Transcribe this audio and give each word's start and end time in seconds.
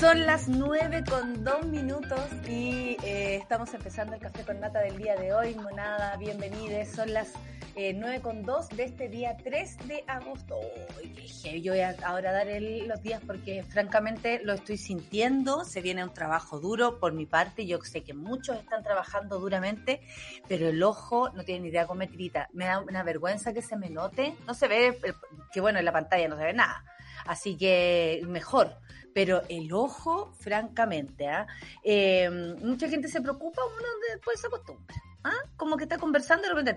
Son 0.00 0.26
las 0.26 0.46
nueve 0.46 1.02
con 1.02 1.42
dos 1.42 1.66
minutos 1.66 2.20
y 2.48 2.96
eh, 3.02 3.34
estamos 3.34 3.74
empezando 3.74 4.14
el 4.14 4.20
café 4.20 4.44
con 4.44 4.60
nata 4.60 4.78
del 4.78 4.96
día 4.96 5.16
de 5.16 5.32
hoy. 5.32 5.56
Monada, 5.56 6.16
bienvenidos. 6.16 6.86
Son 6.90 7.12
las 7.12 7.32
eh, 7.74 7.94
nueve 7.94 8.20
con 8.20 8.44
dos 8.44 8.68
de 8.68 8.84
este 8.84 9.08
día 9.08 9.36
3 9.42 9.88
de 9.88 10.04
agosto. 10.06 10.56
Uy, 11.02 11.60
yo 11.62 11.72
voy 11.72 11.80
a 11.80 11.96
ahora 12.04 12.30
dar 12.30 12.46
el, 12.46 12.86
los 12.86 13.02
días 13.02 13.20
porque 13.26 13.64
francamente 13.64 14.40
lo 14.44 14.52
estoy 14.52 14.76
sintiendo. 14.76 15.64
Se 15.64 15.80
viene 15.80 16.04
un 16.04 16.14
trabajo 16.14 16.60
duro 16.60 17.00
por 17.00 17.12
mi 17.12 17.26
parte. 17.26 17.66
Yo 17.66 17.80
sé 17.82 18.04
que 18.04 18.14
muchos 18.14 18.56
están 18.56 18.84
trabajando 18.84 19.40
duramente, 19.40 20.00
pero 20.46 20.68
el 20.68 20.80
ojo 20.80 21.30
no 21.30 21.42
tiene 21.42 21.62
ni 21.62 21.68
idea 21.70 21.88
con 21.88 21.98
metrita. 21.98 22.48
Me 22.52 22.66
da 22.66 22.78
una 22.78 23.02
vergüenza 23.02 23.52
que 23.52 23.62
se 23.62 23.76
me 23.76 23.90
note. 23.90 24.36
No 24.46 24.54
se 24.54 24.68
ve, 24.68 25.00
eh, 25.02 25.14
que 25.52 25.60
bueno, 25.60 25.80
en 25.80 25.84
la 25.84 25.92
pantalla 25.92 26.28
no 26.28 26.36
se 26.36 26.44
ve 26.44 26.52
nada. 26.52 26.84
Así 27.26 27.56
que 27.56 28.22
mejor 28.28 28.76
pero 29.14 29.42
el 29.48 29.72
ojo, 29.72 30.32
francamente, 30.38 31.24
¿eh? 31.24 31.46
Eh, 31.82 32.30
mucha 32.62 32.88
gente 32.88 33.08
se 33.08 33.20
preocupa, 33.20 33.62
uno 33.64 33.88
después 34.12 34.40
se 34.40 34.46
acostumbra. 34.46 34.96
¿Ah? 35.24 35.32
Como 35.56 35.76
que 35.76 35.84
está 35.84 35.98
conversando 35.98 36.46
y 36.46 36.48
de 36.48 36.54
repente 36.54 36.74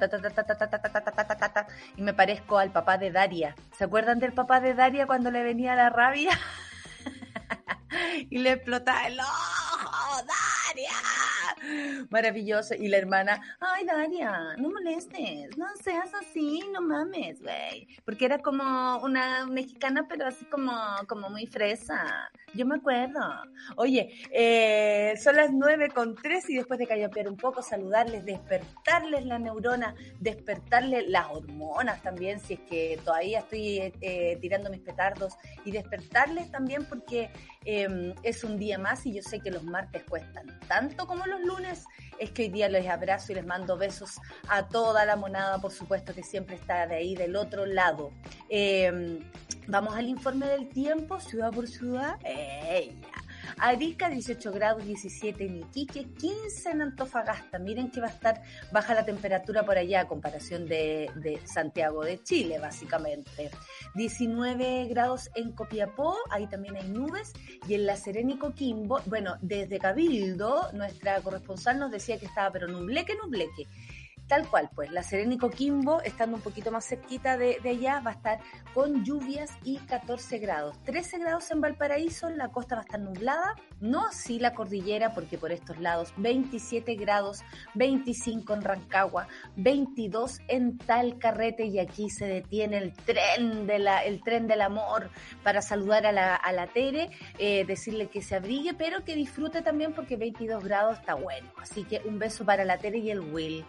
y 1.95 2.01
me 2.01 2.13
parezco 2.13 2.57
al 2.57 2.71
papá 2.71 2.97
de 2.97 3.11
Daria. 3.11 3.55
¿Se 3.77 3.83
acuerdan 3.83 4.19
del 4.19 4.33
papá 4.33 4.59
de 4.59 4.73
Daria 4.73 5.05
cuando 5.05 5.29
le 5.29 5.43
venía 5.43 5.75
la 5.75 5.89
rabia? 5.89 6.31
Y 8.29 8.37
le 8.37 8.51
explotaba 8.51 9.07
el 9.07 9.19
ojo, 9.19 10.25
Daria. 10.25 12.07
Maravilloso. 12.09 12.75
Y 12.75 12.87
la 12.87 12.97
hermana, 12.97 13.41
ay, 13.59 13.85
Daria, 13.85 14.55
no 14.57 14.69
molestes, 14.69 15.57
no 15.57 15.65
seas 15.83 16.11
así, 16.13 16.61
no 16.73 16.81
mames, 16.81 17.41
güey. 17.41 17.87
Porque 18.05 18.25
era 18.25 18.39
como 18.39 18.97
una 18.99 19.45
mexicana, 19.45 20.05
pero 20.07 20.25
así 20.25 20.45
como, 20.45 20.73
como 21.07 21.29
muy 21.29 21.45
fresa. 21.45 22.29
Yo 22.53 22.65
me 22.65 22.75
acuerdo. 22.75 23.19
Oye, 23.77 24.13
eh, 24.31 25.13
son 25.21 25.35
las 25.35 25.51
nueve 25.51 25.89
con 25.89 26.15
tres 26.15 26.49
y 26.49 26.55
después 26.55 26.79
de 26.79 26.87
callampear 26.87 27.27
un 27.27 27.37
poco, 27.37 27.61
saludarles, 27.61 28.25
despertarles 28.25 29.25
la 29.25 29.39
neurona, 29.39 29.95
despertarles 30.19 31.07
las 31.09 31.27
hormonas 31.29 32.01
también, 32.01 32.39
si 32.39 32.55
es 32.55 32.59
que 32.61 32.99
todavía 33.03 33.39
estoy 33.39 33.93
eh, 34.01 34.37
tirando 34.41 34.69
mis 34.69 34.81
petardos, 34.81 35.33
y 35.63 35.71
despertarles 35.71 36.51
también 36.51 36.85
porque 36.85 37.29
eh, 37.65 38.13
es 38.23 38.43
un 38.43 38.57
día 38.57 38.77
más 38.77 39.05
y 39.05 39.13
yo 39.13 39.21
sé 39.21 39.39
que 39.39 39.51
los 39.51 39.63
martes 39.63 40.03
cuestan 40.09 40.59
tanto 40.67 41.07
como 41.07 41.25
los 41.25 41.41
lunes. 41.41 41.85
Es 42.19 42.31
que 42.31 42.43
hoy 42.43 42.49
día 42.49 42.69
les 42.69 42.87
abrazo 42.87 43.31
y 43.31 43.35
les 43.35 43.45
mando 43.45 43.77
besos 43.77 44.17
a 44.47 44.67
toda 44.67 45.05
la 45.05 45.15
monada, 45.15 45.59
por 45.59 45.71
supuesto, 45.71 46.13
que 46.13 46.23
siempre 46.23 46.55
está 46.55 46.87
de 46.87 46.95
ahí 46.95 47.15
del 47.15 47.35
otro 47.35 47.65
lado. 47.65 48.11
vamos 49.67 49.95
al 49.95 50.07
informe 50.07 50.47
del 50.47 50.69
tiempo, 50.69 51.19
ciudad 51.19 51.51
por 51.51 51.67
ciudad. 51.67 52.17
Arica 53.61 54.09
18 54.09 54.51
grados 54.51 54.83
17 54.83 55.45
en 55.45 55.57
Iquique, 55.57 56.07
15 56.17 56.71
en 56.71 56.81
Antofagasta. 56.81 57.59
Miren 57.59 57.91
que 57.91 58.01
va 58.01 58.07
a 58.07 58.09
estar 58.09 58.41
baja 58.71 58.95
la 58.95 59.05
temperatura 59.05 59.63
por 59.63 59.77
allá 59.77 60.01
a 60.01 60.07
comparación 60.07 60.65
de, 60.65 61.39
Santiago 61.45 62.03
de 62.03 62.21
Chile, 62.23 62.57
básicamente. 62.57 63.51
19 63.93 64.87
grados 64.87 65.29
en 65.35 65.51
Copiapó, 65.51 66.17
ahí 66.31 66.47
también 66.47 66.75
hay 66.75 66.87
nubes. 66.87 67.33
Y 67.67 67.75
en 67.75 67.85
La 67.85 67.97
Serena 67.97 68.33
y 68.33 68.37
Coquimbo, 68.39 68.99
bueno, 69.05 69.35
desde 69.41 69.77
Cabildo, 69.77 70.71
nuestra 70.73 71.21
corresponsal 71.21 71.77
nos 71.77 71.91
decía 71.91 72.17
que 72.17 72.25
estaba, 72.25 72.51
pero 72.51 72.67
nubleque, 72.67 73.15
nubleque. 73.15 73.67
Tal 74.31 74.47
cual, 74.47 74.69
pues 74.73 74.89
la 74.91 75.03
Serena 75.03 75.33
y 75.33 75.37
Coquimbo, 75.37 75.99
estando 76.03 76.37
un 76.37 76.41
poquito 76.41 76.71
más 76.71 76.87
cerquita 76.87 77.35
de, 77.35 77.59
de, 77.61 77.71
allá, 77.71 77.99
va 77.99 78.11
a 78.11 78.13
estar 78.13 78.39
con 78.73 79.03
lluvias 79.03 79.49
y 79.65 79.75
14 79.75 80.37
grados. 80.37 80.81
13 80.85 81.19
grados 81.19 81.51
en 81.51 81.59
Valparaíso, 81.59 82.29
la 82.29 82.47
costa 82.47 82.75
va 82.75 82.81
a 82.83 82.85
estar 82.85 83.01
nublada, 83.01 83.55
no 83.81 84.05
así 84.05 84.39
la 84.39 84.53
cordillera, 84.53 85.13
porque 85.13 85.37
por 85.37 85.51
estos 85.51 85.79
lados 85.79 86.13
27 86.15 86.95
grados, 86.95 87.41
25 87.73 88.53
en 88.53 88.61
Rancagua, 88.61 89.27
22 89.57 90.39
en 90.47 90.77
Talcarrete 90.77 91.65
y 91.65 91.79
aquí 91.79 92.09
se 92.09 92.25
detiene 92.25 92.77
el 92.77 92.93
tren, 92.93 93.67
de 93.67 93.79
la, 93.79 94.05
el 94.05 94.23
tren 94.23 94.47
del 94.47 94.61
amor 94.61 95.09
para 95.43 95.61
saludar 95.61 96.05
a 96.05 96.13
la, 96.13 96.37
a 96.37 96.53
la 96.53 96.67
Tere, 96.67 97.09
eh, 97.37 97.65
decirle 97.65 98.07
que 98.07 98.21
se 98.21 98.35
abrigue, 98.37 98.73
pero 98.75 99.03
que 99.03 99.13
disfrute 99.13 99.61
también 99.61 99.91
porque 99.91 100.15
22 100.15 100.63
grados 100.63 100.99
está 100.99 101.15
bueno. 101.15 101.49
Así 101.61 101.83
que 101.83 102.01
un 102.05 102.17
beso 102.17 102.45
para 102.45 102.63
la 102.63 102.77
Tere 102.77 102.99
y 102.99 103.11
el 103.11 103.19
Will. 103.19 103.65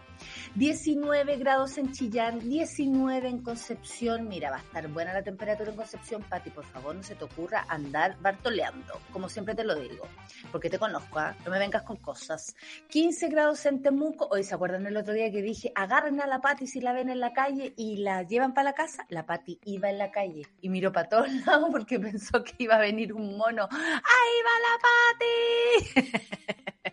19 0.55 1.37
grados 1.37 1.79
en 1.79 1.91
Chillán, 1.93 2.37
19 2.47 3.27
en 3.27 3.41
Concepción. 3.41 4.27
Mira, 4.27 4.51
va 4.51 4.57
a 4.57 4.59
estar 4.59 4.87
buena 4.87 5.11
la 5.11 5.23
temperatura 5.23 5.71
en 5.71 5.75
Concepción, 5.75 6.21
Pati. 6.21 6.51
Por 6.51 6.63
favor, 6.65 6.95
no 6.95 7.01
se 7.01 7.15
te 7.15 7.23
ocurra 7.23 7.65
andar 7.67 8.17
bartoleando, 8.21 8.99
como 9.11 9.29
siempre 9.29 9.55
te 9.55 9.63
lo 9.63 9.73
digo, 9.73 10.07
porque 10.51 10.69
te 10.69 10.77
conozco, 10.77 11.19
¿eh? 11.19 11.33
no 11.43 11.49
me 11.49 11.57
vengas 11.57 11.81
con 11.81 11.97
cosas. 11.97 12.55
15 12.89 13.29
grados 13.29 13.65
en 13.65 13.81
Temuco. 13.81 14.27
Hoy 14.31 14.43
se 14.43 14.53
acuerdan 14.53 14.85
el 14.85 14.95
otro 14.95 15.15
día 15.15 15.31
que 15.31 15.41
dije, 15.41 15.71
agarren 15.73 16.21
a 16.21 16.27
la 16.27 16.39
Pati 16.39 16.67
si 16.67 16.81
la 16.81 16.93
ven 16.93 17.09
en 17.09 17.19
la 17.19 17.33
calle 17.33 17.73
y 17.75 17.97
la 17.97 18.21
llevan 18.21 18.53
para 18.53 18.65
la 18.65 18.73
casa. 18.73 19.07
La 19.09 19.25
Pati 19.25 19.59
iba 19.65 19.89
en 19.89 19.97
la 19.97 20.11
calle 20.11 20.43
y 20.61 20.69
miró 20.69 20.91
para 20.91 21.09
todos 21.09 21.33
lados 21.47 21.69
porque 21.71 21.99
pensó 21.99 22.43
que 22.43 22.53
iba 22.59 22.75
a 22.75 22.79
venir 22.79 23.11
un 23.11 23.37
mono. 23.37 23.67
¡Ahí 23.71 24.37
va 24.45 24.55
la 24.61 26.03
Pati! 26.03 26.43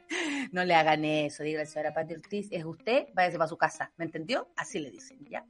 no 0.53 0.65
le 0.65 0.75
hagan 0.75 1.05
eso, 1.05 1.43
dígale, 1.43 1.67
señora 1.67 1.93
Pati 1.93 2.15
Ortiz, 2.15 2.49
es 2.51 2.65
usted, 2.65 3.09
váyase 3.15 3.39
para 3.39 3.50
su 3.51 3.57
casa, 3.57 3.93
¿me 3.99 4.05
entendió? 4.05 4.49
Así 4.57 4.79
le 4.79 4.91
dicen, 4.91 5.19
¿ya? 5.29 5.45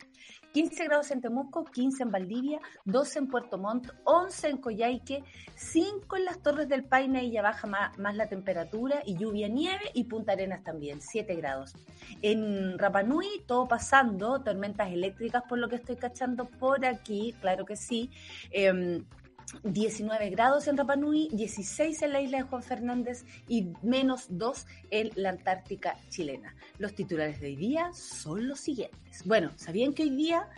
15 0.52 0.84
grados 0.84 1.10
en 1.12 1.20
Temuco, 1.20 1.64
15 1.64 2.02
en 2.02 2.10
Valdivia, 2.10 2.60
12 2.84 3.18
en 3.20 3.26
Puerto 3.28 3.58
Montt, 3.58 3.88
11 4.04 4.48
en 4.48 4.56
Coyhaique, 4.56 5.22
5 5.54 6.16
en 6.16 6.24
las 6.24 6.42
Torres 6.42 6.68
del 6.68 6.84
Paine, 6.84 7.22
y 7.24 7.30
ya 7.30 7.42
baja 7.42 7.68
más, 7.68 8.16
la 8.16 8.26
temperatura, 8.26 9.02
y 9.06 9.16
lluvia, 9.16 9.48
nieve, 9.48 9.90
y 9.94 10.04
Punta 10.04 10.32
Arenas 10.32 10.64
también, 10.64 11.00
7 11.00 11.36
grados. 11.36 11.74
En 12.22 12.78
Rapanui, 12.78 13.44
todo 13.46 13.68
pasando, 13.68 14.42
tormentas 14.42 14.90
eléctricas 14.90 15.44
por 15.48 15.58
lo 15.58 15.68
que 15.68 15.76
estoy 15.76 15.96
cachando 15.96 16.46
por 16.46 16.84
aquí, 16.84 17.34
claro 17.40 17.64
que 17.64 17.76
sí. 17.76 18.10
Eh, 18.50 19.04
19 19.62 20.30
grados 20.30 20.68
en 20.68 20.76
Rapa 20.76 20.96
Nui, 20.96 21.28
16 21.32 22.02
en 22.02 22.12
la 22.12 22.20
isla 22.20 22.38
de 22.38 22.44
Juan 22.44 22.62
Fernández 22.62 23.24
y 23.48 23.72
menos 23.82 24.26
2 24.30 24.66
en 24.90 25.10
la 25.16 25.30
Antártica 25.30 25.96
chilena. 26.08 26.54
Los 26.78 26.94
titulares 26.94 27.40
de 27.40 27.48
hoy 27.48 27.56
día 27.56 27.92
son 27.92 28.48
los 28.48 28.60
siguientes. 28.60 29.24
Bueno, 29.24 29.50
¿sabían 29.56 29.92
que 29.92 30.04
hoy 30.04 30.10
día 30.10 30.48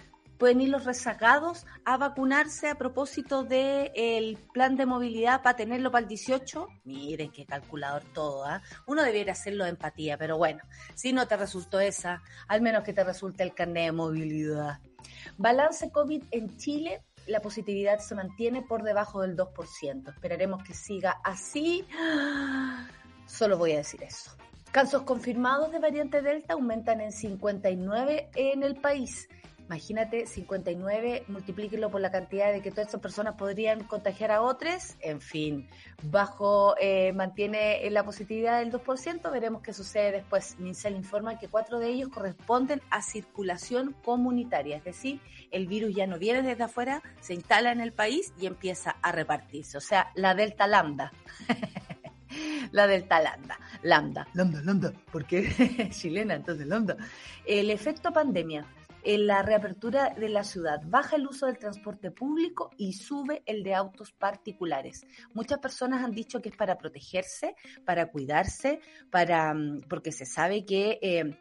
pueden 0.42 0.60
ir 0.60 0.70
los 0.70 0.84
rezagados 0.84 1.66
a 1.84 1.96
vacunarse 1.96 2.68
a 2.68 2.74
propósito 2.74 3.44
del 3.44 3.92
el 3.94 4.38
plan 4.52 4.76
de 4.76 4.86
movilidad 4.86 5.40
para 5.40 5.56
tenerlo 5.56 5.92
para 5.92 6.02
el 6.02 6.08
18? 6.08 6.66
Miren 6.82 7.30
qué 7.30 7.46
calculador 7.46 8.02
todo, 8.12 8.44
¿ah? 8.44 8.60
Uno 8.88 9.04
debiera 9.04 9.32
hacerlo 9.32 9.62
de 9.62 9.70
empatía, 9.70 10.18
pero 10.18 10.38
bueno, 10.38 10.60
si 10.96 11.12
no 11.12 11.28
te 11.28 11.36
resultó 11.36 11.78
esa, 11.78 12.22
al 12.48 12.60
menos 12.60 12.82
que 12.82 12.92
te 12.92 13.04
resulte 13.04 13.44
el 13.44 13.54
carnet 13.54 13.84
de 13.84 13.92
movilidad. 13.92 14.80
Balance 15.38 15.92
COVID 15.92 16.24
en 16.32 16.56
Chile 16.58 17.04
la 17.26 17.40
positividad 17.40 17.98
se 18.00 18.14
mantiene 18.14 18.62
por 18.62 18.82
debajo 18.82 19.22
del 19.22 19.36
2%. 19.36 20.08
Esperaremos 20.08 20.62
que 20.62 20.74
siga 20.74 21.20
así. 21.24 21.86
Solo 23.26 23.56
voy 23.56 23.72
a 23.72 23.78
decir 23.78 24.02
eso. 24.02 24.32
Casos 24.70 25.02
confirmados 25.02 25.70
de 25.70 25.78
variante 25.78 26.22
Delta 26.22 26.54
aumentan 26.54 27.00
en 27.00 27.12
59 27.12 28.30
en 28.34 28.62
el 28.62 28.76
país. 28.76 29.28
Imagínate, 29.66 30.26
59, 30.26 31.24
multiplíquelo 31.28 31.90
por 31.90 32.00
la 32.00 32.10
cantidad 32.10 32.52
de 32.52 32.60
que 32.60 32.70
todas 32.70 32.86
estas 32.86 33.00
personas 33.00 33.36
podrían 33.36 33.84
contagiar 33.84 34.30
a 34.30 34.42
otros. 34.42 34.96
En 35.00 35.20
fin, 35.20 35.66
bajo 36.02 36.74
eh, 36.78 37.12
mantiene 37.12 37.88
la 37.90 38.04
positividad 38.04 38.58
del 38.58 38.72
2%. 38.72 39.30
Veremos 39.30 39.62
qué 39.62 39.72
sucede 39.72 40.12
después. 40.12 40.58
Mincel 40.58 40.96
informa 40.96 41.38
que 41.38 41.48
cuatro 41.48 41.78
de 41.78 41.88
ellos 41.88 42.10
corresponden 42.10 42.82
a 42.90 43.02
circulación 43.02 43.94
comunitaria, 44.04 44.76
es 44.76 44.84
decir, 44.84 45.20
el 45.50 45.66
virus 45.66 45.94
ya 45.94 46.06
no 46.06 46.18
viene 46.18 46.42
desde 46.42 46.64
afuera, 46.64 47.02
se 47.20 47.34
instala 47.34 47.72
en 47.72 47.80
el 47.80 47.92
país 47.92 48.32
y 48.38 48.46
empieza 48.46 48.96
a 49.00 49.12
repartirse. 49.12 49.78
O 49.78 49.80
sea, 49.80 50.10
la 50.14 50.34
delta 50.34 50.66
lambda. 50.66 51.12
la 52.72 52.86
delta 52.86 53.20
lambda. 53.20 53.58
Lambda, 53.82 54.26
lambda, 54.34 54.60
lambda, 54.62 54.92
porque 55.10 55.88
chilena, 55.90 56.34
entonces 56.34 56.66
lambda. 56.66 56.96
El 57.46 57.70
efecto 57.70 58.12
pandemia 58.12 58.66
en 59.04 59.26
la 59.26 59.42
reapertura 59.42 60.10
de 60.10 60.28
la 60.28 60.44
ciudad. 60.44 60.80
Baja 60.84 61.16
el 61.16 61.26
uso 61.26 61.46
del 61.46 61.58
transporte 61.58 62.10
público 62.10 62.70
y 62.76 62.92
sube 62.94 63.42
el 63.46 63.62
de 63.62 63.74
autos 63.74 64.12
particulares. 64.12 65.06
Muchas 65.34 65.58
personas 65.58 66.04
han 66.04 66.12
dicho 66.12 66.40
que 66.40 66.48
es 66.50 66.56
para 66.56 66.78
protegerse, 66.78 67.54
para 67.84 68.10
cuidarse, 68.10 68.80
para 69.10 69.52
mm, 69.54 69.82
porque 69.88 70.12
se 70.12 70.26
sabe 70.26 70.64
que 70.64 70.98
eh, 71.02 71.38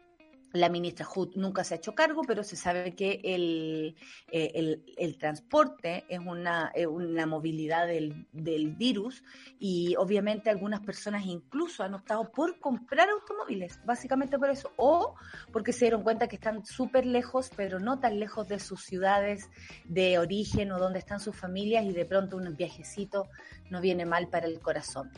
la 0.52 0.68
ministra 0.68 1.06
Hood 1.06 1.36
nunca 1.36 1.64
se 1.64 1.74
ha 1.74 1.76
hecho 1.78 1.94
cargo, 1.94 2.22
pero 2.26 2.44
se 2.44 2.56
sabe 2.56 2.94
que 2.94 3.20
el, 3.24 3.96
eh, 4.30 4.82
el, 4.96 5.18
transporte 5.18 6.04
es 6.08 6.18
una, 6.18 6.72
una 6.88 7.26
movilidad 7.26 7.86
del, 7.86 8.26
del, 8.32 8.74
virus 8.74 9.22
y 9.58 9.94
obviamente 9.96 10.50
algunas 10.50 10.80
personas 10.80 11.24
incluso 11.26 11.82
han 11.82 11.94
optado 11.94 12.30
por 12.30 12.58
comprar 12.58 13.08
automóviles, 13.08 13.80
básicamente 13.84 14.38
por 14.38 14.50
eso, 14.50 14.72
o 14.76 15.14
porque 15.52 15.72
se 15.72 15.86
dieron 15.86 16.02
cuenta 16.02 16.28
que 16.28 16.36
están 16.36 16.64
súper 16.64 17.06
lejos, 17.06 17.50
pero 17.56 17.78
no 17.78 17.98
tan 17.98 18.18
lejos 18.18 18.48
de 18.48 18.58
sus 18.58 18.82
ciudades 18.84 19.48
de 19.84 20.18
origen 20.18 20.72
o 20.72 20.78
donde 20.78 20.98
están 20.98 21.20
sus 21.20 21.36
familias 21.36 21.84
y 21.84 21.92
de 21.92 22.04
pronto 22.04 22.36
un 22.36 22.56
viajecito 22.56 23.28
no 23.70 23.80
viene 23.80 24.04
mal 24.04 24.28
para 24.28 24.46
el 24.46 24.60
corazón. 24.60 25.10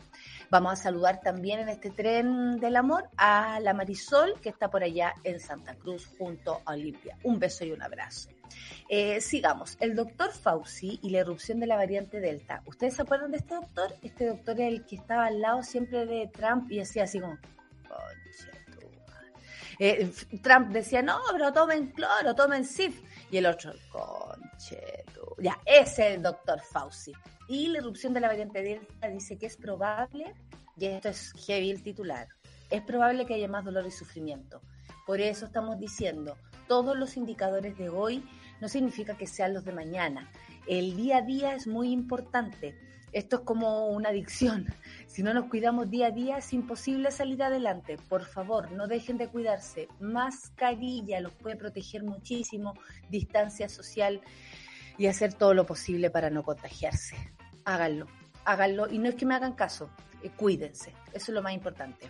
Vamos 0.49 0.73
a 0.73 0.75
saludar 0.75 1.19
también 1.21 1.59
en 1.59 1.69
este 1.69 1.89
tren 1.89 2.59
del 2.59 2.75
amor 2.75 3.09
a 3.17 3.59
la 3.59 3.73
Marisol, 3.73 4.39
que 4.41 4.49
está 4.49 4.69
por 4.69 4.83
allá 4.83 5.13
en 5.25 5.39
Santa 5.39 5.75
Cruz 5.75 6.07
junto 6.17 6.61
a 6.65 6.73
Olimpia. 6.73 7.17
Un 7.23 7.39
beso 7.39 7.65
y 7.65 7.71
un 7.71 7.81
abrazo. 7.81 8.29
Eh, 8.87 9.19
sigamos. 9.21 9.77
El 9.79 9.95
doctor 9.95 10.31
Fauci 10.31 10.99
y 11.01 11.09
la 11.09 11.19
erupción 11.19 11.59
de 11.59 11.67
la 11.67 11.75
variante 11.75 12.19
Delta. 12.19 12.61
¿Ustedes 12.65 12.95
se 12.95 13.01
acuerdan 13.01 13.31
de 13.31 13.37
este 13.37 13.55
doctor? 13.55 13.95
Este 14.01 14.27
doctor 14.27 14.59
es 14.61 14.67
el 14.67 14.85
que 14.85 14.95
estaba 14.95 15.25
al 15.25 15.41
lado 15.41 15.63
siempre 15.63 16.05
de 16.05 16.27
Trump 16.27 16.71
y 16.71 16.77
decía 16.77 17.03
así 17.03 17.19
como, 17.19 17.37
eh, 19.79 20.11
Trump 20.41 20.69
decía, 20.69 21.01
no, 21.01 21.19
pero 21.31 21.51
tomen 21.51 21.91
cloro, 21.91 22.35
tomen 22.35 22.65
SIF. 22.65 23.01
Y 23.31 23.37
el 23.37 23.47
otro, 23.47 23.73
conche, 23.91 25.03
ya, 25.39 25.59
es 25.65 25.99
el 25.99 26.21
doctor 26.21 26.61
Fauci. 26.61 27.13
Y 27.47 27.67
la 27.67 27.79
erupción 27.79 28.13
de 28.13 28.19
la 28.19 28.27
variante 28.27 28.61
Delta 28.61 29.07
dice 29.07 29.37
que 29.37 29.47
es 29.47 29.57
probable, 29.57 30.33
y 30.77 30.85
esto 30.85 31.09
es 31.09 31.33
heavy 31.45 31.71
el 31.71 31.83
titular, 31.83 32.27
es 32.69 32.81
probable 32.81 33.25
que 33.25 33.35
haya 33.35 33.47
más 33.47 33.65
dolor 33.65 33.85
y 33.85 33.91
sufrimiento. 33.91 34.61
Por 35.05 35.21
eso 35.21 35.45
estamos 35.45 35.79
diciendo, 35.79 36.35
todos 36.67 36.97
los 36.97 37.15
indicadores 37.15 37.77
de 37.77 37.89
hoy 37.89 38.23
no 38.59 38.67
significa 38.69 39.15
que 39.15 39.27
sean 39.27 39.53
los 39.53 39.63
de 39.63 39.71
mañana. 39.71 40.31
El 40.67 40.95
día 40.95 41.17
a 41.17 41.21
día 41.21 41.53
es 41.53 41.67
muy 41.67 41.91
importante. 41.91 42.75
Esto 43.11 43.37
es 43.37 43.41
como 43.43 43.87
una 43.89 44.09
adicción. 44.09 44.65
Si 45.07 45.23
no 45.23 45.33
nos 45.33 45.45
cuidamos 45.45 45.89
día 45.89 46.07
a 46.07 46.11
día 46.11 46.39
es 46.39 46.51
imposible 46.51 47.09
salir 47.09 47.41
adelante. 47.41 47.95
Por 48.09 48.25
favor, 48.25 48.69
no 48.73 48.85
dejen 48.85 49.17
de 49.17 49.29
cuidarse. 49.29 49.87
Mascarilla 50.01 51.21
los 51.21 51.31
puede 51.31 51.55
proteger 51.55 52.03
muchísimo, 52.03 52.73
distancia 53.09 53.69
social 53.69 54.19
y 54.97 55.07
hacer 55.07 55.33
todo 55.33 55.53
lo 55.53 55.65
posible 55.65 56.09
para 56.09 56.29
no 56.29 56.43
contagiarse. 56.43 57.15
Háganlo, 57.63 58.07
háganlo 58.43 58.91
y 58.91 58.99
no 58.99 59.07
es 59.07 59.15
que 59.15 59.25
me 59.25 59.35
hagan 59.35 59.53
caso, 59.53 59.89
eh, 60.21 60.31
cuídense, 60.35 60.91
eso 61.13 61.31
es 61.31 61.35
lo 61.35 61.41
más 61.41 61.53
importante. 61.53 62.09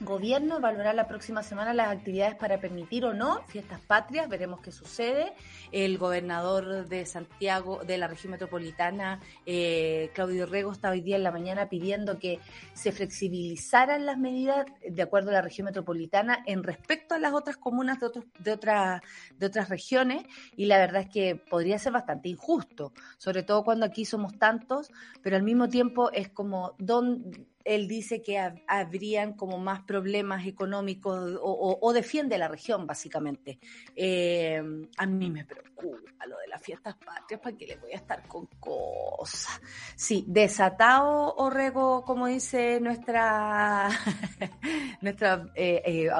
Gobierno 0.00 0.58
evaluará 0.58 0.92
la 0.92 1.08
próxima 1.08 1.42
semana 1.42 1.74
las 1.74 1.88
actividades 1.88 2.36
para 2.36 2.60
permitir 2.60 3.04
o 3.04 3.14
no 3.14 3.42
fiestas 3.48 3.80
patrias, 3.80 4.28
veremos 4.28 4.60
qué 4.60 4.70
sucede. 4.70 5.32
El 5.72 5.98
gobernador 5.98 6.86
de 6.86 7.04
Santiago, 7.04 7.80
de 7.84 7.98
la 7.98 8.06
región 8.06 8.30
metropolitana, 8.30 9.20
eh, 9.44 10.10
Claudio 10.14 10.46
Rego, 10.46 10.70
está 10.70 10.90
hoy 10.90 11.00
día 11.00 11.16
en 11.16 11.24
la 11.24 11.32
mañana 11.32 11.68
pidiendo 11.68 12.20
que 12.20 12.38
se 12.74 12.92
flexibilizaran 12.92 14.06
las 14.06 14.18
medidas 14.18 14.66
de 14.88 15.02
acuerdo 15.02 15.30
a 15.30 15.32
la 15.32 15.42
región 15.42 15.64
metropolitana 15.64 16.44
en 16.46 16.62
respecto 16.62 17.16
a 17.16 17.18
las 17.18 17.32
otras 17.32 17.56
comunas 17.56 17.98
de, 17.98 18.06
otros, 18.06 18.24
de, 18.38 18.52
otras 18.52 19.02
de 19.36 19.46
otras 19.46 19.68
regiones 19.68 20.24
y 20.56 20.66
la 20.66 20.78
verdad 20.78 21.02
es 21.02 21.08
que 21.08 21.34
podría 21.34 21.76
ser 21.80 21.92
bastante 21.92 22.28
injusto, 22.28 22.92
sobre 23.16 23.42
todo 23.42 23.64
cuando 23.64 23.84
aquí 23.84 24.04
somos 24.04 24.38
tantos, 24.38 24.92
pero 25.22 25.34
al 25.34 25.42
mismo 25.42 25.68
tiempo 25.68 26.12
es 26.12 26.28
como, 26.28 26.76
don, 26.78 27.48
él 27.68 27.86
dice 27.86 28.22
que 28.22 28.40
habrían 28.66 29.34
como 29.34 29.58
más 29.58 29.82
problemas 29.82 30.46
económicos 30.46 31.38
o, 31.42 31.92
defiende 31.92 32.38
la 32.38 32.48
región, 32.48 32.86
básicamente. 32.86 33.58
Eh, 33.94 34.62
a 34.96 35.06
mí 35.06 35.30
me 35.30 35.44
preocupa 35.44 36.26
lo 36.26 36.38
de 36.38 36.48
las 36.48 36.62
fiestas 36.62 36.96
patrias, 36.96 37.40
¿para 37.42 37.56
qué 37.56 37.66
le 37.66 37.76
voy 37.76 37.92
a 37.92 37.96
estar 37.96 38.26
con 38.26 38.46
cosas? 38.58 39.60
Sí, 39.96 40.24
desatado 40.26 41.34
Orrego, 41.36 42.04
como 42.04 42.26
dice 42.26 42.80
nuestra, 42.80 43.90
nuestra 45.02 45.50
eh, 45.54 45.82
eh, 45.84 46.10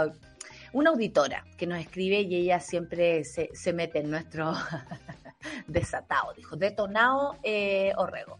una 0.75 0.91
auditora 0.91 1.45
que 1.57 1.67
nos 1.67 1.81
escribe 1.81 2.21
y 2.21 2.37
ella 2.37 2.61
siempre 2.61 3.25
se, 3.25 3.49
se 3.55 3.73
mete 3.73 4.01
en 4.01 4.11
nuestro 4.11 4.53
desatado, 5.67 6.35
dijo, 6.35 6.57
detonado 6.57 7.39
Orrego. 7.97 8.37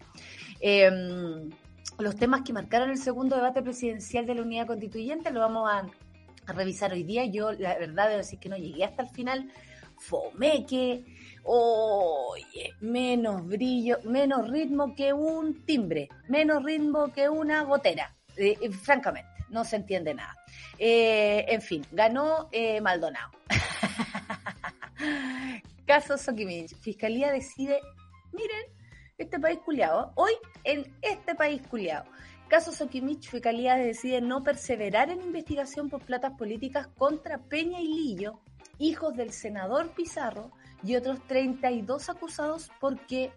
Em, 0.61 1.51
los 1.99 2.17
temas 2.17 2.43
que 2.43 2.53
marcaron 2.53 2.91
el 2.91 2.99
segundo 2.99 3.37
debate 3.37 3.63
presidencial 3.63 4.27
de 4.27 4.35
la 4.35 4.43
unidad 4.43 4.67
constituyente, 4.67 5.31
lo 5.31 5.41
vamos 5.41 5.71
a, 5.71 5.87
revisar 6.53 6.93
hoy 6.93 7.03
día. 7.03 7.27
Yo, 7.27 7.53
la 7.53 7.77
verdad, 7.77 8.09
debo 8.09 8.19
decir 8.19 8.39
que 8.39 8.49
no 8.49 8.57
llegué 8.57 8.85
hasta 8.85 9.03
el 9.03 9.11
final. 9.11 9.53
Fomeque, 9.99 11.05
oye, 11.43 12.75
menos 12.81 13.47
brillo, 13.47 13.99
menos 14.05 14.49
ritmo 14.49 14.95
que 14.95 15.13
un 15.13 15.65
timbre, 15.67 16.09
menos 16.29 16.65
ritmo 16.65 17.13
que 17.13 17.29
una 17.29 17.65
gotera. 17.65 18.17
Eh, 18.37 18.57
eh, 18.61 18.71
francamente, 18.71 19.29
no 19.51 19.65
se 19.65 19.77
entiende 19.77 20.15
nada. 20.15 20.35
Eh, 20.79 21.45
en 21.49 21.61
fin, 21.61 21.85
ganó 21.91 22.49
Maldonado. 22.81 23.33
Caso 25.87 26.17
Sokimich. 26.17 26.75
Fiscalía 26.77 27.33
decide, 27.33 27.81
miren, 28.33 28.78
este 29.19 29.41
país 29.41 29.59
culiado. 29.65 30.13
Hoy, 30.15 30.33
en 30.63 30.95
este 31.03 31.35
país 31.35 31.61
culiado. 31.67 32.07
Caso 32.47 32.73
Sokimich, 32.73 33.29
Fiscalía 33.29 33.75
decide 33.75 34.21
no 34.21 34.43
perseverar 34.43 35.11
en 35.11 35.21
investigación 35.21 35.91
por 35.91 36.03
platas 36.03 36.33
políticas 36.39 36.87
contra 36.97 37.39
Peña 37.39 37.81
y 37.81 37.89
Lillo, 37.89 38.39
hijos 38.79 39.15
del 39.17 39.33
senador 39.33 39.91
Pizarro, 39.91 40.53
y 40.85 40.95
otros 40.95 41.19
32 41.27 42.09
acusados 42.09 42.71
porque 42.81 43.33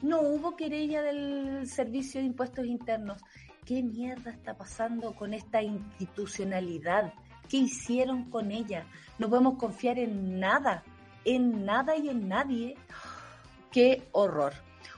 no 0.00 0.20
hubo 0.20 0.56
querella 0.56 1.02
del 1.02 1.66
Servicio 1.66 2.20
de 2.20 2.28
Impuestos 2.28 2.66
Internos. 2.66 3.20
¿Qué 3.66 3.82
mierda 3.82 4.30
está 4.30 4.56
pasando 4.56 5.14
con 5.14 5.34
esta 5.34 5.60
institucionalidad? 5.60 7.12
¿Qué 7.48 7.56
hicieron 7.56 8.30
con 8.30 8.52
ella? 8.52 8.86
No 9.18 9.28
podemos 9.28 9.58
confiar 9.58 9.98
en 9.98 10.38
nada, 10.38 10.84
en 11.24 11.64
nada 11.64 11.96
y 11.96 12.08
en 12.08 12.28
nadie. 12.28 12.76
¡Qué 13.72 14.06
horror! 14.12 14.54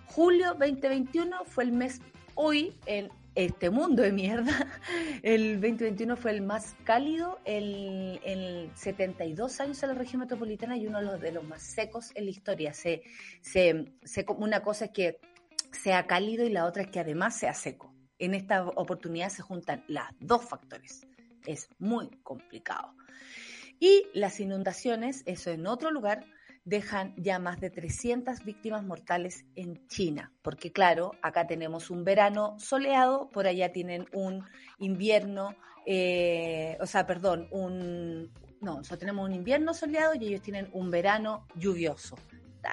Julio 0.07 0.55
2021 0.55 1.45
fue 1.45 1.65
el 1.65 1.73
mes, 1.73 2.01
hoy 2.35 2.75
en 2.87 3.11
este 3.37 3.69
mundo 3.69 4.03
de 4.03 4.13
mierda, 4.13 4.67
el 5.23 5.61
2021 5.61 6.17
fue 6.17 6.31
el 6.33 6.43
más 6.43 6.75
cálido 6.85 7.39
en, 7.45 8.71
72 8.75 9.61
años 9.61 9.83
en 9.83 9.91
la 9.91 9.95
región 9.95 10.21
metropolitana 10.21 10.77
y 10.77 10.87
uno 10.87 11.19
de 11.19 11.33
los, 11.33 11.45
más 11.45 11.63
secos 11.63 12.13
en 12.15 12.25
la 12.25 12.31
historia. 12.31 12.73
Se, 12.73 13.03
se, 13.43 13.87
una 14.39 14.61
cosa 14.63 14.87
es 14.87 14.91
que 14.91 15.21
sea 15.71 16.07
cálido 16.07 16.47
y 16.47 16.51
la 16.51 16.65
otra 16.65 16.85
es 16.85 16.89
que 16.89 17.01
además 17.01 17.39
sea 17.39 17.53
seco. 17.53 17.95
En 18.19 18.33
esta 18.33 18.67
oportunidad 18.67 19.29
se 19.29 19.43
juntan 19.43 19.85
los 19.87 20.05
dos 20.19 20.43
factores. 20.49 21.07
Es 21.45 21.69
muy 21.79 22.09
complicado. 22.23 22.95
Y 23.79 24.07
las 24.15 24.41
inundaciones, 24.41 25.23
eso 25.27 25.51
en 25.51 25.67
otro 25.67 25.91
lugar, 25.91 26.25
dejan 26.67 27.15
ya 27.17 27.39
más 27.39 27.61
de 27.61 27.71
300 27.71 28.45
víctimas 28.45 28.85
mortales 28.85 29.47
en 29.55 29.87
China, 29.87 30.33
porque 30.43 30.73
claro, 30.73 31.13
acá 31.23 31.47
tenemos 31.47 31.91
un 31.91 32.05
verano 32.05 32.57
soleado, 32.59 33.31
por 33.31 33.47
allá 33.47 33.73
tienen 33.73 34.07
un 34.13 34.45
invierno, 34.79 35.55
eh, 35.87 36.77
o 36.81 36.87
sea, 36.87 37.07
perdón, 37.07 37.47
un, 37.53 38.33
no, 38.61 38.79
nosotros 38.79 38.99
tenemos 38.99 39.27
un 39.27 39.35
invierno 39.35 39.73
soleado 39.75 40.15
y 40.17 40.27
ellos 40.27 40.43
tienen 40.43 40.69
un 40.73 40.91
verano 40.91 41.47
lluvioso 41.55 42.17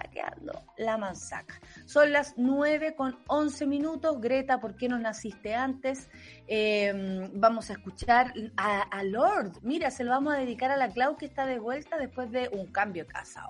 quedando 0.01 0.61
la 0.77 0.97
manzaca. 0.97 1.59
Son 1.85 2.11
las 2.11 2.33
9 2.37 2.95
con 2.95 3.19
11 3.27 3.65
minutos. 3.65 4.19
Greta, 4.19 4.59
¿por 4.59 4.75
qué 4.75 4.87
no 4.87 4.99
naciste 4.99 5.53
antes? 5.53 6.09
Em, 6.47 7.29
vamos 7.33 7.69
a 7.69 7.73
escuchar 7.73 8.33
a, 8.57 9.03
Lord. 9.03 9.59
Mira, 9.61 9.91
se 9.91 10.03
lo 10.03 10.11
vamos 10.11 10.33
a 10.33 10.37
dedicar 10.37 10.71
a 10.71 10.77
la 10.77 10.89
Clau 10.89 11.17
que 11.17 11.25
está 11.25 11.45
de 11.45 11.59
vuelta 11.59 11.97
después 11.97 12.31
de 12.31 12.49
un 12.49 12.67
cambio 12.67 13.03
de 13.05 13.11
casa. 13.11 13.43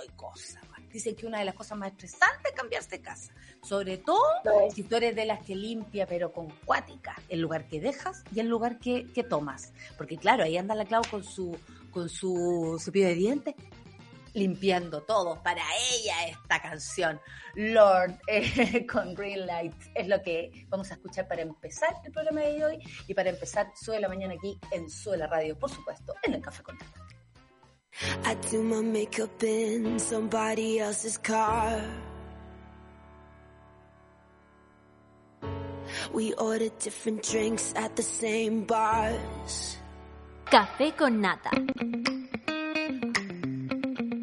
¡Ay, 0.00 0.08
cosa! 0.16 0.60
Dice 0.90 1.16
que 1.16 1.26
una 1.26 1.40
de 1.40 1.44
las 1.44 1.56
cosas 1.56 1.76
más 1.76 1.90
estresantes 1.90 2.52
es 2.52 2.52
cambiarse 2.52 2.90
de 2.90 3.00
casa. 3.00 3.32
Sobre 3.62 3.98
todo 3.98 4.20
si 4.72 4.84
tú 4.84 4.94
eres 4.94 5.16
de 5.16 5.24
las 5.24 5.44
que 5.44 5.56
limpia, 5.56 6.06
pero 6.06 6.32
con 6.32 6.48
cuática. 6.64 7.16
El 7.28 7.40
lugar 7.40 7.66
que 7.66 7.80
dejas 7.80 8.22
y 8.32 8.38
el 8.38 8.48
lugar 8.48 8.78
que, 8.78 9.10
que 9.12 9.24
tomas. 9.24 9.72
Porque 9.96 10.16
claro, 10.16 10.44
ahí 10.44 10.56
anda 10.56 10.76
la 10.76 10.84
Clau 10.84 11.02
con 11.10 11.24
su 11.24 11.58
con 11.90 12.08
su 12.08 12.76
cepillo 12.80 13.06
de 13.06 13.14
dientes 13.14 13.54
limpiando 14.34 15.02
todo. 15.02 15.42
Para 15.42 15.62
ella 15.92 16.26
esta 16.28 16.60
canción, 16.60 17.20
Lord, 17.54 18.18
eh, 18.26 18.86
con 18.92 19.14
Green 19.14 19.46
Light, 19.46 19.74
es 19.94 20.08
lo 20.08 20.20
que 20.22 20.66
vamos 20.68 20.90
a 20.90 20.94
escuchar 20.94 21.26
para 21.26 21.42
empezar 21.42 21.94
el 22.04 22.12
programa 22.12 22.42
de 22.42 22.64
hoy 22.64 22.78
y 23.08 23.14
para 23.14 23.30
empezar 23.30 23.68
Sube 23.74 24.00
la 24.00 24.08
Mañana 24.08 24.34
aquí 24.34 24.58
en 24.70 24.90
Sube 24.90 25.16
la 25.16 25.26
Radio, 25.26 25.58
por 25.58 25.70
supuesto, 25.70 26.14
en 26.22 26.34
el 26.34 26.42
Café 26.42 26.62
con 26.62 26.76
I 28.24 28.34
do 28.50 28.62
my 28.62 28.82
makeup 28.82 29.42
in 29.44 30.00
somebody 30.00 30.80
else's 30.80 31.16
car. 31.16 31.80
We 36.12 36.34
order 36.34 36.70
different 36.80 37.22
drinks 37.22 37.72
at 37.76 37.94
the 37.94 38.02
same 38.02 38.64
bars. 38.64 39.78
Café 40.46 40.96
con 40.96 41.20
nata. 41.20 41.50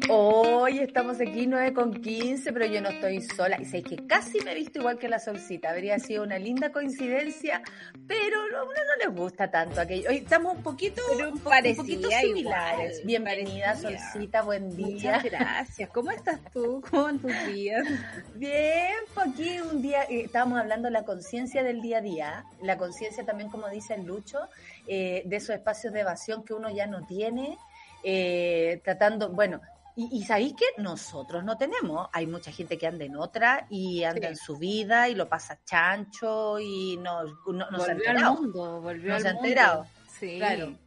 Hoy 0.08 0.80
estamos 0.80 1.20
aquí 1.20 1.46
9 1.46 1.72
con 1.72 1.92
15, 1.94 2.52
pero 2.52 2.66
yo 2.66 2.80
no 2.80 2.88
estoy 2.88 3.20
sola. 3.22 3.60
Y 3.60 3.64
sé 3.64 3.82
que 3.82 3.96
casi 4.06 4.40
me 4.40 4.52
he 4.52 4.54
visto 4.54 4.80
igual 4.80 4.98
que 4.98 5.08
la 5.08 5.18
solcita. 5.18 5.70
Habría 5.70 5.98
sido 5.98 6.24
una 6.24 6.38
linda 6.38 6.72
coincidencia, 6.72 7.62
pero 8.06 8.40
a 8.40 8.64
uno 8.64 8.72
no 8.72 9.06
les 9.06 9.16
gusta 9.16 9.50
tanto 9.50 9.80
aquello. 9.80 10.08
Hoy 10.10 10.16
estamos 10.18 10.56
un 10.56 10.62
poquito, 10.62 11.02
un, 11.28 11.38
poquito 11.38 12.08
similares. 12.10 13.04
Bienvenida, 13.04 13.76
solcita, 13.76 14.42
buen 14.42 14.74
día. 14.76 15.16
Muchas 15.16 15.24
gracias. 15.24 15.90
¿Cómo 15.90 16.10
estás 16.10 16.40
tú? 16.52 16.82
¿Cómo 16.90 17.04
van 17.04 17.18
tus 17.18 17.32
días? 17.46 17.86
Bien, 18.34 18.94
pues 19.14 19.28
aquí 19.28 19.60
un 19.60 19.82
día 19.82 20.02
eh, 20.04 20.22
estábamos 20.24 20.58
hablando 20.58 20.88
de 20.88 20.92
la 20.92 21.04
conciencia 21.04 21.62
del 21.62 21.80
día 21.80 21.98
a 21.98 22.02
día. 22.02 22.44
La 22.60 22.76
conciencia 22.76 23.24
también, 23.24 23.50
como 23.50 23.68
dice 23.68 23.94
el 23.94 24.04
Lucho, 24.04 24.38
eh, 24.86 25.22
de 25.26 25.36
esos 25.36 25.50
espacios 25.50 25.92
de 25.92 26.00
evasión 26.00 26.44
que 26.44 26.54
uno 26.54 26.70
ya 26.70 26.86
no 26.86 27.06
tiene. 27.06 27.56
Eh, 28.04 28.80
tratando, 28.82 29.28
bueno, 29.28 29.60
y, 29.96 30.08
y, 30.18 30.24
sabéis 30.24 30.54
que 30.54 30.82
nosotros 30.82 31.44
no 31.44 31.56
tenemos. 31.56 32.08
Hay 32.12 32.26
mucha 32.26 32.50
gente 32.50 32.78
que 32.78 32.86
anda 32.86 33.04
en 33.04 33.16
otra 33.16 33.66
y 33.70 34.04
anda 34.04 34.28
en 34.28 34.36
su 34.36 34.56
vida 34.56 35.08
y 35.08 35.14
lo 35.14 35.28
pasa 35.28 35.60
chancho 35.64 36.58
y 36.58 36.96
no, 36.96 37.24
no, 37.24 37.80
se 37.80 37.90
ha 37.90 37.94
enterado. 37.94 38.34
Mundo, 38.34 38.80
volvió 38.80 39.12
no 39.12 39.20
se 39.20 39.28
ha 39.28 39.32
enterado. 39.32 39.86
Sí. 40.18 40.38
Claro. 40.38 40.78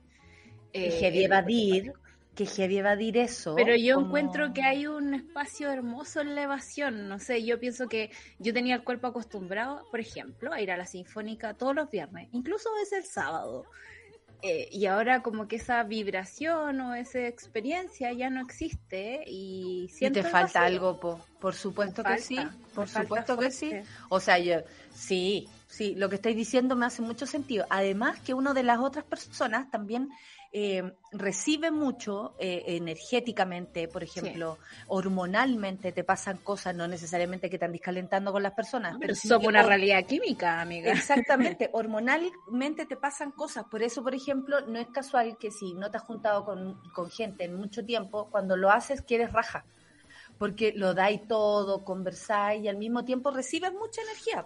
Eh, 0.73 0.97
que 0.99 1.23
evadir, 1.23 1.93
que 2.35 2.45
heavy 2.45 2.79
evadir 2.79 3.17
eso. 3.17 3.55
Pero 3.55 3.75
yo 3.75 3.99
encuentro 3.99 4.53
que 4.53 4.61
hay 4.61 4.87
un 4.87 5.13
espacio 5.13 5.71
hermoso 5.71 6.19
en 6.19 6.35
la 6.35 6.43
evasión. 6.43 7.07
No 7.07 7.17
sé, 7.19 7.45
yo 7.45 7.59
pienso 7.59 7.87
que 7.87 8.11
yo 8.39 8.53
tenía 8.53 8.75
el 8.75 8.83
cuerpo 8.83 9.07
acostumbrado, 9.07 9.85
por 9.89 10.01
ejemplo, 10.01 10.51
a 10.51 10.61
ir 10.61 10.71
a 10.71 10.77
la 10.77 10.85
sinfónica 10.85 11.53
todos 11.53 11.73
los 11.73 11.89
viernes, 11.89 12.27
incluso 12.33 12.69
es 12.83 12.91
el 12.91 13.05
sábado. 13.05 13.65
Eh, 14.41 14.69
y 14.71 14.85
ahora 14.85 15.21
como 15.23 15.47
que 15.47 15.55
esa 15.55 15.83
vibración 15.83 16.79
o 16.81 16.93
esa 16.93 17.27
experiencia 17.27 18.11
ya 18.13 18.29
no 18.29 18.41
existe 18.41 19.23
y 19.25 19.89
siento 19.91 20.21
te 20.21 20.29
falta 20.29 20.63
algo, 20.63 20.99
por 21.39 21.53
supuesto 21.53 22.03
que 22.03 22.17
sí, 22.19 22.37
por 22.73 22.87
supuesto 22.87 23.37
que 23.37 23.51
sí. 23.51 23.71
O 24.09 24.19
sea, 24.19 24.37
yo 24.39 24.61
sí, 24.93 25.47
sí, 25.67 25.95
lo 25.95 26.09
que 26.09 26.15
estáis 26.15 26.35
diciendo 26.35 26.75
me 26.75 26.85
hace 26.85 27.01
mucho 27.01 27.25
sentido. 27.25 27.65
Además 27.69 28.19
que 28.19 28.33
uno 28.33 28.53
de 28.53 28.63
las 28.63 28.79
otras 28.79 29.05
personas 29.05 29.71
también 29.71 30.09
eh, 30.57 30.93
recibe 31.11 31.69
mucho 31.69 32.33
eh, 32.39 32.63
energéticamente, 32.65 33.89
por 33.89 34.03
ejemplo, 34.03 34.57
hormonalmente 34.87 35.91
te 35.91 36.05
pasan 36.05 36.37
cosas, 36.37 36.73
no 36.73 36.87
necesariamente 36.87 37.49
que 37.49 37.59
te 37.59 37.65
andes 37.65 37.81
calentando 37.81 38.31
con 38.31 38.41
las 38.41 38.53
personas. 38.53 38.95
Pero, 38.97 39.13
somos 39.15 39.47
una 39.47 39.63
realidad 39.63 40.05
química, 40.05 40.61
amiga. 40.61 40.93
Exactamente, 40.93 41.69
hormonalmente 41.73 42.85
te 42.85 42.95
pasan 42.95 43.31
cosas. 43.31 43.65
Por 43.65 43.83
eso, 43.83 44.01
por 44.01 44.15
ejemplo, 44.15 44.61
no 44.61 44.79
es 44.79 44.87
casual 44.87 45.37
que 45.37 45.51
si 45.51 45.73
no 45.73 45.91
te 45.91 45.97
has 45.97 46.03
juntado 46.03 46.45
con, 46.45 46.79
con 46.93 47.11
gente 47.11 47.43
en 47.43 47.55
mucho 47.55 47.83
tiempo, 47.83 48.29
cuando 48.31 48.55
lo 48.55 48.71
haces 48.71 49.01
quieres 49.01 49.33
raja 49.33 49.65
porque 50.37 50.73
lo 50.75 50.93
dais 50.93 51.27
todo, 51.27 51.83
conversáis 51.83 52.63
y 52.63 52.67
al 52.67 52.77
mismo 52.77 53.05
tiempo 53.05 53.31
recibes 53.31 53.71
mucha 53.73 54.01
energía. 54.01 54.45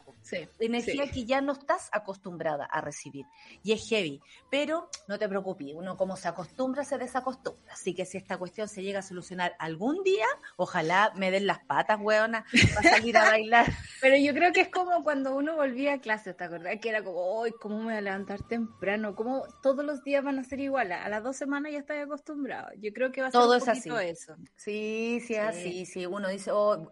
energía 0.60 1.10
que 1.12 1.26
ya 1.26 1.42
no 1.42 1.54
estás 1.54 1.90
acostumbrada 1.92 2.66
a 2.66 2.82
recibir. 2.82 3.26
Y 3.64 3.74
es 3.74 3.88
heavy. 3.90 4.22
Pero 4.50 4.90
no 5.08 5.18
te 5.18 5.28
preocupes, 5.28 5.74
uno 5.74 5.98
como 5.98 6.16
se 6.16 6.28
acostumbra, 6.28 6.84
se 6.84 6.98
desacostumbra. 6.98 7.74
Así 7.74 7.94
que 7.94 8.06
si 8.06 8.18
esta 8.18 8.38
cuestión 8.38 8.68
se 8.68 8.84
llega 8.84 9.00
a 9.00 9.04
solucionar 9.04 9.56
algún 9.60 10.04
día, 10.04 10.26
ojalá 10.58 11.12
me 11.16 11.32
den 11.32 11.48
las 11.48 11.60
patas, 11.60 12.00
weona, 12.00 12.46
para 12.76 12.90
salir 12.90 13.18
a 13.18 13.26
bailar. 13.26 13.66
Pero 14.02 14.18
yo 14.18 14.34
creo 14.34 14.54
que 14.54 14.62
es 14.62 14.70
como 14.70 15.04
cuando 15.04 15.36
uno 15.36 15.56
volvía 15.56 15.96
a 15.96 16.02
clase, 16.02 16.34
¿te 16.34 16.44
acordás? 16.44 16.80
Que 16.80 16.90
era 16.90 17.04
como, 17.04 17.20
hoy, 17.20 17.52
¿cómo 17.60 17.80
me 17.80 17.86
voy 17.86 17.94
a 17.96 18.02
levantar 18.02 18.44
temprano? 18.44 19.16
¿Cómo 19.16 19.44
todos 19.62 19.84
los 19.84 20.04
días 20.04 20.24
van 20.24 20.40
a 20.40 20.44
ser 20.44 20.60
iguales? 20.60 20.98
A 21.02 21.10
las 21.10 21.24
dos 21.24 21.36
semanas 21.36 21.72
ya 21.72 21.80
estoy 21.80 21.98
acostumbrado. 21.98 22.70
Yo 22.80 22.92
creo 22.94 23.12
que 23.12 23.22
va 23.22 23.28
a 23.28 23.32
ser 23.32 23.42
todo 23.42 23.54
un 23.54 23.60
poquito 23.60 23.96
así. 23.96 24.08
eso. 24.08 24.36
Sí, 24.56 25.22
sí, 25.26 25.36
así 25.36 25.79
sí, 25.86 26.06
uno 26.06 26.28
dice, 26.28 26.52
oh, 26.52 26.92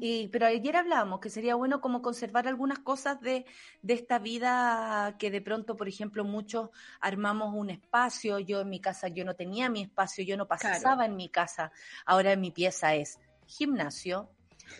y, 0.00 0.28
pero 0.28 0.46
ayer 0.46 0.76
hablábamos 0.76 1.20
que 1.20 1.30
sería 1.30 1.54
bueno 1.54 1.80
como 1.80 2.02
conservar 2.02 2.48
algunas 2.48 2.78
cosas 2.78 3.20
de, 3.20 3.46
de 3.82 3.94
esta 3.94 4.18
vida 4.18 5.16
que 5.18 5.30
de 5.30 5.40
pronto, 5.40 5.76
por 5.76 5.88
ejemplo, 5.88 6.24
muchos 6.24 6.70
armamos 7.00 7.54
un 7.54 7.70
espacio, 7.70 8.38
yo 8.38 8.60
en 8.60 8.68
mi 8.68 8.80
casa, 8.80 9.08
yo 9.08 9.24
no 9.24 9.34
tenía 9.34 9.68
mi 9.70 9.82
espacio, 9.82 10.24
yo 10.24 10.36
no 10.36 10.46
pasaba 10.46 11.06
en 11.06 11.16
mi 11.16 11.28
casa, 11.28 11.72
ahora 12.06 12.32
en 12.32 12.40
mi 12.40 12.50
pieza 12.50 12.94
es 12.94 13.18
gimnasio, 13.46 14.30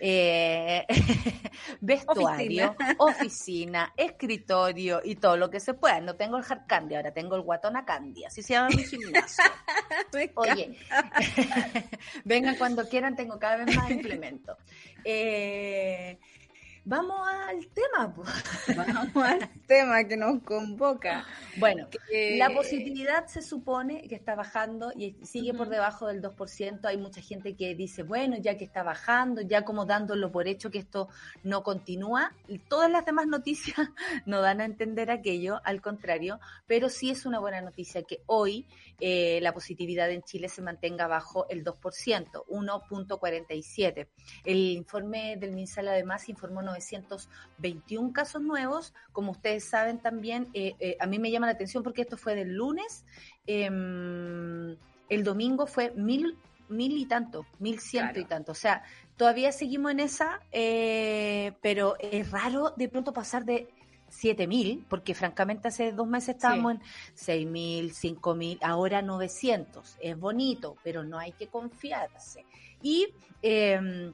eh, 0.00 0.86
vestuario, 1.80 2.76
oficina. 2.98 3.92
escritorio 3.96 5.00
y 5.04 5.16
todo 5.16 5.36
lo 5.36 5.50
que 5.50 5.60
se 5.60 5.74
pueda. 5.74 6.00
No 6.00 6.14
tengo 6.16 6.38
el 6.38 6.44
hard 6.48 6.66
candy, 6.66 6.94
ahora 6.94 7.12
tengo 7.12 7.36
el 7.36 7.42
guatona 7.42 7.84
candy, 7.84 8.24
así 8.24 8.42
se 8.42 8.54
llama 8.54 8.68
mi 8.68 8.84
gimnasio. 8.84 9.44
Oye, 10.34 10.78
vengan 12.24 12.56
cuando 12.56 12.88
quieran, 12.88 13.16
tengo 13.16 13.38
cada 13.38 13.64
vez 13.64 13.76
más 13.76 13.90
implementos. 13.90 14.56
Eh, 15.04 16.18
Vamos 16.88 17.20
al 17.28 17.66
tema. 17.66 18.14
Vamos 18.76 19.16
al 19.22 19.46
tema 19.66 20.04
que 20.04 20.16
nos 20.16 20.42
convoca. 20.42 21.26
Bueno, 21.58 21.86
la 22.10 22.48
positividad 22.54 23.26
se 23.26 23.42
supone 23.42 24.08
que 24.08 24.14
está 24.14 24.34
bajando 24.34 24.90
y 24.96 25.14
sigue 25.22 25.52
por 25.52 25.68
debajo 25.68 26.06
del 26.06 26.22
2%. 26.22 26.86
Hay 26.86 26.96
mucha 26.96 27.20
gente 27.20 27.54
que 27.56 27.74
dice, 27.74 28.04
bueno, 28.04 28.38
ya 28.40 28.56
que 28.56 28.64
está 28.64 28.82
bajando, 28.82 29.42
ya 29.42 29.66
como 29.66 29.84
dándolo 29.84 30.32
por 30.32 30.48
hecho 30.48 30.70
que 30.70 30.78
esto 30.78 31.08
no 31.42 31.62
continúa. 31.62 32.32
Y 32.46 32.58
todas 32.58 32.90
las 32.90 33.04
demás 33.04 33.26
noticias 33.26 33.76
no 34.24 34.40
dan 34.40 34.62
a 34.62 34.64
entender 34.64 35.10
aquello, 35.10 35.60
al 35.64 35.82
contrario, 35.82 36.40
pero 36.66 36.88
sí 36.88 37.10
es 37.10 37.26
una 37.26 37.38
buena 37.38 37.60
noticia 37.60 38.02
que 38.04 38.22
hoy 38.24 38.66
eh, 38.98 39.40
la 39.42 39.52
positividad 39.52 40.10
en 40.10 40.22
Chile 40.22 40.48
se 40.48 40.62
mantenga 40.62 41.06
bajo 41.06 41.46
el 41.50 41.64
2%, 41.64 42.46
1.47. 42.46 44.08
El 44.44 44.56
informe 44.70 45.36
del 45.36 45.52
MinSal 45.52 45.88
además 45.88 46.30
informó 46.30 46.62
921 46.78 48.12
casos 48.12 48.42
nuevos. 48.42 48.94
Como 49.12 49.32
ustedes 49.32 49.64
saben 49.64 49.98
también, 49.98 50.48
eh, 50.54 50.74
eh, 50.80 50.96
a 51.00 51.06
mí 51.06 51.18
me 51.18 51.30
llama 51.30 51.46
la 51.46 51.52
atención 51.52 51.82
porque 51.82 52.02
esto 52.02 52.16
fue 52.16 52.34
del 52.34 52.54
lunes. 52.54 53.04
Em, 53.46 54.76
el 55.08 55.24
domingo 55.24 55.66
fue 55.66 55.92
mil, 55.96 56.36
mil 56.68 56.96
y 56.96 57.06
tanto, 57.06 57.46
mil 57.58 57.80
ciento 57.80 58.20
y 58.20 58.24
tanto. 58.24 58.52
O 58.52 58.54
sea, 58.54 58.82
todavía 59.16 59.52
seguimos 59.52 59.92
en 59.92 60.00
esa, 60.00 60.40
pero 61.62 61.96
es 61.98 62.30
raro 62.30 62.74
de 62.76 62.88
pronto 62.88 63.12
pasar 63.12 63.44
de 63.44 63.68
7000, 64.10 64.86
porque 64.88 65.14
francamente 65.14 65.68
hace 65.68 65.92
dos 65.92 66.06
meses 66.06 66.36
estábamos 66.36 66.74
en 66.74 66.82
6000, 67.14 67.92
5000, 67.92 68.58
ahora 68.62 69.02
900. 69.02 69.96
Es 70.00 70.18
bonito, 70.18 70.76
pero 70.82 71.04
no 71.04 71.18
hay 71.18 71.32
que 71.32 71.48
confiarse. 71.48 72.44
Y 72.82 73.08
eh, 73.42 74.12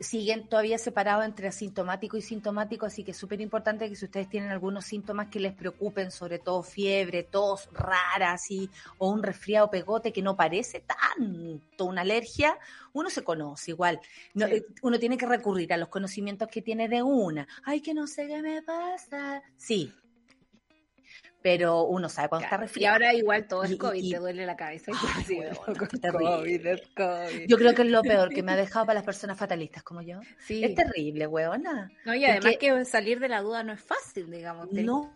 siguen 0.00 0.46
todavía 0.48 0.78
separados 0.78 1.24
entre 1.24 1.48
asintomático 1.48 2.16
y 2.16 2.22
sintomático, 2.22 2.86
así 2.86 3.04
que 3.04 3.12
es 3.12 3.16
súper 3.16 3.40
importante 3.40 3.88
que 3.88 3.96
si 3.96 4.04
ustedes 4.04 4.28
tienen 4.28 4.50
algunos 4.50 4.84
síntomas 4.84 5.28
que 5.28 5.40
les 5.40 5.52
preocupen, 5.52 6.10
sobre 6.10 6.38
todo 6.38 6.62
fiebre, 6.62 7.22
tos 7.22 7.68
rara, 7.72 8.32
así, 8.32 8.68
o 8.98 9.10
un 9.10 9.22
resfriado 9.22 9.70
pegote 9.70 10.12
que 10.12 10.22
no 10.22 10.36
parece 10.36 10.80
tanto 10.80 11.84
una 11.84 12.02
alergia, 12.02 12.58
uno 12.92 13.10
se 13.10 13.24
conoce 13.24 13.70
igual. 13.70 14.00
Eh, 14.34 14.66
uno 14.82 14.98
tiene 14.98 15.16
que 15.16 15.26
recurrir 15.26 15.72
a 15.72 15.76
los 15.76 15.88
conocimientos 15.88 16.48
que 16.48 16.62
tiene 16.62 16.88
de 16.88 17.02
una. 17.02 17.46
Ay, 17.64 17.80
que 17.80 17.94
no 17.94 18.06
sé 18.06 18.26
qué 18.26 18.42
me 18.42 18.62
pasa. 18.62 19.42
Sí, 19.56 19.92
pero 21.42 21.84
uno 21.84 22.08
sabe 22.08 22.28
cuando 22.28 22.44
está 22.44 22.56
resfriado. 22.56 22.92
Y 22.98 23.04
ahora 23.04 23.14
igual 23.14 23.46
todo 23.46 23.64
es 23.64 23.76
COVID, 23.76 24.10
te 24.10 24.18
duele 24.18 24.46
la 24.46 24.56
cabeza. 24.56 24.92
COVID, 24.92 26.66
es 26.66 26.88
COVID. 26.94 27.46
Yo 27.48 27.56
creo 27.56 27.74
que 27.74 27.82
es 27.82 27.88
lo 27.88 28.02
peor 28.02 28.28
que 28.30 28.42
me 28.42 28.52
ha 28.52 28.56
dejado 28.56 28.86
para 28.86 28.94
las 28.94 29.04
personas 29.04 29.36
fatalistas 29.36 29.82
como 29.82 30.02
yo. 30.02 30.20
Sí. 30.38 30.64
Es 30.64 30.74
terrible, 30.74 31.26
huevona. 31.26 31.90
No, 32.04 32.14
y 32.14 32.24
además 32.24 32.56
que 32.58 32.84
salir 32.84 33.18
de 33.20 33.28
la 33.28 33.42
duda 33.42 33.62
no 33.62 33.72
es 33.72 33.80
fácil, 33.80 34.30
digamos. 34.30 34.70
No. 34.72 35.12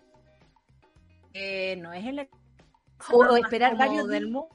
Eh, 1.32 1.76
no 1.76 1.92
es 1.92 2.04
el... 2.04 2.28
O, 3.12 3.36
esperar 3.36 3.76
varios 3.76 4.08
del 4.08 4.28
mundo 4.28 4.48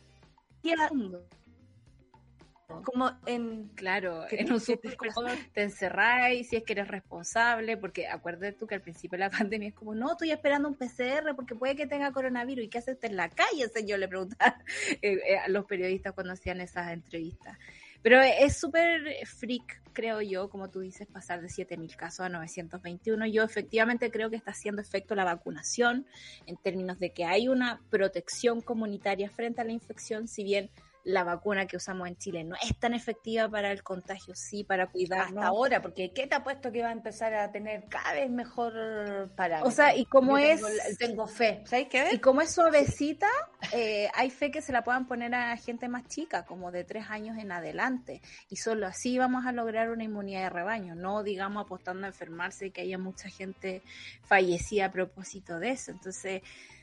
como 2.84 3.12
en... 3.25 3.70
Claro, 3.75 4.25
en 4.30 4.51
un 4.51 4.60
súper 4.60 4.96
te 5.54 5.63
encerráis 5.63 6.50
si 6.50 6.56
es 6.58 6.63
que 6.63 6.74
eres 6.74 6.88
responsable, 6.88 7.78
porque 7.78 8.08
acuérdate 8.08 8.54
tú 8.54 8.68
que 8.68 8.75
al 8.75 8.82
principio 8.82 9.18
de 9.18 9.25
la 9.25 9.30
pandemia 9.38 9.70
es 9.70 9.75
como, 9.75 9.96
no, 9.96 10.12
estoy 10.12 10.32
esperando 10.32 10.68
un 10.68 10.75
PCR 10.75 11.36
porque 11.36 11.56
puede 11.56 11.75
que 11.75 11.88
tenga 11.88 12.12
coronavirus. 12.12 12.66
¿Y 12.66 12.68
qué 12.70 12.78
haces 12.78 12.98
en 13.04 13.16
la 13.16 13.30
calle? 13.30 13.68
Señor, 13.74 14.00
le 14.00 14.08
preguntaba 14.08 14.58
eh, 15.01 15.20
eh, 15.25 15.38
a 15.38 15.48
los 15.50 15.66
periodistas 15.66 16.13
cuando 16.13 16.34
hacían 16.34 16.62
esas 16.62 16.92
entrevistas. 16.92 17.58
Pero 18.01 18.20
es 18.20 18.58
súper 18.58 19.16
freak, 19.25 19.82
creo 19.94 20.22
yo, 20.22 20.50
como 20.50 20.72
tú 20.72 20.80
dices, 20.80 21.08
pasar 21.08 21.42
de 21.42 21.50
7.000 21.50 21.96
casos 21.96 22.22
a 22.22 22.30
921. 22.30 23.28
Yo 23.28 23.44
efectivamente 23.44 24.10
creo 24.10 24.32
que 24.32 24.38
está 24.38 24.51
haciendo 24.51 24.82
efecto 24.82 25.13
la 25.13 25.24
vacunación 25.24 26.08
en 26.48 26.58
términos 26.58 26.98
de 26.98 27.12
que 27.12 27.25
hay 27.25 27.48
una 27.48 27.80
protección 27.92 28.62
comunitaria 28.62 29.30
frente 29.30 29.62
a 29.62 29.66
la 29.66 29.72
infección, 29.72 30.28
si 30.28 30.44
bien 30.44 30.72
la 31.03 31.24
vacuna 31.24 31.65
que 31.65 31.77
usamos 31.77 32.08
en 32.08 32.17
Chile 32.17 32.43
no 32.43 32.55
es 32.62 32.77
tan 32.77 32.93
efectiva 32.93 33.50
para 33.50 33.72
el 33.72 33.84
contagio, 33.84 34.36
sí, 34.36 34.63
para 34.63 34.88
cuidarnos. 34.88 35.38
Hasta 35.38 35.48
ahora, 35.48 35.81
porque 35.81 36.12
¿qué 36.13 36.27
te 36.27 36.36
ha 36.36 36.43
puesto 36.43 36.72
que 36.72 36.81
va 36.81 36.89
a 36.89 36.93
empezar 36.93 37.34
a 37.34 37.51
tener 37.51 37.86
cada 37.89 38.13
vez 38.13 38.29
mejor 38.29 39.31
para 39.36 39.63
O 39.63 39.72
sea, 39.72 39.96
y 39.96 40.05
como 40.05 40.38
es... 40.38 40.62
Tengo, 40.98 41.27
fe, 41.27 41.63
¿sabes 41.65 41.88
qué? 41.89 42.10
Y 42.12 42.20
como 42.20 42.41
es 42.41 42.51
suavecita, 42.51 43.27
eh, 43.74 44.10
hay 44.13 44.29
fe 44.29 44.51
que 44.51 44.62
se 44.62 44.72
la 44.72 44.84
puedan 44.84 45.08
poner 45.08 45.34
a 45.34 45.55
gente 45.58 45.88
más 45.88 46.08
chica, 46.08 46.46
como 46.46 46.72
de 46.72 46.84
tres 46.84 47.05
años 47.10 47.38
en 47.38 47.51
adelante. 47.51 48.22
Y 48.50 48.58
solo 48.58 48.88
así 48.88 49.17
vamos 49.17 49.46
a 49.46 49.51
lograr 49.51 49.89
una 49.89 50.03
inmunidad 50.03 50.43
de 50.43 50.50
rebaño, 50.50 50.96
no 50.96 51.24
digamos 51.24 51.65
apostando 51.65 52.05
a 52.05 52.10
enfermarse 52.10 52.67
y 52.67 52.72
que 52.72 52.81
haya 52.81 52.98
mucha 52.98 53.29
gente 53.29 53.81
fallecida 54.24 54.86
a 54.86 54.91
propósito 54.91 55.60
de 55.60 55.72
eso. 55.72 55.91
Entonces, 55.91 56.41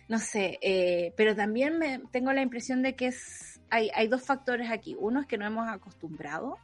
no 0.08 0.18
sé, 0.18 0.58
eh, 0.62 1.12
pero 1.16 1.36
también 1.36 1.78
me, 1.78 2.00
tengo 2.10 2.32
la 2.32 2.40
impresión 2.40 2.82
de 2.82 2.94
que 2.94 3.08
es, 3.08 3.60
hay, 3.70 3.90
hay 3.94 4.08
dos 4.08 4.22
factores 4.22 4.70
aquí. 4.70 4.96
Uno 4.98 5.20
es 5.20 5.26
que 5.26 5.36
no 5.36 5.46
hemos 5.46 5.68
acostumbrado 5.68 6.58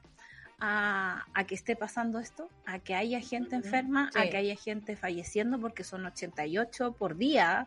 a, 0.58 1.44
que 1.46 1.54
esté 1.54 1.76
pasando 1.76 2.18
esto, 2.18 2.48
a 2.64 2.78
que 2.78 2.94
haya 2.94 3.20
gente 3.20 3.56
enferma, 3.56 4.10
a 4.14 4.26
que 4.28 4.36
haya 4.36 4.56
gente 4.56 4.96
falleciendo, 4.96 5.60
porque 5.60 5.84
son 5.84 6.06
88 6.06 6.92
por 6.92 7.16
día. 7.16 7.66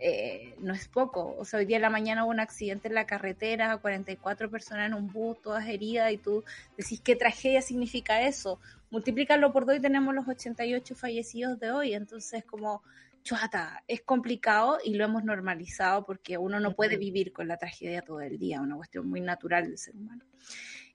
Eh, 0.00 0.54
no 0.58 0.74
es 0.74 0.88
poco. 0.88 1.34
O 1.38 1.44
sea, 1.44 1.60
hoy 1.60 1.66
día 1.66 1.76
en 1.76 1.82
la 1.82 1.88
mañana 1.90 2.24
hubo 2.24 2.32
un 2.32 2.40
accidente 2.40 2.88
en 2.88 2.94
la 2.94 3.06
carretera, 3.06 3.78
44 3.78 4.50
personas 4.50 4.88
en 4.88 4.94
un 4.94 5.10
bus, 5.10 5.40
todas 5.40 5.66
heridas, 5.66 6.12
y 6.12 6.18
tú 6.18 6.44
decís 6.76 7.00
qué 7.00 7.16
tragedia 7.16 7.62
significa 7.62 8.20
eso. 8.20 8.60
Multiplícalo 8.90 9.52
por 9.52 9.64
dos 9.64 9.76
y 9.76 9.80
tenemos 9.80 10.14
los 10.14 10.28
88 10.28 10.94
fallecidos 10.96 11.58
de 11.60 11.70
hoy. 11.70 11.94
Entonces, 11.94 12.44
como 12.44 12.82
chuata, 13.24 13.82
es 13.88 14.02
complicado 14.02 14.78
y 14.84 14.94
lo 14.94 15.04
hemos 15.04 15.24
normalizado 15.24 16.04
porque 16.04 16.38
uno 16.38 16.60
no 16.60 16.74
puede 16.76 16.98
vivir 16.98 17.32
con 17.32 17.48
la 17.48 17.56
tragedia 17.56 18.02
todo 18.02 18.20
el 18.20 18.38
día, 18.38 18.60
una 18.60 18.76
cuestión 18.76 19.08
muy 19.08 19.20
natural 19.20 19.64
del 19.64 19.78
ser 19.78 19.96
humano. 19.96 20.24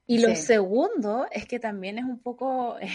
Y 0.06 0.20
lo 0.20 0.36
segundo 0.36 1.28
es 1.32 1.46
que 1.46 1.60
también 1.60 1.98
es 1.98 2.06
un 2.06 2.20
poco 2.20 2.80
eh, 2.80 2.90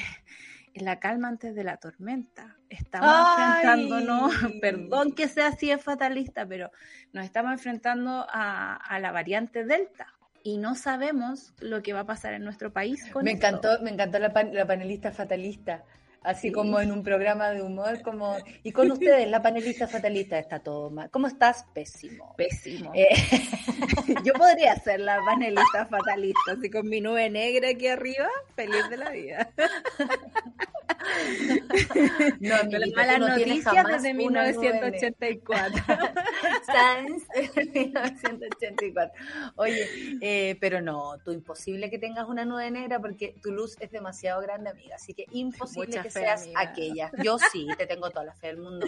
la 0.74 0.98
calma 0.98 1.28
antes 1.28 1.54
de 1.54 1.64
la 1.64 1.76
tormenta. 1.76 2.56
Estamos 2.68 3.38
enfrentándonos, 3.38 4.32
perdón 4.60 5.12
que 5.12 5.28
sea 5.28 5.48
así 5.48 5.70
es 5.70 5.82
fatalista, 5.82 6.46
pero 6.46 6.70
nos 7.12 7.24
estamos 7.24 7.52
enfrentando 7.52 8.26
a, 8.28 8.98
la 9.00 9.12
variante 9.12 9.64
Delta 9.64 10.14
y 10.42 10.58
no 10.58 10.74
sabemos 10.74 11.54
lo 11.60 11.82
que 11.82 11.92
va 11.92 12.00
a 12.00 12.06
pasar 12.06 12.34
en 12.34 12.44
nuestro 12.44 12.72
país 12.72 13.08
con 13.12 13.24
Me 13.24 13.32
encantó, 13.32 13.80
me 13.82 13.90
encantó 13.90 14.18
la, 14.18 14.28
la 14.28 14.66
panelista 14.66 15.10
fatalista 15.12 15.84
así 16.24 16.50
como 16.50 16.80
en 16.80 16.90
un 16.90 17.02
programa 17.02 17.50
de 17.50 17.62
humor, 17.62 18.02
como, 18.02 18.36
y 18.62 18.72
con 18.72 18.90
ustedes, 18.90 19.28
la 19.28 19.42
panelista 19.42 19.86
fatalista, 19.86 20.38
está 20.38 20.58
todo 20.58 20.90
mal. 20.90 21.10
¿Cómo 21.10 21.26
estás? 21.26 21.66
Pésimo. 21.72 22.34
Pésimo. 22.36 22.90
Eh, 22.94 23.08
yo 24.24 24.32
podría 24.32 24.74
ser 24.76 25.00
la 25.00 25.18
panelista 25.24 25.86
fatalista, 25.86 26.52
así 26.58 26.70
con 26.70 26.88
mi 26.88 27.00
nube 27.00 27.30
negra 27.30 27.68
aquí 27.68 27.86
arriba, 27.86 28.28
feliz 28.56 28.88
de 28.90 28.96
la 28.96 29.10
vida. 29.10 29.50
No, 32.40 32.64
mi 32.64 32.78
las 32.78 32.90
malas 32.94 33.18
no 33.18 33.28
noticias 33.28 33.86
desde 33.86 34.14
1984. 34.14 35.84
Sans 36.66 37.22
1984. 37.74 39.12
Oye, 39.56 39.86
eh, 40.20 40.56
pero 40.60 40.80
no, 40.80 41.18
tú 41.24 41.32
imposible 41.32 41.90
que 41.90 41.98
tengas 41.98 42.28
una 42.28 42.44
nube 42.44 42.70
negra 42.70 43.00
porque 43.00 43.36
tu 43.42 43.52
luz 43.52 43.76
es 43.80 43.90
demasiado 43.90 44.40
grande, 44.40 44.70
amiga. 44.70 44.96
Así 44.96 45.14
que 45.14 45.26
imposible 45.32 46.02
que 46.02 46.10
seas 46.10 46.48
aquella. 46.56 47.10
Yo 47.22 47.38
sí, 47.52 47.66
te 47.76 47.86
tengo 47.86 48.10
toda 48.10 48.24
la 48.24 48.34
fe 48.34 48.48
del 48.48 48.58
mundo. 48.58 48.86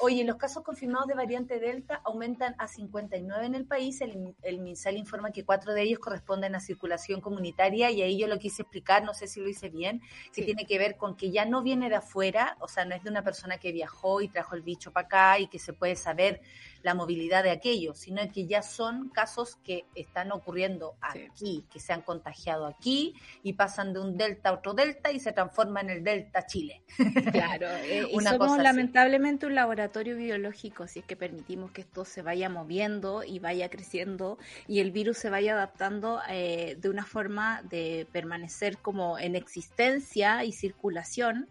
Oye, 0.00 0.24
los 0.24 0.36
casos 0.36 0.62
confirmados 0.62 1.06
de 1.08 1.14
variante 1.14 1.58
Delta 1.58 2.00
aumentan 2.04 2.54
a 2.58 2.68
59 2.68 3.46
en 3.46 3.54
el 3.54 3.66
país. 3.66 4.00
El, 4.00 4.34
el 4.42 4.60
MinSal 4.60 4.96
informa 4.96 5.32
que 5.32 5.44
cuatro 5.44 5.72
de 5.72 5.82
ellos 5.82 5.98
corresponden 5.98 6.54
a 6.54 6.60
circulación 6.60 7.20
comunitaria 7.20 7.90
y 7.90 8.02
ahí 8.02 8.18
yo 8.18 8.26
lo 8.26 8.38
quise 8.38 8.62
explicar, 8.62 9.04
no 9.04 9.14
sé 9.14 9.26
si 9.26 9.40
lo 9.40 9.48
hice 9.48 9.68
bien, 9.68 10.02
que 10.34 10.42
tiene 10.42 10.66
que 10.66 10.78
ver 10.78 10.96
con 10.96 11.16
que 11.16 11.30
ya 11.30 11.45
no 11.46 11.62
viene 11.62 11.88
de 11.88 11.96
afuera, 11.96 12.56
o 12.60 12.68
sea, 12.68 12.84
no 12.84 12.94
es 12.94 13.02
de 13.02 13.10
una 13.10 13.22
persona 13.22 13.58
que 13.58 13.72
viajó 13.72 14.20
y 14.20 14.28
trajo 14.28 14.54
el 14.54 14.62
bicho 14.62 14.92
para 14.92 15.06
acá 15.06 15.38
y 15.38 15.48
que 15.48 15.58
se 15.58 15.72
puede 15.72 15.96
saber 15.96 16.40
la 16.86 16.94
movilidad 16.94 17.42
de 17.42 17.50
aquello, 17.50 17.96
sino 17.96 18.22
que 18.32 18.46
ya 18.46 18.62
son 18.62 19.08
casos 19.08 19.56
que 19.56 19.86
están 19.96 20.30
ocurriendo 20.30 20.94
aquí, 21.00 21.64
que 21.68 21.80
se 21.80 21.92
han 21.92 22.02
contagiado 22.02 22.64
aquí 22.64 23.12
y 23.42 23.54
pasan 23.54 23.92
de 23.92 23.98
un 23.98 24.16
delta 24.16 24.50
a 24.50 24.52
otro 24.52 24.72
delta 24.72 25.10
y 25.10 25.18
se 25.18 25.32
transforma 25.32 25.80
en 25.80 25.90
el 25.90 26.04
delta 26.04 26.46
Chile. 26.46 26.84
Claro, 27.32 27.66
eh, 27.82 28.06
y 28.08 28.20
somos 28.20 28.58
lamentablemente 28.58 29.46
un 29.46 29.56
laboratorio 29.56 30.16
biológico, 30.16 30.86
si 30.86 31.00
es 31.00 31.04
que 31.04 31.16
permitimos 31.16 31.72
que 31.72 31.80
esto 31.80 32.04
se 32.04 32.22
vaya 32.22 32.48
moviendo 32.48 33.24
y 33.24 33.40
vaya 33.40 33.68
creciendo 33.68 34.38
y 34.68 34.78
el 34.78 34.92
virus 34.92 35.18
se 35.18 35.28
vaya 35.28 35.54
adaptando 35.54 36.20
eh, 36.28 36.76
de 36.78 36.88
una 36.88 37.04
forma 37.04 37.62
de 37.64 38.06
permanecer 38.12 38.78
como 38.78 39.18
en 39.18 39.34
existencia 39.34 40.44
y 40.44 40.52
circulación, 40.52 41.48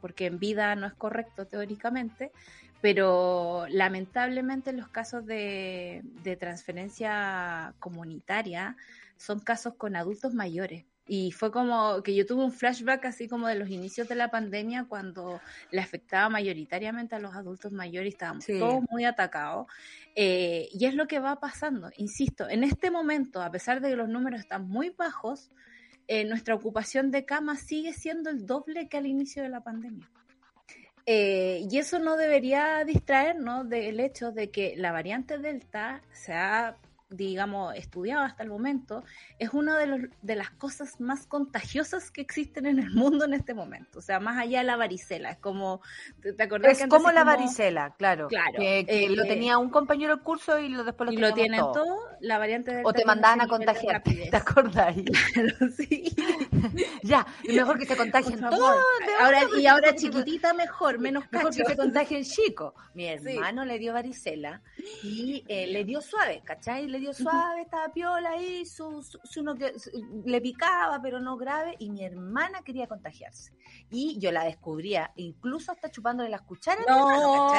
porque 0.00 0.26
en 0.26 0.38
vida 0.38 0.76
no 0.76 0.86
es 0.86 0.94
correcto 0.94 1.44
teóricamente, 1.48 2.30
pero 2.86 3.66
lamentablemente 3.68 4.72
los 4.72 4.86
casos 4.86 5.26
de, 5.26 6.04
transferencia 6.38 7.74
comunitaria 7.80 8.76
son 9.16 9.40
casos 9.40 9.74
con 9.74 9.96
adultos 9.96 10.34
mayores. 10.34 10.84
Y 11.08 11.32
fue 11.32 11.50
como 11.50 12.00
que 12.04 12.14
yo 12.14 12.24
tuve 12.24 12.44
un 12.44 12.52
flashback 12.52 13.06
así 13.06 13.26
como 13.26 13.48
de 13.48 13.56
los 13.56 13.70
inicios 13.70 14.06
de 14.06 14.14
la 14.14 14.30
pandemia 14.30 14.86
cuando 14.88 15.40
le 15.72 15.80
afectaba 15.80 16.28
mayoritariamente 16.28 17.16
a 17.16 17.18
los 17.18 17.34
adultos 17.34 17.72
mayores 17.72 18.06
y 18.06 18.12
estábamos 18.12 18.46
todos 18.46 18.84
muy 18.88 19.04
atacados. 19.04 19.66
Eh, 20.14 20.68
y 20.70 20.86
es 20.86 20.94
lo 20.94 21.08
que 21.08 21.18
va 21.18 21.40
pasando, 21.40 21.90
insisto, 21.96 22.48
en 22.48 22.62
este 22.62 22.92
momento, 22.92 23.42
a 23.42 23.50
pesar 23.50 23.80
de 23.80 23.88
que 23.88 23.96
los 23.96 24.08
números 24.08 24.38
están 24.38 24.68
muy 24.68 24.90
bajos, 24.90 25.50
eh, 26.06 26.24
nuestra 26.24 26.54
ocupación 26.54 27.10
de 27.10 27.24
cama 27.24 27.56
sigue 27.56 27.92
siendo 27.92 28.30
el 28.30 28.46
doble 28.46 28.88
que 28.88 28.96
al 28.96 29.06
inicio 29.06 29.42
de 29.42 29.48
la 29.48 29.64
pandemia. 29.64 30.08
Eh, 31.08 31.66
y 31.70 31.78
eso 31.78 32.00
no 32.00 32.16
debería 32.16 32.84
distraernos 32.84 33.68
del 33.68 34.00
hecho 34.00 34.32
de 34.32 34.50
que 34.50 34.74
la 34.76 34.90
variante 34.90 35.38
Delta 35.38 36.02
se 36.12 36.32
ha 36.32 36.76
digamos, 37.08 37.74
estudiado 37.76 38.24
hasta 38.24 38.42
el 38.42 38.48
momento, 38.48 39.04
es 39.38 39.50
una 39.52 39.78
de, 39.78 39.86
los, 39.86 40.00
de 40.22 40.36
las 40.36 40.50
cosas 40.50 41.00
más 41.00 41.26
contagiosas 41.26 42.10
que 42.10 42.20
existen 42.20 42.66
en 42.66 42.78
el 42.78 42.90
mundo 42.90 43.24
en 43.24 43.34
este 43.34 43.54
momento. 43.54 44.00
O 44.00 44.02
sea, 44.02 44.18
más 44.18 44.38
allá 44.38 44.58
de 44.58 44.64
la 44.64 44.76
varicela. 44.76 45.30
Es 45.30 45.38
como, 45.38 45.80
¿te, 46.20 46.42
acordás? 46.42 46.80
Es 46.80 46.88
como 46.88 47.12
la 47.12 47.24
varicela, 47.24 47.94
claro. 47.96 48.28
Claro. 48.28 48.58
Que, 48.58 48.80
eh, 48.88 49.08
lo 49.10 49.24
tenía 49.24 49.58
un 49.58 49.70
compañero 49.70 50.16
del 50.16 50.24
curso 50.24 50.58
y 50.58 50.68
lo 50.68 50.84
después 50.84 51.06
lo 51.06 51.12
Y 51.12 51.16
lo 51.18 51.32
tienen 51.32 51.60
todo. 51.60 51.96
la 52.20 52.38
variante 52.38 52.74
del 52.74 52.84
O 52.84 52.92
te 52.92 53.04
mandaban 53.04 53.40
a 53.40 53.46
contagiar, 53.46 54.02
¿te 54.30 54.36
acordás? 54.36 54.96
Claro, 55.32 55.72
sí. 55.76 56.14
ya, 57.02 57.26
mejor 57.48 57.78
que 57.78 57.86
se 57.86 57.96
contagien 57.96 58.40
todos. 58.40 58.76
Ahora, 59.20 59.42
y 59.58 59.66
ahora 59.66 59.94
chiquitita 59.94 60.54
mejor, 60.54 60.98
menos 60.98 61.24
Mejor 61.30 61.54
que 61.54 61.64
se 61.64 61.76
contagien 61.76 62.24
chico. 62.24 62.74
Mi 62.94 63.06
hermano 63.06 63.64
le 63.64 63.78
dio 63.78 63.92
varicela 63.92 64.62
y 65.02 65.44
eh, 65.48 65.66
le 65.66 65.84
dio 65.84 66.00
suave, 66.00 66.42
¿cachai? 66.44 66.88
Le 66.96 67.00
dio 67.00 67.12
suave, 67.12 67.60
estaba 67.60 67.92
piola 67.92 68.30
ahí, 68.30 68.64
su, 68.64 69.04
uno 69.36 69.54
que 69.54 69.74
le 70.24 70.40
picaba, 70.40 70.98
pero 71.02 71.20
no 71.20 71.36
grave, 71.36 71.76
y 71.78 71.90
mi 71.90 72.02
hermana 72.02 72.62
quería 72.62 72.86
contagiarse. 72.86 73.52
Y 73.90 74.18
yo 74.18 74.32
la 74.32 74.44
descubría, 74.44 75.12
incluso 75.16 75.72
hasta 75.72 75.90
chupándole 75.90 76.30
las 76.30 76.40
cucharas, 76.40 76.86
no. 76.88 77.52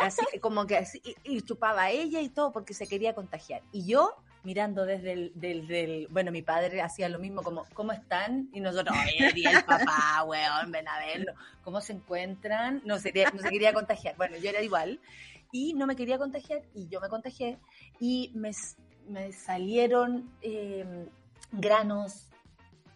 Así 0.00 0.24
como 0.40 0.66
que 0.66 0.78
así, 0.78 1.00
y, 1.22 1.40
chupaba 1.42 1.90
ella 1.90 2.20
y 2.20 2.30
todo 2.30 2.50
porque 2.50 2.74
se 2.74 2.88
quería 2.88 3.14
contagiar. 3.14 3.62
Y 3.70 3.86
yo 3.86 4.16
mirando 4.42 4.84
desde 4.84 5.12
el, 5.12 5.32
del, 5.36 6.08
bueno, 6.10 6.32
mi 6.32 6.42
padre 6.42 6.82
hacía 6.82 7.08
lo 7.08 7.20
mismo, 7.20 7.42
como, 7.42 7.66
¿cómo 7.74 7.92
están? 7.92 8.48
Y 8.52 8.58
nosotros, 8.58 8.96
oye, 9.00 9.48
el 9.48 9.64
papá, 9.64 10.24
weón, 10.26 10.72
ven 10.72 10.88
a 10.88 10.98
verlo, 10.98 11.32
¿cómo 11.62 11.80
se 11.80 11.92
encuentran? 11.92 12.82
No 12.84 12.98
se, 12.98 13.12
no 13.32 13.40
se 13.40 13.50
quería 13.50 13.72
contagiar. 13.72 14.16
Bueno, 14.16 14.36
yo 14.36 14.50
era 14.50 14.60
igual 14.62 15.00
y 15.54 15.72
no 15.72 15.86
me 15.86 15.94
quería 15.94 16.18
contagiar 16.18 16.62
y 16.74 16.88
yo 16.88 17.00
me 17.00 17.08
contagié 17.08 17.60
y 18.00 18.32
me, 18.34 18.50
me 19.08 19.32
salieron 19.32 20.28
em, 20.42 21.06
granos. 21.52 22.26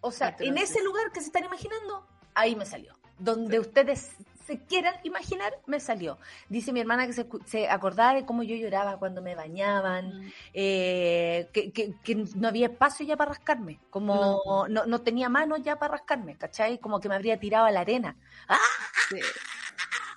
O 0.01 0.11
sea, 0.11 0.37
en 0.41 0.59
ese 0.59 0.83
lugar 0.83 1.13
que 1.13 1.21
se 1.21 1.27
están 1.27 1.45
imaginando, 1.45 2.05
ahí 2.35 2.57
me 2.57 2.67
salió. 2.67 2.95
Donde 3.17 3.61
ustedes 3.61 4.11
se 4.45 4.59
quieran 4.65 4.97
imaginar, 5.05 5.53
me 5.67 5.79
salió. 5.79 6.19
Dice 6.49 6.73
mi 6.73 6.81
hermana 6.81 7.07
que 7.07 7.13
se, 7.13 7.29
se 7.47 7.69
acordaba 7.69 8.15
de 8.15 8.27
cómo 8.27 8.43
yo 8.43 8.57
lloraba 8.57 8.99
cuando 8.99 9.23
me 9.23 9.37
bañaban, 9.37 10.19
mm. 10.19 10.33
eh, 10.55 11.51
que, 11.53 11.71
que, 11.71 12.15
no 12.35 12.49
había 12.49 12.67
espacio 12.67 13.07
ya 13.07 13.17
para 13.17 13.35
rascarme, 13.35 13.79
como 13.89 14.67
no, 14.69 14.85
no, 14.85 15.01
tenía 15.03 15.29
manos 15.29 15.63
ya 15.63 15.79
para 15.79 15.93
rascarme, 15.93 16.37
¿cachai? 16.37 16.79
Como 16.79 16.99
que 16.99 17.09
me 17.09 17.15
habría 17.15 17.39
tirado 17.39 17.67
a 17.67 17.71
la 17.71 17.81
arena. 17.81 18.17
¡Ah! 18.49 18.59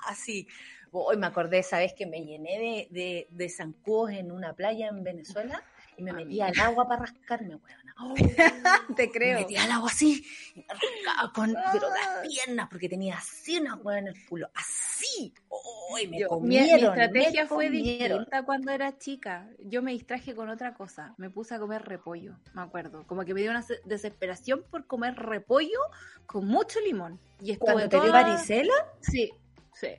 Así. 0.08 0.47
Hoy 0.91 1.17
me 1.17 1.27
acordé, 1.27 1.63
¿sabes? 1.63 1.93
Que 1.93 2.06
me 2.06 2.23
llené 2.25 2.60
de, 2.60 2.88
de, 2.91 3.27
de 3.30 3.49
zancudos 3.49 4.12
en 4.12 4.32
una 4.32 4.54
playa 4.54 4.88
en 4.89 5.04
Venezuela 5.04 5.63
y 5.97 6.04
me 6.04 6.12
metía 6.13 6.47
al 6.47 6.60
agua 6.60 6.88
para 6.88 7.01
rascarme, 7.06 7.56
weón. 7.56 8.15
Te 8.95 9.10
creo. 9.12 9.36
Me 9.36 9.41
metía 9.41 9.63
al 9.63 9.71
agua 9.71 9.89
así, 9.89 10.25
y 10.56 10.60
me 10.60 10.65
rascaba 10.67 11.34
con 11.34 11.54
pero 11.71 11.88
las 11.89 12.27
piernas, 12.27 12.67
porque 12.69 12.89
tenía 12.89 13.15
así 13.17 13.58
una 13.60 13.75
weón 13.75 13.99
en 13.99 14.08
el 14.08 14.25
culo, 14.27 14.49
así. 14.56 15.34
Oh, 15.49 15.97
y 16.01 16.08
me 16.08 16.19
Yo- 16.19 16.25
mi- 16.25 16.30
comieron, 16.30 16.69
mi, 16.95 17.01
estrategia 17.01 17.43
me 17.43 17.47
fue 17.47 17.65
comieron. 17.67 18.19
distinta 18.19 18.43
cuando 18.43 18.71
era 18.71 18.97
chica. 18.97 19.47
Yo 19.60 19.82
me 19.82 19.91
distraje 19.91 20.34
con 20.36 20.49
otra 20.49 20.73
cosa. 20.73 21.13
Me 21.17 21.30
puse 21.30 21.56
a 21.56 21.60
comer 21.60 21.84
repollo, 21.84 22.36
me 22.54 22.62
acuerdo. 22.63 23.06
Como 23.08 23.23
que 23.23 23.34
me 23.34 23.41
dio 23.41 23.51
una 23.51 23.62
se- 23.62 23.82
desesperación 23.86 24.63
por 24.69 24.88
comer 24.88 25.15
repollo 25.15 25.80
con 26.25 26.47
mucho 26.47 26.80
limón. 26.82 27.19
Y 27.39 27.56
¿Cuando 27.58 27.88
te 27.88 27.99
dio 27.99 28.12
varicela? 28.12 28.73
Sí, 29.01 29.32
sí. 29.73 29.89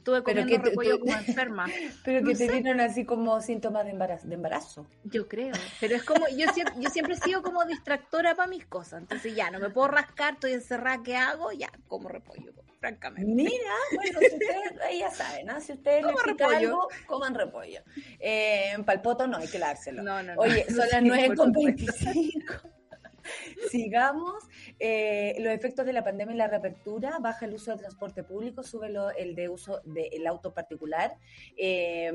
Estuve 0.00 0.22
comiendo 0.22 0.56
pero 0.56 0.70
repollo 0.70 0.94
te, 0.94 1.00
como 1.00 1.12
enferma. 1.12 1.66
Pero 2.04 2.24
que 2.24 2.32
no 2.32 2.38
te 2.38 2.48
dieron 2.50 2.80
así 2.80 3.04
como 3.04 3.42
síntomas 3.42 3.84
de 3.84 3.90
embarazo, 3.90 4.26
de 4.28 4.34
embarazo. 4.34 4.86
Yo 5.04 5.28
creo. 5.28 5.52
Pero 5.78 5.94
es 5.94 6.04
como, 6.04 6.26
yo, 6.34 6.50
siempre, 6.54 6.74
yo 6.78 6.88
siempre 6.88 7.14
he 7.14 7.18
sido 7.18 7.42
como 7.42 7.62
distractora 7.66 8.34
para 8.34 8.48
mis 8.48 8.64
cosas. 8.64 9.02
Entonces 9.02 9.34
ya, 9.34 9.50
no 9.50 9.58
me 9.58 9.68
puedo 9.68 9.88
rascar, 9.88 10.34
estoy 10.34 10.54
encerrada, 10.54 11.02
¿qué 11.02 11.16
hago? 11.16 11.52
Ya, 11.52 11.70
como 11.86 12.08
repollo, 12.08 12.54
francamente. 12.78 13.30
Mira, 13.30 13.74
bueno, 13.94 14.20
si 14.20 14.26
ustedes, 14.26 14.98
ya 14.98 15.10
saben, 15.10 15.46
¿no? 15.46 15.60
Si 15.60 15.72
ustedes 15.74 16.06
necesitan 16.06 16.54
algo, 16.54 16.88
coman 17.06 17.34
repollo. 17.34 17.82
Eh, 18.18 18.70
en 18.70 18.84
palpoto 18.84 19.26
no, 19.26 19.36
hay 19.36 19.48
que 19.48 19.58
dárselo. 19.58 20.02
No, 20.02 20.22
no, 20.22 20.34
no. 20.34 20.40
Oye, 20.40 20.64
son 20.64 20.78
las 20.92 21.02
9.25. 21.02 22.79
Sigamos. 23.70 24.44
Eh, 24.78 25.36
los 25.38 25.52
efectos 25.52 25.86
de 25.86 25.92
la 25.92 26.04
pandemia 26.04 26.34
y 26.34 26.38
la 26.38 26.48
reapertura, 26.48 27.18
baja 27.20 27.46
el 27.46 27.54
uso 27.54 27.70
del 27.70 27.80
transporte 27.80 28.22
público, 28.22 28.62
sube 28.62 28.90
el 29.18 29.34
de 29.34 29.48
uso 29.48 29.80
del 29.84 30.26
auto 30.26 30.52
particular. 30.52 31.16
Eh, 31.56 32.12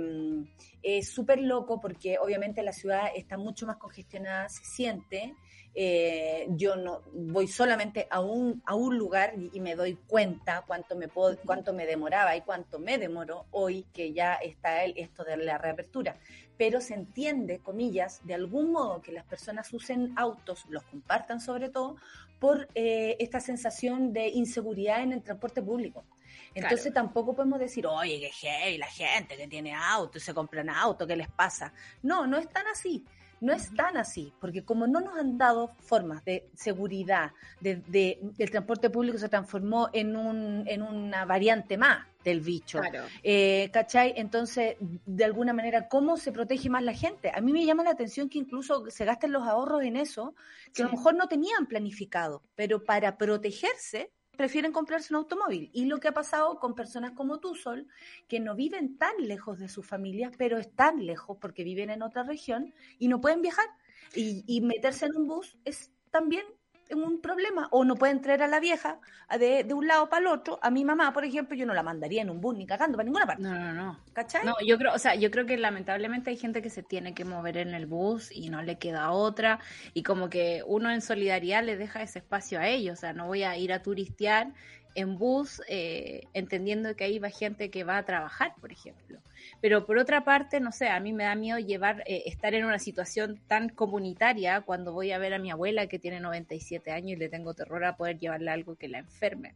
es 0.82 1.10
súper 1.10 1.42
loco 1.42 1.82
porque 1.82 2.18
obviamente 2.20 2.62
la 2.62 2.74
ciudad 2.74 3.08
está 3.16 3.38
mucho 3.38 3.66
más 3.66 3.78
congestionada, 3.78 4.50
se 4.50 4.64
siente. 4.66 5.36
Eh, 5.78 6.48
yo 6.52 6.78
no 6.78 7.02
voy 7.12 7.50
solamente 7.50 8.08
a 8.10 8.22
un, 8.22 8.64
a 8.66 8.76
un 8.76 8.98
lugar 8.98 9.34
y, 9.38 9.52
y 9.54 9.60
me 9.60 9.76
doy 9.76 9.96
cuenta 10.08 10.64
cuánto 10.66 10.96
me 10.96 11.10
puedo, 11.10 11.38
cuánto 11.46 11.74
me 11.74 11.86
demoraba 11.86 12.34
y 12.36 12.42
cuánto 12.42 12.80
me 12.80 12.98
demoró 12.98 13.46
hoy 13.52 13.86
que 13.94 14.14
ya 14.14 14.36
está 14.36 14.86
el, 14.86 14.94
esto 14.98 15.26
de 15.26 15.36
la 15.36 15.58
reapertura 15.58 16.16
pero 16.58 16.82
se 16.82 16.94
entiende, 16.94 17.60
comillas, 17.60 18.22
de 18.24 18.34
algún 18.34 18.72
modo 18.72 19.02
que 19.02 19.12
las 19.12 19.26
personas 19.26 19.74
usen 19.74 20.14
autos, 20.16 20.66
los 20.70 20.84
compartan 20.84 21.42
sobre 21.42 21.70
todo, 21.70 21.98
por 22.40 22.68
eh, 22.76 23.18
esta 23.20 23.40
sensación 23.40 24.14
de 24.14 24.28
inseguridad 24.30 25.02
en 25.02 25.14
el 25.14 25.24
transporte 25.24 25.62
público. 25.62 26.06
Entonces 26.54 26.94
tampoco 26.94 27.36
podemos 27.36 27.60
decir, 27.60 27.86
oye, 27.86 28.20
que 28.20 28.30
heavy 28.30 28.78
la 28.78 28.88
gente 28.88 29.36
que 29.36 29.48
tiene 29.48 29.74
auto 29.74 30.18
y 30.18 30.22
se 30.22 30.34
compran 30.34 30.70
auto, 30.70 31.06
¿qué 31.06 31.16
les 31.16 31.30
pasa? 31.30 31.74
No, 32.02 32.26
no 32.28 32.38
es 32.38 32.48
tan 32.50 32.66
así. 32.68 33.06
No 33.46 33.54
es 33.54 33.74
tan 33.76 33.96
así, 33.98 34.34
porque 34.42 34.64
como 34.66 34.88
no 34.88 35.00
nos 35.02 35.18
han 35.18 35.38
dado 35.38 35.70
formas 35.80 36.26
de 36.26 36.50
seguridad, 36.56 37.32
de, 37.62 37.76
de- 37.88 38.20
el 38.38 38.50
transporte 38.50 38.90
público 38.90 39.18
se 39.18 39.30
transformó 39.30 39.90
en, 39.94 40.16
un, 40.18 40.64
en 40.68 40.82
una 40.82 41.26
variante 41.26 41.78
más 41.78 42.06
del 42.24 42.42
bicho. 42.42 42.80
Claro. 42.80 43.04
Eh, 43.22 43.70
¿Cachai? 43.72 44.14
Entonces, 44.18 44.76
de 44.80 45.24
alguna 45.24 45.54
manera, 45.54 45.88
¿cómo 45.88 46.18
se 46.18 46.32
protege 46.32 46.70
más 46.70 46.84
la 46.84 46.94
gente? 46.94 47.32
A 47.34 47.40
mí 47.40 47.54
me 47.54 47.64
llama 47.66 47.84
la 47.84 47.92
atención 47.92 48.30
que 48.30 48.40
incluso 48.40 48.90
se 48.90 49.06
gasten 49.06 49.32
los 49.32 49.44
ahorros 49.48 49.84
en 49.84 49.96
eso, 49.96 50.34
que 50.74 50.82
a 50.82 50.86
lo 50.88 50.92
mejor 50.94 51.14
no 51.16 51.28
tenían 51.28 51.68
planificado, 51.68 52.42
pero 52.56 52.84
para 52.84 53.16
protegerse 53.18 54.12
prefieren 54.36 54.72
comprarse 54.72 55.14
un 55.14 55.18
automóvil. 55.18 55.70
Y 55.74 55.86
lo 55.86 56.00
que 56.00 56.08
ha 56.08 56.14
pasado 56.14 56.60
con 56.60 56.76
personas 56.76 57.12
como 57.12 57.40
tú, 57.40 57.56
Sol, 57.56 57.88
que 58.28 58.40
no 58.40 58.56
viven 58.56 58.98
tan 58.98 59.16
lejos 59.20 59.60
de 59.60 59.70
sus 59.70 59.86
familias, 59.86 60.34
pero 60.38 60.58
están 60.58 61.06
lejos 61.06 61.38
porque 61.40 61.64
viven 61.64 61.90
en 61.90 62.02
otra 62.02 62.24
región 62.24 62.74
y 63.00 63.08
no 63.08 63.22
pueden 63.22 63.42
viajar. 63.42 63.68
Y, 64.14 64.44
y 64.48 64.62
meterse 64.62 65.08
en 65.08 65.16
un 65.16 65.28
bus 65.28 65.58
es 65.66 65.92
también 66.12 66.46
un 66.92 67.22
problema. 67.22 67.68
O 67.72 67.84
no 67.84 67.96
pueden 67.96 68.22
traer 68.22 68.44
a 68.44 68.48
la 68.48 68.60
vieja 68.60 69.00
de, 69.40 69.64
de 69.64 69.74
un 69.74 69.88
lado 69.88 70.10
para 70.10 70.22
el 70.22 70.28
otro. 70.28 70.60
A 70.62 70.70
mi 70.70 70.86
mamá, 70.86 71.14
por 71.14 71.26
ejemplo, 71.26 71.56
yo 71.56 71.66
no 71.66 71.74
la 71.74 71.84
mandaría 71.84 72.22
en 72.22 72.30
un 72.30 72.42
bus 72.42 72.56
ni 72.56 72.66
cagando 72.66 72.98
para 72.98 73.06
ninguna 73.06 73.26
parte. 73.26 73.44
No, 73.44 73.54
no, 73.54 73.74
no. 73.74 74.00
¿Cachai? 74.14 74.46
No, 74.46 74.54
yo 74.66 74.78
creo, 74.78 74.94
o 74.94 75.00
sea, 75.00 75.16
yo 75.16 75.32
creo 75.32 75.46
que 75.46 75.58
lamentablemente 75.58 76.30
hay 76.30 76.38
gente 76.38 76.62
que 76.62 76.70
se 76.70 76.84
tiene 76.84 77.14
que 77.14 77.26
mover 77.26 77.58
en 77.58 77.74
el 77.74 77.86
bus 77.86 78.32
y 78.32 78.50
no 78.50 78.62
le 78.62 78.78
queda 78.78 79.12
otra 79.12 79.60
y 79.94 80.04
como 80.04 80.30
que 80.30 80.64
uno 80.66 80.92
en 80.92 81.02
solidaridad 81.02 81.64
le 81.64 81.78
deja 81.78 82.02
ese 82.02 82.20
espacio 82.20 82.60
a 82.60 82.68
ellos, 82.68 83.00
o 83.00 83.02
sea, 83.02 83.14
no 83.14 83.28
voy 83.28 83.44
a 83.44 83.58
ir 83.58 83.74
a 83.74 83.82
turistear 83.82 84.54
en 84.96 85.18
bus 85.18 85.62
eh, 85.68 86.24
entendiendo 86.34 86.96
que 86.96 87.04
ahí 87.04 87.20
va 87.20 87.30
gente 87.30 87.70
que 87.70 87.84
va 87.84 87.98
a 87.98 88.06
trabajar, 88.06 88.54
por 88.60 88.72
ejemplo. 88.72 89.20
Pero 89.62 89.86
por 89.86 89.98
otra 89.98 90.24
parte, 90.24 90.60
no 90.60 90.72
sé, 90.72 90.88
a 90.88 91.00
mí 91.00 91.14
me 91.14 91.26
da 91.26 91.36
miedo 91.36 91.60
llevar, 91.60 92.04
eh, 92.08 92.24
estar 92.26 92.54
en 92.54 92.66
una 92.66 92.80
situación 92.80 93.40
tan 93.48 93.70
comunitaria 93.70 94.62
cuando 94.62 94.94
voy 94.94 95.12
a 95.12 95.18
ver 95.18 95.34
a 95.34 95.40
mi 95.40 95.52
abuela 95.52 95.88
que 95.88 96.00
tiene 96.00 96.20
97 96.20 96.92
años 96.92 97.12
y 97.12 97.16
le 97.18 97.30
tengo 97.30 97.54
terror 97.54 97.84
a 97.84 97.98
poder 97.98 98.18
llevarle 98.18 98.50
algo 98.50 98.76
que 98.76 98.88
la 98.88 99.00
enferme. 99.00 99.54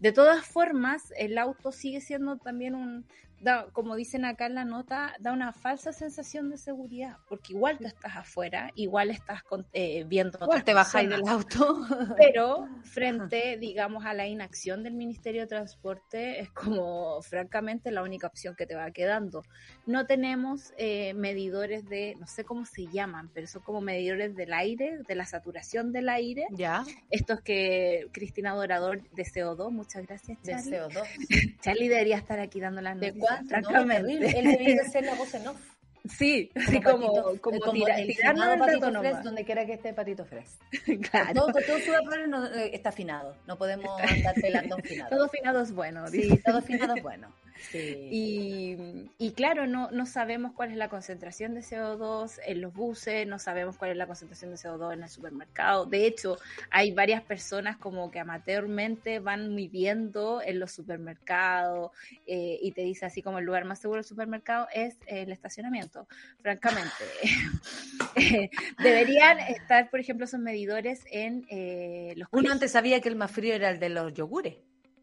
De 0.00 0.12
todas 0.12 0.44
formas, 0.44 1.12
el 1.16 1.38
auto 1.38 1.72
sigue 1.72 2.00
siendo 2.00 2.36
también 2.36 2.74
un, 2.74 3.06
da, 3.44 3.66
como 3.72 3.94
dicen 3.94 4.24
acá 4.24 4.46
en 4.46 4.54
la 4.54 4.64
nota, 4.64 5.14
da 5.20 5.32
una 5.32 5.52
falsa 5.52 5.92
sensación 5.92 6.50
de 6.50 6.56
seguridad, 6.58 7.18
porque 7.28 7.52
igual 7.52 7.78
tú 7.78 7.86
estás 7.86 8.16
afuera, 8.16 8.70
igual 8.74 9.10
estás 9.10 9.42
con- 9.42 9.66
eh, 9.72 10.04
viendo 10.08 10.38
Igual 10.40 10.64
te 10.64 10.72
bajáis 10.74 11.08
del 11.10 11.28
auto. 11.28 11.80
Pero 12.18 12.66
frente, 12.82 13.58
digamos, 13.58 14.04
a 14.06 14.14
la 14.14 14.26
inacción 14.26 14.82
del 14.82 14.94
Ministerio 14.94 15.42
de 15.42 15.46
Transporte, 15.48 16.40
es 16.40 16.50
como, 16.50 17.20
francamente, 17.22 17.90
la 17.90 18.02
única 18.02 18.26
opción 18.26 18.54
que 18.56 18.66
te 18.66 18.74
va 18.74 18.90
quedando. 18.90 19.42
No 19.86 20.06
tenemos 20.06 20.72
eh, 20.78 21.12
medidores 21.14 21.84
de, 21.88 22.16
no 22.18 22.26
sé 22.26 22.44
cómo 22.44 22.64
se 22.64 22.86
llaman, 22.86 23.30
pero 23.34 23.46
son 23.46 23.62
como 23.62 23.80
medidores 23.82 24.34
del 24.34 24.52
aire, 24.54 25.00
de 25.06 25.14
la 25.14 25.26
saturación 25.26 25.92
del 25.92 26.08
aire. 26.08 26.46
Ya, 26.50 26.84
Estos 27.10 27.40
que 27.42 28.08
Cristina 28.12 28.54
Dorador 28.54 29.02
de 29.10 29.24
CO2, 29.24 29.70
muchas 29.70 30.06
gracias, 30.06 30.42
de 30.42 30.52
Charlie. 30.52 30.78
CO2. 30.78 31.04
Charlie 31.60 31.88
debería 31.88 32.16
estar 32.16 32.38
aquí 32.40 32.60
dando 32.60 32.80
las 32.80 32.98
¿De 32.98 33.08
noticias, 33.08 33.33
No, 33.42 33.86
terrible. 33.86 34.38
Él 34.38 34.44
debería 34.44 34.82
hacer 34.82 35.04
la 35.04 35.14
voz 35.14 35.34
en 35.34 35.48
off. 35.48 35.60
Sí, 36.06 36.50
sí, 36.68 36.82
como, 36.82 37.06
Patito- 37.14 37.40
como, 37.40 37.58
como 37.60 37.72
tira- 37.72 37.98
el 37.98 38.14
Patito 38.58 38.92
Fres, 39.00 39.22
donde 39.24 39.44
quiera 39.44 39.64
que 39.64 39.72
esté 39.72 39.94
Patito 39.94 40.24
Fres. 40.26 40.58
Claro. 41.10 41.32
Todo, 41.34 41.52
todo 41.66 41.78
su 41.78 41.92
no, 42.28 42.46
eh, 42.46 42.70
está 42.74 42.90
afinado. 42.90 43.34
No 43.46 43.56
podemos 43.56 43.90
andar 44.02 44.34
pelando 44.34 44.76
un 44.76 44.82
finado. 44.82 45.10
Todo 45.16 45.28
finado 45.30 45.62
es 45.62 45.72
bueno. 45.72 46.06
Sí, 46.08 46.38
todo 46.44 46.58
afinado 46.58 46.94
es 46.94 47.02
bueno. 47.02 47.32
Sí. 47.70 48.08
Y, 48.10 48.76
y 49.18 49.32
claro, 49.32 49.66
no, 49.66 49.90
no 49.90 50.06
sabemos 50.06 50.52
cuál 50.52 50.70
es 50.70 50.76
la 50.76 50.88
concentración 50.88 51.54
de 51.54 51.60
CO2 51.60 52.40
en 52.46 52.60
los 52.60 52.72
buses, 52.72 53.26
no 53.26 53.38
sabemos 53.38 53.76
cuál 53.76 53.92
es 53.92 53.96
la 53.96 54.06
concentración 54.06 54.50
de 54.50 54.56
CO2 54.56 54.94
en 54.94 55.02
el 55.02 55.08
supermercado. 55.08 55.86
De 55.86 56.06
hecho, 56.06 56.38
hay 56.70 56.92
varias 56.92 57.22
personas 57.22 57.76
como 57.76 58.10
que 58.10 58.20
amateurmente 58.20 59.18
van 59.18 59.54
midiendo 59.54 60.42
en 60.42 60.58
los 60.58 60.72
supermercados 60.72 61.90
eh, 62.26 62.58
y 62.60 62.72
te 62.72 62.82
dice 62.82 63.06
así 63.06 63.22
como 63.22 63.38
el 63.38 63.44
lugar 63.44 63.64
más 63.64 63.78
seguro 63.78 63.98
del 63.98 64.04
supermercado 64.04 64.68
es 64.72 64.96
el 65.06 65.32
estacionamiento. 65.32 66.06
Francamente, 66.40 67.04
eh, 68.16 68.50
deberían 68.82 69.38
estar, 69.40 69.90
por 69.90 70.00
ejemplo, 70.00 70.24
esos 70.24 70.40
medidores 70.40 71.04
en 71.10 71.46
eh, 71.50 72.14
los 72.16 72.28
Uno 72.32 72.52
antes 72.52 72.72
sabía 72.72 73.00
que 73.00 73.08
el 73.08 73.16
más 73.16 73.30
frío 73.30 73.54
era 73.54 73.70
el 73.70 73.78
de 73.78 73.88
los 73.88 74.12
yogures. 74.14 74.56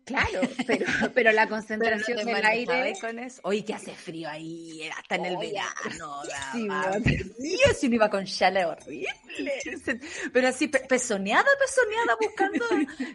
Claro, 0.03 0.41
pero, 0.67 0.85
pero 1.13 1.31
la 1.31 1.43
Pero 1.43 1.49
no 1.49 1.49
concentración 1.49 2.25
del 2.25 2.45
aire 2.45 2.93
con 2.99 3.19
eso. 3.19 3.39
Oye, 3.43 3.63
que 3.63 3.73
hace 3.73 3.93
frío 3.93 4.27
ahí, 4.29 4.89
hasta 4.97 5.15
en 5.15 5.25
el 5.25 5.35
Oye, 5.37 5.53
verano. 5.53 6.21
sí. 7.37 7.57
Yo 7.65 7.73
si 7.73 7.87
no 7.89 7.95
iba 7.95 8.09
con 8.09 8.25
chale 8.25 8.65
horrible. 8.65 9.07
Pero 10.33 10.47
así, 10.49 10.67
pe- 10.67 10.81
pezoneada, 10.89 11.47
pezoneada, 11.59 12.17
buscando 12.19 12.65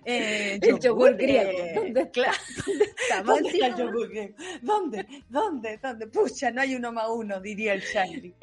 eh, 0.05 0.59
El 0.63 0.79
yogur 0.81 1.15
griego. 1.17 1.51
¿Dónde 1.75 2.11
claro. 2.11 2.39
¿Dónde 3.25 3.49
está 3.51 3.67
el 3.67 3.77
yogur 3.77 4.09
griego? 4.09 4.35
¿Dónde? 4.63 5.07
¿Dónde? 5.29 5.79
¿Dónde? 5.83 6.07
Pucha, 6.07 6.51
no 6.51 6.63
hay 6.63 6.75
uno 6.75 6.93
más 6.93 7.07
uno, 7.11 7.41
diría 7.41 7.75
el 7.75 7.83
Charlie. 7.93 8.35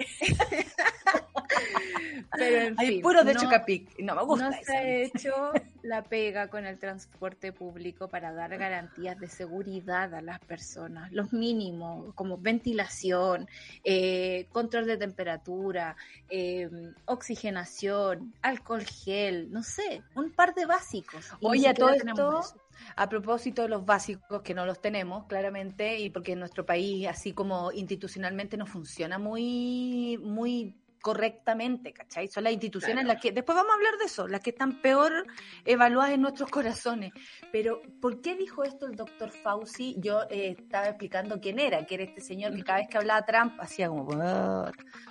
Pero 2.38 2.58
en 2.58 2.80
Hay 2.80 2.88
fin, 2.88 3.02
puro 3.02 3.24
de 3.24 3.34
no- 3.34 3.42
Chocapic. 3.42 4.00
No 4.00 4.16
me 4.16 4.24
gusta 4.24 4.50
No 4.50 4.56
se 4.64 4.76
ha 4.76 4.84
hecho 4.88 5.52
la 5.84 6.04
pega 6.04 6.48
con 6.48 6.66
el 6.66 6.80
transporte 6.80 7.52
público 7.54 8.08
para 8.08 8.32
dar 8.34 8.58
garantías 8.58 9.20
de 9.20 9.28
seguridad 9.28 10.14
a 10.16 10.22
las 10.22 10.40
personas, 10.40 11.12
los 11.12 11.34
mínimos, 11.34 12.14
como 12.16 12.38
ventilación, 12.38 13.48
eh, 13.84 14.48
control 14.52 14.86
de 14.88 14.98
temperatura, 14.98 15.96
eh, 16.30 16.70
oxigenación, 17.06 18.34
alcohol 18.42 18.84
gel, 18.86 19.52
no 19.52 19.64
sé, 19.64 20.02
un 20.16 20.32
par 20.32 20.56
de 20.56 20.66
básicos. 20.66 21.32
Oye, 21.42 21.68
a 21.68 21.74
todo 21.74 21.90
esto, 21.90 22.40
eso. 22.40 22.56
a 22.96 23.10
propósito 23.10 23.62
de 23.64 23.70
los 23.70 23.86
básicos, 23.86 24.42
que 24.42 24.54
no 24.54 24.66
los 24.66 24.82
tenemos, 24.82 25.26
claramente, 25.26 26.00
y 26.00 26.10
porque 26.10 26.34
en 26.34 26.40
nuestro 26.40 26.66
país, 26.66 27.08
así 27.08 27.34
como 27.34 27.72
institucionalmente, 27.72 28.58
no 28.58 28.66
funciona 28.66 29.18
muy, 29.20 30.18
muy 30.22 30.76
correctamente, 31.04 31.92
¿cachai? 31.92 32.30
Son 32.30 32.46
las 32.46 32.54
instituciones 32.54 33.04
las 33.04 33.22
que, 33.22 33.34
después 33.34 33.58
vamos 33.58 33.72
a 33.72 33.76
hablar 33.76 33.98
de 33.98 34.06
eso, 34.06 34.26
las 34.26 34.40
que 34.40 34.52
están 34.52 34.82
peor 34.82 35.28
evaluadas 35.66 36.14
en 36.14 36.22
nuestros 36.22 36.50
corazones. 36.50 37.12
Pero, 37.52 37.82
¿por 38.02 38.22
qué 38.22 38.36
dijo 38.36 38.64
esto 38.64 38.88
el 38.88 38.96
doctor 38.96 39.30
Fauci? 39.30 39.98
Yo 40.00 40.22
eh, 40.30 40.56
estaba 40.58 40.88
explicando 40.88 41.42
quién 41.42 41.60
era, 41.60 41.86
que 41.86 41.96
era 41.96 42.06
este 42.06 42.22
señor 42.22 42.56
que 42.56 42.64
cada 42.64 42.80
vez 42.80 42.88
que 42.88 42.98
hablaba 42.98 43.26
Trump 43.26 43.60
hacía 43.60 43.90
como, 43.90 44.14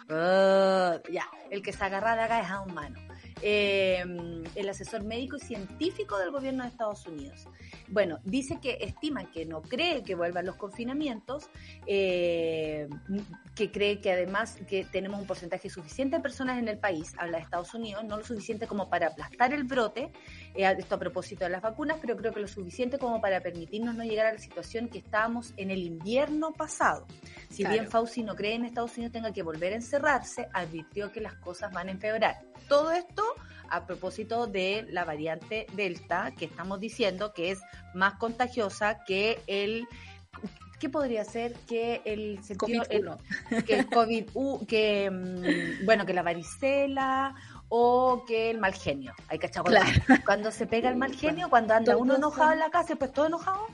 ya, 0.08 1.28
el 1.50 1.62
que 1.62 1.72
se 1.74 1.84
agarra 1.84 2.16
de 2.16 2.22
acá 2.22 2.40
es 2.40 2.50
a 2.50 2.62
un 2.62 2.72
mano. 2.72 2.98
Eh, 3.42 4.04
el 4.54 4.68
asesor 4.68 5.04
médico 5.04 5.36
y 5.36 5.40
científico 5.40 6.16
del 6.18 6.30
gobierno 6.30 6.62
de 6.62 6.68
Estados 6.68 7.06
Unidos. 7.06 7.48
Bueno, 7.88 8.20
dice 8.24 8.58
que 8.60 8.78
estima 8.80 9.30
que 9.30 9.44
no 9.46 9.62
cree 9.62 10.02
que 10.02 10.14
vuelvan 10.14 10.46
los 10.46 10.56
confinamientos, 10.56 11.48
eh, 11.86 12.88
que 13.54 13.70
cree 13.70 14.00
que 14.00 14.12
además 14.12 14.58
que 14.68 14.84
tenemos 14.84 15.20
un 15.20 15.26
porcentaje 15.26 15.68
suficiente 15.70 16.16
de 16.16 16.22
personas 16.22 16.58
en 16.58 16.68
el 16.68 16.78
país, 16.78 17.14
habla 17.18 17.38
de 17.38 17.44
Estados 17.44 17.74
Unidos, 17.74 18.04
no 18.04 18.16
lo 18.16 18.24
suficiente 18.24 18.66
como 18.66 18.88
para 18.88 19.08
aplastar 19.08 19.52
el 19.52 19.64
brote, 19.64 20.12
eh, 20.54 20.74
esto 20.78 20.94
a 20.94 20.98
propósito 20.98 21.44
de 21.44 21.50
las 21.50 21.62
vacunas, 21.62 21.98
pero 22.00 22.16
creo 22.16 22.32
que 22.32 22.40
lo 22.40 22.48
suficiente 22.48 22.98
como 22.98 23.20
para 23.20 23.40
permitirnos 23.40 23.94
no 23.94 24.04
llegar 24.04 24.26
a 24.26 24.32
la 24.32 24.38
situación 24.38 24.88
que 24.88 24.98
estábamos 24.98 25.54
en 25.56 25.70
el 25.70 25.82
invierno 25.82 26.52
pasado. 26.52 27.06
Si 27.50 27.64
bien 27.64 27.88
Fauci 27.88 28.22
no 28.22 28.34
cree 28.34 28.54
en 28.54 28.64
Estados 28.64 28.96
Unidos 28.96 29.12
tenga 29.12 29.32
que 29.32 29.42
volver 29.42 29.72
a 29.72 29.76
encerrarse, 29.76 30.48
advirtió 30.52 31.12
que 31.12 31.20
las 31.20 31.34
cosas 31.34 31.72
van 31.72 31.88
a 31.88 31.92
empeorar. 31.92 32.40
Todo 32.68 32.92
esto 32.92 33.22
a 33.68 33.86
propósito 33.86 34.46
de 34.46 34.86
la 34.90 35.04
variante 35.04 35.66
Delta, 35.72 36.32
que 36.38 36.44
estamos 36.44 36.78
diciendo 36.78 37.32
que 37.32 37.50
es 37.50 37.60
más 37.94 38.14
contagiosa 38.14 39.02
que 39.04 39.40
el 39.46 39.86
¿qué 40.78 40.90
podría 40.90 41.24
ser 41.24 41.54
que 41.68 42.02
el 42.04 42.42
sentido 42.42 42.82
el, 42.90 43.08
que 43.64 43.78
el 43.78 43.86
COVID 43.86 44.26
que 44.66 45.08
mm, 45.10 45.86
bueno 45.86 46.04
que 46.04 46.12
la 46.12 46.22
varicela 46.22 47.36
o 47.74 48.22
que 48.26 48.50
el 48.50 48.58
mal 48.58 48.74
genio 48.74 49.14
hay 49.28 49.38
que 49.38 49.48
claro. 49.48 49.88
cuando 50.26 50.50
se 50.50 50.66
pega 50.66 50.90
el 50.90 50.96
mal 50.96 51.14
genio 51.14 51.48
cuando 51.48 51.72
anda 51.72 51.96
uno 51.96 52.16
enojado 52.16 52.52
en 52.52 52.58
la 52.58 52.68
casa 52.68 52.96
pues 52.96 53.10
todo 53.14 53.26
enojado 53.26 53.66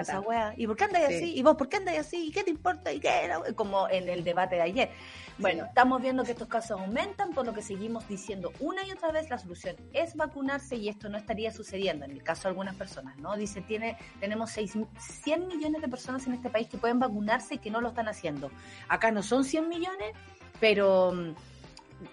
esa 0.00 0.22
¿Y 0.56 0.66
por 0.66 0.76
qué 0.76 0.84
andáis 0.84 1.06
así? 1.06 1.32
¿Y 1.36 1.42
vos 1.42 1.54
por 1.56 1.68
qué 1.68 1.76
andáis 1.76 2.00
así? 2.00 2.26
¿Y 2.26 2.32
qué 2.32 2.42
te 2.42 2.50
importa? 2.50 2.92
¿Y 2.92 2.98
qué? 2.98 3.30
Como 3.54 3.88
en 3.88 4.08
el 4.08 4.24
debate 4.24 4.56
de 4.56 4.62
ayer. 4.62 4.90
Bueno, 5.38 5.66
estamos 5.66 6.02
viendo 6.02 6.24
que 6.24 6.32
estos 6.32 6.48
casos 6.48 6.72
aumentan, 6.72 7.30
por 7.32 7.46
lo 7.46 7.54
que 7.54 7.62
seguimos 7.62 8.08
diciendo 8.08 8.52
una 8.58 8.84
y 8.84 8.90
otra 8.90 9.12
vez 9.12 9.30
la 9.30 9.38
solución 9.38 9.76
es 9.92 10.16
vacunarse 10.16 10.74
y 10.74 10.88
esto 10.88 11.08
no 11.08 11.16
estaría 11.16 11.52
sucediendo 11.52 12.04
en 12.04 12.10
el 12.10 12.24
caso 12.24 12.42
de 12.42 12.48
algunas 12.48 12.74
personas, 12.74 13.16
¿no? 13.18 13.36
Dice, 13.36 13.60
tiene, 13.60 13.96
tenemos 14.18 14.50
6, 14.50 14.78
100 14.98 15.46
millones 15.46 15.80
de 15.80 15.88
personas 15.88 16.26
en 16.26 16.34
este 16.34 16.50
país 16.50 16.66
que 16.66 16.76
pueden 16.76 16.98
vacunarse 16.98 17.54
y 17.54 17.58
que 17.58 17.70
no 17.70 17.80
lo 17.80 17.90
están 17.90 18.08
haciendo. 18.08 18.50
Acá 18.88 19.12
no 19.12 19.22
son 19.22 19.44
100 19.44 19.68
millones, 19.68 20.12
pero 20.58 21.12
mm, 21.12 21.34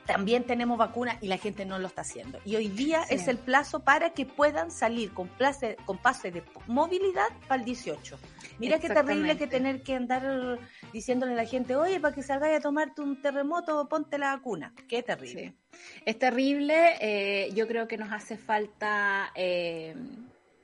también 0.06 0.44
tenemos 0.44 0.78
vacunas 0.78 1.18
y 1.22 1.28
la 1.28 1.38
gente 1.38 1.66
no 1.66 1.80
lo 1.80 1.88
está 1.88 2.02
haciendo. 2.02 2.40
Y 2.46 2.56
hoy 2.56 2.68
día 2.70 3.04
es 3.10 3.28
el 3.28 3.38
plazo 3.38 3.82
para 3.82 4.12
que 4.12 4.26
puedan 4.26 4.72
salir 4.72 5.14
con, 5.14 5.28
place, 5.28 5.78
con 5.86 5.98
pase 5.98 6.32
de 6.32 6.44
movilidad 6.68 7.28
para 7.48 7.60
el 7.60 7.66
18. 7.66 8.18
Mira 8.60 8.80
qué 8.80 8.90
terrible 8.90 9.38
que 9.38 9.48
tener 9.48 9.84
que 9.84 9.96
andar 9.96 10.60
diciéndole 10.92 11.34
a 11.34 11.36
la 11.36 11.46
gente, 11.46 11.76
oye, 11.76 12.00
para 12.00 12.14
que 12.14 12.24
salgáis 12.24 12.58
a 12.58 12.62
tomarte 12.62 13.02
un 13.02 13.22
terremoto, 13.22 13.88
ponte 13.88 14.18
la 14.18 14.36
vacuna. 14.36 14.74
Qué 14.88 15.04
terrible. 15.04 15.54
Es 16.06 16.18
terrible. 16.18 16.96
Eh, 17.00 17.52
yo 17.54 17.68
creo 17.68 17.88
que 17.88 17.98
nos 17.98 18.12
hace 18.12 18.38
falta 18.38 19.32
eh, 19.36 19.96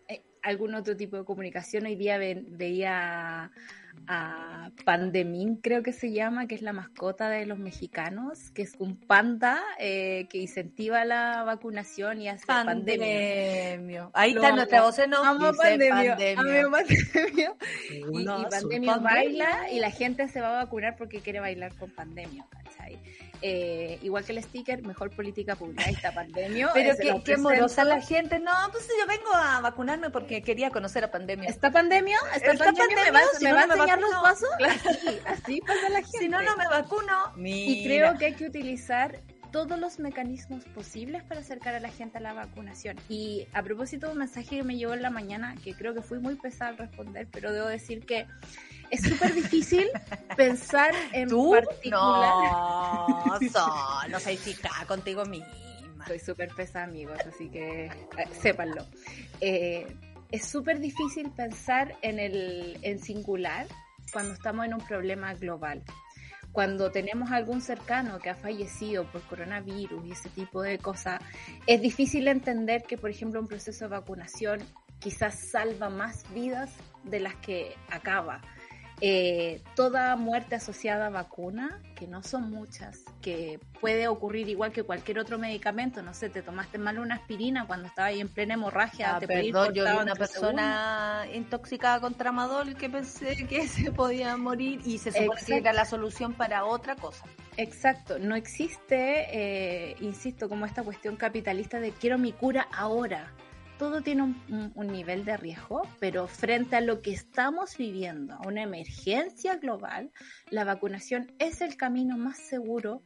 eh, 0.08 0.24
algún 0.42 0.74
otro 0.76 0.96
tipo 0.96 1.18
de 1.18 1.26
comunicación. 1.26 1.86
Hoy 1.86 1.96
día 1.96 2.18
veía 2.18 3.52
a 4.08 4.72
Pandemín, 4.86 5.56
creo 5.56 5.84
que 5.84 5.94
se 5.94 6.12
llama, 6.12 6.48
que 6.48 6.56
es 6.56 6.62
la 6.62 6.74
mascota 6.74 7.30
de 7.30 7.46
los 7.46 7.58
mexicanos, 7.58 8.52
que 8.52 8.64
es 8.64 8.76
un 8.80 8.98
panda 8.98 9.62
eh, 9.80 10.28
que 10.30 10.40
incentiva 10.40 11.06
la 11.06 11.44
vacunación 11.44 12.22
y 12.22 12.28
hace 12.28 12.46
pandemia. 12.46 14.10
Ahí 14.14 14.32
está 14.32 14.52
nuestra 14.52 14.84
voz 14.84 15.00
en 15.00 15.14
Amo 15.14 15.54
pandemia. 15.54 16.16
pandemia. 16.18 17.54
Y, 18.14 18.26
pandemia 18.26 18.98
baila 18.98 19.72
y 19.72 19.80
la 19.80 19.92
gente 19.92 20.28
se 20.28 20.42
va 20.42 20.60
a 20.60 20.64
vacunar 20.66 20.96
porque 20.98 21.20
quiere 21.20 21.40
bailar 21.40 21.74
con 21.76 21.90
pandemia, 21.92 22.46
¿cachai? 22.50 23.00
Eh, 23.46 24.00
igual 24.04 24.24
que 24.24 24.32
el 24.32 24.42
sticker, 24.42 24.82
mejor 24.84 25.10
política 25.10 25.58
pública. 25.58 25.84
Ahí 25.86 25.94
está 25.94 26.14
Pandemia. 26.14 26.70
Pero 26.74 26.96
qué, 26.96 27.22
qué 27.26 27.36
morosa 27.36 27.84
la 27.84 28.00
gente. 28.00 28.40
No, 28.40 28.54
pues 28.72 28.88
yo 28.88 29.06
vengo 29.06 29.34
a 29.36 29.60
vacunarme 29.60 30.10
porque 30.12 30.42
quería 30.42 30.70
conocer 30.70 31.04
a 31.04 31.12
Pandemia. 31.12 31.50
¿Está 31.50 31.70
Pandemia? 31.70 32.18
¿Está, 32.34 32.54
pandemia? 32.54 33.04
¿Me 33.04 33.12
va, 33.12 33.20
si 33.38 33.46
a 33.46 33.64
enseñar 33.64 34.00
los 34.00 34.14
pasos? 34.16 34.50
Así, 34.64 35.20
así 35.26 35.62
pasa 35.62 35.90
la 35.90 35.98
gente. 35.98 36.20
Si 36.20 36.30
no, 36.30 36.42
no 36.42 36.56
me 36.56 36.68
vacuno. 36.68 37.34
Y 37.36 37.84
creo 37.84 38.18
que 38.18 38.28
hay 38.28 38.34
que 38.34 38.46
utilizar 38.46 39.20
todos 39.54 39.80
los 39.80 40.00
mecanismos 40.00 40.66
posibles 40.66 41.24
para 41.24 41.42
acercar 41.42 41.76
a 41.76 41.80
la 41.80 41.90
gente 41.90 42.18
a 42.18 42.22
la 42.22 42.34
vacunación. 42.34 42.98
Y 43.08 43.48
a 43.54 43.62
propósito 43.62 44.08
de 44.08 44.14
un 44.14 44.20
mensaje 44.20 44.58
que 44.58 44.64
me 44.64 44.76
llegó 44.76 44.96
en 44.96 45.04
la 45.04 45.12
mañana, 45.12 45.56
que 45.64 45.76
creo 45.76 45.94
que 45.94 46.02
fui 46.02 46.20
muy 46.20 46.36
pesada 46.36 46.72
al 46.72 46.78
responder, 46.78 47.28
pero 47.32 47.54
debo 47.54 47.68
decir 47.68 48.04
que 48.04 48.26
es 48.90 49.02
súper 49.04 49.34
difícil 49.34 49.88
pensar 50.36 50.92
en 51.14 51.30
¿Tú? 51.30 51.52
particular. 51.52 52.52
No, 52.52 53.40
so, 53.52 54.10
no 54.10 54.20
soy 54.20 54.38
chica 54.38 54.72
contigo 54.88 55.24
misma. 55.24 55.48
Soy 56.08 56.20
súper 56.20 56.50
pesada, 56.50 56.86
amigos, 56.86 57.18
así 57.26 57.48
que 57.48 57.86
eh, 57.86 57.92
sépanlo. 58.42 58.86
Eh, 59.40 59.86
es 60.32 60.46
súper 60.48 60.80
difícil 60.80 61.30
pensar 61.30 61.96
en 62.02 62.18
el 62.18 62.80
en 62.82 63.00
singular 63.00 63.68
cuando 64.12 64.34
estamos 64.34 64.66
en 64.66 64.74
un 64.74 64.82
problema 64.82 65.36
global. 65.36 65.84
Cuando 66.54 66.92
tenemos 66.92 67.32
algún 67.32 67.62
cercano 67.62 68.20
que 68.20 68.30
ha 68.30 68.36
fallecido 68.36 69.06
por 69.12 69.22
coronavirus 69.24 70.06
y 70.06 70.12
ese 70.12 70.30
tipo 70.30 70.62
de 70.62 70.78
cosas, 70.78 71.20
es 71.66 71.82
difícil 71.82 72.28
entender 72.28 72.84
que, 72.84 72.96
por 72.96 73.10
ejemplo, 73.10 73.42
un 73.42 73.48
proceso 73.48 73.86
de 73.86 73.90
vacunación 73.90 74.60
quizás 75.00 75.50
salva 75.50 75.90
más 75.90 76.32
vidas 76.32 76.72
de 77.04 77.20
las 77.20 77.36
que 77.38 77.76
acaba. 77.90 78.40
Eh, 79.02 79.62
toda 79.76 80.16
muerte 80.16 80.56
asociada 80.56 81.08
a 81.08 81.10
vacuna, 81.10 81.82
que 81.96 82.08
no 82.08 82.24
son 82.24 82.50
muchas, 82.50 83.04
que 83.22 83.60
puede 83.82 84.08
ocurrir 84.08 84.48
igual 84.48 84.72
que 84.72 84.84
cualquier 84.84 85.20
otro 85.20 85.38
medicamento, 85.38 86.02
no 86.02 86.14
sé, 86.14 86.30
te 86.30 86.42
tomaste 86.42 86.78
mal 86.78 87.00
una 87.00 87.16
aspirina 87.16 87.68
cuando 87.68 87.88
estaba 87.88 88.08
ahí 88.10 88.22
en 88.22 88.30
plena 88.30 88.54
hemorragia, 88.54 89.16
ah, 89.16 89.20
te 89.20 89.28
perdón, 89.28 89.74
yo 89.74 89.84
vi 89.84 89.92
una 89.92 90.16
persona 90.16 91.26
intoxicada 91.34 92.00
con 92.00 92.14
tramadol 92.14 92.76
que 92.76 92.90
pensé 92.90 93.46
que 93.48 93.68
se 93.68 93.92
podía 93.92 94.38
morir 94.38 94.82
y 94.86 95.00
se 95.00 95.12
supone 95.12 95.42
que 95.46 95.58
era 95.58 95.74
la 95.74 95.86
solución 95.86 96.34
para 96.34 96.66
otra 96.66 96.96
cosa. 96.96 97.26
Exacto, 97.58 98.20
no 98.20 98.36
existe, 98.36 99.28
eh, 99.32 99.96
insisto, 100.00 100.48
como 100.48 100.66
esta 100.66 100.84
cuestión 100.84 101.18
capitalista 101.18 101.80
de 101.80 101.92
quiero 101.92 102.18
mi 102.18 102.32
cura 102.32 102.68
ahora 102.72 103.34
todo 103.78 104.02
tiene 104.02 104.24
un, 104.24 104.88
nivel 104.88 105.26
de 105.26 105.38
riesgo, 105.38 105.82
pero 106.00 106.28
frente 106.28 106.76
a 106.76 106.82
lo 106.82 107.02
que 107.02 107.12
estamos 107.12 107.78
viviendo, 107.78 108.38
una 108.46 108.62
emergencia 108.64 109.56
global, 109.56 110.12
la 110.50 110.64
vacunación 110.64 111.32
es 111.40 111.62
el 111.62 111.76
camino 111.78 112.18
más 112.18 112.38
seguro 112.38 113.04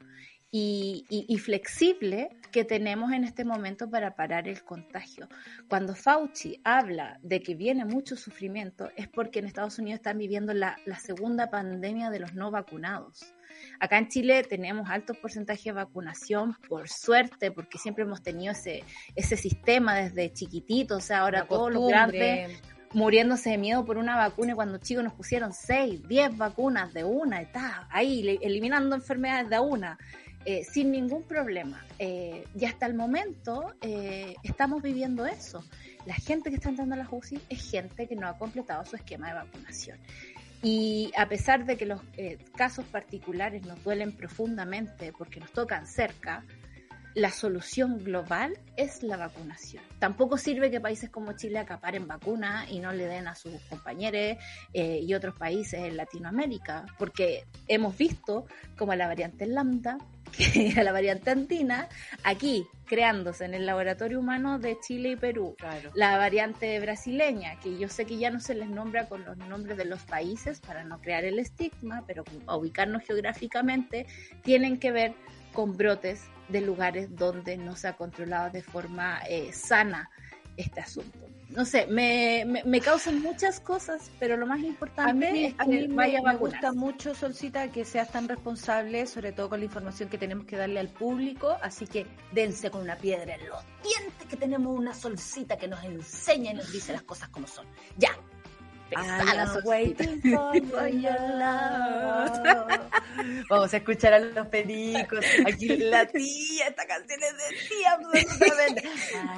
y, 0.51 1.37
flexible 1.39 2.29
que 2.51 2.63
tenemos 2.63 3.11
en 3.11 3.23
este 3.23 3.45
momento 3.45 3.89
para 3.89 4.15
parar 4.15 4.47
el 4.47 4.63
contagio. 4.63 5.27
Cuando 5.67 5.95
Fauci 5.95 6.59
habla 6.63 7.19
de 7.21 7.41
que 7.41 7.55
viene 7.55 7.85
mucho 7.85 8.15
sufrimiento, 8.15 8.89
es 8.95 9.07
porque 9.07 9.39
en 9.39 9.45
Estados 9.45 9.77
Unidos 9.79 9.99
están 9.99 10.17
viviendo 10.17 10.53
la 10.53 10.77
segunda 10.99 11.49
pandemia 11.49 12.09
de 12.09 12.19
los 12.19 12.33
no 12.33 12.51
vacunados. 12.51 13.36
Acá 13.79 13.97
en 13.97 14.07
Chile 14.07 14.43
tenemos 14.43 14.89
altos 14.89 15.17
porcentajes 15.17 15.65
de 15.65 15.71
vacunación, 15.73 16.55
por 16.67 16.89
suerte, 16.89 17.51
porque 17.51 17.77
siempre 17.77 18.03
hemos 18.03 18.21
tenido 18.21 18.51
ese, 18.51 18.83
ese 19.15 19.37
sistema 19.37 19.95
desde 19.95 20.31
chiquititos, 20.33 20.97
o 20.97 21.05
sea, 21.05 21.19
ahora 21.19 21.45
todos 21.45 21.71
los 21.71 21.87
grandes 21.87 22.61
muriéndose 22.93 23.51
de 23.51 23.57
miedo 23.57 23.85
por 23.85 23.97
una 23.97 24.15
vacuna 24.15 24.53
y 24.53 24.55
cuando 24.55 24.77
chicos 24.77 25.03
nos 25.03 25.13
pusieron 25.13 25.53
6, 25.53 26.07
10 26.07 26.37
vacunas 26.37 26.93
de 26.93 27.03
una, 27.03 27.41
está 27.41 27.87
ahí 27.91 28.39
eliminando 28.41 28.95
enfermedades 28.95 29.49
de 29.49 29.59
una. 29.59 29.97
Eh, 30.49 30.63
sin 30.63 30.93
ningún 30.93 31.23
problema. 31.23 31.85
Eh, 31.99 32.45
y 32.57 32.63
hasta 32.63 32.85
el 32.85 32.93
momento 32.93 33.73
eh, 33.81 34.33
estamos 34.43 34.81
viviendo 34.81 35.25
eso. 35.25 35.61
La 36.05 36.13
gente 36.13 36.49
que 36.49 36.55
está 36.55 36.69
entrando 36.69 36.95
a 36.95 36.99
la 36.99 37.07
UCI 37.11 37.41
es 37.49 37.69
gente 37.69 38.07
que 38.07 38.15
no 38.15 38.29
ha 38.29 38.37
completado 38.37 38.85
su 38.85 38.95
esquema 38.95 39.27
de 39.27 39.33
vacunación. 39.33 39.99
Y 40.63 41.11
a 41.15 41.29
pesar 41.29 41.65
de 41.65 41.77
que 41.77 41.85
los 41.85 42.01
eh, 42.17 42.37
casos 42.55 42.85
particulares 42.85 43.65
nos 43.65 43.83
duelen 43.83 44.11
profundamente 44.11 45.13
porque 45.15 45.39
nos 45.39 45.51
tocan 45.51 45.85
cerca, 45.85 46.43
la 47.17 47.31
solución 47.31 48.03
global 48.03 48.59
es 48.75 49.01
la 49.01 49.17
vacunación. 49.17 49.83
Tampoco 49.97 50.37
sirve 50.37 50.69
que 50.69 50.79
países 50.79 51.09
como 51.09 51.33
Chile 51.33 51.57
acaparen 51.57 52.07
vacunas 52.07 52.69
y 52.69 52.79
no 52.79 52.91
le 52.93 53.07
den 53.07 53.27
a 53.27 53.33
sus 53.33 53.59
compañeros 53.69 54.37
eh, 54.73 54.99
y 55.01 55.13
otros 55.15 55.35
países 55.35 55.79
en 55.79 55.97
Latinoamérica, 55.97 56.85
porque 56.99 57.45
hemos 57.67 57.97
visto 57.97 58.45
como 58.77 58.93
la 58.93 59.07
variante 59.07 59.47
lambda 59.47 59.97
que 60.37 60.69
era 60.69 60.83
la 60.83 60.91
variante 60.91 61.31
andina, 61.31 61.87
aquí 62.23 62.65
creándose 62.85 63.45
en 63.45 63.53
el 63.53 63.65
laboratorio 63.65 64.19
humano 64.19 64.59
de 64.59 64.79
Chile 64.79 65.09
y 65.09 65.15
Perú. 65.15 65.55
Claro. 65.57 65.91
La 65.93 66.17
variante 66.17 66.79
brasileña, 66.79 67.59
que 67.59 67.77
yo 67.77 67.89
sé 67.89 68.05
que 68.05 68.17
ya 68.17 68.31
no 68.31 68.39
se 68.39 68.55
les 68.55 68.69
nombra 68.69 69.07
con 69.07 69.25
los 69.25 69.37
nombres 69.37 69.77
de 69.77 69.85
los 69.85 70.03
países 70.03 70.61
para 70.61 70.83
no 70.83 70.99
crear 71.01 71.25
el 71.25 71.39
estigma, 71.39 72.03
pero 72.07 72.23
a 72.45 72.55
ubicarnos 72.55 73.03
geográficamente, 73.03 74.07
tienen 74.43 74.79
que 74.79 74.91
ver 74.91 75.13
con 75.53 75.75
brotes 75.75 76.23
de 76.49 76.61
lugares 76.61 77.15
donde 77.15 77.57
no 77.57 77.75
se 77.75 77.87
ha 77.87 77.93
controlado 77.93 78.51
de 78.51 78.61
forma 78.61 79.19
eh, 79.27 79.51
sana 79.51 80.09
este 80.55 80.79
asunto. 80.79 81.27
No 81.57 81.65
sé, 81.65 81.87
me, 81.87 82.45
me, 82.45 82.63
me, 82.65 82.79
causan 82.79 83.19
muchas 83.19 83.59
cosas, 83.59 84.11
pero 84.19 84.37
lo 84.37 84.45
más 84.45 84.59
importante 84.59 85.09
a 85.09 85.31
mí, 85.31 85.45
es 85.45 85.55
que 85.55 85.63
a 85.63 85.65
mí 85.65 85.87
vaya 85.87 86.21
me, 86.21 86.33
me 86.33 86.37
gusta 86.37 86.71
mucho, 86.71 87.15
Solcita, 87.15 87.71
que 87.71 87.83
seas 87.83 88.11
tan 88.11 88.27
responsable, 88.27 89.07
sobre 89.07 89.31
todo 89.31 89.49
con 89.49 89.61
la 89.61 89.65
información 89.65 90.07
que 90.07 90.19
tenemos 90.19 90.45
que 90.45 90.55
darle 90.55 90.79
al 90.79 90.89
público, 90.89 91.57
así 91.63 91.87
que 91.87 92.05
dense 92.31 92.69
con 92.69 92.83
una 92.83 92.95
piedra 92.95 93.33
en 93.33 93.49
los 93.49 93.59
dientes 93.81 94.27
que 94.29 94.37
tenemos 94.37 94.77
una 94.77 94.93
Solcita 94.93 95.57
que 95.57 95.67
nos 95.67 95.83
enseña 95.83 96.51
y 96.51 96.53
nos 96.53 96.71
dice 96.71 96.93
las 96.93 97.01
cosas 97.01 97.29
como 97.29 97.47
son. 97.47 97.65
Ya, 97.97 98.11
love. 101.37 102.87
Vamos 103.49 103.73
a 103.73 103.77
escuchar 103.77 104.13
a 104.13 104.19
los 104.19 104.47
pericos. 104.47 105.25
Aquí 105.45 105.67
la 105.67 106.05
tía, 106.05 106.67
esta 106.67 106.85
canción 106.85 107.19
es 107.23 107.37
de 107.37 107.57
tía, 107.67 107.93
absolutamente. 107.93 108.83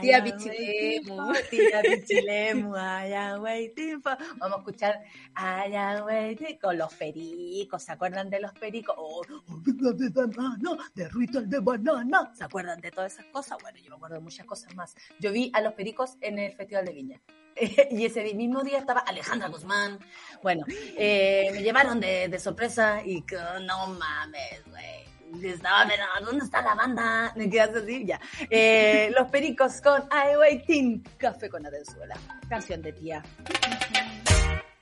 Tía 0.02 0.24
Pichilemu. 0.24 1.34
Tía 1.50 1.82
Pichilemu, 1.82 2.76
I 2.76 3.14
am 3.14 3.42
waiting 3.42 4.02
for. 4.02 4.18
Vamos 4.38 4.58
a 4.58 4.60
escuchar 4.60 5.02
I 5.36 5.76
am 5.76 6.06
waiting 6.06 6.58
con 6.58 6.78
los 6.78 6.94
pericos. 6.94 7.84
¿Se 7.84 7.92
acuerdan 7.92 8.30
de 8.30 8.40
los 8.40 8.52
pericos? 8.54 8.96
Oh, 8.98 9.22
de 9.26 10.10
banana, 10.10 10.92
de 10.96 11.10
ritual 11.10 11.50
de 11.50 11.60
banana. 11.60 12.32
¿Se 12.36 12.44
acuerdan 12.44 12.82
de 12.82 12.92
todas 12.92 13.14
esas 13.14 13.26
cosas? 13.28 13.58
Bueno, 13.62 13.78
yo 13.80 13.90
me 13.92 13.96
acuerdo 13.96 14.16
de 14.16 14.22
muchas 14.22 14.46
cosas 14.46 14.76
más. 14.76 14.96
Yo 15.20 15.32
vi 15.32 15.52
a 15.54 15.62
los 15.62 15.74
pericos 15.74 16.18
en 16.22 16.40
el 16.40 16.54
Festival 16.54 16.86
de 16.86 16.94
Viña. 16.94 17.22
y 17.92 18.06
ese 18.06 18.34
mismo 18.34 18.64
día 18.64 18.80
estaba 18.80 19.02
Alejandra 19.02 19.50
Guzmán. 19.50 20.00
Bueno, 20.42 20.66
eh, 20.98 21.50
me 21.52 21.62
llevaron 21.62 22.00
de, 22.00 22.28
de, 22.28 22.40
sorpresa 22.40 23.02
y 23.04 23.22
que 23.24 23.38
no 23.62 23.88
mames, 23.88 24.64
güey. 24.68 25.10
Estaba, 25.44 25.86
pero 25.88 26.04
¿dónde 26.26 26.46
está 26.46 26.62
la 26.62 26.74
banda? 26.74 27.32
Me 27.36 27.50
quedas 27.50 27.76
así, 27.76 28.04
ya. 28.06 28.20
Eh, 28.50 29.12
los 29.16 29.30
Pericos 29.30 29.80
con 29.82 30.02
I 30.12 30.36
Waiting, 30.38 31.04
Café 31.18 31.50
con 31.50 31.66
Adenzuela. 31.66 32.16
Canción 32.48 32.82
de 32.82 32.94
tía. 32.94 33.24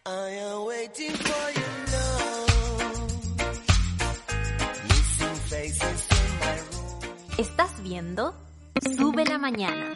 I 0.05 0.39
am 0.39 0.63
waiting 0.65 1.11
for 1.11 1.51
your 1.51 1.63
love. 1.91 2.37
faces 5.49 6.07
in 6.11 6.39
my 6.39 6.55
room. 6.71 7.37
¿Estás 7.37 7.83
viendo? 7.83 8.33
Sube 8.95 9.25
la 9.25 9.37
mañana. 9.37 9.93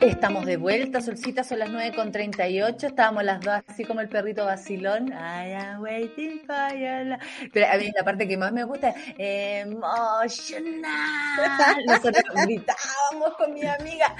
Estamos 0.00 0.46
de 0.46 0.56
vuelta, 0.56 1.00
Solcita, 1.00 1.42
son 1.42 1.58
las 1.58 1.70
9.38, 1.70 2.84
estábamos 2.84 3.24
las 3.24 3.40
dos 3.40 3.60
así 3.66 3.84
como 3.84 4.00
el 4.00 4.08
perrito 4.08 4.44
vacilón. 4.44 5.08
I 5.08 5.52
am 5.54 5.82
waiting 5.82 6.40
for 6.46 6.72
your. 6.72 7.18
Pero 7.52 7.66
a 7.66 7.76
mí 7.76 7.90
la 7.92 8.04
parte 8.04 8.28
que 8.28 8.36
más 8.36 8.52
me 8.52 8.62
gusta 8.62 8.94
es 9.18 9.66
emotional. 9.66 10.84
Nosotros 11.84 12.22
gritábamos 12.46 13.36
con 13.36 13.52
mi 13.52 13.64
amiga, 13.64 14.14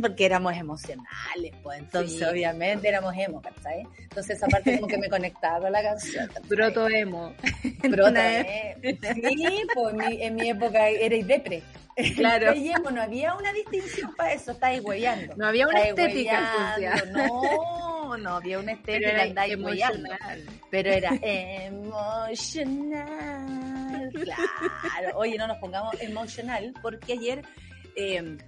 porque 0.00 0.26
éramos 0.26 0.56
emocionales, 0.56 1.52
pues 1.64 1.80
entonces 1.80 2.18
sí. 2.20 2.24
obviamente 2.24 2.88
éramos 2.88 3.12
emo, 3.16 3.42
¿sabes? 3.60 3.88
Entonces 3.98 4.36
esa 4.36 4.46
parte 4.46 4.76
como 4.76 4.86
que 4.86 4.98
me 4.98 5.08
conectaba 5.08 5.58
con 5.58 5.72
la 5.72 5.82
canción. 5.82 6.30
Proto 6.48 6.88
emo. 6.88 7.34
Proto 7.82 8.14
emo. 8.16 8.80
Sí, 8.80 9.64
pues 9.74 9.92
en 9.92 9.96
mi, 9.96 10.22
en 10.22 10.34
mi 10.36 10.50
época 10.50 10.88
era 10.88 11.16
depre. 11.26 11.64
Claro. 12.16 12.54
No 12.92 13.02
había 13.02 13.34
una 13.34 13.52
distinción 13.52 14.14
para 14.14 14.32
eso, 14.32 14.52
estáis 14.52 14.80
hueveando. 14.82 15.34
No 15.36 15.46
había 15.46 15.66
una 15.68 15.80
estáis 15.82 16.08
estética. 16.08 16.74
hueveando, 16.76 17.18
No, 17.18 18.16
no 18.16 18.36
había 18.36 18.58
una 18.58 18.72
estética, 18.72 19.22
andáis 19.22 19.56
hueveando. 19.56 20.08
Pero 20.70 20.90
era 20.90 21.10
emocional. 22.60 24.10
Claro. 24.12 25.16
Oye, 25.16 25.36
no 25.38 25.46
nos 25.46 25.58
pongamos 25.58 25.94
emocional 26.00 26.72
porque 26.82 27.12
ayer 27.14 27.42
eh, 27.96 28.38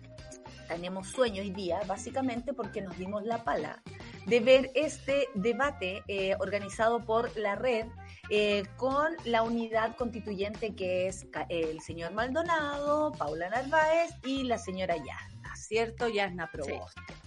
tenemos 0.72 1.08
sueño 1.08 1.42
hoy 1.42 1.50
día, 1.50 1.80
básicamente 1.86 2.54
porque 2.54 2.80
nos 2.80 2.96
dimos 2.96 3.24
la 3.24 3.44
pala 3.44 3.82
de 4.26 4.40
ver 4.40 4.70
este 4.74 5.28
debate 5.34 6.02
eh, 6.08 6.34
organizado 6.38 7.04
por 7.04 7.36
la 7.36 7.56
red 7.56 7.86
eh, 8.30 8.62
con 8.76 9.08
la 9.24 9.42
unidad 9.42 9.96
constituyente 9.96 10.74
que 10.74 11.08
es 11.08 11.26
el 11.50 11.80
señor 11.80 12.12
Maldonado, 12.12 13.12
Paula 13.12 13.50
Narváez 13.50 14.12
y 14.24 14.44
la 14.44 14.56
señora 14.56 14.96
Yasna, 14.96 15.56
¿cierto? 15.56 16.08
Yasna 16.08 16.50
Proboste. 16.50 17.02
Sí. 17.06 17.22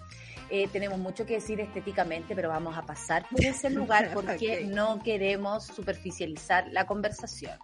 Eh, 0.50 0.68
tenemos 0.72 1.00
mucho 1.00 1.26
que 1.26 1.36
decir 1.36 1.60
estéticamente, 1.60 2.36
pero 2.36 2.50
vamos 2.50 2.78
a 2.78 2.84
pasar 2.84 3.28
por 3.30 3.44
ese 3.44 3.70
lugar 3.70 4.12
porque 4.14 4.36
okay. 4.36 4.68
no 4.68 5.02
queremos 5.02 5.66
superficializar 5.66 6.68
la 6.72 6.86
conversación. 6.86 7.58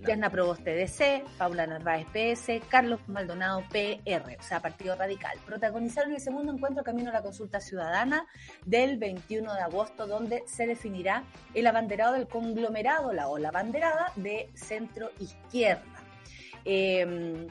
No. 0.00 0.08
Yasna 0.08 0.30
Proboste 0.30 0.74
DC, 0.74 1.24
Paula 1.38 1.66
Narváez 1.66 2.06
PS, 2.12 2.60
Carlos 2.68 3.00
Maldonado 3.06 3.62
PR, 3.70 4.36
o 4.38 4.42
sea, 4.42 4.60
Partido 4.60 4.96
Radical. 4.96 5.38
Protagonizaron 5.46 6.12
el 6.12 6.20
segundo 6.20 6.52
encuentro 6.52 6.82
camino 6.84 7.10
a 7.10 7.14
la 7.14 7.22
consulta 7.22 7.60
ciudadana 7.60 8.26
del 8.64 8.98
21 8.98 9.54
de 9.54 9.60
agosto, 9.60 10.06
donde 10.06 10.44
se 10.46 10.66
definirá 10.66 11.24
el 11.54 11.66
abanderado 11.66 12.14
del 12.14 12.28
conglomerado, 12.28 13.12
la 13.12 13.28
o 13.28 13.38
la 13.38 13.48
abanderada 13.48 14.12
de 14.16 14.50
centro 14.54 15.10
izquierda. 15.18 15.82
Eh, 16.64 17.46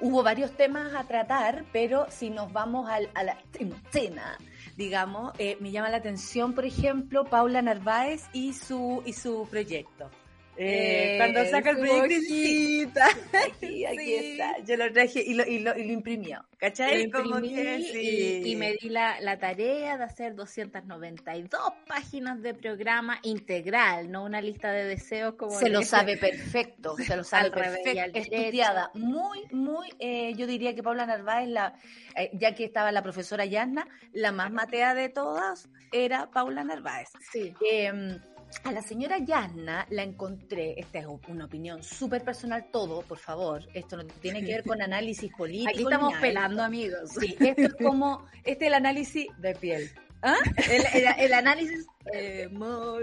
hubo 0.00 0.22
varios 0.22 0.52
temas 0.52 0.94
a 0.94 1.04
tratar, 1.04 1.64
pero 1.72 2.06
si 2.10 2.30
nos 2.30 2.52
vamos 2.52 2.88
al, 2.88 3.10
a 3.14 3.22
la 3.22 3.38
escena, 3.58 4.38
digamos, 4.76 5.32
eh, 5.38 5.56
me 5.60 5.70
llama 5.70 5.90
la 5.90 5.98
atención, 5.98 6.54
por 6.54 6.64
ejemplo, 6.64 7.24
Paula 7.24 7.62
Narváez 7.62 8.24
y 8.32 8.52
su, 8.52 9.02
y 9.04 9.12
su 9.12 9.46
proyecto. 9.50 10.10
Eh, 10.56 11.14
cuando 11.18 11.44
saca 11.46 11.70
el 11.70 11.78
proyecto 11.78 12.04
aquí, 12.04 13.84
aquí 13.86 14.04
sí. 14.04 14.14
está. 14.14 14.58
Yo 14.64 14.76
lo 14.76 14.92
traje 14.92 15.22
y 15.26 15.34
lo, 15.34 15.44
y 15.46 15.58
lo, 15.58 15.76
y 15.76 15.84
lo 15.84 15.92
imprimió 15.92 16.44
¿cachai? 16.58 17.06
Lo 17.08 17.22
Como 17.22 17.40
que, 17.40 17.88
sí. 17.92 18.42
y, 18.44 18.52
y, 18.52 18.56
me 18.56 18.72
di 18.74 18.88
la, 18.88 19.20
la, 19.20 19.38
tarea 19.38 19.98
de 19.98 20.04
hacer 20.04 20.34
292 20.34 21.60
páginas 21.86 22.40
de 22.40 22.54
programa 22.54 23.18
integral 23.22 24.10
no 24.10 24.24
una 24.24 24.40
lista 24.40 24.70
de 24.70 24.84
deseos 24.84 25.34
como 25.34 25.58
se 25.58 25.68
lo 25.68 25.82
sabe 25.82 26.16
perfecto 26.16 26.96
se 26.96 27.16
lo 27.16 27.24
sabe 27.24 27.50
perfecto. 27.50 28.18
estudiada. 28.18 28.90
Muy 28.94 29.40
muy 29.50 29.88
eh, 29.98 30.34
yo 30.34 30.46
diría 30.46 30.74
que 30.74 30.82
Paula 30.82 31.04
Narváez 31.04 31.48
la, 31.48 31.74
eh, 32.16 32.30
ya 32.32 32.54
que 32.54 32.64
estaba 32.64 32.92
la 32.92 33.02
profesora 33.02 33.44
Yasna 33.44 33.86
la 34.12 34.32
más 34.32 34.52
matea 34.52 34.94
de 34.94 35.08
todas 35.08 35.68
era 35.92 36.30
Paula 36.30 36.64
Narváez. 36.64 37.08
Sí. 37.32 37.54
Eh, 37.70 38.18
a 38.62 38.72
la 38.72 38.82
señora 38.82 39.18
Yasna 39.18 39.86
la 39.90 40.02
encontré, 40.02 40.78
esta 40.78 41.00
es 41.00 41.06
una 41.28 41.46
opinión 41.46 41.82
súper 41.82 42.22
personal, 42.22 42.66
todo, 42.70 43.02
por 43.02 43.18
favor, 43.18 43.66
esto 43.74 43.96
no 43.96 44.04
tiene 44.04 44.44
que 44.44 44.52
ver 44.52 44.64
con 44.64 44.80
análisis 44.80 45.32
político. 45.36 45.70
Aquí 45.70 45.82
estamos 45.82 46.14
pelando, 46.20 46.62
amigos. 46.62 47.10
Sí, 47.18 47.36
esto 47.40 47.62
es 47.62 47.74
como, 47.74 48.26
este 48.44 48.64
es 48.64 48.68
el 48.68 48.74
análisis 48.74 49.26
de 49.38 49.54
piel. 49.54 49.90
¿Ah? 50.22 50.36
El, 50.70 50.86
el, 50.94 51.06
el 51.18 51.32
análisis 51.34 51.86
emocional. 52.12 52.96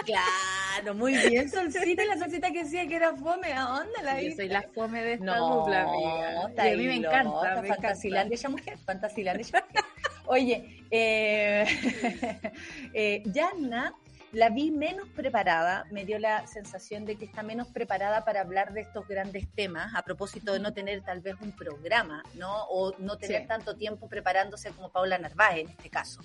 claro, 0.04 0.94
muy 0.94 1.16
bien, 1.16 1.50
Solcita, 1.50 2.04
la 2.04 2.18
Solcita 2.18 2.50
que 2.52 2.64
decía 2.64 2.86
que 2.86 2.96
era 2.96 3.14
fome, 3.16 3.52
¿a 3.52 3.62
dónde 3.62 4.02
la 4.02 4.20
Yo 4.20 4.36
soy 4.36 4.48
la 4.48 4.62
fome 4.74 5.02
de 5.02 5.14
esta 5.14 5.24
no, 5.24 5.60
dupla, 5.60 5.82
amiga. 5.84 6.50
Y 6.56 6.60
a 6.72 6.76
mí 6.76 6.86
me 6.86 6.96
encanta, 6.96 7.62
Fantasilandia 7.66 8.36
ella 8.36 8.48
mujer, 8.50 8.78
Fantasilandia 8.84 9.46
ella 9.46 9.64
mujer. 9.66 9.84
Oye, 10.26 10.84
eh, 10.90 11.64
eh, 12.94 13.22
Yanna 13.26 13.94
la 14.32 14.48
vi 14.48 14.72
menos 14.72 15.08
preparada, 15.10 15.86
me 15.92 16.04
dio 16.04 16.18
la 16.18 16.46
sensación 16.46 17.04
de 17.04 17.16
que 17.16 17.24
está 17.24 17.42
menos 17.42 17.68
preparada 17.68 18.24
para 18.24 18.40
hablar 18.40 18.72
de 18.72 18.80
estos 18.80 19.06
grandes 19.06 19.46
temas, 19.54 19.94
a 19.94 20.02
propósito 20.02 20.52
de 20.52 20.58
no 20.58 20.72
tener 20.72 21.02
tal 21.02 21.20
vez 21.20 21.36
un 21.40 21.52
programa, 21.52 22.24
¿no? 22.34 22.64
O 22.64 22.96
no 22.98 23.16
tener 23.16 23.42
sí. 23.42 23.48
tanto 23.48 23.76
tiempo 23.76 24.08
preparándose 24.08 24.70
como 24.70 24.90
Paula 24.90 25.18
Narváez 25.18 25.60
en 25.60 25.70
este 25.70 25.88
caso. 25.88 26.20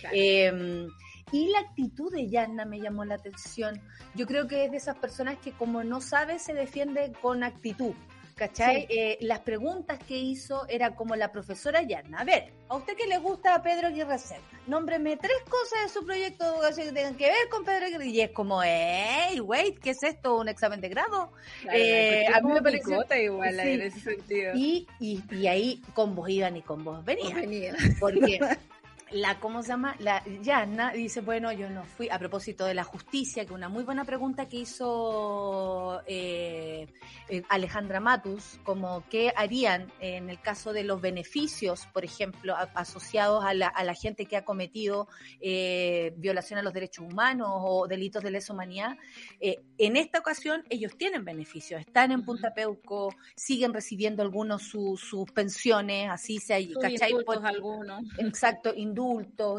Claro. 0.00 0.14
Eh, 0.14 0.88
y 1.32 1.48
la 1.48 1.60
actitud 1.60 2.12
de 2.12 2.28
Yanna 2.28 2.64
me 2.64 2.80
llamó 2.80 3.04
la 3.04 3.14
atención. 3.14 3.80
Yo 4.14 4.26
creo 4.26 4.46
que 4.46 4.66
es 4.66 4.70
de 4.70 4.76
esas 4.76 4.96
personas 4.96 5.38
que 5.38 5.52
como 5.52 5.82
no 5.82 6.00
sabe 6.00 6.38
se 6.38 6.54
defiende 6.54 7.12
con 7.20 7.42
actitud. 7.42 7.94
¿Cachai? 8.34 8.82
Sí. 8.82 8.86
Eh, 8.90 9.18
las 9.20 9.40
preguntas 9.40 9.98
que 9.98 10.16
hizo 10.16 10.66
era 10.68 10.96
como 10.96 11.14
la 11.14 11.30
profesora 11.30 11.82
Yarna. 11.82 12.18
A 12.20 12.24
ver, 12.24 12.52
¿a 12.68 12.76
usted 12.76 12.96
qué 12.96 13.06
le 13.06 13.18
gusta 13.18 13.54
a 13.54 13.62
Pedro 13.62 13.88
Aguirre 13.88 14.18
Cerda? 14.18 14.42
Nómbreme 14.66 15.16
tres 15.16 15.38
cosas 15.48 15.84
de 15.84 15.88
su 15.88 16.04
proyecto 16.04 16.44
de 16.44 16.50
educación 16.50 16.88
que 16.88 16.92
tengan 16.92 17.14
que 17.14 17.26
ver 17.26 17.48
con 17.48 17.64
Pedro 17.64 17.86
Aguirre. 17.86 18.06
Y 18.06 18.20
es 18.20 18.30
como, 18.32 18.60
hey, 18.62 19.40
wait, 19.40 19.78
¿qué 19.78 19.90
es 19.90 20.02
esto? 20.02 20.36
¿Un 20.38 20.48
examen 20.48 20.80
de 20.80 20.88
grado? 20.88 21.30
Claro, 21.62 21.78
eh, 21.78 22.26
a 22.26 22.40
mí 22.40 22.52
me 22.52 22.62
pareció 22.62 23.04
igual 23.14 23.54
sí. 23.54 23.68
en 23.68 23.80
ese 23.82 24.00
sentido. 24.00 24.52
Y, 24.54 24.88
y, 24.98 25.22
y, 25.30 25.46
ahí 25.46 25.82
con 25.94 26.16
vos 26.16 26.28
iban 26.28 26.56
y 26.56 26.62
con 26.62 26.82
vos 26.82 27.04
venían. 27.04 27.40
Venía. 27.40 27.74
Porque 28.00 28.40
la, 29.10 29.38
¿cómo 29.38 29.62
se 29.62 29.68
llama? 29.68 29.96
La 29.98 30.22
Yana 30.42 30.92
dice, 30.92 31.20
bueno, 31.20 31.52
yo 31.52 31.70
no 31.70 31.84
fui, 31.84 32.08
a 32.08 32.18
propósito 32.18 32.64
de 32.64 32.74
la 32.74 32.84
justicia, 32.84 33.44
que 33.44 33.52
una 33.52 33.68
muy 33.68 33.84
buena 33.84 34.04
pregunta 34.04 34.48
que 34.48 34.58
hizo 34.58 36.02
eh, 36.06 36.88
eh, 37.28 37.42
Alejandra 37.48 38.00
Matus, 38.00 38.58
como 38.64 39.04
qué 39.08 39.32
harían 39.36 39.92
en 40.00 40.30
el 40.30 40.40
caso 40.40 40.72
de 40.72 40.84
los 40.84 41.00
beneficios, 41.00 41.86
por 41.92 42.04
ejemplo, 42.04 42.54
asociados 42.74 43.44
a 43.44 43.54
la, 43.54 43.68
a 43.68 43.84
la, 43.84 43.94
gente 43.94 44.26
que 44.26 44.36
ha 44.36 44.44
cometido 44.44 45.08
eh, 45.40 46.12
violación 46.16 46.58
a 46.58 46.62
los 46.62 46.72
derechos 46.72 47.06
humanos 47.10 47.48
o 47.50 47.86
delitos 47.86 48.22
de 48.22 48.30
lesa 48.30 48.52
humanidad. 48.52 48.96
en 49.40 49.96
esta 49.96 50.18
ocasión 50.18 50.64
ellos 50.68 50.96
tienen 50.96 51.24
beneficios, 51.24 51.80
están 51.80 52.10
en 52.10 52.24
Punta 52.24 52.52
Peuco, 52.54 53.14
siguen 53.36 53.72
recibiendo 53.72 54.22
algunos 54.22 54.62
sus 54.62 55.30
pensiones, 55.32 56.10
así 56.10 56.38
se 56.38 56.54
hay, 56.54 56.72
¿cachai? 56.72 57.12
algunos. 57.44 58.02
Exacto, 58.18 58.72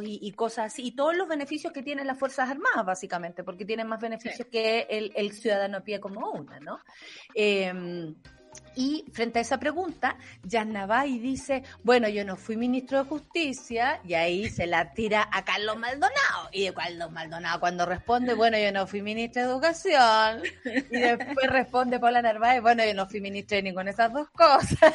y, 0.03 0.31
cosas 0.31 0.73
así, 0.73 0.85
y 0.85 0.91
todos 0.91 1.15
los 1.15 1.27
beneficios 1.27 1.71
que 1.73 1.83
tienen 1.83 2.07
las 2.07 2.17
Fuerzas 2.17 2.49
Armadas, 2.49 2.85
básicamente, 2.85 3.43
porque 3.43 3.65
tienen 3.65 3.87
más 3.87 3.99
beneficios 3.99 4.47
que 4.51 4.87
el, 4.89 5.11
el, 5.15 5.31
ciudadano 5.33 5.77
a 5.77 5.81
pie 5.81 5.99
como 5.99 6.31
una, 6.31 6.59
¿no? 6.59 6.79
Eh, 7.33 8.13
y 8.75 9.05
frente 9.13 9.39
a 9.39 9.41
esa 9.41 9.57
pregunta, 9.57 10.17
y 10.43 11.19
dice, 11.19 11.63
bueno, 11.83 12.09
yo 12.09 12.25
no 12.25 12.35
fui 12.35 12.57
ministro 12.57 12.99
de 13.03 13.09
Justicia, 13.09 14.01
y 14.03 14.15
ahí 14.15 14.49
se 14.49 14.67
la 14.67 14.91
tira 14.91 15.27
a 15.31 15.45
Carlos 15.45 15.77
Maldonado. 15.77 16.49
Y 16.51 16.65
de 16.65 16.73
Carlos 16.73 17.11
Maldonado 17.11 17.59
cuando 17.59 17.85
responde, 17.85 18.33
bueno, 18.35 18.57
yo 18.57 18.71
no 18.71 18.85
fui 18.85 19.01
ministro 19.01 19.43
de 19.43 19.49
Educación. 19.49 20.43
Y 20.65 20.99
después 20.99 21.49
responde 21.49 21.99
Paula 21.99 22.21
Narváez, 22.21 22.61
bueno, 22.61 22.83
yo 22.83 22.93
no 22.93 23.07
fui 23.07 23.21
ministro 23.21 23.55
de 23.55 23.63
ninguna 23.63 23.85
de 23.85 23.91
esas 23.91 24.11
dos 24.11 24.29
cosas. 24.31 24.93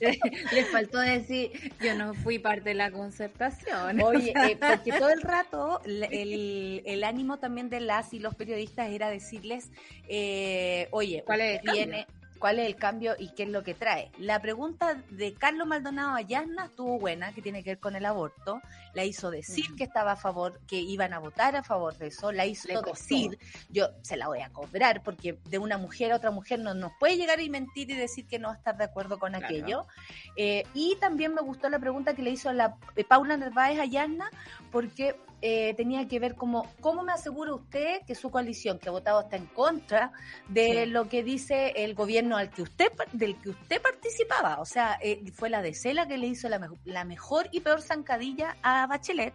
Le 0.52 0.64
faltó 0.64 0.98
decir, 0.98 1.50
yo 1.80 1.94
no 1.94 2.14
fui 2.14 2.38
parte 2.38 2.70
de 2.70 2.74
la 2.74 2.90
concertación. 2.90 4.00
Oye, 4.02 4.32
eh, 4.48 4.56
porque 4.58 4.92
todo 4.98 5.10
el 5.10 5.22
rato 5.22 5.80
el, 5.84 6.82
el, 6.84 7.04
ánimo 7.04 7.38
también 7.38 7.70
de 7.70 7.80
las 7.80 8.12
y 8.12 8.18
los 8.18 8.34
periodistas 8.34 8.90
era 8.90 9.10
decirles, 9.10 9.70
eh, 10.08 10.88
oye, 10.90 11.22
¿cuál 11.24 11.40
es 11.40 11.62
viene 11.62 12.06
cuál 12.40 12.58
es 12.58 12.66
el 12.66 12.76
cambio 12.76 13.14
y 13.18 13.28
qué 13.34 13.44
es 13.44 13.50
lo 13.50 13.62
que 13.62 13.74
trae. 13.74 14.10
La 14.18 14.40
pregunta 14.40 15.00
de 15.10 15.34
Carlos 15.34 15.68
Maldonado 15.68 16.16
a 16.16 16.22
Yasna 16.22 16.64
estuvo 16.64 16.98
buena, 16.98 17.32
que 17.32 17.42
tiene 17.42 17.62
que 17.62 17.70
ver 17.70 17.78
con 17.78 17.94
el 17.94 18.06
aborto. 18.06 18.60
La 18.94 19.04
hizo 19.04 19.30
decir 19.30 19.66
que 19.76 19.84
estaba 19.84 20.12
a 20.12 20.16
favor, 20.16 20.58
que 20.66 20.76
iban 20.76 21.12
a 21.12 21.18
votar 21.18 21.54
a 21.54 21.62
favor 21.62 21.96
de 21.98 22.08
eso. 22.08 22.32
La 22.32 22.46
hizo 22.46 22.80
decir, 22.82 23.38
yo 23.68 23.90
se 24.00 24.16
la 24.16 24.26
voy 24.26 24.40
a 24.40 24.48
cobrar, 24.48 25.02
porque 25.02 25.38
de 25.44 25.58
una 25.58 25.76
mujer 25.76 26.12
a 26.12 26.16
otra 26.16 26.30
mujer 26.30 26.58
no 26.58 26.72
nos 26.72 26.92
puede 26.98 27.18
llegar 27.18 27.40
y 27.40 27.50
mentir 27.50 27.90
y 27.90 27.94
decir 27.94 28.26
que 28.26 28.38
no 28.38 28.48
va 28.48 28.54
a 28.54 28.56
estar 28.56 28.76
de 28.76 28.84
acuerdo 28.84 29.18
con 29.18 29.34
aquello. 29.34 29.86
Eh, 30.34 30.64
y 30.72 30.96
también 30.98 31.34
me 31.34 31.42
gustó 31.42 31.68
la 31.68 31.78
pregunta 31.78 32.14
que 32.14 32.22
le 32.22 32.30
hizo 32.30 32.50
la 32.52 32.76
eh, 32.96 33.04
Paula 33.04 33.36
Narváez 33.36 33.78
a 33.78 33.84
Yasna, 33.84 34.30
porque 34.72 35.14
eh, 35.42 35.74
tenía 35.74 36.06
que 36.06 36.18
ver 36.18 36.34
como, 36.34 36.66
¿cómo 36.80 37.02
me 37.02 37.12
asegura 37.12 37.54
usted 37.54 38.02
que 38.06 38.14
su 38.14 38.30
coalición, 38.30 38.78
que 38.78 38.88
ha 38.88 38.92
votado 38.92 39.22
está 39.22 39.36
en 39.36 39.46
contra 39.46 40.12
de 40.48 40.86
lo 40.86 41.08
que 41.08 41.22
dice 41.22 41.72
el 41.76 41.94
gobierno 41.94 42.36
al 42.36 42.50
que 42.50 42.62
usted, 42.62 42.92
del 43.12 43.36
que 43.40 43.50
usted 43.50 43.80
participaba? 43.80 44.60
O 44.60 44.64
sea, 44.64 44.98
eh, 45.02 45.22
fue 45.32 45.50
la 45.50 45.62
de 45.62 45.74
Cela 45.74 46.06
que 46.06 46.18
le 46.18 46.26
hizo 46.26 46.48
la, 46.48 46.70
la 46.84 47.04
mejor 47.04 47.48
y 47.52 47.60
peor 47.60 47.82
zancadilla 47.82 48.56
a 48.62 48.86
Bachelet. 48.86 49.34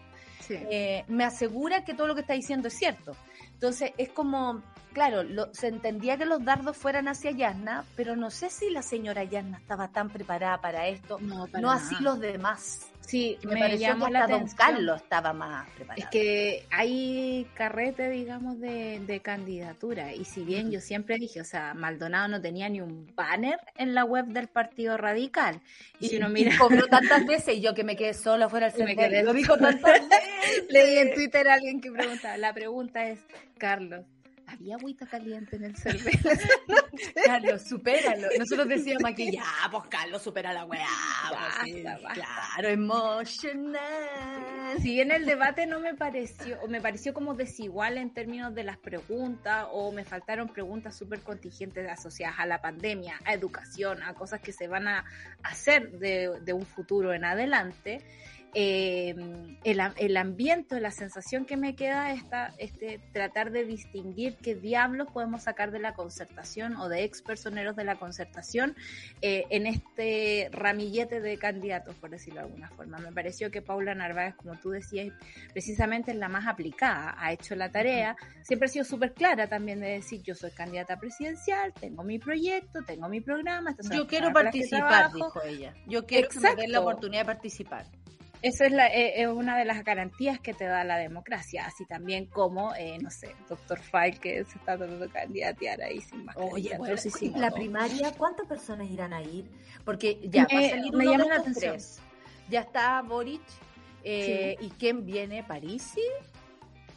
Eh, 0.50 1.04
me 1.08 1.24
asegura 1.24 1.84
que 1.84 1.94
todo 1.94 2.08
lo 2.08 2.16
que 2.16 2.22
está 2.22 2.34
diciendo 2.34 2.68
es 2.68 2.78
cierto. 2.78 3.16
Entonces, 3.54 3.92
es 3.98 4.10
como, 4.10 4.62
claro, 4.94 5.24
se 5.54 5.68
entendía 5.68 6.18
que 6.18 6.26
los 6.26 6.44
dardos 6.44 6.78
fueran 6.78 7.08
hacia 7.08 7.32
Yasna, 7.32 7.86
pero 7.96 8.16
no 8.16 8.30
sé 8.30 8.50
si 8.50 8.70
la 8.70 8.82
señora 8.82 9.24
Yasna 9.24 9.58
estaba 9.58 9.88
tan 9.88 10.10
preparada 10.10 10.62
para 10.62 10.88
esto, 10.88 11.18
no, 11.20 11.48
no 11.60 11.72
así 11.72 11.96
los 12.00 12.20
demás. 12.20 12.92
Sí, 13.08 13.38
me, 13.44 13.56
me 13.56 13.78
llamó 13.78 14.10
la 14.10 14.28
Don 14.28 14.48
Carlos 14.50 15.02
estaba 15.02 15.32
más 15.34 15.70
preparado. 15.72 16.02
Es 16.02 16.10
que 16.10 16.66
hay 16.72 17.48
carrete, 17.54 18.10
digamos, 18.10 18.60
de, 18.60 19.00
de 19.00 19.20
candidatura. 19.20 20.14
Y 20.14 20.26
si 20.26 20.44
bien 20.44 20.72
yo 20.72 20.82
siempre 20.82 21.18
dije, 21.18 21.42
o 21.42 21.46
sea, 21.46 21.74
Maldonado 21.74 22.28
no 22.28 22.42
tenía 22.42 22.68
ni 22.68 22.82
un 22.82 23.14
banner 23.16 23.60
en 23.78 23.94
la 23.94 24.06
web 24.06 24.26
del 24.26 24.48
Partido 24.48 24.98
Radical. 24.98 25.62
Y, 26.00 26.10
si 26.10 26.18
uno 26.18 26.30
mira. 26.30 26.58
cobró 26.58 26.88
tantas 26.90 27.26
veces 27.26 27.58
y 27.58 27.62
yo 27.62 27.74
que 27.74 27.84
me 27.84 27.96
quedé 27.96 28.14
sola 28.14 28.50
fuera 28.50 28.70
del 28.70 28.88
centro. 28.88 29.24
Lo 29.24 29.34
dijo 29.34 29.58
tantas 29.58 29.92
veces. 30.10 30.66
Leí 30.70 30.98
en 30.98 31.14
Twitter 31.14 31.48
a 31.48 31.54
alguien 31.54 31.82
que 31.82 31.92
pregunta. 31.92 32.38
La 32.38 32.54
pregunta 32.54 33.08
es, 33.08 33.20
Carlos, 33.58 34.06
había 34.48 34.76
agüita 34.76 35.06
caliente 35.06 35.56
en 35.56 35.66
el 35.66 35.76
cerveza. 35.76 36.30
Carlos, 37.26 37.64
supéralo. 37.64 38.28
Nosotros 38.38 38.68
decíamos 38.68 39.06
aquí, 39.06 39.32
ya, 39.32 39.44
pues 39.72 39.84
Carlos, 39.90 40.22
supera 40.22 40.54
la 40.54 40.66
weá. 40.66 40.88
Pues, 41.30 41.84
claro, 42.14 42.70
emocional. 42.70 43.82
Si 44.82 44.92
bien 44.92 45.12
el 45.12 45.26
debate 45.26 45.66
no 45.66 45.80
me 45.80 45.94
pareció, 45.96 46.60
o 46.62 46.68
me 46.68 46.82
pareció 46.82 47.14
como 47.14 47.34
desigual 47.34 47.98
en 47.98 48.14
términos 48.14 48.54
de 48.54 48.64
las 48.64 48.78
preguntas, 48.78 49.68
o 49.72 49.92
me 49.92 50.04
faltaron 50.04 50.50
preguntas 50.50 50.96
súper 50.96 51.22
contingentes 51.22 51.90
asociadas 51.90 52.40
a 52.40 52.46
la 52.46 52.62
pandemia, 52.62 53.20
a 53.26 53.34
educación, 53.34 54.04
a 54.04 54.14
cosas 54.14 54.42
que 54.42 54.52
se 54.52 54.68
van 54.68 54.88
a 54.88 55.06
hacer 55.44 55.92
de, 56.00 56.40
de 56.42 56.54
un 56.54 56.66
futuro 56.66 57.14
en 57.14 57.26
adelante 57.26 58.02
eh, 58.54 59.16
el, 59.64 59.82
el, 59.98 60.18
ambiente, 60.18 60.80
la 60.80 60.92
sensación 60.92 61.46
que 61.46 61.58
me 61.58 61.76
queda 61.76 62.12
es 62.14 62.24
este, 62.58 63.00
tratar 63.12 63.52
de 63.52 63.66
distinguir 63.66 64.38
qué 64.38 64.56
diablos 64.56 65.08
podemos 65.12 65.44
sacar 65.44 65.72
de 65.72 65.80
la 65.80 65.94
concertación 65.94 66.76
o 66.78 66.88
de 66.88 67.04
ex 67.04 67.22
personeros 67.22 67.76
de 67.76 67.84
la 67.84 67.96
concertación 67.96 68.76
eh, 69.22 69.46
en 69.50 69.68
este 69.68 70.50
ramillete 70.52 71.20
de 71.22 71.38
candidatos, 71.38 71.96
por 71.96 72.10
decirlo 72.10 72.42
de 72.42 72.46
alguna 72.48 72.70
forma. 72.70 72.98
Me 73.00 73.12
pareció 73.12 73.52
que 73.52 73.62
Paula 73.62 73.96
Narváez, 73.96 74.36
como 74.36 74.56
tú 74.58 74.70
decías, 74.70 75.14
precisamente 75.52 76.12
es 76.12 76.18
la 76.18 76.30
más 76.30 76.48
aplicada, 76.48 77.16
ha 77.18 77.34
hecho 77.34 77.56
la 77.56 77.72
tarea, 77.72 78.16
siempre 78.42 78.68
ha 78.68 78.70
sido 78.70 78.86
súper 78.86 79.14
clara 79.14 79.48
también 79.48 79.80
de 79.80 79.88
decir, 79.88 80.22
yo 80.24 80.36
soy 80.36 80.52
candidata 80.52 80.98
presidencial, 80.98 81.74
tengo 81.74 82.04
mi 82.04 82.20
proyecto, 82.20 82.84
tengo 82.84 83.10
mi 83.10 83.22
programa. 83.22 83.76
Yo 83.92 84.08
quiero 84.08 84.32
participar, 84.32 85.12
dijo 85.14 85.42
ella. 85.44 85.74
Yo 85.88 86.06
quiero 86.06 86.30
que 86.30 86.68
la 86.68 86.80
oportunidad 86.80 87.22
de 87.22 87.26
participar. 87.26 87.86
Esa 88.46 88.68
es, 88.68 88.72
la, 88.74 88.86
eh, 88.90 89.24
es, 89.24 89.28
una 89.28 89.58
de 89.58 89.66
las 89.66 89.84
garantías 89.84 90.40
que 90.40 90.54
te 90.54 90.66
da 90.66 90.84
la 90.84 90.98
democracia, 90.98 91.66
así 91.66 91.84
también 91.84 92.28
como, 92.28 92.76
eh, 92.76 93.00
no 93.02 93.10
sé, 93.10 93.36
doctor 93.50 93.80
File 93.80 94.20
que 94.20 94.46
se 94.46 94.60
está 94.60 94.78
tratando 94.78 95.00
de 95.00 95.12
candidatear 95.12 95.82
ahí 95.82 96.00
sin 96.00 96.26
más. 96.26 96.38
Oye, 96.38 96.78
bueno, 96.78 96.96
la 97.38 97.50
primaria, 97.50 98.12
¿cuántas 98.16 98.46
personas 98.48 98.88
irán 98.92 99.14
a 99.14 99.24
ir? 99.24 99.50
Porque 99.84 100.20
ya 100.30 100.46
va 100.46 100.60
a 100.60 100.70
salir 100.70 100.94
me 100.94 101.06
llama 101.06 101.26
la 101.26 101.36
atención. 101.38 101.78
Ya 102.48 102.60
está 102.62 103.02
Boric, 103.02 103.42
eh, 104.04 104.56
¿y 104.60 104.70
quién 104.70 105.08
viene? 105.08 105.44
¿París? 105.44 105.96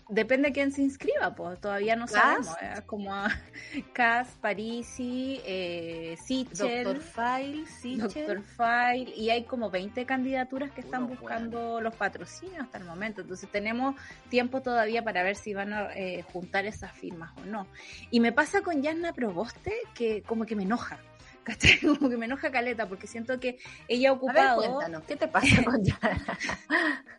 Depende 0.08 0.48
de 0.48 0.52
quién 0.54 0.72
se 0.72 0.80
inscriba, 0.80 1.34
pues 1.34 1.60
todavía 1.60 1.94
no 1.94 2.08
sabemos. 2.08 2.48
¿eh? 2.62 2.80
Como 2.86 3.12
Cas, 3.92 4.28
Parisi, 4.40 5.40
eh, 5.44 6.16
Sichel, 6.24 6.84
Doctor 6.84 7.02
File, 7.02 7.66
Sichel. 7.66 8.26
Doctor 8.26 8.42
File, 8.42 9.12
y 9.14 9.28
hay 9.28 9.44
como 9.44 9.68
20 9.68 10.06
candidaturas 10.06 10.70
que 10.70 10.80
están 10.80 11.08
buscando 11.08 11.82
los 11.82 11.94
patrocinios 11.94 12.62
hasta 12.62 12.78
el 12.78 12.84
momento. 12.84 13.20
Entonces 13.20 13.50
tenemos 13.50 13.96
tiempo 14.30 14.62
todavía 14.62 15.04
para 15.04 15.22
ver 15.22 15.36
si 15.36 15.52
van 15.52 15.74
a 15.74 15.92
eh, 15.94 16.24
juntar 16.32 16.64
esas 16.64 16.92
firmas 16.92 17.32
o 17.42 17.44
no. 17.44 17.66
Y 18.10 18.20
me 18.20 18.32
pasa 18.32 18.62
con 18.62 18.82
Yasna 18.82 19.12
Proboste 19.12 19.74
que 19.94 20.22
como 20.22 20.46
que 20.46 20.56
me 20.56 20.62
enoja. 20.62 20.98
Como 21.98 22.10
que 22.10 22.16
me 22.16 22.26
enoja 22.26 22.50
Caleta 22.50 22.88
porque 22.88 23.06
siento 23.06 23.38
que 23.40 23.58
ella 23.88 24.10
ha 24.10 24.12
ocupado... 24.12 24.80
¿qué 25.06 25.16
te 25.16 25.28
pasa 25.28 25.62
con 25.64 25.82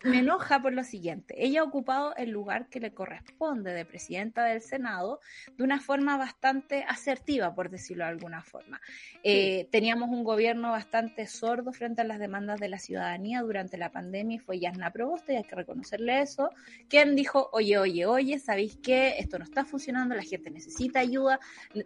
me 0.04 0.20
enoja 0.20 0.62
por 0.62 0.74
lo 0.74 0.84
siguiente, 0.84 1.36
ella 1.38 1.62
ha 1.62 1.64
ocupado 1.64 2.16
el 2.16 2.30
lugar 2.30 2.70
que 2.70 2.80
le 2.80 2.94
corresponde 2.94 3.74
de 3.74 3.86
presidenta 3.86 4.46
del 4.46 4.62
Senado 4.62 5.20
de 5.58 5.64
una 5.64 5.80
forma 5.80 6.18
bastante 6.18 6.86
asertiva, 6.88 7.54
por 7.54 7.70
decirlo 7.70 8.06
de 8.06 8.12
alguna 8.12 8.42
forma. 8.42 8.80
Eh, 9.24 9.68
teníamos 9.72 10.10
un 10.10 10.24
gobierno 10.24 10.72
bastante 10.72 11.28
sordo 11.28 11.74
frente 11.74 12.02
a 12.02 12.06
las 12.06 12.20
demandas 12.20 12.60
de 12.60 12.70
la 12.70 12.80
ciudadanía 12.80 13.42
durante 13.42 13.78
la 13.78 13.92
pandemia 13.92 14.38
y 14.38 14.40
fue 14.40 14.60
Yasna 14.60 14.92
Proboste, 14.92 15.34
y 15.34 15.36
hay 15.38 15.44
que 15.44 15.56
reconocerle 15.56 16.22
eso, 16.22 16.50
quien 16.88 17.16
dijo, 17.16 17.50
oye, 17.52 17.78
oye, 17.78 18.06
oye, 18.06 18.40
¿sabéis 18.40 18.78
qué? 18.82 19.16
Esto 19.20 19.38
no 19.38 19.44
está 19.44 19.66
funcionando, 19.66 20.16
la 20.16 20.24
gente 20.24 20.50
necesita 20.50 21.00
ayuda, 21.00 21.40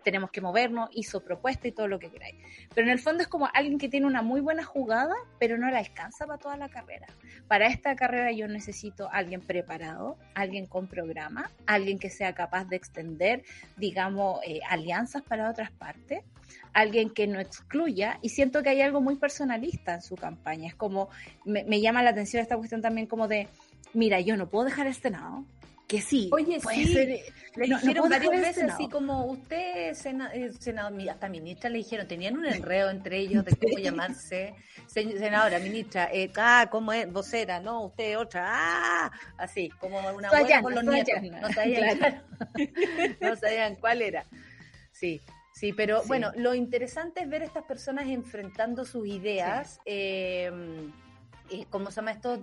tenemos 0.04 0.32
que 0.32 0.42
movernos, 0.42 0.90
hizo 0.94 1.24
propuesta 1.24 1.68
y 1.68 1.72
todo 1.72 1.88
lo 1.88 2.00
que 2.00 2.12
queráis. 2.12 2.33
Pero 2.74 2.88
en 2.88 2.94
el 2.94 3.00
fondo 3.00 3.22
es 3.22 3.28
como 3.28 3.48
alguien 3.54 3.78
que 3.78 3.90
tiene 3.90 4.08
una 4.08 4.22
muy 4.22 4.42
buena 4.42 4.64
jugada, 4.64 5.14
pero 5.40 5.58
no 5.58 5.70
la 5.70 5.80
alcanza 5.80 6.26
para 6.26 6.40
toda 6.40 6.58
la 6.58 6.70
carrera. 6.70 7.08
Para 7.48 7.68
esta 7.68 7.96
carrera 7.96 8.32
yo 8.32 8.48
necesito 8.48 9.10
alguien 9.12 9.42
preparado, 9.42 10.18
alguien 10.34 10.66
con 10.66 10.88
programa, 10.88 11.52
alguien 11.68 12.00
que 12.00 12.10
sea 12.10 12.34
capaz 12.34 12.66
de 12.66 12.76
extender, 12.76 13.44
digamos, 13.78 14.40
eh, 14.46 14.60
alianzas 14.70 15.22
para 15.22 15.50
otras 15.50 15.72
partes, 15.72 16.24
alguien 16.74 17.12
que 17.12 17.28
no 17.28 17.40
excluya. 17.40 18.18
Y 18.22 18.30
siento 18.30 18.64
que 18.64 18.70
hay 18.70 18.82
algo 18.82 19.02
muy 19.02 19.16
personalista 19.16 19.96
en 19.96 20.02
su 20.02 20.16
campaña. 20.16 20.68
Es 20.68 20.76
como, 20.76 21.10
me, 21.46 21.64
me 21.66 21.80
llama 21.80 22.02
la 22.02 22.10
atención 22.10 22.42
esta 22.42 22.58
cuestión 22.58 22.82
también 22.82 23.06
como 23.06 23.28
de, 23.28 23.48
mira, 23.94 24.20
yo 24.20 24.36
no 24.36 24.50
puedo 24.50 24.66
dejar 24.66 24.88
este 24.88 25.10
Senado, 25.10 25.46
que 25.88 26.02
sí. 26.02 26.30
Oye, 26.32 26.60
sí, 26.60 26.86
le 27.56 27.66
dijeron 27.66 28.10
varias 28.10 28.32
veces 28.32 28.72
así 28.72 28.90
como 28.90 29.26
usted, 29.26 29.92
eh, 29.92 30.52
senador, 30.60 31.10
hasta 31.10 31.30
ministra 31.30 31.70
le 31.70 31.80
dijeron, 31.80 32.08
tenían 32.08 32.38
un 32.38 32.46
enredo 32.46 32.90
entre 32.90 33.18
ellos 33.18 33.46
de 33.46 33.56
cómo 33.56 33.78
llamarse, 33.78 34.56
senadora, 34.88 35.60
ministra, 35.60 36.10
eh, 36.12 36.32
ah, 36.38 36.68
¿cómo 36.72 36.94
es? 36.94 37.12
Vocera, 37.12 37.60
no, 37.60 37.86
usted 37.86 38.18
otra, 38.18 38.46
ah, 38.48 39.12
así, 39.38 39.70
como 39.80 40.00
una 40.14 40.30
abuela 40.30 40.62
con 40.62 40.76
los 40.76 40.84
nietos, 40.84 41.22
no 41.22 41.52
sabían, 41.52 42.24
no 43.22 43.36
sabían 43.36 43.76
cuál 43.76 44.02
era. 44.02 44.26
Sí, 44.92 45.22
Sí, 45.56 45.72
pero 45.72 46.02
bueno, 46.08 46.32
lo 46.36 46.56
interesante 46.56 47.22
es 47.22 47.30
ver 47.30 47.44
a 47.44 47.46
estas 47.46 47.64
personas 47.64 48.08
enfrentando 48.08 48.86
sus 48.86 49.08
ideas. 49.08 49.80
Eh, 49.86 50.52
eh, 51.50 51.66
¿cómo 51.70 51.90
se 51.90 51.98
llama 51.98 52.12
esto? 52.12 52.40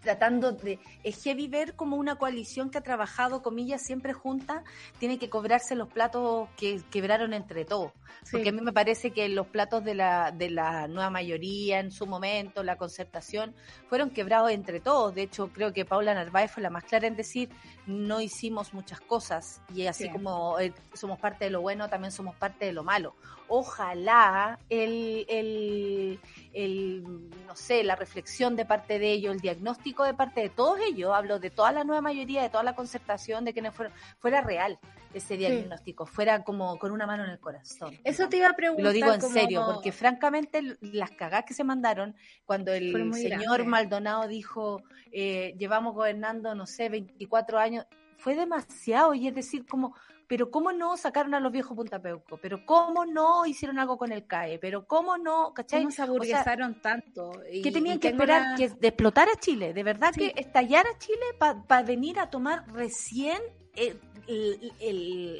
Tratando 0.00 0.52
de... 0.52 0.78
Es 1.02 1.22
heavy 1.22 1.48
ver 1.48 1.74
como 1.74 1.96
una 1.96 2.16
coalición 2.16 2.70
que 2.70 2.78
ha 2.78 2.82
trabajado, 2.82 3.42
comillas, 3.42 3.82
siempre 3.82 4.12
junta, 4.12 4.64
tiene 4.98 5.18
que 5.18 5.30
cobrarse 5.30 5.74
los 5.74 5.88
platos 5.88 6.48
que 6.56 6.82
quebraron 6.90 7.32
entre 7.32 7.64
todos. 7.64 7.92
Porque 8.30 8.50
a 8.50 8.52
mí 8.52 8.60
me 8.60 8.72
parece 8.72 9.12
que 9.12 9.28
los 9.28 9.46
platos 9.46 9.84
de 9.84 9.94
la, 9.94 10.30
de 10.30 10.50
la 10.50 10.88
nueva 10.88 11.10
mayoría 11.10 11.80
en 11.80 11.90
su 11.90 12.06
momento, 12.06 12.62
la 12.62 12.76
concertación, 12.76 13.54
fueron 13.88 14.10
quebrados 14.10 14.50
entre 14.50 14.80
todos. 14.80 15.14
De 15.14 15.22
hecho, 15.22 15.48
creo 15.52 15.72
que 15.72 15.84
Paula 15.84 16.14
Narváez 16.14 16.50
fue 16.50 16.62
la 16.62 16.70
más 16.70 16.84
clara 16.84 17.06
en 17.06 17.16
decir, 17.16 17.50
no 17.86 18.20
hicimos 18.20 18.74
muchas 18.74 19.00
cosas 19.00 19.62
y 19.74 19.86
así 19.86 20.08
como 20.10 20.58
eh, 20.58 20.72
somos 20.94 21.18
parte 21.18 21.44
de 21.44 21.50
lo 21.50 21.60
bueno, 21.60 21.88
también 21.88 22.12
somos 22.12 22.34
parte 22.36 22.66
de 22.66 22.72
lo 22.72 22.84
malo. 22.84 23.14
Ojalá 23.52 24.60
el, 24.68 25.26
el, 25.28 26.20
el, 26.52 27.02
no 27.48 27.56
sé, 27.56 27.82
la 27.82 27.96
reflexión 27.96 28.54
de 28.54 28.64
parte 28.64 29.00
de 29.00 29.10
ellos, 29.10 29.34
el 29.34 29.40
diagnóstico 29.40 30.04
de 30.04 30.14
parte 30.14 30.40
de 30.40 30.50
todos 30.50 30.78
ellos, 30.78 31.12
hablo 31.12 31.40
de 31.40 31.50
toda 31.50 31.72
la 31.72 31.82
nueva 31.82 32.00
mayoría, 32.00 32.42
de 32.42 32.48
toda 32.48 32.62
la 32.62 32.76
concertación, 32.76 33.44
de 33.44 33.52
quienes 33.52 33.74
fueron, 33.74 33.92
fuera 34.20 34.40
real 34.40 34.78
ese 35.12 35.36
diagnóstico, 35.36 36.06
fuera 36.06 36.44
como 36.44 36.78
con 36.78 36.92
una 36.92 37.06
mano 37.06 37.24
en 37.24 37.30
el 37.30 37.40
corazón. 37.40 37.98
Eso 38.04 38.28
te 38.28 38.36
iba 38.36 38.48
a 38.48 38.54
preguntar. 38.54 38.84
Lo 38.84 38.92
digo 38.92 39.12
en 39.12 39.20
serio, 39.20 39.64
porque 39.66 39.90
francamente 39.90 40.78
las 40.80 41.10
cagadas 41.10 41.44
que 41.44 41.54
se 41.54 41.64
mandaron 41.64 42.14
cuando 42.44 42.72
el 42.72 43.12
señor 43.14 43.64
Maldonado 43.64 44.28
dijo, 44.28 44.82
eh, 45.10 45.54
llevamos 45.58 45.94
gobernando, 45.94 46.54
no 46.54 46.66
sé, 46.66 46.88
24 46.88 47.58
años, 47.58 47.86
fue 48.20 48.34
demasiado, 48.34 49.14
y 49.14 49.26
es 49.26 49.34
decir, 49.34 49.66
como, 49.66 49.94
pero 50.30 50.50
¿cómo 50.50 50.72
no 50.72 50.96
sacaron 50.96 51.34
a 51.34 51.40
los 51.40 51.50
viejos 51.50 51.76
Punta 51.76 52.00
Peuco? 52.00 52.38
¿Pero 52.40 52.64
cómo 52.64 53.04
no 53.04 53.46
hicieron 53.46 53.80
algo 53.80 53.98
con 53.98 54.12
el 54.12 54.26
CAE? 54.26 54.60
¿Pero 54.60 54.86
cómo 54.86 55.18
no? 55.18 55.52
¿Cachai? 55.52 55.80
¿Cómo 55.80 55.90
se 55.90 56.02
aburguesaron 56.02 56.80
tanto? 56.80 57.32
que 57.62 57.72
tenían 57.72 57.98
que 57.98 58.08
esperar 58.08 58.56
que 58.56 58.68
de 58.68 58.88
explotar 58.88 59.28
a 59.28 59.34
Chile, 59.40 59.72
de 59.72 59.82
verdad 59.82 60.14
que 60.14 60.32
estallar 60.36 60.86
a 60.86 60.96
Chile 60.98 61.24
para 61.66 61.82
venir 61.82 62.20
a 62.20 62.30
tomar 62.30 62.64
recién 62.72 63.40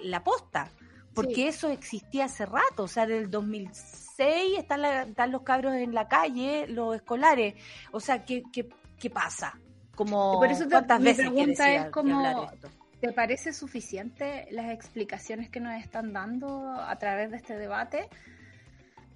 la 0.03 0.25
posta, 0.25 0.71
porque 1.15 1.47
eso 1.47 1.69
existía 1.69 2.25
hace 2.25 2.47
rato, 2.47 2.85
o 2.85 2.89
sea, 2.89 3.07
del 3.07 3.31
2006 3.31 4.59
están, 4.59 4.85
están 4.85 5.31
los 5.31 5.43
cabros 5.43 5.75
en 5.75 5.95
la 5.95 6.09
calle, 6.09 6.67
los 6.67 6.97
escolares, 6.97 7.55
o 7.93 8.01
sea, 8.01 8.25
¿qué, 8.25 8.43
qué, 8.53 8.69
qué 8.99 9.09
pasa? 9.09 9.57
Como, 10.01 10.39
por 10.39 10.51
eso 10.51 10.67
¿Cuántas 10.67 11.03
veces 11.03 11.27
mi 11.27 11.43
pregunta 11.43 11.75
es 11.75 11.85
como, 11.91 12.51
¿te 13.03 13.13
parece 13.13 13.53
suficiente 13.53 14.49
las 14.51 14.71
explicaciones 14.71 15.51
que 15.51 15.61
nos 15.61 15.75
están 15.75 16.15
dando 16.15 16.73
a 16.73 16.97
través 16.97 17.31
de 17.31 17.37
este 17.37 17.59
debate? 17.59 18.09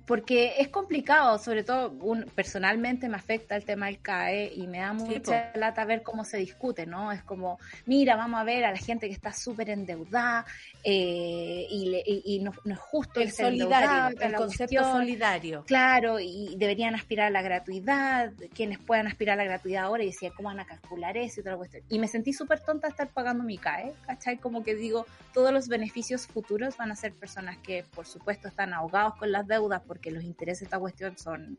Porque 0.06 0.54
es 0.58 0.68
complicado, 0.68 1.38
sobre 1.38 1.64
todo 1.64 1.90
un, 2.00 2.24
personalmente 2.34 3.08
me 3.08 3.16
afecta 3.16 3.56
el 3.56 3.64
tema 3.64 3.86
del 3.86 4.00
CAE 4.00 4.52
y 4.54 4.66
me 4.66 4.78
da 4.78 4.92
mucha 4.92 5.50
lata 5.54 5.84
ver 5.84 6.02
cómo 6.02 6.24
se 6.24 6.36
discute, 6.36 6.86
¿no? 6.86 7.10
Es 7.10 7.22
como, 7.22 7.58
mira, 7.86 8.16
vamos 8.16 8.40
a 8.40 8.44
ver 8.44 8.64
a 8.64 8.70
la 8.70 8.76
gente 8.76 9.08
que 9.08 9.14
está 9.14 9.32
súper 9.32 9.70
endeudada 9.70 10.44
eh, 10.82 11.66
y, 11.70 12.40
no, 12.40 12.52
es 12.64 12.78
justo 12.78 13.20
el 13.20 13.32
solidario, 13.32 14.20
el 14.20 14.34
concepto 14.34 14.82
solidario. 14.84 15.64
Claro, 15.64 16.20
y 16.20 16.54
deberían 16.56 16.94
aspirar 16.94 17.28
a 17.28 17.30
la 17.30 17.42
gratuidad, 17.42 18.32
quienes 18.54 18.78
puedan 18.78 19.06
aspirar 19.06 19.40
a 19.40 19.44
la 19.44 19.48
gratuidad 19.48 19.84
ahora 19.84 20.02
y 20.02 20.06
decía, 20.06 20.30
¿cómo 20.36 20.48
van 20.48 20.60
a 20.60 20.66
calcular 20.66 21.16
eso 21.16 21.40
y 21.40 21.42
otra 21.42 21.56
cuestión? 21.56 21.82
Y 21.88 21.98
me 21.98 22.08
sentí 22.08 22.32
súper 22.32 22.60
tonta 22.60 22.88
estar 22.88 23.08
pagando 23.08 23.42
mi 23.42 23.56
CAE, 23.56 23.94
¿cachai? 24.06 24.36
Como 24.36 24.62
que 24.62 24.74
digo, 24.74 25.06
todos 25.32 25.52
los 25.52 25.68
beneficios 25.68 26.26
futuros 26.26 26.76
van 26.76 26.92
a 26.92 26.96
ser 26.96 27.14
personas 27.14 27.56
que, 27.58 27.84
por 27.94 28.06
supuesto, 28.06 28.48
están 28.48 28.74
ahogados 28.74 29.14
con 29.16 29.32
las 29.32 29.46
deudas, 29.46 29.82
porque 29.94 30.10
los 30.10 30.24
intereses 30.24 30.62
de 30.62 30.64
esta 30.64 30.80
cuestión 30.80 31.16
son 31.16 31.56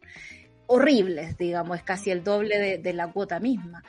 horribles, 0.68 1.38
digamos, 1.38 1.78
es 1.78 1.84
casi 1.84 2.12
el 2.12 2.22
doble 2.22 2.80
de, 2.80 2.94
la 2.94 3.10
cuota 3.10 3.40
misma. 3.40 3.82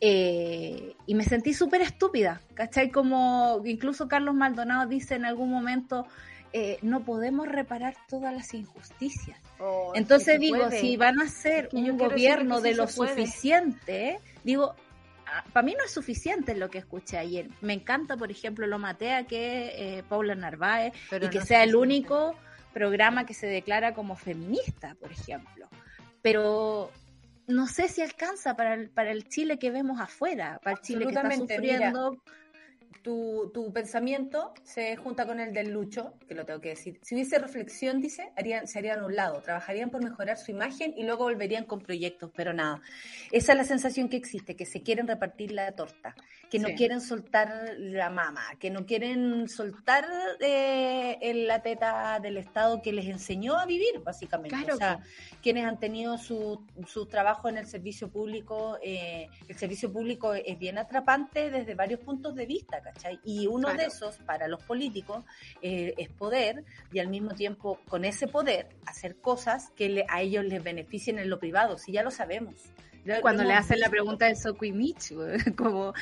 Eh, 0.00 0.96
y 1.04 1.14
me 1.14 1.24
sentí 1.24 1.52
súper 1.52 1.82
estúpida, 1.82 2.40
¿cachai? 2.54 2.90
Como 2.90 3.60
incluso 3.66 4.08
Carlos 4.08 4.34
Maldonado 4.34 4.88
dice 4.88 5.16
en 5.16 5.26
algún 5.26 5.50
momento, 5.50 6.06
eh, 6.54 6.78
no 6.80 7.04
podemos 7.04 7.46
reparar 7.46 7.94
todas 8.08 8.32
las 8.32 8.54
injusticias. 8.54 9.38
Oh, 9.58 9.92
Entonces 9.94 10.40
digo, 10.40 10.70
si 10.70 10.96
van 10.96 11.20
a 11.20 11.28
ser 11.28 11.68
un 11.72 11.98
gobierno 11.98 12.62
de 12.62 12.74
lo 12.74 12.88
suficiente, 12.88 14.18
digo, 14.44 14.74
ah, 15.26 15.44
para 15.52 15.66
mí 15.66 15.74
no 15.76 15.84
es 15.84 15.90
suficiente 15.90 16.54
lo 16.54 16.70
que 16.70 16.78
escuché 16.78 17.18
ayer. 17.18 17.50
Me 17.60 17.74
encanta, 17.74 18.16
por 18.16 18.30
ejemplo, 18.30 18.66
lo 18.66 18.78
matea 18.78 19.24
que 19.24 19.98
eh, 19.98 20.04
Paula 20.08 20.34
Narváez 20.34 20.94
y 21.20 21.28
que 21.28 21.42
sea 21.42 21.64
el 21.64 21.76
único 21.76 22.34
programa 22.72 23.26
que 23.26 23.34
se 23.34 23.46
declara 23.46 23.94
como 23.94 24.16
feminista, 24.16 24.96
por 25.00 25.12
ejemplo. 25.12 25.68
Pero 26.22 26.90
no 27.46 27.66
sé 27.66 27.88
si 27.88 28.02
alcanza 28.02 28.56
para 28.56 28.74
el, 28.74 28.90
para 28.90 29.10
el 29.10 29.28
Chile 29.28 29.58
que 29.58 29.70
vemos 29.70 30.00
afuera, 30.00 30.60
para 30.62 30.76
el 30.76 30.82
Chile 30.82 31.06
que 31.06 31.12
está 31.12 31.30
sufriendo 31.30 32.22
tu, 33.02 33.50
tu, 33.54 33.72
pensamiento 33.72 34.52
se 34.62 34.96
junta 34.96 35.26
con 35.26 35.40
el 35.40 35.52
del 35.52 35.72
Lucho, 35.72 36.14
que 36.28 36.34
lo 36.34 36.44
tengo 36.44 36.60
que 36.60 36.70
decir. 36.70 36.98
Si 37.02 37.14
hubiese 37.14 37.38
reflexión, 37.38 38.00
dice, 38.00 38.32
harían, 38.36 38.66
se 38.66 38.78
harían 38.78 39.00
a 39.00 39.06
un 39.06 39.16
lado, 39.16 39.40
trabajarían 39.40 39.90
por 39.90 40.02
mejorar 40.02 40.38
su 40.38 40.50
imagen 40.50 40.94
y 40.96 41.04
luego 41.04 41.24
volverían 41.24 41.64
con 41.64 41.80
proyectos, 41.80 42.30
pero 42.34 42.52
nada. 42.52 42.80
Esa 43.32 43.52
es 43.52 43.58
la 43.58 43.64
sensación 43.64 44.08
que 44.08 44.16
existe, 44.16 44.56
que 44.56 44.66
se 44.66 44.82
quieren 44.82 45.06
repartir 45.06 45.52
la 45.52 45.72
torta, 45.72 46.14
que 46.50 46.58
no 46.58 46.68
quieren 46.76 47.00
soltar 47.00 47.74
la 47.78 48.10
mama, 48.10 48.42
que 48.58 48.70
no 48.70 48.84
quieren 48.84 49.48
soltar 49.48 50.06
eh, 50.40 51.32
la 51.46 51.62
teta 51.62 52.18
del 52.20 52.36
Estado 52.36 52.82
que 52.82 52.92
les 52.92 53.06
enseñó 53.06 53.56
a 53.56 53.66
vivir, 53.66 54.00
básicamente. 54.04 54.72
o 54.72 54.76
sea, 54.76 55.00
quienes 55.42 55.64
han 55.64 55.78
tenido 55.78 56.18
su, 56.18 56.66
su 56.86 57.06
trabajo 57.06 57.48
en 57.48 57.58
el 57.58 57.66
servicio 57.66 58.10
público, 58.10 58.78
eh, 58.82 59.28
el 59.48 59.56
servicio 59.56 59.92
público 59.92 60.34
es 60.34 60.58
bien 60.58 60.78
atrapante 60.78 61.50
desde 61.50 61.74
varios 61.74 62.00
puntos 62.00 62.34
de 62.34 62.46
vista, 62.46 62.80
y 63.24 63.46
uno 63.46 63.72
de 63.74 63.84
esos, 63.84 64.16
para 64.18 64.48
los 64.48 64.62
políticos, 64.62 65.24
eh, 65.62 65.94
es 65.96 66.08
poder 66.08 66.64
y 66.92 66.98
al 66.98 67.08
mismo 67.08 67.34
tiempo, 67.34 67.78
con 67.88 68.04
ese 68.04 68.26
poder, 68.26 68.68
hacer 68.86 69.16
cosas 69.16 69.70
que 69.76 70.04
a 70.08 70.22
ellos 70.22 70.44
les 70.44 70.62
beneficien 70.62 71.18
en 71.18 71.30
lo 71.30 71.38
privado, 71.38 71.78
si 71.78 71.92
ya 71.92 72.02
lo 72.02 72.10
sabemos. 72.10 72.54
Cuando 73.22 73.44
le 73.44 73.54
hacen 73.54 73.80
la 73.80 73.88
pregunta 73.88 74.26
de 74.26 74.36
Soquimich, 74.36 75.14
como 75.56 75.94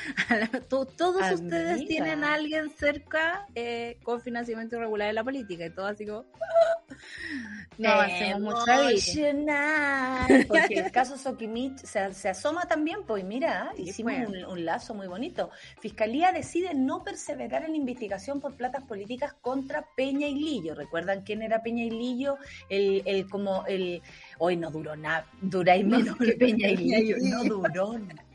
todos 0.69 1.31
ustedes 1.33 1.85
tienen 1.87 2.23
a 2.23 2.33
alguien 2.33 2.69
cerca 2.69 3.47
eh, 3.55 3.97
con 4.03 4.21
financiamiento 4.21 4.75
irregular 4.75 5.07
de 5.07 5.13
la 5.13 5.23
política 5.23 5.65
y 5.65 5.69
todo 5.69 5.87
así 5.87 6.05
como 6.05 6.25
no 7.77 7.89
hacemos 7.89 8.41
mucha 8.41 8.79
Porque 10.47 10.79
el 10.79 10.91
caso 10.91 11.17
Soquimich 11.17 11.77
se, 11.77 12.13
se, 12.13 12.29
asoma 12.29 12.67
también, 12.67 13.03
pues 13.05 13.23
mira, 13.23 13.71
hicimos 13.77 14.13
un, 14.47 14.65
lazo 14.65 14.93
muy 14.93 15.07
bonito. 15.07 15.51
Fiscalía 15.79 16.31
decide 16.31 16.73
no 16.73 17.03
perseverar 17.03 17.63
en 17.63 17.71
la 17.71 17.77
investigación 17.77 18.41
por 18.41 18.55
platas 18.55 18.83
políticas 18.83 19.33
contra 19.33 19.85
Peña 19.95 20.27
y 20.27 20.35
Lillo. 20.35 20.75
¿Recuerdan 20.75 21.23
quién 21.23 21.41
era 21.41 21.63
Peña 21.63 21.85
y 21.85 21.91
Lillo? 21.91 22.37
El, 22.67 23.03
el 23.05 23.29
como 23.29 23.65
el 23.67 24.01
hoy 24.39 24.57
no 24.57 24.71
duró 24.71 24.95
nada, 24.95 25.25
duráis 25.41 25.85
menos 25.85 26.17
que 26.17 26.33
Peña 26.33 26.69
y 26.69 27.13
no 27.29 27.43
duró 27.43 27.99
nada. 27.99 28.25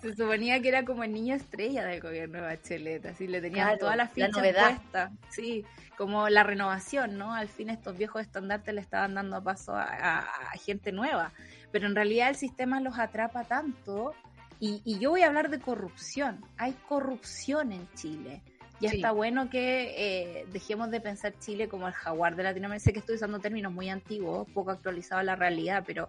Se 0.00 0.14
suponía 0.14 0.60
que 0.62 0.68
era 0.68 0.84
como 0.84 1.02
el 1.02 1.12
niño 1.12 1.34
estrella 1.34 1.84
del 1.84 2.00
gobierno 2.00 2.38
de 2.38 2.44
Bachelet, 2.44 3.06
así 3.06 3.26
le 3.26 3.40
tenían 3.40 3.76
todas 3.78 3.96
las 3.96 4.12
fichas 4.12 4.30
puestas. 4.32 5.10
Sí, 5.30 5.64
como 5.96 6.28
la 6.28 6.44
renovación, 6.44 7.18
¿no? 7.18 7.34
Al 7.34 7.48
fin 7.48 7.70
estos 7.70 7.98
viejos 7.98 8.22
estandartes 8.22 8.72
le 8.72 8.80
estaban 8.80 9.14
dando 9.14 9.42
paso 9.42 9.72
a, 9.74 10.24
gente 10.64 10.92
nueva, 10.92 11.32
pero 11.72 11.86
en 11.86 11.96
realidad 11.96 12.28
el 12.28 12.36
sistema 12.36 12.80
los 12.80 12.98
atrapa 12.98 13.44
tanto 13.44 14.14
y, 14.60 14.80
y 14.84 14.98
yo 14.98 15.10
voy 15.10 15.22
a 15.22 15.26
hablar 15.26 15.50
de 15.50 15.58
corrupción. 15.58 16.44
Hay 16.56 16.72
corrupción 16.88 17.72
en 17.72 17.88
Chile 17.94 18.42
ya 18.80 18.90
está 18.90 19.12
bueno 19.12 19.48
que 19.48 19.94
eh, 19.96 20.46
dejemos 20.52 20.90
de 20.90 21.00
pensar 21.00 21.34
Chile 21.38 21.68
como 21.68 21.88
el 21.88 21.94
jaguar 21.94 22.36
de 22.36 22.42
Latinoamérica. 22.42 22.84
Sé 22.84 22.92
que 22.92 22.98
estoy 22.98 23.16
usando 23.16 23.38
términos 23.38 23.72
muy 23.72 23.88
antiguos, 23.88 24.48
poco 24.52 24.70
actualizados 24.70 25.20
a 25.20 25.24
la 25.24 25.36
realidad, 25.36 25.84
pero 25.86 26.08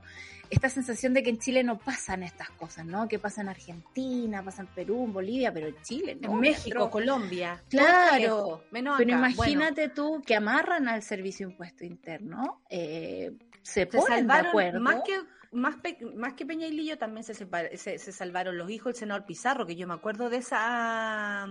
esta 0.49 0.69
sensación 0.69 1.13
de 1.13 1.23
que 1.23 1.29
en 1.29 1.39
Chile 1.39 1.63
no 1.63 1.77
pasan 1.77 2.23
estas 2.23 2.49
cosas, 2.51 2.85
¿no? 2.85 3.07
Que 3.07 3.19
pasa 3.19 3.41
en 3.41 3.49
Argentina, 3.49 4.43
pasa 4.43 4.61
en 4.61 4.67
Perú, 4.67 5.05
en 5.05 5.13
Bolivia, 5.13 5.53
pero 5.53 5.67
en 5.67 5.81
Chile, 5.81 6.17
¿no? 6.19 6.31
En 6.33 6.39
México, 6.39 6.89
Colombia. 6.89 7.61
Claro. 7.69 8.63
Menos 8.71 8.97
pero 8.97 9.11
imagínate 9.11 9.89
tú 9.89 10.21
que 10.25 10.35
amarran 10.35 10.87
al 10.87 11.03
servicio 11.03 11.47
impuesto 11.47 11.85
interno, 11.85 12.61
eh, 12.69 13.33
se, 13.61 13.85
ponen 13.85 14.27
de 14.27 14.33
acuerdo. 14.33 14.79
Más 14.79 15.01
que 15.05 15.19
más, 15.51 15.77
más 16.15 16.33
que 16.33 16.45
Peña 16.45 16.67
y 16.67 16.71
Lillo 16.71 16.97
también 16.97 17.23
se, 17.23 17.33
se, 17.33 18.11
salvaron 18.11 18.57
los 18.57 18.69
hijos 18.69 18.93
del 18.93 18.99
senador 18.99 19.25
Pizarro, 19.25 19.65
que 19.65 19.75
yo 19.75 19.87
me 19.87 19.93
acuerdo 19.93 20.29
de 20.29 20.37
esa... 20.37 21.47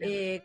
Eh, 0.00 0.42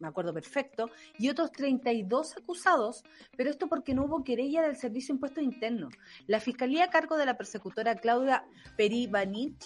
me 0.00 0.08
acuerdo 0.08 0.34
perfecto. 0.34 0.90
Y 1.18 1.28
otros 1.28 1.52
32 1.52 2.36
acusados, 2.36 3.04
pero 3.36 3.50
esto 3.50 3.68
porque 3.68 3.94
no 3.94 4.04
hubo 4.04 4.24
querella 4.24 4.62
del 4.62 4.76
Servicio 4.76 5.12
de 5.12 5.16
Impuestos 5.16 5.44
Internos. 5.44 5.94
La 6.26 6.40
Fiscalía 6.40 6.84
a 6.84 6.90
cargo 6.90 7.16
de 7.16 7.26
la 7.26 7.36
persecutora 7.36 7.94
Claudia 7.96 8.44
Peribancic 8.76 9.62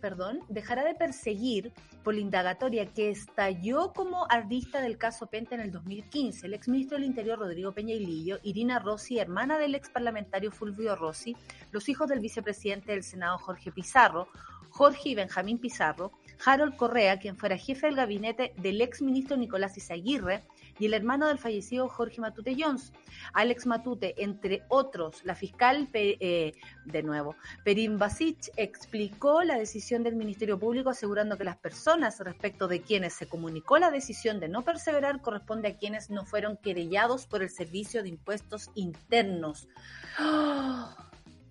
perdón, 0.00 0.40
dejará 0.48 0.84
de 0.84 0.94
perseguir 0.94 1.72
por 2.02 2.14
la 2.14 2.20
indagatoria 2.20 2.86
que 2.86 3.10
estalló 3.10 3.92
como 3.92 4.26
artista 4.28 4.80
del 4.80 4.98
caso 4.98 5.26
Penta 5.26 5.54
en 5.54 5.60
el 5.60 5.70
2015. 5.70 6.46
El 6.46 6.54
exministro 6.54 6.98
del 6.98 7.06
Interior 7.06 7.38
Rodrigo 7.38 7.72
Peña 7.72 7.94
y 7.94 8.04
Lillo, 8.04 8.38
Irina 8.42 8.78
Rossi, 8.78 9.18
hermana 9.18 9.58
del 9.58 9.74
ex 9.74 9.88
parlamentario 9.88 10.50
Fulvio 10.50 10.96
Rossi, 10.96 11.21
los 11.70 11.88
hijos 11.88 12.08
del 12.08 12.20
vicepresidente 12.20 12.92
del 12.92 13.02
Senado 13.02 13.38
Jorge 13.38 13.72
Pizarro, 13.72 14.28
Jorge 14.70 15.10
y 15.10 15.14
Benjamín 15.14 15.58
Pizarro, 15.58 16.12
Harold 16.44 16.76
Correa, 16.76 17.18
quien 17.18 17.36
fuera 17.36 17.58
jefe 17.58 17.86
del 17.86 17.96
gabinete 17.96 18.54
del 18.56 18.80
ex 18.80 19.02
ministro 19.02 19.36
Nicolás 19.36 19.76
Izaguirre, 19.76 20.42
y 20.78 20.86
el 20.86 20.94
hermano 20.94 21.28
del 21.28 21.38
fallecido 21.38 21.88
Jorge 21.88 22.20
Matute 22.20 22.56
Jones. 22.58 22.92
Alex 23.34 23.66
Matute, 23.66 24.14
entre 24.22 24.62
otros, 24.68 25.24
la 25.24 25.34
fiscal, 25.34 25.88
eh, 25.92 26.52
de 26.86 27.02
nuevo, 27.02 27.36
Perin 27.64 27.98
Basic, 27.98 28.50
explicó 28.56 29.42
la 29.42 29.58
decisión 29.58 30.02
del 30.02 30.16
Ministerio 30.16 30.58
Público 30.58 30.90
asegurando 30.90 31.36
que 31.36 31.44
las 31.44 31.58
personas 31.58 32.18
respecto 32.20 32.66
de 32.66 32.80
quienes 32.80 33.12
se 33.12 33.26
comunicó 33.26 33.78
la 33.78 33.90
decisión 33.90 34.40
de 34.40 34.48
no 34.48 34.62
perseverar 34.62 35.20
corresponde 35.20 35.68
a 35.68 35.76
quienes 35.76 36.10
no 36.10 36.24
fueron 36.24 36.56
querellados 36.56 37.26
por 37.26 37.42
el 37.42 37.50
Servicio 37.50 38.02
de 38.02 38.08
Impuestos 38.08 38.70
Internos. 38.74 39.68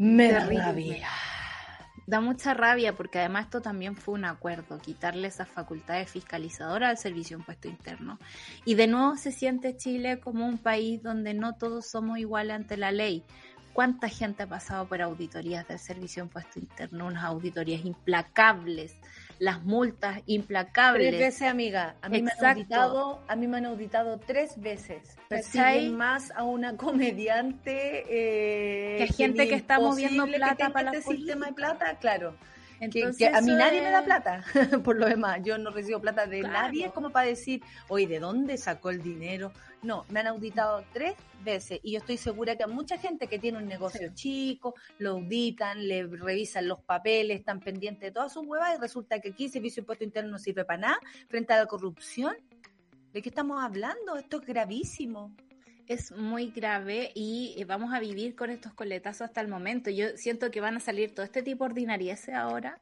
Me 0.01 0.31
rabia 0.31 1.07
da 2.11 2.19
mucha 2.19 2.53
rabia 2.53 2.93
porque 2.93 3.19
además 3.19 3.45
esto 3.45 3.61
también 3.61 3.95
fue 3.95 4.15
un 4.15 4.25
acuerdo, 4.25 4.79
quitarle 4.79 5.29
esas 5.29 5.47
facultades 5.47 6.09
fiscalizadoras 6.11 6.89
al 6.89 6.97
Servicio 6.97 7.37
de 7.37 7.41
Impuesto 7.41 7.69
Interno. 7.69 8.19
Y 8.65 8.75
de 8.75 8.87
nuevo 8.87 9.15
se 9.15 9.31
siente 9.31 9.77
Chile 9.77 10.19
como 10.19 10.45
un 10.45 10.57
país 10.57 11.01
donde 11.01 11.33
no 11.33 11.55
todos 11.55 11.85
somos 11.85 12.19
iguales 12.19 12.57
ante 12.57 12.75
la 12.75 12.91
ley. 12.91 13.23
¿Cuánta 13.71 14.09
gente 14.09 14.43
ha 14.43 14.47
pasado 14.47 14.89
por 14.89 15.01
auditorías 15.01 15.65
del 15.69 15.79
Servicio 15.79 16.23
de 16.23 16.27
Impuesto 16.27 16.59
Interno? 16.59 17.07
Unas 17.07 17.23
auditorías 17.23 17.85
implacables, 17.85 18.97
las 19.41 19.63
multas 19.63 20.21
implacables. 20.27 21.09
Tres 21.09 21.19
veces, 21.19 21.47
amiga. 21.49 21.95
A 22.03 22.09
mí, 22.09 22.21
me 22.21 22.31
han 22.31 22.45
auditado, 22.45 23.23
a 23.27 23.35
mí 23.35 23.47
me 23.47 23.57
han 23.57 23.65
auditado 23.65 24.19
tres 24.19 24.61
veces. 24.61 25.17
Persiguen 25.29 25.97
más 25.97 26.31
a 26.35 26.43
una 26.43 26.77
comediante 26.77 28.05
eh, 28.07 28.99
que 28.99 29.11
gente 29.11 29.47
que 29.47 29.55
está 29.55 29.79
moviendo 29.79 30.27
plata 30.27 30.69
para 30.69 30.91
este 30.91 31.15
sistema 31.15 31.47
de 31.47 31.53
plata, 31.53 31.97
claro. 31.99 32.35
Entonces, 32.81 33.31
a 33.31 33.41
mí 33.41 33.51
nadie 33.53 33.79
me 33.79 33.91
da 33.91 34.03
plata, 34.03 34.43
por 34.83 34.95
lo 34.97 35.05
demás. 35.05 35.39
Yo 35.43 35.55
no 35.59 35.69
recibo 35.69 36.01
plata 36.01 36.25
de 36.25 36.41
nadie 36.41 36.89
como 36.89 37.11
para 37.11 37.27
decir, 37.27 37.61
oye, 37.89 38.07
¿de 38.07 38.19
dónde 38.19 38.57
sacó 38.57 38.89
el 38.89 39.03
dinero? 39.03 39.53
No, 39.83 40.03
me 40.09 40.21
han 40.21 40.27
auditado 40.27 40.83
tres 40.91 41.13
veces 41.43 41.79
y 41.83 41.91
yo 41.91 41.99
estoy 41.99 42.17
segura 42.17 42.55
que 42.55 42.63
a 42.63 42.67
mucha 42.67 42.97
gente 42.97 43.27
que 43.27 43.37
tiene 43.37 43.59
un 43.59 43.67
negocio 43.67 44.09
chico, 44.15 44.73
lo 44.97 45.11
auditan, 45.11 45.87
le 45.87 46.07
revisan 46.07 46.67
los 46.67 46.79
papeles, 46.79 47.39
están 47.39 47.59
pendientes 47.59 48.01
de 48.01 48.11
todas 48.11 48.33
sus 48.33 48.47
huevas 48.47 48.75
y 48.75 48.81
resulta 48.81 49.19
que 49.19 49.29
aquí 49.29 49.45
el 49.45 49.51
servicio 49.51 49.81
de 49.81 49.83
impuesto 49.83 50.03
interno 50.03 50.31
no 50.31 50.39
sirve 50.39 50.65
para 50.65 50.79
nada 50.79 50.99
frente 51.29 51.53
a 51.53 51.57
la 51.57 51.67
corrupción. 51.67 52.35
¿De 53.13 53.21
qué 53.21 53.29
estamos 53.29 53.63
hablando? 53.63 54.15
Esto 54.17 54.37
es 54.37 54.47
gravísimo 54.47 55.35
es 55.87 56.11
muy 56.11 56.51
grave 56.51 57.11
y 57.15 57.55
eh, 57.57 57.65
vamos 57.65 57.93
a 57.93 57.99
vivir 57.99 58.35
con 58.35 58.49
estos 58.49 58.73
coletazos 58.73 59.21
hasta 59.21 59.41
el 59.41 59.47
momento. 59.47 59.89
Yo 59.89 60.17
siento 60.17 60.51
que 60.51 60.61
van 60.61 60.77
a 60.77 60.79
salir 60.79 61.13
todo 61.13 61.25
este 61.25 61.43
tipo 61.43 61.63
de 61.63 61.71
ordinarieces 61.71 62.35
ahora 62.35 62.79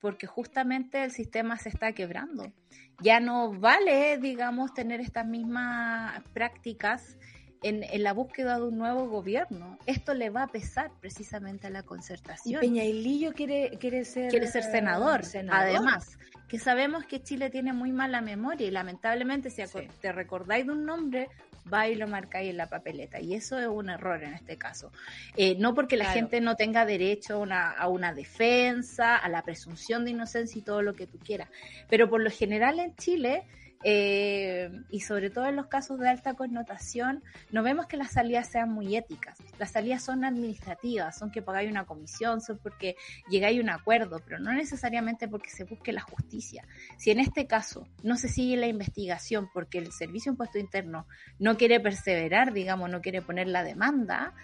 porque 0.00 0.26
justamente 0.26 1.02
el 1.02 1.10
sistema 1.10 1.58
se 1.58 1.68
está 1.68 1.92
quebrando. 1.92 2.52
Ya 3.00 3.20
no 3.20 3.52
vale, 3.52 4.18
digamos, 4.18 4.74
tener 4.74 5.00
estas 5.00 5.26
mismas 5.26 6.22
prácticas 6.32 7.16
en, 7.62 8.02
la 8.02 8.12
búsqueda 8.12 8.58
de 8.58 8.64
un 8.66 8.78
nuevo 8.78 9.08
gobierno. 9.08 9.78
Esto 9.86 10.14
le 10.14 10.30
va 10.30 10.44
a 10.44 10.46
pesar 10.48 10.90
precisamente 11.00 11.66
a 11.66 11.70
la 11.70 11.82
concertación. 11.82 12.60
Peña 12.60 12.82
Peñailillo 12.82 13.32
quiere, 13.32 13.76
quiere 13.78 14.04
ser, 14.04 14.30
quiere 14.30 14.46
ser 14.46 14.64
senador, 14.64 15.22
además, 15.50 16.18
que 16.48 16.58
sabemos 16.58 17.04
que 17.04 17.22
Chile 17.22 17.50
tiene 17.50 17.72
muy 17.72 17.92
mala 17.92 18.20
memoria 18.20 18.66
y 18.66 18.70
lamentablemente 18.70 19.50
si 19.50 19.62
te 20.00 20.12
recordáis 20.12 20.66
de 20.66 20.72
un 20.72 20.84
nombre, 20.84 21.28
va 21.72 21.88
y 21.88 21.94
lo 21.94 22.06
marcáis 22.06 22.50
en 22.50 22.56
la 22.56 22.68
papeleta. 22.68 23.20
Y 23.20 23.34
eso 23.34 23.58
es 23.58 23.66
un 23.66 23.90
error 23.90 24.22
en 24.22 24.34
este 24.34 24.56
caso. 24.56 24.92
Eh, 25.36 25.56
no 25.58 25.74
porque 25.74 25.96
la 25.96 26.12
gente 26.12 26.40
no 26.40 26.56
tenga 26.56 26.84
derecho 26.86 27.34
a 27.34 27.38
una, 27.38 27.70
a 27.70 27.88
una 27.88 28.12
defensa, 28.12 29.16
a 29.16 29.28
la 29.28 29.42
presunción 29.42 30.04
de 30.04 30.12
inocencia 30.12 30.58
y 30.58 30.62
todo 30.62 30.82
lo 30.82 30.94
que 30.94 31.06
tú 31.06 31.18
quieras. 31.18 31.48
Pero 31.88 32.08
por 32.08 32.20
lo 32.20 32.30
general 32.30 32.78
en 32.78 32.94
Chile 32.96 33.44
eh, 33.84 34.70
y 34.90 35.00
sobre 35.00 35.30
todo 35.30 35.46
en 35.46 35.56
los 35.56 35.66
casos 35.66 35.98
de 35.98 36.08
alta 36.08 36.34
connotación, 36.34 37.22
no 37.50 37.62
vemos 37.62 37.86
que 37.86 37.96
las 37.96 38.12
salidas 38.12 38.48
sean 38.48 38.70
muy 38.72 38.96
éticas. 38.96 39.38
Las 39.58 39.72
salidas 39.72 40.02
son 40.02 40.24
administrativas, 40.24 41.16
son 41.16 41.30
que 41.30 41.42
pagáis 41.42 41.70
una 41.70 41.86
comisión, 41.86 42.40
son 42.40 42.58
porque 42.58 42.96
llegáis 43.30 43.58
a 43.58 43.62
un 43.62 43.70
acuerdo, 43.70 44.20
pero 44.24 44.38
no 44.38 44.52
necesariamente 44.52 45.28
porque 45.28 45.50
se 45.50 45.64
busque 45.64 45.92
la 45.92 46.00
justicia. 46.00 46.66
Si 46.96 47.10
en 47.10 47.20
este 47.20 47.46
caso 47.46 47.86
no 48.02 48.16
se 48.16 48.28
sigue 48.28 48.56
la 48.56 48.66
investigación 48.66 49.48
porque 49.52 49.78
el 49.78 49.92
Servicio 49.92 50.32
Impuesto 50.32 50.58
Interno 50.58 51.06
no 51.38 51.56
quiere 51.56 51.80
perseverar, 51.80 52.52
digamos, 52.52 52.90
no 52.90 53.00
quiere 53.00 53.22
poner 53.22 53.48
la 53.48 53.62
demanda, 53.62 54.34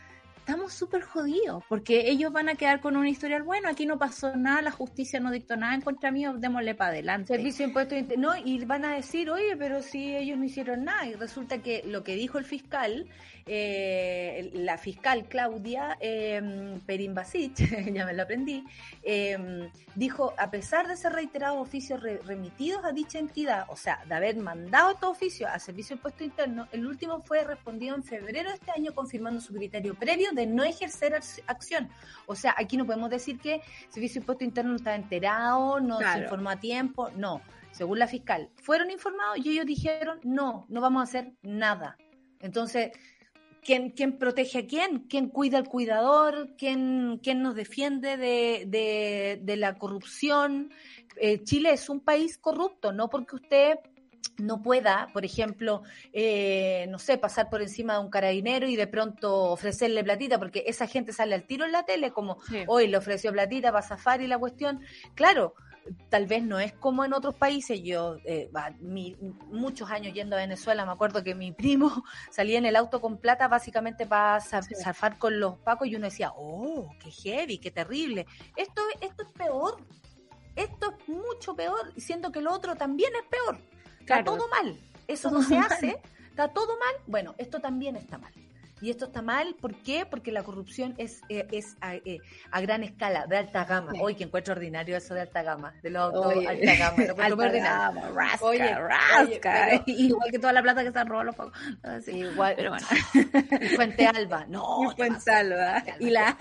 estamos 0.47 0.75
súper 0.75 1.01
jodidos, 1.01 1.65
porque 1.71 2.11
ellos 2.11 2.31
van 2.31 2.51
a 2.51 2.55
quedar 2.55 2.81
con 2.81 2.99
una 2.99 3.09
historial, 3.09 3.45
bueno, 3.45 3.71
aquí 3.71 3.87
no 3.87 3.99
pasó 3.99 4.37
nada, 4.37 4.61
la 4.61 4.71
justicia 4.71 5.19
no 5.19 5.31
dictó 5.31 5.57
nada 5.57 5.75
en 5.75 5.81
contra 5.81 6.11
mío, 6.11 6.35
démosle 6.37 6.75
para 6.75 6.91
adelante. 6.91 7.35
Servicio 7.35 7.65
de 7.65 7.69
impuestos 7.71 8.19
no, 8.19 8.37
y 8.37 8.63
van 8.67 8.85
a 8.85 8.95
decir, 8.95 9.31
oye, 9.31 9.57
pero 9.57 9.81
si 9.81 10.15
ellos 10.15 10.37
no 10.37 10.45
hicieron 10.45 10.85
nada, 10.85 11.07
y 11.07 11.15
resulta 11.15 11.63
que 11.63 11.83
lo 11.87 12.05
que 12.05 12.15
dijo 12.15 12.37
el 12.37 12.45
fiscal 12.45 13.07
eh, 13.47 14.51
la 14.55 14.79
fiscal 14.79 15.27
Claudia 15.27 15.99
eh, 16.01 16.79
Perimbasic, 16.87 17.55
ya 17.93 18.07
me 18.07 18.15
lo 18.15 18.23
aprendí, 18.23 18.65
em, 19.03 19.71
dijo, 19.95 20.33
a 20.39 20.51
pesar 20.51 20.89
de 20.89 20.97
ser 20.97 21.13
reiterados 21.13 21.61
oficios 21.61 22.03
remitidos 22.03 22.85
a 22.85 22.93
dicha 22.93 23.19
entidad, 23.19 23.67
o 23.69 23.77
sea, 23.77 24.03
de 24.07 24.15
haber 24.15 24.37
mandado 24.37 24.93
estos 24.93 25.11
oficios 25.11 25.51
a 25.53 25.59
Servicio 25.59 25.95
de 25.95 25.99
Impuesto 25.99 26.25
Interno, 26.25 26.69
el 26.73 26.87
último 26.87 27.21
fue 27.21 27.45
respondido 27.45 27.95
en 27.95 28.03
febrero 28.03 28.49
de 28.49 28.57
este 28.57 28.71
año 28.71 28.95
confirmando 28.95 29.41
su 29.41 29.53
criterio 29.53 29.95
previo 29.95 30.33
de 30.33 30.47
no 30.47 30.65
ejercer 30.65 31.15
acción. 31.47 31.91
O 32.27 32.35
sea, 32.35 32.55
aquí 32.57 32.77
no 32.77 32.87
podemos 32.87 33.11
decir 33.11 33.39
que 33.39 33.61
Servicio 33.89 34.21
de 34.21 34.25
Impuesto 34.25 34.45
Interno 34.45 34.71
no 34.71 34.77
está 34.77 34.95
enterado, 34.95 35.81
no 35.81 35.99
se 35.99 36.19
informó 36.19 36.51
a 36.51 36.57
tiempo, 36.57 37.11
no. 37.11 37.43
Según 37.73 37.99
la 37.99 38.07
fiscal, 38.07 38.49
fueron 38.63 38.91
informados 38.91 39.37
y 39.39 39.51
ellos 39.51 39.67
dijeron, 39.67 40.21
no, 40.23 40.65
no 40.69 40.81
vamos 40.81 41.01
a 41.01 41.05
hacer 41.05 41.33
nada. 41.43 41.97
Entonces, 42.45 42.93
¿Quién, 43.65 43.91
quién, 43.91 44.19
protege 44.19 44.59
a 44.59 44.67
quién? 44.67 45.01
¿Quién 45.09 45.29
cuida 45.29 45.59
al 45.59 45.69
cuidador? 45.69 46.55
¿Quién, 46.59 47.21
quién 47.23 47.43
nos 47.43 47.55
defiende 47.55 48.17
de, 48.17 48.65
de, 48.67 49.41
de 49.43 49.57
la 49.57 49.79
corrupción? 49.79 50.71
Eh, 51.17 51.43
Chile 51.45 51.73
es 51.73 51.89
un 51.89 52.01
país 52.01 52.39
corrupto, 52.39 52.93
no 52.93 53.09
porque 53.09 53.37
usted 53.37 53.79
no 54.39 54.63
pueda, 54.63 55.09
por 55.13 55.25
ejemplo, 55.25 55.83
eh, 56.13 56.87
no 56.89 56.99
sé, 56.99 57.19
pasar 57.19 57.51
por 57.51 57.63
encima 57.63 57.95
de 57.95 58.01
un 58.01 58.11
carabinero 58.11 58.67
y 58.67 58.77
de 58.77 58.87
pronto 58.87 59.51
ofrecerle 59.53 60.03
platita, 60.03 60.39
porque 60.39 60.65
esa 60.67 60.87
gente 60.87 61.13
sale 61.13 61.35
al 61.35 61.45
tiro 61.45 61.65
en 61.65 61.73
la 61.73 61.85
tele 61.85 62.11
como, 62.11 62.39
hoy 62.67 62.89
le 62.89 62.97
ofreció 62.97 63.33
platita 63.33 63.71
para 63.71 63.87
zafar 63.87 64.21
y 64.21 64.27
la 64.27 64.39
cuestión. 64.39 64.81
Claro, 65.15 65.55
tal 66.09 66.27
vez 66.27 66.43
no 66.43 66.59
es 66.59 66.73
como 66.73 67.05
en 67.05 67.13
otros 67.13 67.35
países. 67.35 67.83
Yo, 67.83 68.17
eh, 68.25 68.51
muchos 69.51 69.91
años 69.91 70.15
yendo 70.15 70.37
a 70.37 70.41
Venezuela, 70.41 70.85
me 70.85 70.93
acuerdo 70.93 71.23
que 71.23 71.35
mi 71.35 71.53
primo 71.53 72.05
salía 72.31 72.59
en 72.59 72.67
el 72.67 72.77
auto 72.77 73.01
con 73.01 73.19
plata 73.19 73.49
básicamente 73.49 74.07
para 74.07 74.41
zafar 74.41 75.19
con 75.19 75.41
los 75.41 75.59
pacos 75.59 75.89
y 75.89 75.97
uno 75.97 76.07
decía, 76.07 76.33
oh, 76.37 76.91
qué 77.01 77.11
heavy, 77.11 77.59
qué 77.59 77.71
terrible. 77.71 78.27
Esto, 78.57 78.83
esto 79.01 79.23
es 79.23 79.29
peor. 79.31 79.77
Esto 80.57 80.93
es 80.93 81.09
mucho 81.09 81.57
peor, 81.57 81.93
siendo 81.97 82.31
que 82.31 82.41
lo 82.41 82.53
otro 82.53 82.77
también 82.77 83.13
es 83.17 83.25
peor. 83.29 83.59
Está 84.01 84.23
todo 84.23 84.49
mal. 84.49 84.79
Eso 85.09 85.31
no 85.31 85.43
se 85.43 85.59
hace. 85.59 86.01
Está 86.29 86.49
todo 86.49 86.79
mal. 86.79 86.95
Bueno, 87.07 87.35
esto 87.39 87.61
también 87.61 87.97
está 87.97 88.19
mal. 88.19 88.33
Y 88.85 88.91
esto 88.91 89.07
está 89.07 89.23
mal, 89.23 89.57
¿por 89.59 89.75
qué? 89.77 90.05
Porque 90.05 90.31
la 90.31 90.43
corrupción 90.43 90.95
es, 90.99 91.23
eh, 91.31 91.47
es 91.53 91.75
eh, 92.05 92.19
a, 92.51 92.61
gran 92.61 92.83
escala, 92.83 93.27
de 93.27 93.39
alta 93.39 93.65
gama. 93.65 93.93
Hoy 93.99 94.15
que 94.15 94.25
encuentro 94.25 94.53
ordinario 94.53 94.95
eso 94.95 95.15
de 95.15 95.23
alta 95.23 95.43
gama, 95.43 95.73
de 95.83 95.89
los 95.89 96.03
autos 96.03 96.35
alta 96.47 96.77
gama. 96.77 97.05
Lo 97.07 97.41
alta 97.41 97.49
gama, 97.49 98.11
rasca, 98.11 98.45
oye, 98.45 98.75
rasca. 98.75 99.83
Igual 99.87 100.31
que 100.31 100.39
toda 100.39 100.53
la 100.53 100.61
plata 100.61 100.85
que 100.85 100.93
se 100.93 100.99
han 100.99 101.07
robado 101.07 101.25
los 101.25 101.35
pocos. 101.35 101.59
Igual, 102.09 102.53
pero 102.57 102.73
bueno. 102.73 102.87
y 103.59 103.69
Fuente 103.69 104.07
Alba, 104.07 104.45
no. 104.49 104.93
Y 104.93 104.97
Fuente 104.97 105.31
Alba. 105.31 105.83
Y 105.99 106.11
la... 106.11 106.37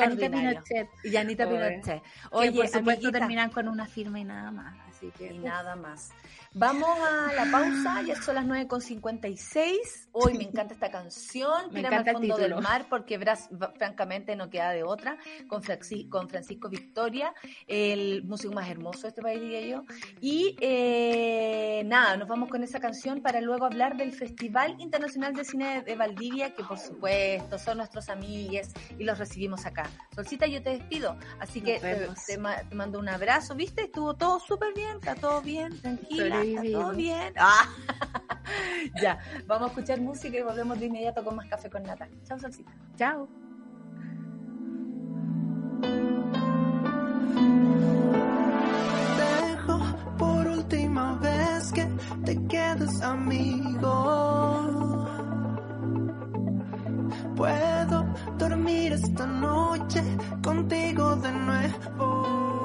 Anita 0.00 0.30
Pinochet. 0.30 0.88
Y 1.04 1.16
Anita 1.16 1.46
Pinochet. 1.46 2.02
Oye, 2.30 2.52
por 2.52 2.68
supuesto 2.68 3.12
terminan 3.12 3.50
con 3.50 3.68
una 3.68 3.84
firma 3.84 4.18
y 4.18 4.24
nada 4.24 4.50
más. 4.50 4.85
Así 5.06 5.12
que, 5.18 5.34
y 5.34 5.38
nada 5.38 5.76
más. 5.76 6.10
Vamos 6.58 6.98
a 6.98 7.34
la 7.34 7.50
pausa, 7.50 8.00
ya 8.00 8.16
son 8.22 8.36
las 8.36 8.46
9.56. 8.46 10.08
Hoy 10.12 10.38
me 10.38 10.44
encanta 10.44 10.72
esta 10.72 10.90
canción, 10.90 11.52
me 11.70 11.80
encanta 11.80 12.12
al 12.12 12.16
fondo 12.16 12.36
del 12.38 12.54
mar, 12.56 12.86
porque 12.88 13.20
francamente 13.74 14.34
no 14.36 14.48
queda 14.48 14.70
de 14.70 14.82
otra, 14.82 15.18
con, 15.48 15.62
con 16.08 16.30
Francisco 16.30 16.70
Victoria, 16.70 17.34
el 17.66 18.24
músico 18.24 18.54
más 18.54 18.70
hermoso 18.70 19.02
de 19.02 19.08
este 19.08 19.20
país, 19.20 19.38
diría 19.38 19.60
yo. 19.60 19.84
Y 20.22 20.56
eh, 20.62 21.82
nada, 21.84 22.16
nos 22.16 22.26
vamos 22.26 22.48
con 22.48 22.62
esa 22.62 22.80
canción 22.80 23.20
para 23.20 23.42
luego 23.42 23.66
hablar 23.66 23.98
del 23.98 24.12
Festival 24.12 24.76
Internacional 24.78 25.34
de 25.34 25.44
Cine 25.44 25.82
de 25.82 25.94
Valdivia, 25.94 26.54
que 26.54 26.64
por 26.64 26.78
supuesto 26.78 27.58
son 27.58 27.76
nuestros 27.76 28.08
amigues 28.08 28.72
y 28.98 29.04
los 29.04 29.18
recibimos 29.18 29.66
acá. 29.66 29.90
Solcita, 30.14 30.46
yo 30.46 30.62
te 30.62 30.70
despido, 30.70 31.18
así 31.38 31.60
que 31.60 31.80
te, 32.26 32.38
mando 32.74 32.98
un 32.98 33.10
abrazo, 33.10 33.54
¿viste? 33.54 33.82
Estuvo 33.82 34.14
todo 34.14 34.40
súper 34.40 34.72
bien, 34.72 34.95
está 34.98 35.14
todo 35.14 35.40
bien, 35.42 35.78
tranquila 35.80 36.42
todo 36.72 36.92
bien. 36.92 37.32
Ah. 37.36 37.68
ya, 39.02 39.18
vamos 39.46 39.68
a 39.68 39.70
escuchar 39.70 40.00
música 40.00 40.38
y 40.38 40.42
volvemos 40.42 40.78
de 40.78 40.86
inmediato 40.86 41.24
con 41.24 41.36
más 41.36 41.48
café 41.48 41.70
con 41.70 41.82
nata. 41.82 42.08
Chao, 42.24 42.38
Salsita. 42.38 42.72
Chao. 42.96 43.28
Dejo 49.18 49.78
por 50.18 50.46
última 50.46 51.14
vez 51.18 51.72
que 51.72 51.86
te 52.24 52.46
quedes 52.46 53.02
amigo. 53.02 55.06
Puedo 57.36 58.06
dormir 58.38 58.92
esta 58.94 59.26
noche 59.26 60.02
contigo 60.42 61.16
de 61.16 61.32
nuevo 61.32 62.55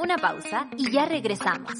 una 0.00 0.16
pausa 0.16 0.68
y 0.76 0.90
ya 0.90 1.06
regresamos. 1.06 1.72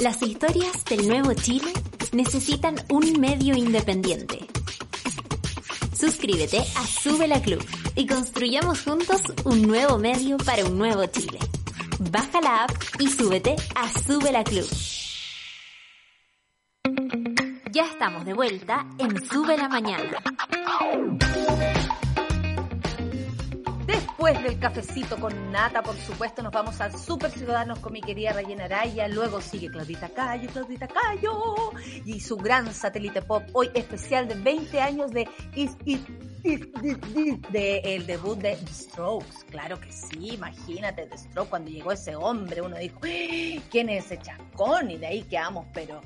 las 0.00 0.20
historias 0.22 0.84
del 0.84 1.06
nuevo 1.06 1.32
Chile 1.32 1.72
necesitan 2.10 2.74
un 2.88 3.20
medio 3.20 3.54
independiente. 3.54 4.40
Suscríbete 5.94 6.58
a 6.58 6.86
Sube 6.86 7.28
la 7.28 7.40
Club 7.40 7.64
y 7.94 8.06
construyamos 8.06 8.82
juntos 8.82 9.22
un 9.44 9.62
nuevo 9.62 9.98
medio 9.98 10.38
para 10.38 10.64
un 10.64 10.76
nuevo 10.76 11.06
Chile. 11.06 11.38
Baja 12.10 12.40
la 12.40 12.64
app 12.64 12.72
y 12.98 13.06
súbete 13.08 13.54
a 13.76 13.88
Sube 13.88 14.32
la 14.32 14.42
Club. 14.42 14.66
Ya 17.70 17.84
estamos 17.84 18.24
de 18.24 18.32
vuelta 18.32 18.86
en 18.98 19.24
Sube 19.24 19.56
la 19.56 19.68
Mañana. 19.68 20.20
Después 24.20 24.44
del 24.44 24.58
cafecito 24.58 25.16
con 25.18 25.50
nata, 25.50 25.82
por 25.82 25.96
supuesto, 25.96 26.42
nos 26.42 26.52
vamos 26.52 26.78
a 26.82 26.90
Super 26.92 27.30
Ciudadanos 27.30 27.78
con 27.78 27.94
mi 27.94 28.02
querida 28.02 28.34
Rayena 28.34 28.66
Araya. 28.66 29.08
Luego 29.08 29.40
sigue 29.40 29.70
Claudita 29.70 30.10
Cayo, 30.10 30.46
Claudita 30.50 30.86
Cayo. 30.86 31.32
Y 32.04 32.20
su 32.20 32.36
gran 32.36 32.70
satélite 32.74 33.22
pop, 33.22 33.42
hoy 33.54 33.70
especial 33.72 34.28
de 34.28 34.34
20 34.34 34.78
años 34.78 35.10
de 35.12 35.26
de 37.50 37.80
el 37.82 38.06
debut 38.06 38.38
de 38.38 38.56
The 38.56 38.72
Strokes. 38.74 39.46
Claro 39.48 39.80
que 39.80 39.90
sí, 39.90 40.34
imagínate 40.34 41.06
The 41.06 41.16
Strokes 41.16 41.48
cuando 41.48 41.70
llegó 41.70 41.92
ese 41.92 42.14
hombre, 42.14 42.60
uno 42.60 42.76
dijo, 42.76 43.00
¡Ah! 43.02 43.62
¿quién 43.70 43.88
es 43.88 44.04
ese 44.04 44.18
chacón? 44.18 44.90
Y 44.90 44.98
de 44.98 45.06
ahí 45.06 45.22
quedamos, 45.22 45.64
pero 45.72 46.02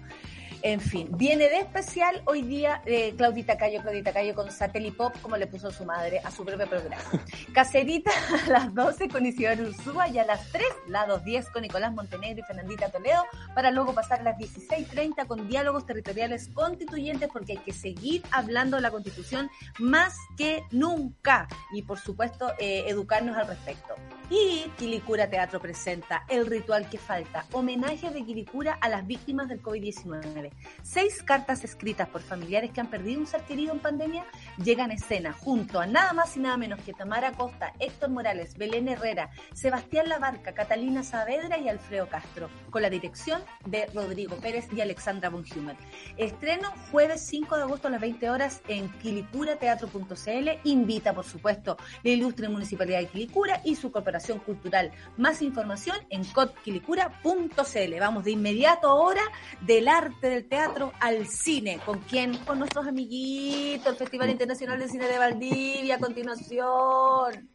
en 0.64 0.80
fin, 0.80 1.08
viene 1.10 1.50
de 1.50 1.58
especial 1.58 2.22
hoy 2.24 2.40
día 2.40 2.80
eh, 2.86 3.12
Claudita 3.18 3.58
Cayo, 3.58 3.82
Claudita 3.82 4.14
Cayo 4.14 4.34
con 4.34 4.50
Satellite 4.50 4.96
Pop, 4.96 5.14
como 5.20 5.36
le 5.36 5.46
puso 5.46 5.70
su 5.70 5.84
madre 5.84 6.20
a 6.24 6.30
su 6.30 6.42
propio 6.42 6.66
programa. 6.66 7.04
Caserita 7.52 8.10
a 8.46 8.48
las 8.48 8.74
12 8.74 9.10
con 9.10 9.26
Isidoro 9.26 9.64
Ursúa 9.68 10.08
y 10.08 10.18
a 10.18 10.24
las 10.24 10.50
3, 10.52 10.66
la 10.88 11.06
2.10 11.06 11.52
con 11.52 11.62
Nicolás 11.62 11.92
Montenegro 11.92 12.40
y 12.40 12.46
Fernandita 12.46 12.88
Toledo, 12.88 13.26
para 13.54 13.70
luego 13.70 13.92
pasar 13.92 14.20
a 14.20 14.22
las 14.22 14.38
16.30 14.38 15.26
con 15.26 15.46
diálogos 15.48 15.84
territoriales 15.84 16.48
constituyentes, 16.54 17.28
porque 17.30 17.52
hay 17.52 17.58
que 17.58 17.74
seguir 17.74 18.22
hablando 18.30 18.78
de 18.78 18.82
la 18.84 18.90
constitución 18.90 19.50
más 19.78 20.16
que 20.38 20.62
nunca 20.70 21.46
y, 21.74 21.82
por 21.82 21.98
supuesto, 21.98 22.50
eh, 22.58 22.84
educarnos 22.88 23.36
al 23.36 23.48
respecto. 23.48 23.96
Y 24.30 24.70
Quilicura 24.78 25.28
Teatro 25.28 25.60
presenta 25.60 26.24
El 26.28 26.46
Ritual 26.46 26.88
que 26.88 26.96
Falta, 26.96 27.44
homenaje 27.52 28.10
de 28.10 28.24
Quilicura 28.24 28.78
a 28.80 28.88
las 28.88 29.06
víctimas 29.06 29.48
del 29.48 29.62
COVID-19. 29.62 30.50
Seis 30.82 31.22
cartas 31.22 31.62
escritas 31.62 32.08
por 32.08 32.22
familiares 32.22 32.70
que 32.70 32.80
han 32.80 32.88
perdido 32.88 33.20
un 33.20 33.26
ser 33.26 33.42
querido 33.42 33.74
en 33.74 33.80
pandemia 33.80 34.24
llegan 34.56 34.90
a 34.90 34.94
escena 34.94 35.34
junto 35.34 35.78
a 35.78 35.86
nada 35.86 36.14
más 36.14 36.38
y 36.38 36.40
nada 36.40 36.56
menos 36.56 36.80
que 36.80 36.94
Tamara 36.94 37.32
Costa, 37.32 37.74
Héctor 37.78 38.10
Morales, 38.10 38.56
Belén 38.56 38.88
Herrera, 38.88 39.30
Sebastián 39.52 40.08
Labarca, 40.08 40.54
Catalina 40.54 41.02
Saavedra 41.02 41.58
y 41.58 41.68
Alfredo 41.68 42.08
Castro, 42.08 42.48
con 42.70 42.80
la 42.80 42.88
dirección 42.88 43.42
de 43.66 43.86
Rodrigo 43.92 44.36
Pérez 44.36 44.68
y 44.74 44.80
Alexandra 44.80 45.28
von 45.28 45.44
Hummel. 45.54 45.76
Estreno 46.16 46.72
jueves 46.90 47.20
5 47.20 47.56
de 47.56 47.62
agosto 47.62 47.88
a 47.88 47.90
las 47.90 48.00
20 48.00 48.30
horas 48.30 48.62
en 48.68 48.88
quilicurateatro.cl. 49.00 50.48
Invita, 50.64 51.12
por 51.12 51.26
supuesto, 51.26 51.76
la 52.02 52.10
ilustre 52.10 52.48
Municipalidad 52.48 53.00
de 53.00 53.06
Quilicura 53.06 53.60
y 53.64 53.76
su 53.76 53.92
corporación 53.92 54.14
Cultural. 54.32 54.90
Más 55.16 55.42
información 55.42 55.96
en 56.10 56.24
cotquilicura.cl. 56.24 58.00
Vamos 58.00 58.24
de 58.24 58.30
inmediato 58.30 58.88
ahora 58.88 59.22
del 59.60 59.88
arte 59.88 60.28
del 60.28 60.48
teatro 60.48 60.92
al 61.00 61.26
cine. 61.26 61.80
¿Con 61.84 62.00
quién? 62.00 62.36
Con 62.38 62.58
nuestros 62.58 62.86
amiguitos, 62.86 63.86
el 63.92 63.96
Festival 63.96 64.30
Internacional 64.30 64.78
de 64.78 64.88
Cine 64.88 65.06
de 65.06 65.18
Valdivia 65.18 65.96
a 65.96 65.98
continuación. 65.98 67.50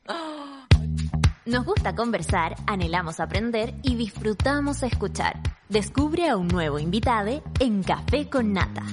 Nos 1.45 1.65
gusta 1.65 1.95
conversar, 1.95 2.55
anhelamos 2.67 3.19
aprender 3.19 3.73
y 3.81 3.95
disfrutamos 3.95 4.83
escuchar. 4.83 5.39
Descubre 5.67 6.29
a 6.29 6.37
un 6.37 6.47
nuevo 6.47 6.77
invitado 6.77 7.43
en 7.59 7.81
Café 7.81 8.29
con 8.29 8.53
Nata. 8.53 8.83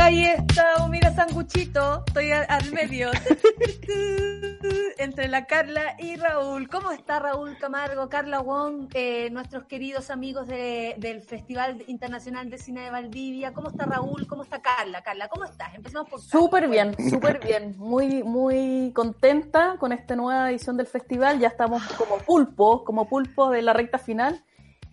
Ahí 0.00 0.24
está, 0.24 0.86
mira 0.88 1.12
sanguchito, 1.14 2.02
estoy 2.06 2.32
al, 2.32 2.72
medio. 2.72 3.10
Entre 4.98 5.28
la 5.28 5.46
Carla 5.46 5.96
y 5.98 6.16
Raúl. 6.16 6.68
¿Cómo 6.68 6.92
está 6.92 7.18
Raúl 7.18 7.56
Camargo, 7.58 8.08
Carla 8.08 8.40
Wong, 8.40 8.88
eh, 8.94 9.28
nuestros 9.30 9.64
queridos 9.64 10.10
amigos 10.10 10.46
del 10.48 11.22
Festival 11.22 11.82
Internacional 11.86 12.48
de 12.50 12.58
Cine 12.58 12.82
de 12.82 12.90
Valdivia? 12.90 13.52
¿Cómo 13.52 13.68
está 13.68 13.84
Raúl? 13.84 14.26
¿Cómo 14.26 14.42
está 14.42 14.60
Carla? 14.62 15.02
Carla, 15.02 15.28
¿cómo 15.28 15.44
estás? 15.44 15.74
Empezamos 15.74 16.08
por 16.08 16.20
Súper 16.20 16.68
bien, 16.68 16.94
súper 17.10 17.40
bien. 17.44 17.74
Muy, 17.78 18.22
muy 18.22 18.92
contenta 18.94 19.76
con 19.78 19.92
esta 19.92 20.16
nueva 20.16 20.50
edición 20.50 20.76
del 20.76 20.86
festival. 20.86 21.38
Ya 21.38 21.48
estamos 21.48 21.82
como 21.98 22.18
pulpo, 22.18 22.84
como 22.84 23.08
pulpo 23.08 23.50
de 23.50 23.62
la 23.62 23.72
recta 23.72 23.98
final 23.98 24.42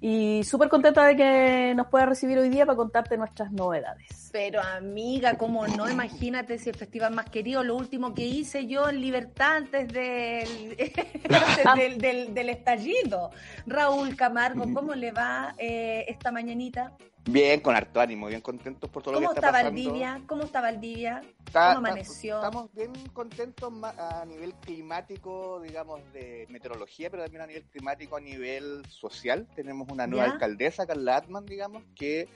y 0.02 0.44
súper 0.44 0.70
contenta 0.70 1.04
de 1.06 1.16
que 1.16 1.74
nos 1.76 1.88
pueda 1.88 2.06
recibir 2.06 2.38
hoy 2.38 2.50
día 2.50 2.66
para 2.66 2.78
contarte 2.78 3.18
nuestras 3.18 3.52
novedades. 3.52 4.30
Pero 4.32 4.62
amiga, 4.62 5.38
¿cómo 5.38 5.68
no? 5.68 5.90
Imagínate 5.90 6.58
si 6.58 6.70
el 6.70 6.76
festival 6.76 7.14
más 7.14 7.30
querido, 7.30 7.64
lo 7.64 7.76
último 7.76 8.14
que 8.14 8.26
hice 8.26 8.68
yo 8.68 8.88
en 8.88 9.02
Libertad 9.02 9.58
antes 9.58 9.88
del, 9.90 10.78
del, 11.98 12.34
del, 12.34 12.50
estallido. 12.50 13.32
Raúl 13.66 14.16
Camargo, 14.16 14.72
¿cómo 14.74 14.94
le 14.94 15.12
va 15.12 15.56
eh, 15.58 16.06
esta 16.08 16.32
mañanita? 16.32 16.94
Bien, 17.32 17.60
con 17.60 17.76
harto 17.76 18.00
ánimo, 18.00 18.28
bien 18.28 18.42
contentos 18.42 18.90
por 18.90 19.04
todo 19.04 19.16
lo 19.16 19.20
que 19.20 19.26
está, 19.28 19.42
pasando. 19.42 19.70
Valdivia? 19.70 20.22
¿Cómo 20.26 20.44
está 20.44 20.62
Valdivia? 20.62 21.22
¿Cómo 21.54 21.66
amaneció? 21.66 22.38
Estamos 22.38 22.74
bien 22.74 22.92
contentos 23.14 23.72
a 23.84 24.26
nivel 24.26 24.54
climático, 24.56 25.62
digamos, 25.62 26.02
de 26.12 26.48
meteorología, 26.50 27.10
pero 27.12 27.24
también 27.24 27.44
a 27.44 27.48
nivel 27.48 27.64
climático, 27.66 28.18
a 28.18 28.20
nivel 28.20 28.84
social. 28.90 29.48
Tenemos 29.56 29.90
una 29.92 30.08
nueva 30.08 30.26
alcaldesa, 30.26 30.88
Carla 30.88 31.18
Atman, 31.18 31.46
digamos, 31.46 31.84
que 31.96 32.28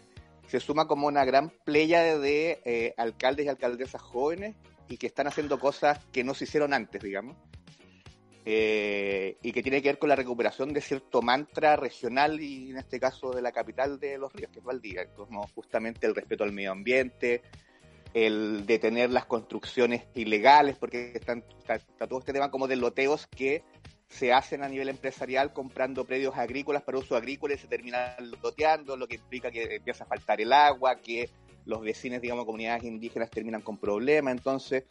se 0.48 0.60
suma 0.60 0.88
como 0.88 1.08
una 1.08 1.26
gran 1.26 1.50
playa 1.50 2.20
de 2.20 2.62
eh, 2.64 2.94
alcaldes 2.98 3.48
y 3.48 3.50
alcaldesas 3.50 4.02
jóvenes 4.02 4.56
y 4.90 4.98
que 4.98 5.08
están 5.08 5.26
haciendo 5.26 5.60
cosas 5.60 6.00
que 6.12 6.24
no 6.24 6.36
se 6.36 6.44
hicieron 6.44 6.74
antes, 6.74 7.02
digamos. 7.02 7.36
Eh, 8.46 9.38
y 9.42 9.54
que 9.54 9.64
tiene 9.64 9.82
que 9.82 9.88
ver 9.88 10.00
con 10.00 10.10
la 10.10 10.18
recuperación 10.18 10.74
de 10.74 10.82
cierto 10.82 11.22
mantra 11.22 11.78
regional 11.78 12.42
y 12.42 12.72
en 12.72 12.78
este 12.78 13.00
caso 13.00 13.32
de 13.32 13.42
la 13.42 13.54
capital 13.54 14.00
de 14.00 14.18
los 14.18 14.34
ríos, 14.34 14.52
que 14.52 14.60
es 14.60 14.66
Valdivia, 14.66 15.08
como 15.14 15.48
justamente 15.56 16.06
el 16.08 16.14
respeto 16.14 16.44
al 16.44 16.52
medio 16.52 16.74
ambiente, 16.74 17.42
el 18.14 18.66
detener 18.66 19.12
las 19.12 19.26
construcciones 19.26 20.04
ilegales, 20.14 20.78
porque 20.78 21.14
están, 21.16 21.44
está, 21.58 21.80
todo 22.08 22.20
este 22.20 22.34
tema 22.34 22.52
como 22.52 22.68
de 22.68 22.76
loteos 22.76 23.28
que 23.28 23.64
se 24.10 24.34
hacen 24.34 24.62
a 24.62 24.70
nivel 24.70 24.90
empresarial 24.90 25.54
comprando 25.54 26.06
predios 26.06 26.36
agrícolas 26.36 26.84
para 26.84 27.00
uso 27.00 27.16
agrícola 27.16 27.56
y 27.56 27.58
se 27.58 27.68
terminan 27.68 28.14
loteando, 28.42 28.98
lo 28.98 29.08
que 29.08 29.16
implica 29.16 29.52
que 29.52 29.76
empieza 29.76 30.04
a 30.04 30.08
faltar 30.08 30.42
el 30.42 30.52
agua, 30.52 31.00
que 31.00 31.30
los 31.66 31.82
vecinos, 31.82 32.22
digamos, 32.22 32.46
comunidades 32.46 32.84
indígenas 32.84 33.32
terminan 33.32 33.62
con 33.62 33.78
problemas. 33.78 34.34
Entonces, 34.34 34.84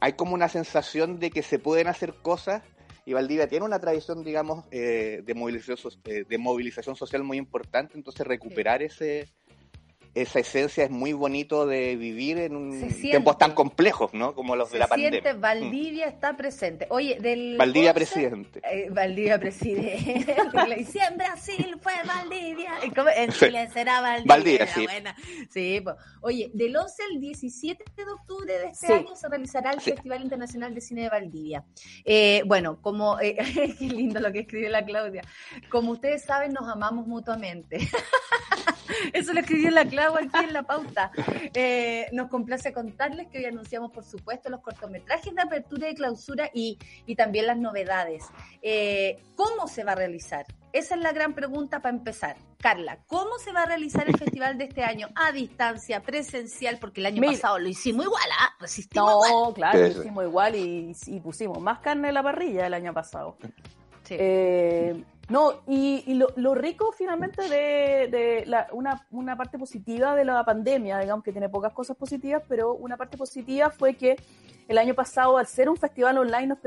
hay 0.00 0.14
como 0.14 0.34
una 0.34 0.48
sensación 0.48 1.18
de 1.18 1.30
que 1.30 1.42
se 1.42 1.58
pueden 1.58 1.86
hacer 1.86 2.14
cosas 2.14 2.62
y 3.06 3.12
Valdivia 3.12 3.48
tiene 3.48 3.66
una 3.66 3.78
tradición, 3.78 4.24
digamos, 4.24 4.64
eh, 4.70 5.22
de, 5.24 5.34
movilización, 5.34 5.92
eh, 6.04 6.24
de 6.28 6.38
movilización 6.38 6.96
social 6.96 7.22
muy 7.22 7.36
importante, 7.36 7.96
entonces 7.96 8.26
recuperar 8.26 8.82
ese 8.82 9.28
esa 10.14 10.38
esencia 10.38 10.84
es 10.84 10.90
muy 10.90 11.12
bonito 11.12 11.66
de 11.66 11.96
vivir 11.96 12.38
en 12.38 12.54
un 12.54 12.88
tiempos 13.00 13.36
tan 13.36 13.52
complejos, 13.52 14.14
¿no? 14.14 14.34
Como 14.34 14.54
los 14.54 14.70
de 14.70 14.78
la 14.78 14.86
pandemia. 14.86 15.20
Siente, 15.20 15.32
Valdivia 15.32 16.06
está 16.06 16.36
presente. 16.36 16.86
Oye, 16.90 17.18
del 17.20 17.56
Valdivia 17.56 17.92
presidente. 17.92 18.60
Eh, 18.70 18.88
Valdivia 18.90 19.38
presidente. 19.38 20.36
si 20.86 20.98
en 20.98 21.16
Brasil 21.16 21.76
fue 21.80 21.92
Valdivia, 22.06 22.74
en 23.16 23.32
Chile 23.32 23.68
será 23.72 24.00
Valdivia. 24.00 24.34
Valdivia, 24.34 24.66
sí. 24.68 24.86
sí 25.50 25.80
pues. 25.82 25.96
Oye, 26.20 26.50
del 26.54 26.76
11 26.76 27.02
al 27.12 27.20
17 27.20 27.84
de 27.96 28.12
octubre 28.12 28.58
de 28.58 28.66
este 28.66 28.92
año 28.92 29.16
se 29.16 29.28
realizará 29.28 29.72
el 29.72 29.80
Festival 29.80 30.22
Internacional 30.22 30.74
de 30.74 30.80
Cine 30.80 31.02
de 31.02 31.08
Valdivia. 31.08 31.64
Eh, 32.04 32.42
bueno, 32.46 32.80
como 32.80 33.18
eh, 33.20 33.36
qué 33.78 33.86
lindo 33.86 34.20
lo 34.20 34.32
que 34.32 34.40
escribió 34.40 34.68
la 34.68 34.84
Claudia. 34.84 35.22
Como 35.70 35.90
ustedes 35.90 36.22
saben, 36.22 36.52
nos 36.52 36.68
amamos 36.68 37.06
mutuamente. 37.08 37.78
Eso 39.12 39.32
lo 39.32 39.40
escribió 39.40 39.70
la 39.70 39.84
Claudia 39.86 40.26
aquí 40.26 40.44
en 40.44 40.52
la 40.52 40.62
pauta. 40.62 41.10
Eh, 41.54 42.06
nos 42.12 42.28
complace 42.28 42.72
contarles 42.72 43.28
que 43.28 43.38
hoy 43.38 43.44
anunciamos, 43.46 43.90
por 43.92 44.04
supuesto, 44.04 44.50
los 44.50 44.60
cortometrajes 44.60 45.34
de 45.34 45.42
apertura 45.42 45.88
y 45.90 45.94
clausura 45.94 46.50
y, 46.52 46.78
también 47.16 47.46
las 47.46 47.58
novedades. 47.58 48.24
Eh, 48.62 49.22
¿Cómo 49.36 49.68
se 49.68 49.84
va 49.84 49.92
a 49.92 49.94
realizar? 49.94 50.46
Esa 50.72 50.96
es 50.96 51.00
la 51.00 51.12
gran 51.12 51.34
pregunta 51.34 51.80
para 51.80 51.96
empezar. 51.96 52.36
Carla, 52.58 52.98
¿cómo 53.06 53.38
se 53.38 53.52
va 53.52 53.62
a 53.62 53.66
realizar 53.66 54.08
el 54.08 54.16
festival 54.18 54.58
de 54.58 54.64
este 54.64 54.82
año? 54.82 55.08
A 55.14 55.30
distancia, 55.30 56.00
presencial, 56.00 56.78
porque 56.80 57.00
el 57.00 57.06
año 57.06 57.22
pasado 57.22 57.58
lo 57.58 57.68
hicimos 57.68 58.06
igual, 58.06 58.28
¿ah? 58.40 58.54
Resistimos 58.58 59.28
no, 59.30 59.52
claro, 59.54 59.78
lo 59.78 59.86
hicimos 59.86 60.24
igual 60.24 60.56
y, 60.56 61.20
pusimos 61.22 61.60
más 61.60 61.78
carne 61.78 62.08
en 62.08 62.14
la 62.14 62.22
parrilla 62.22 62.66
el 62.66 62.74
año 62.74 62.92
pasado. 62.92 63.36
Sí. 64.02 64.16
Eh, 64.18 65.04
no, 65.28 65.62
y, 65.66 66.14
lo, 66.14 66.54
rico 66.54 66.92
finalmente 66.92 67.48
de, 67.48 68.46
una, 68.72 69.36
parte 69.36 69.58
positiva 69.58 70.14
de 70.14 70.24
la 70.24 70.44
pandemia, 70.44 70.98
digamos 70.98 71.24
que 71.24 71.32
tiene 71.32 71.48
pocas 71.48 71.72
cosas 71.72 71.96
positivas, 71.96 72.42
pero 72.46 72.74
una 72.74 72.96
parte 72.96 73.16
positiva 73.16 73.70
fue 73.70 73.94
que 73.94 74.16
el 74.68 74.78
año 74.78 74.94
pasado, 74.94 75.38
al 75.38 75.46
ser 75.46 75.68
un 75.68 75.76
festival 75.76 76.18
online, 76.18 76.48
nos, 76.48 76.58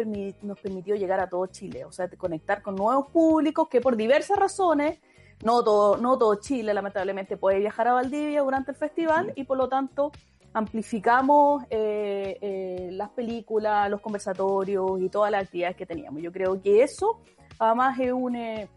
nos 0.41 0.59
permitió 0.59 0.95
llegar 0.95 1.19
a 1.19 1.29
todo 1.29 1.45
Chile, 1.47 1.85
o 1.85 1.91
sea, 1.91 2.09
conectar 2.17 2.61
con 2.61 2.75
nuevos 2.75 3.07
públicos 3.09 3.67
que 3.69 3.79
por 3.79 3.95
diversas 3.95 4.37
razones, 4.37 4.99
no 5.43 5.63
todo, 5.63 5.97
no 5.97 6.17
todo 6.17 6.35
Chile 6.35 6.73
lamentablemente 6.73 7.37
puede 7.37 7.59
viajar 7.59 7.87
a 7.87 7.93
Valdivia 7.93 8.41
durante 8.41 8.71
el 8.71 8.77
festival 8.77 9.33
y 9.35 9.43
por 9.43 9.57
lo 9.57 9.69
tanto 9.69 10.11
amplificamos 10.53 11.63
eh, 11.69 12.39
eh, 12.41 12.89
las 12.93 13.09
películas, 13.09 13.87
los 13.91 14.01
conversatorios 14.01 14.99
y 14.99 15.09
todas 15.09 15.31
las 15.31 15.43
actividades 15.43 15.77
que 15.77 15.85
teníamos. 15.85 16.23
Yo 16.23 16.31
creo 16.31 16.59
que 16.59 16.81
eso 16.81 17.19
además 17.59 17.99
es, 17.99 18.11
un, 18.11 18.35
eh, 18.35 18.69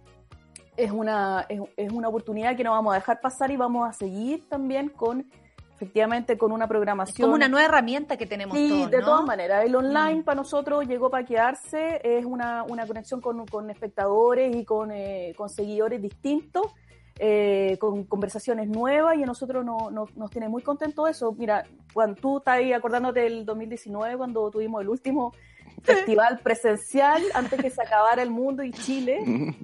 es, 0.76 0.90
una, 0.90 1.46
es, 1.48 1.92
una 1.92 2.08
oportunidad 2.08 2.56
que 2.56 2.64
no 2.64 2.72
vamos 2.72 2.92
a 2.92 2.96
dejar 2.96 3.20
pasar 3.20 3.50
y 3.50 3.56
vamos 3.56 3.88
a 3.88 3.92
seguir 3.92 4.48
también 4.48 4.88
con 4.88 5.26
efectivamente 5.74 6.36
con 6.36 6.52
una 6.52 6.68
programación. 6.68 7.24
como 7.24 7.34
una 7.34 7.48
nueva 7.48 7.64
herramienta 7.64 8.18
que 8.18 8.26
tenemos 8.26 8.54
sí, 8.54 8.86
de 8.90 9.00
todas 9.00 9.24
maneras. 9.24 9.64
El 9.64 9.74
online 9.74 10.16
mm. 10.16 10.24
para 10.24 10.36
nosotros 10.36 10.86
llegó 10.86 11.08
para 11.08 11.24
quedarse, 11.24 12.00
es 12.04 12.26
una, 12.26 12.64
una 12.64 12.86
conexión 12.86 13.22
con, 13.22 13.46
con 13.46 13.70
espectadores 13.70 14.54
y 14.54 14.66
con, 14.66 14.90
eh, 14.92 15.32
con 15.36 15.48
seguidores 15.48 16.02
distintos. 16.02 16.66
Eh, 17.22 17.76
con 17.78 18.04
conversaciones 18.04 18.66
nuevas 18.66 19.14
y 19.18 19.22
a 19.22 19.26
nosotros 19.26 19.62
no, 19.62 19.90
nos 19.90 20.30
tiene 20.30 20.48
muy 20.48 20.62
contento 20.62 21.06
eso. 21.06 21.32
Mira, 21.32 21.66
cuando 21.92 22.18
tú 22.18 22.38
estás 22.38 22.54
ahí 22.54 22.72
acordándote 22.72 23.20
del 23.20 23.44
2019, 23.44 24.16
cuando 24.16 24.50
tuvimos 24.50 24.80
el 24.80 24.88
último 24.88 25.34
festival 25.82 26.38
presencial 26.40 27.22
antes 27.34 27.60
que 27.60 27.70
se 27.70 27.82
acabara 27.82 28.22
el 28.22 28.30
mundo 28.30 28.62
y 28.62 28.72
Chile, 28.72 29.54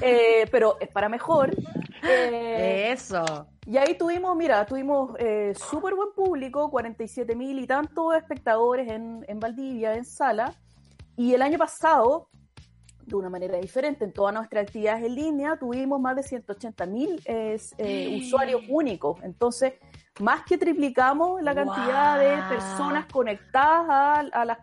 eh, 0.00 0.46
pero 0.50 0.76
es 0.80 0.88
para 0.88 1.08
mejor. 1.08 1.54
Eh, 2.02 2.90
Eso. 2.92 3.46
Y 3.66 3.76
ahí 3.76 3.96
tuvimos, 3.96 4.36
mira, 4.36 4.66
tuvimos 4.66 5.14
eh, 5.18 5.54
súper 5.54 5.94
buen 5.94 6.12
público, 6.14 6.70
47 6.70 7.36
mil 7.36 7.58
y 7.58 7.66
tantos 7.66 8.14
espectadores 8.16 8.90
en, 8.90 9.24
en 9.28 9.38
Valdivia, 9.38 9.94
en 9.94 10.04
sala. 10.04 10.52
Y 11.16 11.34
el 11.34 11.42
año 11.42 11.58
pasado, 11.58 12.28
de 13.06 13.14
una 13.14 13.30
manera 13.30 13.58
diferente, 13.58 14.04
en 14.04 14.12
todas 14.12 14.34
nuestras 14.34 14.64
actividades 14.64 15.04
en 15.04 15.14
línea, 15.14 15.56
tuvimos 15.56 16.00
más 16.00 16.16
de 16.16 16.22
180 16.24 16.86
mil 16.86 17.22
usuarios 18.20 18.62
únicos. 18.68 19.22
Entonces, 19.22 19.74
más 20.20 20.44
que 20.44 20.58
triplicamos 20.58 21.42
la 21.42 21.54
cantidad 21.54 22.18
de 22.18 22.54
personas 22.54 23.06
conectadas 23.06 24.28
a, 24.32 24.44
las, 24.44 24.58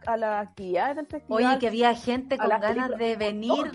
actividades 0.47 0.95
del 0.95 1.07
festival. 1.07 1.43
Oye, 1.45 1.59
que 1.59 1.67
había 1.67 1.95
gente 1.95 2.37
con 2.37 2.49
ganas 2.49 2.97
de 2.97 3.15
venir 3.15 3.71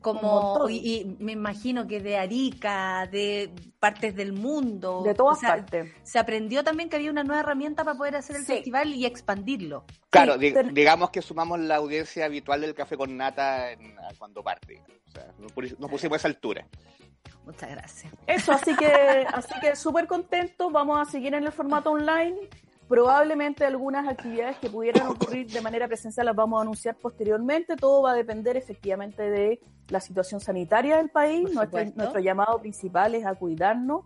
como 0.00 0.68
y, 0.68 1.16
me 1.18 1.32
imagino 1.32 1.86
que 1.86 2.00
de 2.00 2.16
Arica, 2.16 3.06
de 3.06 3.50
partes 3.78 4.14
del 4.14 4.32
mundo, 4.32 5.02
de 5.02 5.14
todas 5.14 5.40
partes. 5.40 5.92
Se 6.02 6.18
aprendió 6.18 6.64
también 6.64 6.88
que 6.88 6.96
había 6.96 7.10
una 7.10 7.24
nueva 7.24 7.40
herramienta 7.40 7.84
para 7.84 7.96
poder 7.96 8.16
hacer 8.16 8.36
el 8.36 8.44
festival 8.44 8.94
y 8.94 9.04
expandirlo. 9.04 9.84
Claro, 10.10 10.36
digamos 10.38 11.10
que 11.10 11.20
sumamos 11.20 11.60
la 11.60 11.76
audiencia 11.76 12.24
habitual 12.24 12.62
del 12.62 12.74
café 12.74 12.96
con 12.96 13.16
nata 13.16 13.68
cuando 14.18 14.42
parte. 14.42 14.82
O 15.08 15.10
sea, 15.10 15.26
nos 15.38 15.90
pusimos 15.90 16.14
a 16.14 16.16
esa 16.16 16.28
altura. 16.28 16.66
Muchas 17.44 17.70
gracias. 17.70 18.12
Eso, 18.26 18.52
así 18.52 18.74
que, 18.76 19.26
así 19.32 19.54
que 19.60 19.74
súper 19.76 20.06
contento. 20.06 20.70
Vamos 20.70 21.00
a 21.00 21.10
seguir 21.10 21.34
en 21.34 21.44
el 21.44 21.52
formato 21.52 21.90
online. 21.90 22.36
Probablemente 22.88 23.64
algunas 23.64 24.06
actividades 24.06 24.58
que 24.58 24.68
pudieran 24.68 25.06
ocurrir 25.08 25.50
de 25.50 25.60
manera 25.60 25.88
presencial 25.88 26.26
las 26.26 26.36
vamos 26.36 26.58
a 26.58 26.62
anunciar 26.62 26.94
posteriormente. 26.96 27.76
Todo 27.76 28.02
va 28.02 28.12
a 28.12 28.14
depender 28.14 28.56
efectivamente 28.56 29.22
de 29.22 29.60
la 29.88 30.00
situación 30.00 30.40
sanitaria 30.40 30.98
del 30.98 31.08
país. 31.08 31.50
Nuestro, 31.52 32.20
llamado 32.20 32.58
principal 32.58 33.14
es 33.14 33.24
a 33.24 33.34
cuidarnos, 33.34 34.04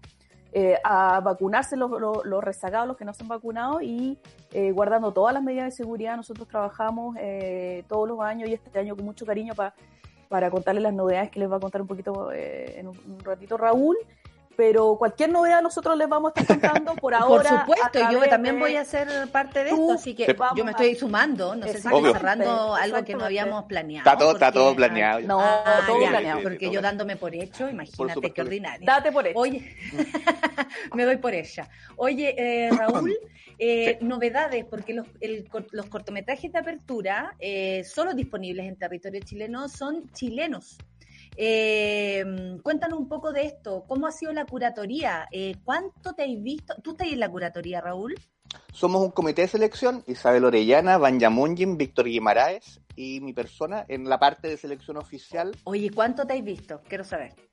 eh, 0.52 0.78
a 0.84 1.20
vacunarse 1.20 1.76
los, 1.76 1.90
los, 2.00 2.44
rezagados, 2.44 2.88
los 2.88 2.96
que 2.96 3.04
no 3.04 3.12
se 3.12 3.22
han 3.22 3.28
vacunado 3.28 3.80
y 3.82 4.18
eh, 4.52 4.70
guardando 4.72 5.12
todas 5.12 5.34
las 5.34 5.42
medidas 5.42 5.66
de 5.66 5.72
seguridad. 5.72 6.16
Nosotros 6.16 6.48
trabajamos 6.48 7.16
eh, 7.18 7.84
todos 7.88 8.08
los 8.08 8.20
años 8.20 8.48
y 8.48 8.54
este 8.54 8.78
año 8.78 8.96
con 8.96 9.04
mucho 9.04 9.26
cariño 9.26 9.54
para 9.54 9.74
para 10.28 10.50
contarles 10.50 10.82
las 10.82 10.94
novedades 10.94 11.30
que 11.30 11.40
les 11.40 11.50
va 11.50 11.56
a 11.56 11.60
contar 11.60 11.80
un 11.80 11.86
poquito 11.86 12.32
eh, 12.32 12.78
en 12.78 12.88
un, 12.88 12.96
ratito 13.22 13.56
Raúl. 13.56 13.96
Pero 14.56 14.96
cualquier 14.96 15.30
novedad 15.30 15.62
nosotros 15.62 15.96
les 15.96 16.08
vamos 16.08 16.32
a 16.34 16.40
estar 16.40 16.58
contando 16.58 16.94
por 16.94 17.14
ahora. 17.14 17.50
Por 17.50 17.60
supuesto, 17.60 18.10
yo 18.10 18.20
también 18.28 18.58
voy 18.58 18.76
a 18.76 18.84
ser 18.84 19.08
parte 19.30 19.64
de 19.64 19.70
esto, 19.70 19.92
así 19.92 20.14
que 20.14 20.36
yo 20.56 20.64
me 20.64 20.70
estoy 20.70 20.94
sumando, 20.94 21.54
no 21.54 21.66
sé 21.66 21.80
si 21.80 21.88
cerrando 21.88 22.74
algo 22.74 23.04
que 23.04 23.14
no 23.14 23.24
habíamos 23.24 23.64
planeado. 23.64 24.08
Está 24.08 24.18
todo, 24.18 24.32
está 24.32 24.52
todo 24.52 24.74
planeado. 24.74 25.20
No, 25.20 25.40
ah, 25.40 25.82
todo 25.86 25.98
planeado. 25.98 26.42
porque 26.42 26.70
yo 26.70 26.80
dándome 26.80 27.16
por 27.16 27.34
hecho, 27.34 27.68
imagínate 27.68 28.32
qué 28.32 28.40
ordinario. 28.40 28.86
Date 28.86 29.12
por 29.12 29.26
hecho. 29.26 29.38
Oye, 29.38 29.76
me 30.94 31.04
doy 31.04 31.16
por 31.16 31.34
ella. 31.34 31.68
Oye, 31.96 32.34
eh, 32.36 32.70
Raúl, 32.70 33.16
eh, 33.58 33.98
novedades, 34.00 34.64
porque 34.64 34.92
los, 34.94 35.06
los, 35.72 35.86
cortometrajes 35.86 36.52
de 36.52 36.58
apertura, 36.58 37.34
eh, 37.38 37.84
solo 37.84 38.14
disponibles 38.14 38.66
en 38.66 38.76
territorio 38.76 39.20
chileno, 39.20 39.68
son 39.68 40.10
chilenos. 40.12 40.78
Eh, 41.36 42.24
cuéntanos 42.62 42.98
un 42.98 43.08
poco 43.08 43.32
de 43.32 43.42
esto. 43.44 43.84
¿Cómo 43.86 44.06
ha 44.06 44.12
sido 44.12 44.32
la 44.32 44.46
curatoría? 44.46 45.28
Eh, 45.30 45.56
¿Cuánto 45.64 46.14
te 46.14 46.24
has 46.24 46.42
visto? 46.42 46.74
¿Tú 46.82 46.92
estás 46.92 47.08
en 47.08 47.20
la 47.20 47.30
curatoría, 47.30 47.80
Raúl? 47.80 48.14
Somos 48.72 49.02
un 49.02 49.10
comité 49.10 49.42
de 49.42 49.48
selección, 49.48 50.02
Isabel 50.06 50.44
Orellana, 50.44 50.98
Banja 50.98 51.30
Munjin, 51.30 51.76
Víctor 51.76 52.06
Guimaraes 52.06 52.80
y 52.94 53.20
mi 53.20 53.32
persona 53.32 53.84
en 53.88 54.08
la 54.08 54.18
parte 54.18 54.48
de 54.48 54.56
selección 54.56 54.96
oficial. 54.96 55.56
Oye, 55.64 55.90
¿cuánto 55.90 56.26
te 56.26 56.34
has 56.34 56.44
visto? 56.44 56.80
Quiero 56.88 57.04
saber 57.04 57.45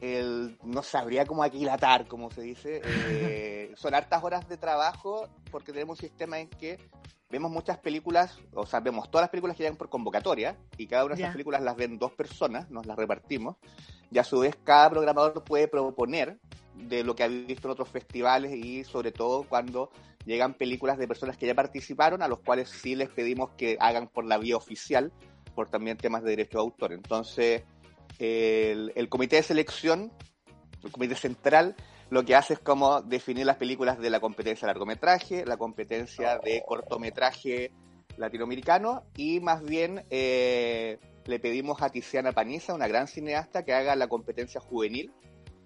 el, 0.00 0.58
no 0.62 0.82
sabría 0.82 1.26
cómo 1.26 1.42
aquilatar, 1.42 2.06
como 2.06 2.30
se 2.30 2.42
dice. 2.42 2.80
Eh, 2.84 3.72
son 3.76 3.94
hartas 3.94 4.22
horas 4.22 4.48
de 4.48 4.56
trabajo 4.56 5.28
porque 5.50 5.72
tenemos 5.72 5.98
un 5.98 6.08
sistema 6.08 6.38
en 6.38 6.48
que 6.48 6.78
vemos 7.28 7.50
muchas 7.50 7.78
películas, 7.78 8.38
o 8.54 8.66
sea, 8.66 8.80
vemos 8.80 9.10
todas 9.10 9.24
las 9.24 9.30
películas 9.30 9.56
que 9.56 9.62
llegan 9.62 9.76
por 9.76 9.88
convocatoria 9.88 10.56
y 10.76 10.86
cada 10.86 11.04
una 11.04 11.14
de 11.14 11.22
esas 11.22 11.32
películas 11.32 11.62
las 11.62 11.76
ven 11.76 11.98
dos 11.98 12.12
personas, 12.12 12.68
nos 12.70 12.86
las 12.86 12.96
repartimos 12.96 13.56
y 14.10 14.18
a 14.18 14.24
su 14.24 14.40
vez 14.40 14.56
cada 14.64 14.90
programador 14.90 15.44
puede 15.44 15.68
proponer 15.68 16.40
de 16.74 17.04
lo 17.04 17.14
que 17.14 17.22
ha 17.22 17.28
visto 17.28 17.68
en 17.68 17.72
otros 17.72 17.88
festivales 17.88 18.52
y 18.52 18.82
sobre 18.84 19.12
todo 19.12 19.44
cuando 19.44 19.90
llegan 20.24 20.54
películas 20.54 20.98
de 20.98 21.06
personas 21.06 21.36
que 21.36 21.46
ya 21.46 21.54
participaron 21.54 22.22
a 22.22 22.28
los 22.28 22.40
cuales 22.40 22.68
sí 22.68 22.96
les 22.96 23.08
pedimos 23.08 23.50
que 23.50 23.76
hagan 23.80 24.08
por 24.08 24.24
la 24.24 24.38
vía 24.38 24.56
oficial 24.56 25.12
por 25.54 25.68
también 25.68 25.96
temas 25.96 26.22
de 26.22 26.30
derecho 26.30 26.58
de 26.58 26.62
autor. 26.62 26.92
Entonces, 26.92 27.62
el, 28.20 29.08
comité 29.08 29.36
de 29.36 29.42
selección, 29.42 30.12
el 30.84 30.92
comité 30.92 31.14
central, 31.14 31.74
lo 32.10 32.24
que 32.24 32.36
hace 32.36 32.54
es 32.54 32.60
como 32.60 33.02
definir 33.02 33.46
las 33.46 33.56
películas 33.56 33.98
de 33.98 34.10
la 34.10 34.20
competencia 34.20 34.66
de 34.66 34.74
largometraje, 34.74 35.44
la 35.46 35.56
competencia 35.56 36.38
de 36.38 36.62
cortometraje 36.66 37.72
latinoamericano 38.16 39.04
y 39.16 39.40
más 39.40 39.62
bien 39.64 40.04
eh, 40.10 40.98
le 41.24 41.38
pedimos 41.38 41.80
a 41.82 41.90
Tiziana 41.90 42.32
Paniza, 42.32 42.74
una 42.74 42.88
gran 42.88 43.06
cineasta, 43.06 43.64
que 43.64 43.72
haga 43.72 43.96
la 43.96 44.08
competencia 44.08 44.60
juvenil, 44.60 45.12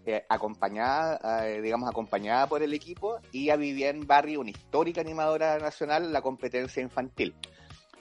eh, 0.06 0.24
acompañada, 0.28 1.48
eh, 1.48 1.62
digamos, 1.62 1.88
acompañada 1.88 2.46
por 2.46 2.62
el 2.62 2.74
equipo, 2.74 3.18
y 3.32 3.50
a 3.50 3.56
Vivian 3.56 4.06
Barry, 4.06 4.36
una 4.36 4.50
histórica 4.50 5.00
animadora 5.00 5.58
nacional, 5.58 6.12
la 6.12 6.20
competencia 6.20 6.82
infantil. 6.82 7.34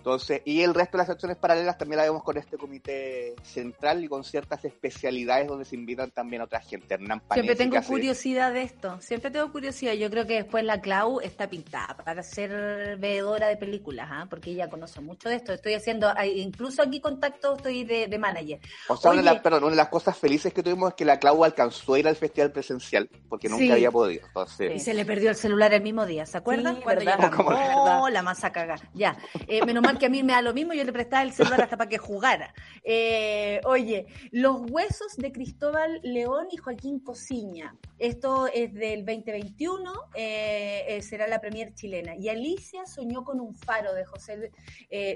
Entonces, 0.03 0.41
y 0.43 0.59
el 0.63 0.73
resto 0.73 0.97
de 0.97 1.03
las 1.03 1.09
acciones 1.09 1.37
paralelas 1.37 1.77
también 1.77 1.99
la 1.99 2.03
vemos 2.03 2.23
con 2.23 2.37
este 2.37 2.57
comité 2.57 3.35
central 3.41 4.03
y 4.03 4.09
con 4.09 4.25
ciertas 4.25 4.65
especialidades 4.65 5.47
donde 5.47 5.63
se 5.63 5.77
invitan 5.77 6.11
también 6.11 6.41
a 6.41 6.45
otra 6.45 6.59
gente. 6.59 6.95
Hernán 6.95 7.21
Siempre 7.31 7.55
tengo 7.55 7.81
curiosidad 7.81 8.51
de 8.51 8.63
esto, 8.63 8.99
siempre 8.99 9.31
tengo 9.31 9.49
curiosidad. 9.49 9.93
Yo 9.93 10.09
creo 10.09 10.27
que 10.27 10.33
después 10.33 10.65
la 10.65 10.81
Clau 10.81 11.21
está 11.21 11.49
pintada 11.49 11.95
para 12.03 12.21
ser 12.21 12.97
veedora 12.97 13.47
de 13.47 13.55
películas, 13.55 14.09
¿ah? 14.11 14.27
porque 14.29 14.51
ella 14.51 14.69
conoce 14.69 14.99
mucho 14.99 15.29
de 15.29 15.35
esto. 15.35 15.53
Estoy 15.53 15.75
haciendo, 15.75 16.11
incluso 16.35 16.81
aquí 16.81 16.99
contacto 16.99 17.55
estoy 17.55 17.85
de, 17.85 18.19
manager. 18.19 18.59
O 18.89 18.97
sea, 18.97 19.11
una, 19.11 19.21
de 19.21 19.25
las, 19.25 19.39
perdón, 19.39 19.63
una 19.63 19.71
de 19.71 19.77
las 19.77 19.87
cosas 19.87 20.17
felices 20.17 20.53
que 20.53 20.61
tuvimos 20.61 20.89
es 20.89 20.95
que 20.95 21.05
la 21.05 21.17
Clau 21.17 21.45
alcanzó 21.45 21.93
a 21.93 21.99
ir 21.99 22.09
al 22.09 22.17
festival 22.17 22.51
presencial, 22.51 23.09
porque 23.29 23.47
nunca 23.47 23.75
había 23.75 23.89
podido. 23.89 24.27
Y 24.59 24.79
se 24.81 24.93
le 24.93 25.05
perdió 25.05 25.29
el 25.29 25.37
celular 25.37 25.73
el 25.73 25.81
mismo 25.81 26.05
día, 26.05 26.25
¿se 26.25 26.37
acuerdan? 26.37 26.81
Cuando 26.81 27.05
llegó, 27.05 28.09
la 28.09 28.21
masa 28.21 28.51
cagar. 28.51 28.81
Ya, 28.93 29.15
eh, 29.47 29.65
menos 29.65 29.81
mal 29.81 29.92
que 29.97 30.05
a 30.07 30.09
mí 30.09 30.23
me 30.23 30.33
da 30.33 30.41
lo 30.41 30.53
mismo, 30.53 30.73
yo 30.73 30.83
le 30.83 30.93
prestaba 30.93 31.23
el 31.23 31.33
celular 31.33 31.61
hasta 31.61 31.77
para 31.77 31.89
que 31.89 31.97
jugara. 31.97 32.53
Eh, 32.83 33.61
oye, 33.65 34.07
los 34.31 34.61
huesos 34.69 35.15
de 35.17 35.31
Cristóbal 35.31 35.99
León 36.03 36.47
y 36.51 36.57
Joaquín 36.57 36.99
Cosiña. 36.99 37.75
Esto 37.99 38.47
es 38.47 38.73
del 38.73 39.05
2021, 39.05 39.93
eh, 40.15 40.83
eh, 40.87 41.01
será 41.01 41.27
la 41.27 41.39
premier 41.39 41.73
chilena. 41.73 42.15
Y 42.15 42.29
Alicia 42.29 42.85
soñó 42.85 43.23
con 43.23 43.39
un 43.39 43.55
faro 43.55 43.93
de 43.93 44.03
José 44.05 44.51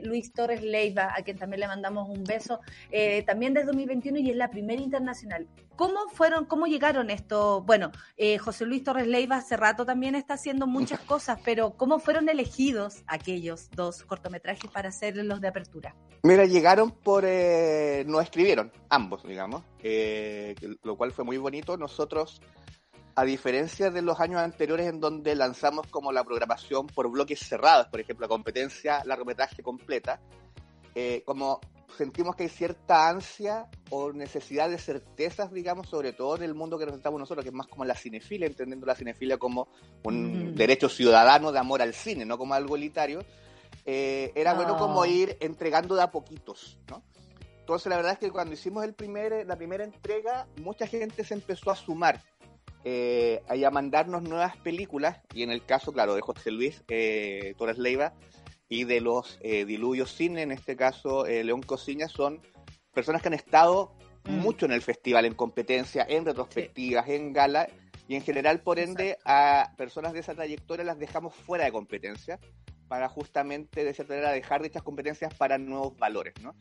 Luis 0.03 0.31
Torres 0.31 0.61
Leiva, 0.63 1.13
a 1.15 1.21
quien 1.23 1.37
también 1.37 1.61
le 1.61 1.67
mandamos 1.67 2.07
un 2.09 2.23
beso, 2.23 2.61
también 3.25 3.53
desde 3.53 3.67
2021 3.67 4.19
y 4.19 4.29
es 4.29 4.35
la 4.35 4.49
primera 4.49 4.81
internacional. 4.81 5.47
¿Cómo 5.75 6.07
fueron, 6.09 6.45
cómo 6.45 6.65
llegaron 6.65 7.11
esto? 7.11 7.61
Bueno, 7.61 7.91
José 8.39 8.65
Luis 8.65 8.83
Torres 8.83 9.07
Leiva 9.07 9.37
hace 9.37 9.57
rato 9.57 9.85
también 9.85 10.15
está 10.15 10.35
haciendo 10.35 10.65
muchas 10.65 10.99
cosas, 11.01 11.39
pero 11.43 11.71
¿cómo 11.77 11.99
fueron 11.99 12.29
elegidos 12.29 13.03
aquellos 13.05 13.69
dos 13.71 14.03
cortometrajes 14.03 14.66
para 14.67 14.89
hacer 14.89 15.15
los 15.17 15.41
de 15.41 15.47
apertura? 15.47 15.95
Mira, 16.23 16.45
llegaron 16.45 16.91
por, 16.91 17.23
eh, 17.25 18.03
no 18.07 18.19
escribieron, 18.19 18.71
ambos, 18.89 19.23
digamos, 19.23 19.63
eh, 19.81 20.55
lo 20.83 20.97
cual 20.97 21.11
fue 21.11 21.23
muy 21.23 21.37
bonito. 21.37 21.77
Nosotros, 21.77 22.41
a 23.15 23.23
diferencia 23.23 23.91
de 23.91 24.01
los 24.01 24.19
años 24.19 24.41
anteriores 24.41 24.87
en 24.87 24.99
donde 24.99 25.35
lanzamos 25.35 25.87
como 25.87 26.11
la 26.11 26.23
programación 26.23 26.87
por 26.87 27.09
bloques 27.09 27.39
cerrados, 27.39 27.87
por 27.87 27.99
ejemplo, 27.99 28.25
la 28.25 28.29
competencia 28.29 29.03
largometraje 29.05 29.61
completa, 29.61 30.19
eh, 30.95 31.21
como 31.25 31.61
sentimos 31.95 32.35
que 32.35 32.43
hay 32.43 32.49
cierta 32.49 33.09
ansia 33.09 33.67
o 33.89 34.11
necesidad 34.11 34.69
de 34.69 34.77
certezas, 34.77 35.51
digamos, 35.51 35.87
sobre 35.87 36.13
todo 36.13 36.35
en 36.35 36.43
el 36.43 36.53
mundo 36.53 36.77
que 36.77 36.85
representamos 36.85 37.19
nosotros, 37.19 37.43
que 37.43 37.49
es 37.49 37.55
más 37.55 37.67
como 37.67 37.85
la 37.85 37.95
cinefilia, 37.95 38.47
entendiendo 38.47 38.85
la 38.85 38.95
cinefilia 38.95 39.37
como 39.37 39.67
un 40.03 40.51
mm. 40.51 40.55
derecho 40.55 40.89
ciudadano 40.89 41.51
de 41.51 41.59
amor 41.59 41.81
al 41.81 41.93
cine, 41.93 42.25
no 42.25 42.37
como 42.37 42.53
algo 42.53 42.75
elitario 42.75 43.23
eh, 43.87 44.33
era 44.35 44.53
bueno 44.53 44.77
como 44.77 45.01
ah. 45.01 45.07
ir 45.07 45.37
entregando 45.39 45.95
de 45.95 46.03
a 46.03 46.11
poquitos, 46.11 46.77
¿no? 46.89 47.01
Entonces 47.67 47.89
la 47.89 47.95
verdad 47.95 48.13
es 48.13 48.19
que 48.19 48.31
cuando 48.31 48.53
hicimos 48.53 48.83
el 48.83 48.93
primer, 48.93 49.45
la 49.47 49.55
primera 49.55 49.83
entrega, 49.83 50.47
mucha 50.61 50.87
gente 50.87 51.23
se 51.23 51.33
empezó 51.33 51.71
a 51.71 51.75
sumar, 51.75 52.21
eh, 52.83 53.41
a 53.49 53.69
mandarnos 53.71 54.23
nuevas 54.23 54.57
películas, 54.57 55.19
y 55.33 55.43
en 55.43 55.51
el 55.51 55.65
caso, 55.65 55.91
claro, 55.91 56.15
de 56.15 56.21
José 56.21 56.51
Luis 56.51 56.83
eh, 56.89 57.55
Torres 57.57 57.77
Leiva 57.77 58.13
y 58.69 58.83
de 58.83 59.01
los 59.01 59.37
eh, 59.41 59.65
Diluvios 59.65 60.13
Cine, 60.13 60.43
en 60.43 60.51
este 60.51 60.75
caso 60.75 61.25
León 61.25 61.61
Cociña, 61.61 62.07
son 62.07 62.41
personas 62.93 63.21
que 63.21 63.29
han 63.29 63.33
estado 63.33 63.93
mm. 64.25 64.37
mucho 64.37 64.65
en 64.65 64.73
el 64.73 64.81
festival, 64.81 65.25
en 65.25 65.33
competencia, 65.33 66.05
en 66.07 66.25
retrospectivas, 66.25 67.07
en 67.09 67.33
gala, 67.33 67.67
y 68.07 68.15
en 68.15 68.21
general, 68.21 68.61
por 68.61 68.79
ende, 68.79 69.17
a 69.25 69.73
personas 69.77 70.13
de 70.13 70.19
esa 70.19 70.35
trayectoria 70.35 70.85
las 70.85 70.99
dejamos 70.99 71.35
fuera 71.35 71.65
de 71.65 71.73
competencia 71.73 72.39
para 72.87 73.09
justamente, 73.09 73.83
de 73.83 73.93
cierta 73.93 74.13
manera, 74.13 74.31
dejar 74.31 74.61
dichas 74.61 74.83
competencias 74.83 75.33
para 75.33 75.57
nuevos 75.57 75.97
valores, 75.97 76.33
¿no? 76.41 76.55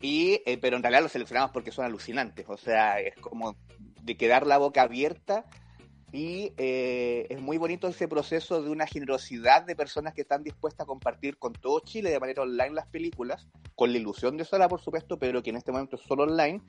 Y, 0.00 0.42
eh, 0.46 0.58
pero 0.60 0.76
en 0.76 0.82
realidad 0.82 1.02
los 1.02 1.12
seleccionamos 1.12 1.52
porque 1.52 1.70
son 1.70 1.84
alucinantes, 1.84 2.46
o 2.48 2.56
sea, 2.56 3.00
es 3.00 3.14
como 3.16 3.56
de 4.02 4.16
quedar 4.16 4.46
la 4.46 4.58
boca 4.58 4.82
abierta 4.82 5.44
y 6.12 6.52
eh, 6.58 7.26
es 7.30 7.40
muy 7.40 7.56
bonito 7.56 7.88
ese 7.88 8.06
proceso 8.06 8.62
de 8.62 8.68
una 8.68 8.86
generosidad 8.86 9.64
de 9.64 9.74
personas 9.74 10.12
que 10.12 10.22
están 10.22 10.42
dispuestas 10.42 10.84
a 10.84 10.86
compartir 10.86 11.38
con 11.38 11.54
todo 11.54 11.80
Chile 11.80 12.10
de 12.10 12.20
manera 12.20 12.42
online 12.42 12.74
las 12.74 12.86
películas, 12.88 13.48
con 13.74 13.92
la 13.92 13.98
ilusión 13.98 14.36
de 14.36 14.44
sola, 14.44 14.68
por 14.68 14.80
supuesto, 14.80 15.18
pero 15.18 15.42
que 15.42 15.50
en 15.50 15.56
este 15.56 15.72
momento 15.72 15.96
es 15.96 16.02
solo 16.02 16.24
online, 16.24 16.60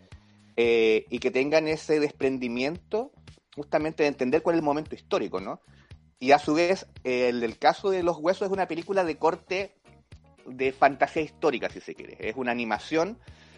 eh, 0.56 1.06
y 1.10 1.20
que 1.20 1.32
tengan 1.32 1.68
ese 1.68 2.00
desprendimiento 2.00 3.12
justamente 3.56 4.04
de 4.04 4.10
entender 4.10 4.42
cuál 4.42 4.56
es 4.56 4.60
el 4.60 4.66
momento 4.66 4.96
histórico, 4.96 5.42
¿no? 5.42 5.62
Y 6.20 6.32
a 6.32 6.40
su 6.40 6.54
vez, 6.54 6.88
el, 7.04 7.44
el 7.44 7.58
caso 7.58 7.90
de 7.90 8.04
Los 8.04 8.18
Huesos 8.18 8.48
es 8.48 8.52
una 8.52 8.68
película 8.68 9.04
de 9.04 9.18
corte 9.18 9.76
de 10.46 10.72
fantasía 10.72 11.22
histórica, 11.22 11.70
si 11.70 11.82
se 11.82 11.96
quiere. 11.96 12.18
Es 12.20 12.36
una 12.36 12.52
animación 12.52 13.18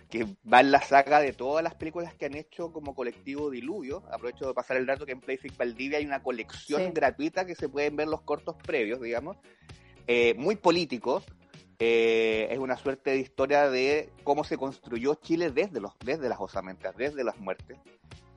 que 0.09 0.25
va 0.51 0.61
en 0.61 0.71
la 0.71 0.81
saga 0.81 1.19
de 1.19 1.33
todas 1.33 1.63
las 1.63 1.75
películas 1.75 2.13
que 2.13 2.25
han 2.25 2.35
hecho 2.35 2.71
como 2.71 2.95
colectivo 2.95 3.49
Diluvio. 3.49 4.03
Aprovecho 4.11 4.47
de 4.47 4.53
pasar 4.53 4.77
el 4.77 4.85
dato 4.85 5.05
que 5.05 5.13
en 5.13 5.21
Playfic 5.21 5.57
Valdivia 5.57 5.97
hay 5.97 6.05
una 6.05 6.23
colección 6.23 6.93
gratuita 6.93 7.45
que 7.45 7.55
se 7.55 7.69
pueden 7.69 7.95
ver 7.95 8.07
los 8.07 8.21
cortos 8.21 8.55
previos, 8.63 9.01
digamos. 9.01 9.37
Eh, 10.07 10.35
muy 10.37 10.55
político. 10.55 11.23
Eh, 11.77 12.47
es 12.51 12.57
una 12.57 12.77
suerte 12.77 13.11
de 13.11 13.17
historia 13.17 13.69
de 13.69 14.09
cómo 14.23 14.45
se 14.45 14.57
construyó 14.57 15.15
Chile 15.15 15.51
desde, 15.51 15.81
los, 15.81 15.91
desde 16.05 16.29
las 16.29 16.39
osamentas, 16.39 16.95
desde 16.95 17.23
las 17.23 17.37
muertes. 17.37 17.77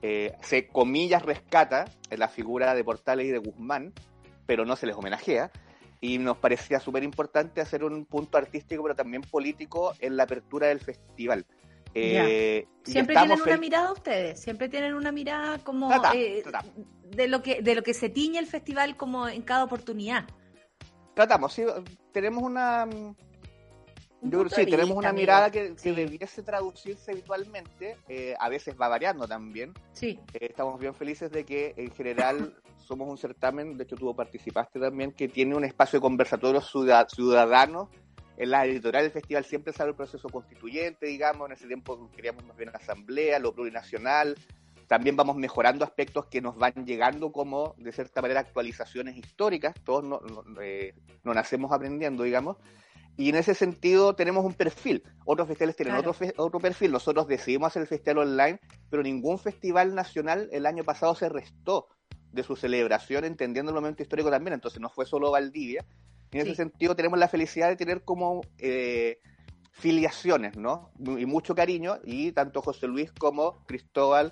Eh, 0.01 0.33
se, 0.41 0.67
comillas, 0.67 1.23
rescata 1.23 1.85
en 2.09 2.19
la 2.19 2.27
figura 2.27 2.73
de 2.73 2.83
Portales 2.83 3.27
y 3.27 3.31
de 3.31 3.37
Guzmán, 3.37 3.93
pero 4.45 4.65
no 4.65 4.75
se 4.75 4.85
les 4.85 4.95
homenajea. 4.95 5.51
Y 6.01 6.17
nos 6.17 6.37
parecía 6.37 6.79
súper 6.79 7.03
importante 7.03 7.59
hacer 7.59 7.83
un 7.83 8.05
punto 8.05 8.37
artístico, 8.37 8.83
pero 8.83 8.95
también 8.95 9.21
político 9.21 9.93
en 9.99 10.15
la 10.15 10.23
apertura 10.23 10.67
del 10.67 10.79
festival. 10.79 11.45
Eh, 11.93 12.67
siempre 12.83 13.15
tienen 13.15 13.41
una 13.41 13.57
mirada 13.57 13.91
ustedes, 13.91 14.39
siempre 14.39 14.69
tienen 14.69 14.93
una 14.93 15.11
mirada 15.11 15.57
como 15.59 15.91
eh, 16.13 16.43
de 17.03 17.27
lo 17.27 17.41
que 17.41 17.63
de 17.63 17.73
lo 17.73 17.81
que 17.81 17.95
se 17.95 18.09
tiñe 18.09 18.37
el 18.37 18.45
festival 18.45 18.95
como 18.95 19.27
en 19.27 19.41
cada 19.41 19.63
oportunidad. 19.63 20.25
Tratamos, 21.15 21.51
sí, 21.51 21.65
tenemos 22.13 22.43
una 22.43 22.87
sí, 24.49 24.65
tenemos 24.65 24.97
una 24.97 25.13
mirada 25.13 25.49
que, 25.51 25.71
debiese 25.71 26.43
traducirse 26.43 27.11
habitualmente, 27.11 27.97
eh, 28.07 28.35
a 28.39 28.49
veces 28.49 28.75
va 28.79 28.87
variando 28.87 29.27
también. 29.27 29.73
Sí. 29.93 30.19
estamos 30.33 30.79
bien 30.79 30.93
felices 30.93 31.31
de 31.31 31.45
que 31.45 31.73
en 31.77 31.91
general 31.91 32.55
somos 32.77 33.09
un 33.09 33.17
certamen, 33.17 33.77
de 33.77 33.83
hecho 33.83 33.95
tú 33.95 34.13
participaste 34.15 34.79
también, 34.79 35.11
que 35.11 35.27
tiene 35.27 35.55
un 35.55 35.63
espacio 35.63 35.99
de 35.99 36.01
conversatorio 36.01 36.61
ciudadano. 36.61 37.89
En 38.37 38.51
la 38.51 38.65
editorial 38.65 39.03
del 39.03 39.11
festival 39.11 39.43
siempre 39.43 39.73
sale 39.73 39.89
el 39.89 39.95
proceso 39.97 40.29
constituyente, 40.29 41.07
digamos, 41.07 41.47
en 41.47 41.57
ese 41.57 41.67
tiempo 41.67 42.09
queríamos 42.15 42.45
más 42.45 42.55
bien 42.55 42.69
asamblea, 42.73 43.37
lo 43.37 43.53
plurinacional, 43.53 44.37
también 44.89 45.15
vamos 45.15 45.35
mejorando 45.35 45.85
aspectos 45.85 46.25
que 46.25 46.41
nos 46.41 46.57
van 46.57 46.73
llegando 46.83 47.31
como, 47.31 47.75
de 47.77 47.91
cierta 47.91 48.23
manera, 48.23 48.39
actualizaciones 48.39 49.15
históricas, 49.17 49.75
todos 49.83 50.03
no, 50.03 50.19
eh, 50.59 50.95
no 51.23 51.33
nacemos 51.35 51.71
aprendiendo, 51.71 52.23
digamos, 52.23 52.57
y 53.19 53.27
en 53.27 53.35
ese 53.35 53.53
sentido 53.53 54.15
tenemos 54.15 54.45
un 54.45 54.53
perfil. 54.53 55.03
Otros 55.25 55.49
festivales 55.49 55.75
tienen 55.75 55.95
otro, 55.95 56.15
otro 56.37 56.59
perfil. 56.61 56.93
Nosotros 56.93 57.27
decidimos 57.27 57.67
hacer 57.67 57.81
el 57.81 57.87
festival 57.89 58.19
online, 58.19 58.61
pero 58.89 59.03
ningún 59.03 59.37
festival 59.37 59.93
nacional 59.93 60.47
el 60.53 60.65
año 60.65 60.85
pasado 60.85 61.13
se 61.15 61.27
restó 61.27 61.87
de 62.31 62.43
su 62.43 62.55
celebración, 62.55 63.25
entendiendo 63.25 63.71
el 63.71 63.75
momento 63.75 64.01
histórico 64.03 64.31
también. 64.31 64.53
Entonces 64.53 64.79
no 64.79 64.87
fue 64.87 65.05
solo 65.05 65.31
Valdivia. 65.31 65.85
en 66.31 66.39
ese 66.39 66.55
sentido 66.55 66.95
tenemos 66.95 67.19
la 67.19 67.27
felicidad 67.27 67.67
de 67.67 67.75
tener 67.75 68.05
como 68.05 68.39
eh, 68.57 69.19
filiaciones, 69.73 70.55
¿no? 70.55 70.89
Y 70.97 71.25
mucho 71.25 71.53
cariño. 71.53 71.97
Y 72.05 72.31
tanto 72.31 72.61
José 72.61 72.87
Luis 72.87 73.11
como 73.11 73.65
Cristóbal 73.65 74.31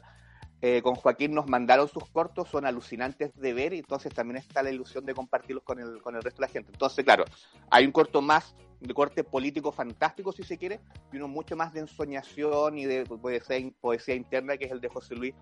eh, 0.61 0.81
con 0.81 0.95
Joaquín 0.95 1.33
nos 1.33 1.47
mandaron 1.47 1.87
sus 1.87 2.09
cortos, 2.09 2.49
son 2.49 2.65
alucinantes 2.65 3.31
de 3.35 3.53
ver 3.53 3.73
y 3.73 3.79
entonces 3.79 4.13
también 4.13 4.37
está 4.37 4.63
la 4.63 4.71
ilusión 4.71 5.05
de 5.05 5.13
compartirlos 5.13 5.63
con 5.63 5.79
el, 5.79 6.01
con 6.01 6.15
el 6.15 6.23
resto 6.23 6.41
de 6.41 6.47
la 6.47 6.51
gente. 6.51 6.71
Entonces, 6.71 7.05
claro, 7.05 7.25
hay 7.69 7.85
un 7.85 7.91
corto 7.91 8.21
más 8.21 8.55
de 8.79 8.93
corte 8.93 9.23
político 9.23 9.71
fantástico, 9.71 10.31
si 10.31 10.43
se 10.43 10.57
quiere, 10.57 10.79
y 11.11 11.17
uno 11.17 11.27
mucho 11.27 11.55
más 11.55 11.73
de 11.73 11.81
ensoñación 11.81 12.77
y 12.77 12.85
de 12.85 13.05
poesía, 13.05 13.69
poesía 13.79 14.15
interna, 14.15 14.57
que 14.57 14.65
es 14.65 14.71
el 14.71 14.81
de 14.81 14.89
José 14.89 15.15
Luis, 15.15 15.35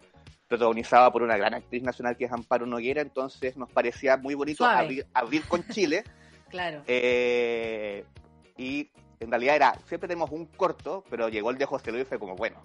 protagonizado 0.47 1.11
por 1.11 1.23
una 1.23 1.37
gran 1.37 1.53
actriz 1.53 1.83
nacional 1.83 2.17
que 2.17 2.25
es 2.25 2.31
Amparo 2.31 2.65
Noguera, 2.65 3.01
entonces 3.01 3.57
nos 3.57 3.71
parecía 3.71 4.17
muy 4.17 4.35
bonito 4.35 4.65
abrir, 4.65 5.43
con 5.47 5.65
Chile. 5.69 6.03
claro. 6.49 6.83
Eh, 6.87 8.05
y 8.57 8.89
en 9.19 9.29
realidad 9.29 9.55
era, 9.55 9.79
siempre 9.87 10.07
tenemos 10.07 10.31
un 10.31 10.45
corto, 10.45 11.03
pero 11.09 11.29
llegó 11.29 11.51
el 11.51 11.57
de 11.57 11.65
José 11.65 11.91
Luis 11.91 12.03
y 12.03 12.05
fue 12.05 12.19
como, 12.19 12.35
bueno, 12.35 12.61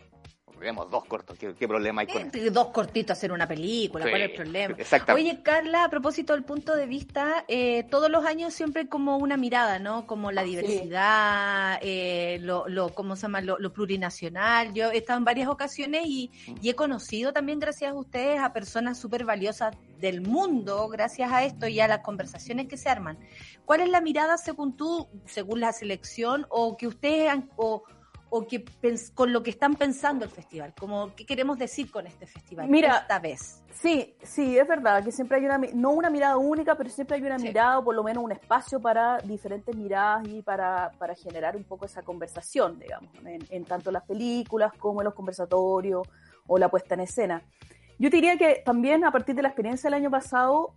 Tenemos 0.60 0.90
dos 0.90 1.06
cortos, 1.06 1.38
¿qué, 1.38 1.66
problema 1.66 2.02
hay 2.02 2.06
con 2.06 2.30
eso? 2.34 2.50
Dos 2.50 2.66
cortitos 2.68 3.16
hacer 3.16 3.32
una 3.32 3.48
película, 3.48 4.04
¿cuál 4.04 4.20
es 4.20 4.30
el 4.30 4.36
problema? 4.36 4.74
Exactamente. 4.78 5.30
Oye, 5.30 5.42
Carla, 5.42 5.84
a 5.84 5.88
propósito 5.88 6.34
del 6.34 6.44
punto 6.44 6.76
de 6.76 6.84
vista, 6.84 7.46
eh, 7.48 7.84
todos 7.84 8.10
los 8.10 8.26
años 8.26 8.52
siempre 8.52 8.86
como 8.86 9.16
una 9.16 9.38
mirada, 9.38 9.78
¿no? 9.78 10.06
Como 10.06 10.30
la 10.32 10.42
diversidad, 10.42 11.78
eh, 11.80 12.38
lo, 12.42 12.68
lo, 12.68 12.90
¿cómo 12.90 13.16
se 13.16 13.22
llama? 13.22 13.40
Lo, 13.40 13.72
plurinacional. 13.72 14.74
Yo 14.74 14.90
he 14.90 14.98
estado 14.98 15.18
en 15.18 15.24
varias 15.24 15.48
ocasiones 15.48 16.02
y, 16.04 16.30
y 16.60 16.68
he 16.68 16.74
conocido 16.74 17.32
también, 17.32 17.58
gracias 17.58 17.92
a 17.92 17.94
ustedes, 17.94 18.38
a 18.38 18.52
personas 18.52 18.98
súper 18.98 19.24
valiosas 19.24 19.74
del 19.98 20.20
mundo, 20.20 20.88
gracias 20.88 21.32
a 21.32 21.42
esto 21.42 21.68
y 21.68 21.80
a 21.80 21.88
las 21.88 22.00
conversaciones 22.00 22.68
que 22.68 22.76
se 22.76 22.90
arman. 22.90 23.18
¿Cuál 23.64 23.80
es 23.80 23.88
la 23.88 24.02
mirada 24.02 24.36
según 24.36 24.76
tú, 24.76 25.08
según 25.24 25.60
la 25.60 25.72
selección, 25.72 26.46
o 26.50 26.76
que 26.76 26.86
ustedes 26.86 27.30
han... 27.30 27.50
O, 27.56 27.82
o 28.30 28.46
que 28.46 28.64
con 29.14 29.32
lo 29.32 29.42
que 29.42 29.50
están 29.50 29.74
pensando 29.74 30.24
el 30.24 30.30
festival? 30.30 30.72
Como, 30.78 31.14
¿Qué 31.14 31.26
queremos 31.26 31.58
decir 31.58 31.90
con 31.90 32.06
este 32.06 32.26
festival 32.26 32.68
Mira, 32.68 32.98
esta 32.98 33.18
vez? 33.18 33.62
Sí, 33.72 34.14
sí, 34.22 34.56
es 34.56 34.66
verdad 34.66 35.04
que 35.04 35.12
siempre 35.12 35.38
hay 35.38 35.44
una, 35.44 35.58
no 35.74 35.90
una 35.90 36.10
mirada 36.10 36.36
única, 36.36 36.76
pero 36.76 36.90
siempre 36.90 37.16
hay 37.16 37.22
una 37.22 37.38
mirada 37.38 37.78
o 37.80 37.84
por 37.84 37.94
lo 37.94 38.02
menos 38.02 38.22
un 38.24 38.32
espacio 38.32 38.80
para 38.80 39.18
diferentes 39.18 39.74
miradas 39.76 40.26
y 40.28 40.42
para, 40.42 40.90
para 40.98 41.14
generar 41.14 41.56
un 41.56 41.64
poco 41.64 41.86
esa 41.86 42.02
conversación, 42.02 42.78
digamos, 42.78 43.10
en, 43.24 43.44
en 43.50 43.64
tanto 43.64 43.90
las 43.90 44.04
películas 44.04 44.72
como 44.78 45.00
en 45.00 45.06
los 45.06 45.14
conversatorios 45.14 46.06
o 46.46 46.58
la 46.58 46.68
puesta 46.68 46.94
en 46.94 47.00
escena. 47.00 47.42
Yo 47.98 48.08
diría 48.08 48.36
que 48.38 48.62
también 48.64 49.04
a 49.04 49.12
partir 49.12 49.34
de 49.34 49.42
la 49.42 49.48
experiencia 49.48 49.88
del 49.90 50.00
año 50.00 50.10
pasado 50.10 50.72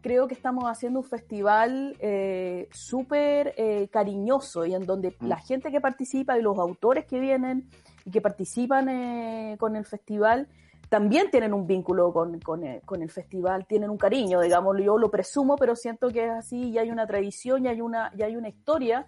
creo 0.00 0.28
que 0.28 0.34
estamos 0.34 0.64
haciendo 0.64 1.00
un 1.00 1.04
festival 1.04 1.96
eh, 2.00 2.68
súper 2.72 3.54
eh, 3.56 3.88
cariñoso 3.88 4.64
y 4.64 4.74
en 4.74 4.86
donde 4.86 5.16
mm. 5.18 5.26
la 5.26 5.38
gente 5.38 5.70
que 5.70 5.80
participa 5.80 6.38
y 6.38 6.42
los 6.42 6.58
autores 6.58 7.06
que 7.06 7.18
vienen 7.20 7.68
y 8.04 8.10
que 8.10 8.20
participan 8.20 8.88
eh, 8.88 9.56
con 9.58 9.76
el 9.76 9.84
festival 9.84 10.48
también 10.88 11.30
tienen 11.30 11.52
un 11.52 11.66
vínculo 11.66 12.14
con, 12.14 12.40
con, 12.40 12.64
el 12.64 13.10
festival, 13.10 13.66
tienen 13.66 13.90
un 13.90 13.98
cariño, 13.98 14.40
digamos, 14.40 14.74
yo 14.82 14.96
lo 14.96 15.10
presumo, 15.10 15.56
pero 15.56 15.76
siento 15.76 16.08
que 16.08 16.24
es 16.24 16.30
así 16.30 16.70
y 16.70 16.78
hay 16.78 16.90
una 16.90 17.06
tradición 17.06 17.66
y 17.66 17.68
hay 17.68 17.82
una, 17.82 18.10
y 18.16 18.22
hay 18.22 18.36
una 18.36 18.48
historia 18.48 19.06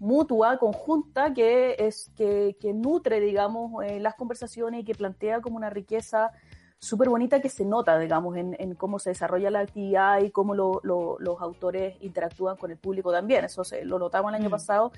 mutua, 0.00 0.58
conjunta, 0.58 1.32
que, 1.32 1.76
es, 1.78 2.10
que, 2.16 2.56
que 2.58 2.72
nutre, 2.72 3.20
digamos, 3.20 3.70
las 4.00 4.16
conversaciones 4.16 4.80
y 4.80 4.84
que 4.84 4.96
plantea 4.96 5.40
como 5.40 5.56
una 5.56 5.70
riqueza 5.70 6.32
súper 6.80 7.10
bonita 7.10 7.40
que 7.40 7.50
se 7.50 7.64
nota, 7.64 7.98
digamos, 7.98 8.36
en, 8.36 8.56
en, 8.58 8.74
cómo 8.74 8.98
se 8.98 9.10
desarrolla 9.10 9.50
la 9.50 9.60
actividad 9.60 10.22
y 10.22 10.30
cómo 10.30 10.54
lo, 10.54 10.80
los 10.82 11.40
autores 11.40 11.96
interactúan 12.00 12.56
con 12.56 12.70
el 12.70 12.78
público 12.78 13.12
también. 13.12 13.44
Eso 13.44 13.64
se, 13.64 13.84
lo 13.84 13.98
notamos 13.98 14.30
el 14.30 14.40
año 14.40 14.48
mm. 14.48 14.52
pasado. 14.52 14.92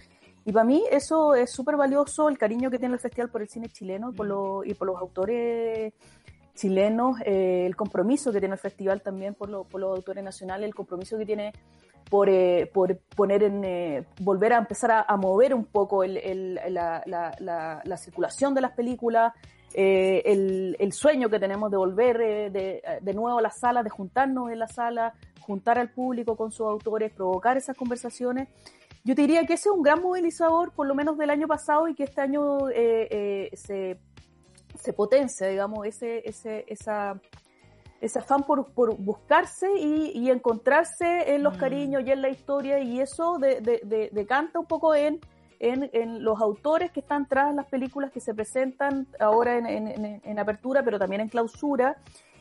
Y 0.45 0.53
para 0.53 0.65
mí 0.65 0.85
eso 0.91 1.35
es 1.35 1.51
súper 1.51 1.77
valioso, 1.77 2.29
el 2.29 2.39
cariño 2.39 2.71
que 2.71 2.79
tiene 2.79 2.95
el 2.95 3.01
festival 3.01 3.31
por 3.31 3.43
el 3.43 3.49
cine 3.49 3.69
chileno 3.69 4.11
y 4.11 4.15
por, 4.15 4.29
mm. 4.29 4.71
y 4.71 4.75
por 4.75 4.87
los 4.87 5.01
autores 5.01 5.93
chilenos, 6.55 7.17
eh, 7.25 7.65
el 7.67 7.77
compromiso 7.77 8.33
que 8.33 8.39
tiene 8.39 8.55
el 8.55 8.61
festival 8.61 9.03
también 9.03 9.35
por, 9.35 9.67
por 9.67 9.81
los 9.81 9.97
autores 9.97 10.23
nacionales, 10.23 10.67
el 10.67 10.75
compromiso 10.75 11.19
que 11.19 11.27
tiene 11.27 11.53
por, 12.11 12.29
eh, 12.29 12.71
por 12.73 12.97
poner 13.17 13.43
en, 13.43 13.65
eh, 13.65 14.05
volver 14.21 14.53
a 14.53 14.59
empezar 14.59 15.05
a, 15.07 15.17
mover 15.17 15.55
un 15.55 15.65
poco 15.65 16.05
el, 16.05 16.19
el, 16.19 16.55
la, 16.69 17.03
la, 17.07 17.35
la, 17.39 17.81
la, 17.85 17.97
circulación 17.97 18.55
de 18.55 18.61
las 18.61 18.73
películas, 18.73 19.33
eh, 19.75 20.23
el, 20.25 20.77
el, 20.79 20.93
sueño 20.93 21.29
que 21.29 21.39
tenemos 21.39 21.71
de 21.71 21.77
volver 21.77 22.21
eh, 22.21 22.51
de, 22.51 22.83
de, 23.01 23.15
nuevo 23.15 23.39
a 23.39 23.43
la 23.43 23.51
sala, 23.51 23.83
de 23.83 23.91
juntarnos 23.91 24.51
en 24.51 24.59
la 24.59 24.69
sala, 24.69 25.15
juntar 25.41 25.79
al 25.79 25.91
público 25.91 26.37
con 26.37 26.53
sus 26.53 26.67
autores, 26.67 27.13
provocar 27.13 27.57
esas 27.57 27.77
conversaciones. 27.77 28.49
Yo 29.05 29.15
te 29.15 29.23
diría 29.23 29.45
que 29.45 29.55
ese 29.55 29.69
es 29.69 29.75
un 29.75 29.83
gran 29.83 30.01
movilizador, 30.01 30.73
por 30.73 30.87
lo 30.87 30.95
menos 30.95 31.19
del 31.19 31.31
año 31.31 31.49
pasado, 31.49 31.89
y 31.89 31.95
que 31.95 32.05
este 32.05 32.21
año 32.21 32.69
eh, 32.73 33.51
se, 33.55 33.99
se 34.81 34.93
potencia, 34.93 35.49
digamos, 35.49 35.87
ese, 35.87 36.23
ese, 36.29 36.65
esa, 36.69 37.21
ese 38.01 38.19
afán 38.19 38.45
por, 38.45 38.73
por 38.73 38.97
buscarse 38.97 39.69
y, 39.79 40.13
y, 40.15 40.31
encontrarse 40.31 41.35
en 41.35 41.43
los 41.43 41.57
mm. 41.57 41.61
cariños 41.61 42.03
y 42.07 42.11
en 42.11 42.23
la 42.23 42.29
historia, 42.29 42.79
y 42.81 43.01
eso 43.01 43.39
decanta 43.39 44.53
de, 44.53 44.59
un 44.59 44.67
poco 44.67 44.95
en 44.95 45.21
en, 45.63 46.25
los 46.25 46.41
autores 46.41 46.91
que 46.91 47.01
están 47.01 47.27
tras 47.27 47.55
las 47.55 47.67
películas 47.67 48.11
que 48.11 48.21
se 48.21 48.35
presentan 48.35 49.07
ahora 49.21 49.57
en, 49.57 50.39
apertura, 50.39 50.83
pero 50.83 50.99
también 50.99 51.23
en 51.23 51.29
clausura, 51.29 51.97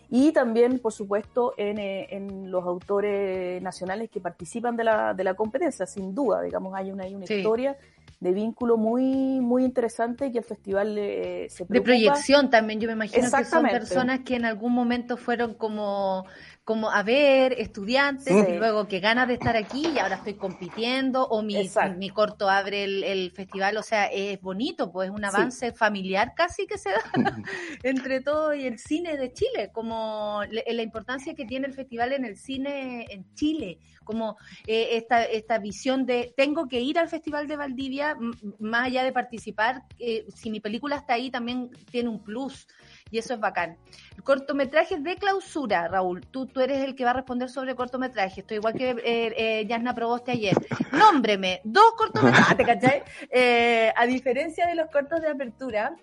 y 0.09 0.33
también, 0.33 0.79
por 0.79 0.91
supuesto, 0.91 1.53
en, 1.55 1.77
eh, 1.77 2.27
los 2.47 2.65
autores 2.65 3.61
nacionales 3.61 4.09
que 4.09 4.19
participan 4.19 4.75
de 4.75 4.83
la, 4.83 5.13
de 5.13 5.23
la 5.23 5.35
competencia, 5.35 5.85
sin 5.85 6.13
duda, 6.13 6.41
digamos, 6.41 6.73
hay 6.75 6.91
una, 6.91 7.03
hay 7.03 7.15
una 7.15 7.25
historia 7.25 7.77
de 8.19 8.33
vínculo 8.33 8.77
muy 8.77 9.39
muy 9.39 9.65
interesante 9.65 10.31
que 10.31 10.37
el 10.37 10.43
festival 10.43 10.95
eh, 10.95 11.47
se 11.49 11.65
preocupa. 11.65 11.73
De 11.73 11.81
proyección 11.81 12.49
también, 12.51 12.79
yo 12.79 12.87
me 12.87 12.93
imagino 12.93 13.27
que 13.31 13.45
son 13.45 13.63
personas 13.63 14.19
que 14.19 14.35
en 14.35 14.45
algún 14.45 14.73
momento 14.73 15.17
fueron 15.17 15.55
como 15.55 16.25
como 16.71 16.89
a 16.89 17.03
ver, 17.03 17.59
estudiantes, 17.59 18.33
y 18.47 18.53
luego 18.53 18.87
que 18.87 19.01
ganas 19.01 19.27
de 19.27 19.33
estar 19.33 19.57
aquí 19.57 19.87
y 19.93 19.99
ahora 19.99 20.15
estoy 20.15 20.35
compitiendo, 20.35 21.27
o 21.27 21.43
mi, 21.43 21.69
mi 21.97 22.09
corto 22.09 22.49
abre 22.49 22.85
el, 22.85 23.29
festival, 23.31 23.75
o 23.75 23.83
sea, 23.83 24.05
es 24.05 24.39
bonito, 24.39 24.89
pues 24.89 25.09
es 25.09 25.13
un 25.13 25.25
avance 25.25 25.73
familiar 25.73 26.31
casi 26.33 26.65
que 26.67 26.77
se 26.77 26.91
da 26.91 27.01
entre 27.83 28.21
todo 28.21 28.53
y 28.53 28.67
el 28.67 28.79
cine 28.79 29.17
de 29.17 29.33
Chile, 29.33 29.69
como 29.73 30.43
la 30.49 30.81
importancia 30.81 31.35
que 31.35 31.43
tiene 31.43 31.67
el 31.67 31.73
festival 31.73 32.13
en 32.13 32.23
el 32.23 32.37
cine 32.37 33.05
en 33.09 33.25
Chile, 33.33 33.79
como 34.05 34.37
eh, 34.65 34.91
esta, 34.91 35.25
esta 35.25 35.59
visión 35.59 36.05
de 36.05 36.33
tengo 36.37 36.69
que 36.69 36.79
ir 36.79 36.97
al 36.99 37.09
Festival 37.09 37.49
de 37.49 37.57
Valdivia, 37.57 38.15
más 38.59 38.87
allá 38.87 39.03
de 39.03 39.11
participar, 39.11 39.83
eh, 39.99 40.25
si 40.33 40.49
mi 40.49 40.61
película 40.61 40.95
está 40.95 41.15
ahí 41.15 41.29
también 41.29 41.69
tiene 41.91 42.07
un 42.07 42.23
plus 42.23 42.65
y 43.11 43.17
eso 43.17 43.33
es 43.33 43.39
bacán. 43.39 43.77
Cortometrajes 44.23 45.03
de 45.03 45.17
clausura, 45.17 45.87
Raúl. 45.87 46.25
Tú, 46.25 46.47
tú 46.47 46.61
eres 46.61 46.83
el 46.83 46.95
que 46.95 47.03
va 47.03 47.11
a 47.11 47.15
responder 47.15 47.49
sobre 47.49 47.75
cortometrajes. 47.75 48.39
Estoy 48.39 48.57
igual 48.57 48.73
que 48.73 48.91
eh, 48.91 49.33
eh, 49.37 49.65
Yasna 49.67 49.93
Proboste 49.93 50.31
ayer. 50.31 50.55
Nómbreme 50.91 51.61
dos 51.63 51.93
cortometrajes, 51.97 52.57
¿te 52.57 52.65
cachai? 52.65 53.03
Eh, 53.33 53.91
a 53.95 54.05
diferencia 54.05 54.67
de 54.67 54.75
los 54.75 54.89
cortos 54.89 55.21
de 55.21 55.29
apertura, 55.29 55.95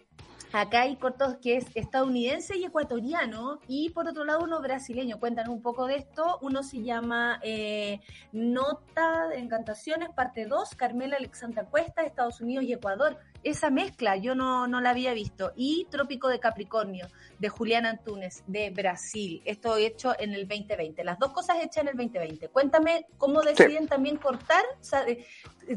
Acá 0.53 0.83
hay 0.83 0.97
cortos 0.97 1.37
que 1.43 1.59
es 1.59 1.67
estadounidense 1.75 2.57
y 2.57 2.65
ecuatoriano 2.65 3.61
y 3.69 3.91
por 3.91 4.09
otro 4.09 4.25
lado 4.25 4.41
uno 4.45 4.63
brasileño. 4.63 5.21
Cuéntanos 5.21 5.55
un 5.55 5.61
poco 5.61 5.87
de 5.87 5.97
esto. 5.97 6.39
Uno 6.41 6.63
se 6.63 6.83
llama 6.83 7.39
eh, 7.43 8.01
Nota 8.33 9.29
de 9.29 9.41
Encantaciones, 9.41 10.09
parte 10.09 10.47
2, 10.47 10.75
Carmela 10.75 11.17
Alexandra 11.17 11.65
Cuesta, 11.65 12.03
Estados 12.03 12.41
Unidos 12.41 12.65
y 12.65 12.73
Ecuador. 12.73 13.19
Esa 13.49 13.71
mezcla 13.71 14.15
yo 14.17 14.35
no, 14.35 14.67
no 14.67 14.83
la 14.83 14.91
había 14.91 15.15
visto. 15.15 15.53
Y 15.57 15.87
Trópico 15.91 16.29
de 16.29 16.39
Capricornio, 16.39 17.09
de 17.39 17.49
Julián 17.49 17.87
Antunes, 17.87 18.45
de 18.47 18.69
Brasil. 18.69 19.41
Esto 19.47 19.79
hecho 19.79 20.13
en 20.19 20.35
el 20.35 20.47
2020. 20.47 21.03
Las 21.03 21.19
dos 21.19 21.33
cosas 21.33 21.57
hechas 21.63 21.79
en 21.85 21.89
el 21.89 21.97
2020. 21.97 22.49
Cuéntame 22.49 23.07
cómo 23.17 23.41
deciden 23.41 23.89
también 23.89 24.19
cortar, 24.19 24.63
eh, 25.07 25.25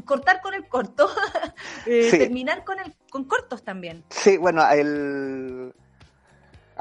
cortar 0.04 0.42
con 0.42 0.52
el 0.52 0.68
corto, 0.68 1.08
eh, 1.86 2.10
terminar 2.10 2.62
con, 2.64 2.78
el, 2.78 2.94
con 3.10 3.24
cortos 3.24 3.62
también. 3.62 4.04
Sí, 4.10 4.36
bueno, 4.36 4.62
el... 4.70 5.72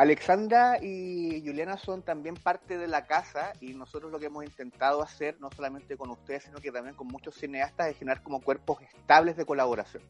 Alexandra 0.02 0.80
y 0.82 1.44
Juliana 1.46 1.78
son 1.78 2.02
también 2.02 2.34
parte 2.34 2.80
de 2.80 2.88
la 2.88 3.06
casa 3.06 3.54
y 3.62 3.76
nosotros 3.76 4.12
lo 4.12 4.18
que 4.18 4.26
hemos 4.26 4.44
intentado 4.44 5.04
hacer, 5.04 5.40
no 5.40 5.52
solamente 5.56 5.96
con 5.96 6.10
ustedes, 6.10 6.46
sino 6.46 6.58
que 6.58 6.72
también 6.72 6.96
con 6.96 7.06
muchos 7.06 7.36
cineastas, 7.36 7.90
es 7.90 7.98
generar 8.00 8.24
como 8.24 8.42
cuerpos 8.42 8.82
estables 8.82 9.38
de 9.38 9.46
colaboración. 9.46 10.02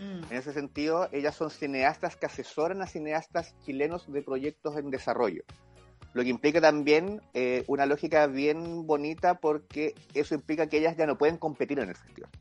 Mm. 0.00 0.32
En 0.32 0.36
ese 0.36 0.52
sentido, 0.52 1.08
ellas 1.12 1.36
son 1.36 1.50
cineastas 1.50 2.16
que 2.16 2.26
asesoran 2.26 2.82
a 2.82 2.88
cineastas 2.88 3.54
chilenos 3.64 4.12
de 4.12 4.20
proyectos 4.20 4.76
en 4.78 4.90
desarrollo. 4.90 5.44
Lo 6.12 6.24
que 6.24 6.30
implica 6.30 6.60
también 6.60 7.22
eh, 7.32 7.62
una 7.68 7.86
lógica 7.86 8.26
bien 8.26 8.84
bonita 8.84 9.38
porque 9.38 9.94
eso 10.12 10.34
implica 10.34 10.66
que 10.66 10.78
ellas 10.78 10.96
ya 10.96 11.06
no 11.06 11.18
pueden 11.18 11.36
competir 11.36 11.78
en 11.78 11.90
el 11.90 11.94
festival. 11.94 12.32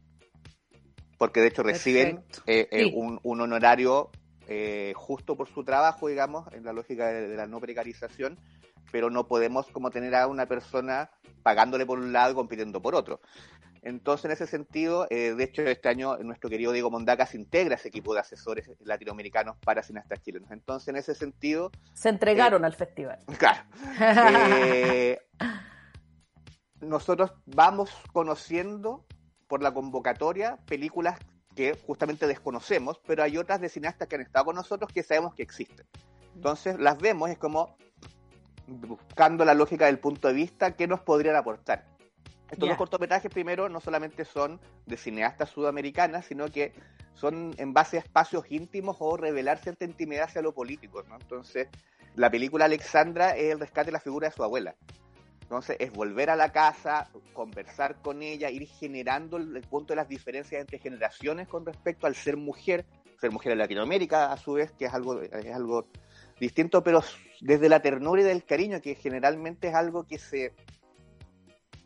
Porque 1.19 1.39
de 1.39 1.49
hecho 1.49 1.61
reciben 1.61 2.23
eh, 2.47 2.67
eh, 2.71 2.91
un, 2.95 3.19
un 3.21 3.41
honorario 3.41 4.09
eh, 4.47 4.93
justo 4.95 5.35
por 5.35 5.49
su 5.49 5.63
trabajo, 5.63 6.07
digamos, 6.07 6.51
en 6.53 6.63
la 6.63 6.73
lógica 6.73 7.07
de, 7.07 7.35
la 7.35 7.47
no 7.47 7.59
precarización, 7.59 8.39
pero 8.91 9.09
no 9.09 9.27
podemos 9.27 9.67
como 9.67 9.89
tener 9.89 10.13
a 10.15 10.27
una 10.27 10.45
persona 10.45 11.09
pagándole 11.43 11.85
por 11.85 11.99
un 11.99 12.13
lado 12.13 12.31
y 12.31 12.35
compitiendo 12.35 12.81
por 12.81 12.95
otro. 12.95 13.21
Entonces, 13.81 14.25
en 14.25 14.31
ese 14.31 14.47
sentido, 14.47 15.05
eh, 15.11 15.35
de 15.35 15.43
hecho, 15.43 15.61
este 15.61 15.89
año 15.89 16.17
nuestro 16.17 16.49
querido 16.49 16.71
Diego 16.71 16.89
Mondaca 16.89 17.27
se 17.27 17.37
integra 17.37 17.75
ese 17.75 17.89
equipo 17.89 18.15
de 18.15 18.21
asesores 18.21 18.69
latinoamericanos 18.79 19.57
para 19.57 19.83
cineastas 19.83 20.21
chilenos. 20.23 20.49
Entonces, 20.49 20.87
en 20.87 20.95
ese 20.95 21.13
sentido... 21.13 21.71
Se 21.93 22.09
entregaron 22.09 22.63
eh, 22.63 22.67
al 22.67 22.73
festival. 22.73 23.19
Claro. 23.37 23.63
nosotros 26.81 27.31
vamos 27.45 27.91
conociendo 28.11 29.05
por 29.47 29.61
la 29.61 29.71
convocatoria 29.71 30.57
películas 30.65 31.19
que 31.55 31.77
justamente 31.87 32.27
desconocemos, 32.27 32.99
pero 33.05 33.23
hay 33.23 33.37
otras 33.37 33.61
de 33.61 33.69
cineastas 33.69 34.07
que 34.07 34.15
han 34.15 34.21
estado 34.21 34.45
con 34.45 34.55
nosotros 34.55 34.91
que 34.93 35.03
sabemos 35.03 35.33
que 35.33 35.43
existen. 35.43 35.85
Entonces 36.35 36.79
las 36.79 36.97
vemos, 36.97 37.29
es 37.29 37.37
como 37.37 37.77
buscando 38.67 39.45
la 39.45 39.53
lógica 39.53 39.85
del 39.85 39.99
punto 39.99 40.27
de 40.27 40.33
vista, 40.33 40.75
¿qué 40.75 40.87
nos 40.87 41.01
podrían 41.01 41.35
aportar? 41.35 41.85
Estos 42.51 42.69
dos 42.69 42.77
cortometrajes, 42.77 43.31
primero, 43.31 43.69
no 43.69 43.79
solamente 43.81 44.23
son 44.23 44.59
de 44.85 44.97
cineastas 44.97 45.49
sudamericanas, 45.49 46.25
sino 46.25 46.47
que 46.49 46.73
son 47.15 47.53
en 47.57 47.73
base 47.73 47.97
a 47.97 48.01
espacios 48.01 48.45
íntimos 48.49 48.97
o 48.99 49.17
revelar 49.17 49.57
cierta 49.57 49.85
intimidad 49.85 50.25
hacia 50.25 50.41
lo 50.41 50.53
político. 50.53 51.03
¿no? 51.03 51.15
Entonces, 51.15 51.67
la 52.15 52.29
película 52.29 52.65
Alexandra 52.65 53.35
es 53.35 53.51
el 53.51 53.59
rescate 53.59 53.87
de 53.87 53.93
la 53.93 53.99
figura 53.99 54.29
de 54.29 54.35
su 54.35 54.43
abuela. 54.43 54.75
Entonces, 55.45 55.77
es 55.79 55.91
volver 55.91 56.31
a 56.31 56.35
la 56.35 56.51
casa, 56.51 57.07
conversar 57.33 58.01
con 58.01 58.23
ella, 58.23 58.49
ir 58.49 58.67
generando 58.67 59.37
el, 59.37 59.61
punto 59.61 59.93
de 59.93 59.97
las 59.97 60.09
diferencias 60.09 60.59
entre 60.59 60.79
generaciones 60.79 61.47
con 61.47 61.63
respecto 61.63 62.07
al 62.07 62.15
ser 62.15 62.35
mujer, 62.35 62.83
ser 63.21 63.31
mujer 63.31 63.51
en 63.51 63.59
Latinoamérica, 63.59 64.33
a 64.33 64.37
su 64.37 64.53
vez, 64.53 64.71
que 64.71 64.85
es 64.85 64.93
algo, 64.93 65.21
es 65.21 65.53
algo 65.53 65.87
distinto, 66.39 66.83
pero 66.83 67.03
desde 67.41 67.69
la 67.69 67.79
ternura 67.79 68.21
y 68.21 68.25
del 68.25 68.43
cariño, 68.43 68.81
que 68.81 68.95
generalmente 68.95 69.67
es 69.67 69.75
algo 69.75 70.07
que 70.07 70.17
se 70.17 70.51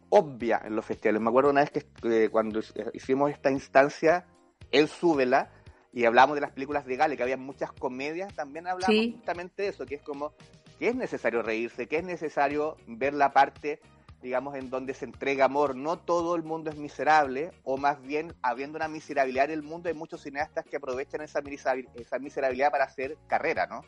obvia 0.07 0.61
en 0.63 0.73
los 0.73 0.85
festivales. 0.85 1.21
Me 1.21 1.27
acuerdo 1.27 1.49
una 1.49 1.61
vez 1.61 1.71
que 1.71 1.85
eh, 2.03 2.29
cuando 2.29 2.61
hicimos 2.93 3.29
esta 3.29 3.51
instancia, 3.51 4.25
él 4.71 4.87
súbela, 4.87 5.51
y 5.91 6.05
hablamos 6.05 6.35
de 6.35 6.41
las 6.41 6.51
películas 6.51 6.85
de 6.85 6.95
Gale, 6.95 7.17
que 7.17 7.23
había 7.23 7.35
muchas 7.35 7.73
comedias, 7.73 8.33
también 8.33 8.67
hablamos 8.67 8.95
justamente 9.15 9.63
de 9.63 9.67
eso, 9.69 9.85
que 9.85 9.95
es 9.95 10.01
como 10.01 10.33
que 10.79 10.87
es 10.87 10.95
necesario 10.95 11.41
reírse, 11.41 11.87
que 11.87 11.97
es 11.97 12.03
necesario 12.05 12.77
ver 12.87 13.13
la 13.13 13.33
parte, 13.33 13.81
digamos, 14.21 14.55
en 14.55 14.69
donde 14.69 14.93
se 14.93 15.05
entrega 15.05 15.45
amor. 15.45 15.75
No 15.75 15.99
todo 15.99 16.35
el 16.35 16.43
mundo 16.43 16.69
es 16.69 16.77
miserable, 16.77 17.51
o 17.65 17.77
más 17.77 18.01
bien, 18.01 18.33
habiendo 18.41 18.77
una 18.77 18.87
miserabilidad 18.87 19.45
en 19.45 19.51
el 19.51 19.61
mundo, 19.61 19.89
hay 19.89 19.95
muchos 19.95 20.21
cineastas 20.23 20.65
que 20.65 20.77
aprovechan 20.77 21.21
esa, 21.21 21.41
miserabilidad 21.41 22.71
para 22.71 22.85
hacer 22.85 23.17
carrera, 23.27 23.67
¿no? 23.67 23.81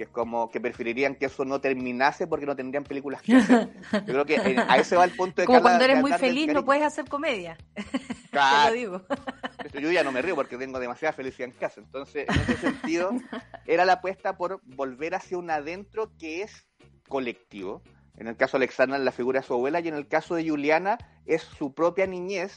Que 0.00 0.04
es 0.04 0.08
como 0.10 0.48
que 0.48 0.62
preferirían 0.62 1.14
que 1.14 1.26
eso 1.26 1.44
no 1.44 1.60
terminase 1.60 2.26
porque 2.26 2.46
no 2.46 2.56
tendrían 2.56 2.84
películas 2.84 3.20
que 3.20 3.36
hacer. 3.36 3.68
Yo 3.92 4.00
creo 4.06 4.24
que 4.24 4.36
eh, 4.36 4.56
a 4.66 4.78
ese 4.78 4.96
va 4.96 5.04
el 5.04 5.14
punto 5.14 5.42
de 5.42 5.46
Como 5.46 5.60
cuando 5.60 5.84
eres 5.84 6.00
muy 6.00 6.10
feliz 6.14 6.50
no 6.54 6.64
puedes 6.64 6.82
hacer 6.82 7.06
comedia. 7.06 7.58
Claro. 8.30 8.64
Te 8.64 8.70
lo 8.70 8.74
digo. 8.74 9.06
Yo 9.78 9.92
ya 9.92 10.02
no 10.02 10.10
me 10.10 10.22
río 10.22 10.34
porque 10.34 10.56
tengo 10.56 10.80
demasiada 10.80 11.12
felicidad 11.12 11.50
en 11.50 11.54
casa. 11.54 11.82
Entonces, 11.82 12.26
en 12.30 12.40
ese 12.40 12.56
sentido, 12.56 13.10
era 13.66 13.84
la 13.84 13.94
apuesta 13.94 14.38
por 14.38 14.62
volver 14.64 15.14
hacia 15.14 15.36
un 15.36 15.50
adentro 15.50 16.10
que 16.18 16.40
es 16.40 16.66
colectivo. 17.06 17.82
En 18.16 18.26
el 18.26 18.38
caso 18.38 18.56
de 18.56 18.64
Alexandra, 18.64 18.96
la 18.96 19.12
figura 19.12 19.40
de 19.40 19.46
su 19.46 19.52
abuela, 19.52 19.80
y 19.80 19.88
en 19.88 19.96
el 19.96 20.08
caso 20.08 20.34
de 20.34 20.48
Juliana, 20.48 20.96
es 21.26 21.42
su 21.42 21.74
propia 21.74 22.06
niñez 22.06 22.56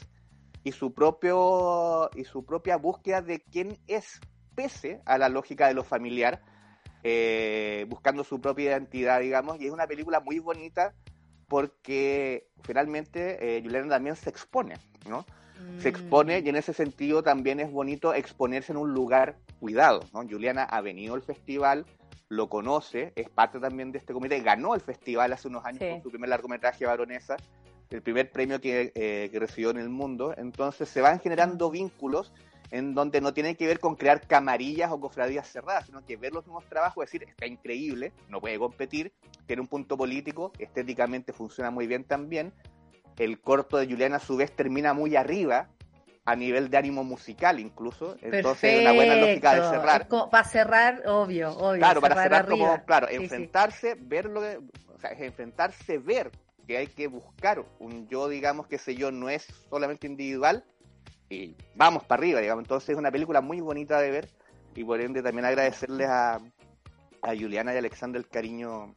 y 0.62 0.72
su, 0.72 0.94
propio, 0.94 2.08
y 2.16 2.24
su 2.24 2.46
propia 2.46 2.78
búsqueda 2.78 3.20
de 3.20 3.40
quién 3.40 3.76
es, 3.86 4.18
pese 4.54 5.02
a 5.04 5.18
la 5.18 5.28
lógica 5.28 5.68
de 5.68 5.74
lo 5.74 5.84
familiar, 5.84 6.40
eh, 7.06 7.84
buscando 7.90 8.24
su 8.24 8.40
propia 8.40 8.70
identidad, 8.70 9.20
digamos, 9.20 9.60
y 9.60 9.66
es 9.66 9.72
una 9.72 9.86
película 9.86 10.20
muy 10.20 10.38
bonita 10.38 10.94
porque 11.48 12.48
finalmente 12.62 13.58
eh, 13.58 13.62
Juliana 13.62 13.90
también 13.90 14.16
se 14.16 14.30
expone, 14.30 14.76
¿no? 15.06 15.26
Se 15.78 15.90
expone 15.90 16.40
y 16.40 16.48
en 16.48 16.56
ese 16.56 16.72
sentido 16.72 17.22
también 17.22 17.60
es 17.60 17.70
bonito 17.70 18.14
exponerse 18.14 18.72
en 18.72 18.78
un 18.78 18.92
lugar 18.94 19.36
cuidado, 19.60 20.00
¿no? 20.14 20.22
Juliana 20.26 20.64
ha 20.64 20.80
venido 20.80 21.14
al 21.14 21.22
festival, 21.22 21.84
lo 22.28 22.48
conoce, 22.48 23.12
es 23.16 23.28
parte 23.28 23.60
también 23.60 23.92
de 23.92 23.98
este 23.98 24.14
comité, 24.14 24.40
ganó 24.40 24.74
el 24.74 24.80
festival 24.80 25.32
hace 25.32 25.48
unos 25.48 25.64
años 25.66 25.80
con 25.80 26.02
su 26.02 26.10
primer 26.10 26.30
largometraje 26.30 26.86
Baronesa, 26.86 27.36
el 27.90 28.02
primer 28.02 28.30
premio 28.30 28.60
que, 28.62 28.92
eh, 28.94 29.28
que 29.30 29.38
recibió 29.38 29.70
en 29.70 29.76
el 29.76 29.90
mundo, 29.90 30.34
entonces 30.36 30.88
se 30.88 31.02
van 31.02 31.20
generando 31.20 31.70
vínculos 31.70 32.32
en 32.74 32.92
donde 32.92 33.20
no 33.20 33.32
tiene 33.32 33.54
que 33.54 33.68
ver 33.68 33.78
con 33.78 33.94
crear 33.94 34.26
camarillas 34.26 34.90
o 34.90 34.98
cofradías 34.98 35.46
cerradas, 35.48 35.86
sino 35.86 36.04
que 36.04 36.16
ver 36.16 36.32
los 36.32 36.44
nuevos 36.44 36.68
trabajos, 36.68 37.04
decir, 37.04 37.22
está 37.22 37.46
increíble, 37.46 38.12
no 38.28 38.40
puede 38.40 38.58
competir, 38.58 39.12
tiene 39.46 39.62
un 39.62 39.68
punto 39.68 39.96
político, 39.96 40.50
estéticamente 40.58 41.32
funciona 41.32 41.70
muy 41.70 41.86
bien 41.86 42.02
también. 42.02 42.52
El 43.16 43.40
corto 43.40 43.76
de 43.76 43.86
Juliana 43.86 44.16
a 44.16 44.18
su 44.18 44.36
vez 44.36 44.50
termina 44.50 44.92
muy 44.92 45.14
arriba, 45.14 45.68
a 46.24 46.34
nivel 46.34 46.68
de 46.68 46.76
ánimo 46.76 47.04
musical 47.04 47.60
incluso, 47.60 48.16
entonces 48.20 48.74
es 48.74 48.80
una 48.80 48.92
buena 48.92 49.14
lógica 49.14 49.54
de 49.54 49.60
cerrar. 49.70 50.08
para 50.08 50.44
cerrar, 50.44 51.06
obvio, 51.06 51.50
obvio. 51.52 51.78
Claro, 51.78 52.00
para 52.00 52.20
cerrar 52.24 52.48
como, 52.48 52.84
claro, 52.86 53.08
enfrentarse, 53.08 53.94
ver 53.94 54.24
lo 54.24 54.40
que, 54.40 54.58
o 54.92 54.98
sea, 54.98 55.12
enfrentarse, 55.12 55.98
ver 55.98 56.32
que 56.66 56.78
hay 56.78 56.88
que 56.88 57.06
buscar 57.06 57.64
un 57.78 58.08
yo, 58.08 58.28
digamos, 58.28 58.66
que 58.66 58.78
sé 58.78 58.96
yo, 58.96 59.12
no 59.12 59.28
es 59.28 59.46
solamente 59.70 60.08
individual, 60.08 60.64
y 61.34 61.56
vamos 61.74 62.04
para 62.04 62.20
arriba, 62.20 62.40
digamos. 62.40 62.64
Entonces 62.64 62.90
es 62.90 62.96
una 62.96 63.10
película 63.10 63.40
muy 63.40 63.60
bonita 63.60 64.00
de 64.00 64.10
ver 64.10 64.28
y 64.74 64.84
por 64.84 65.00
ende 65.00 65.22
también 65.22 65.44
agradecerles 65.44 66.08
a, 66.08 66.40
a 67.22 67.28
Juliana 67.28 67.74
y 67.74 67.78
Alexander 67.78 68.20
el 68.20 68.28
cariño 68.28 68.92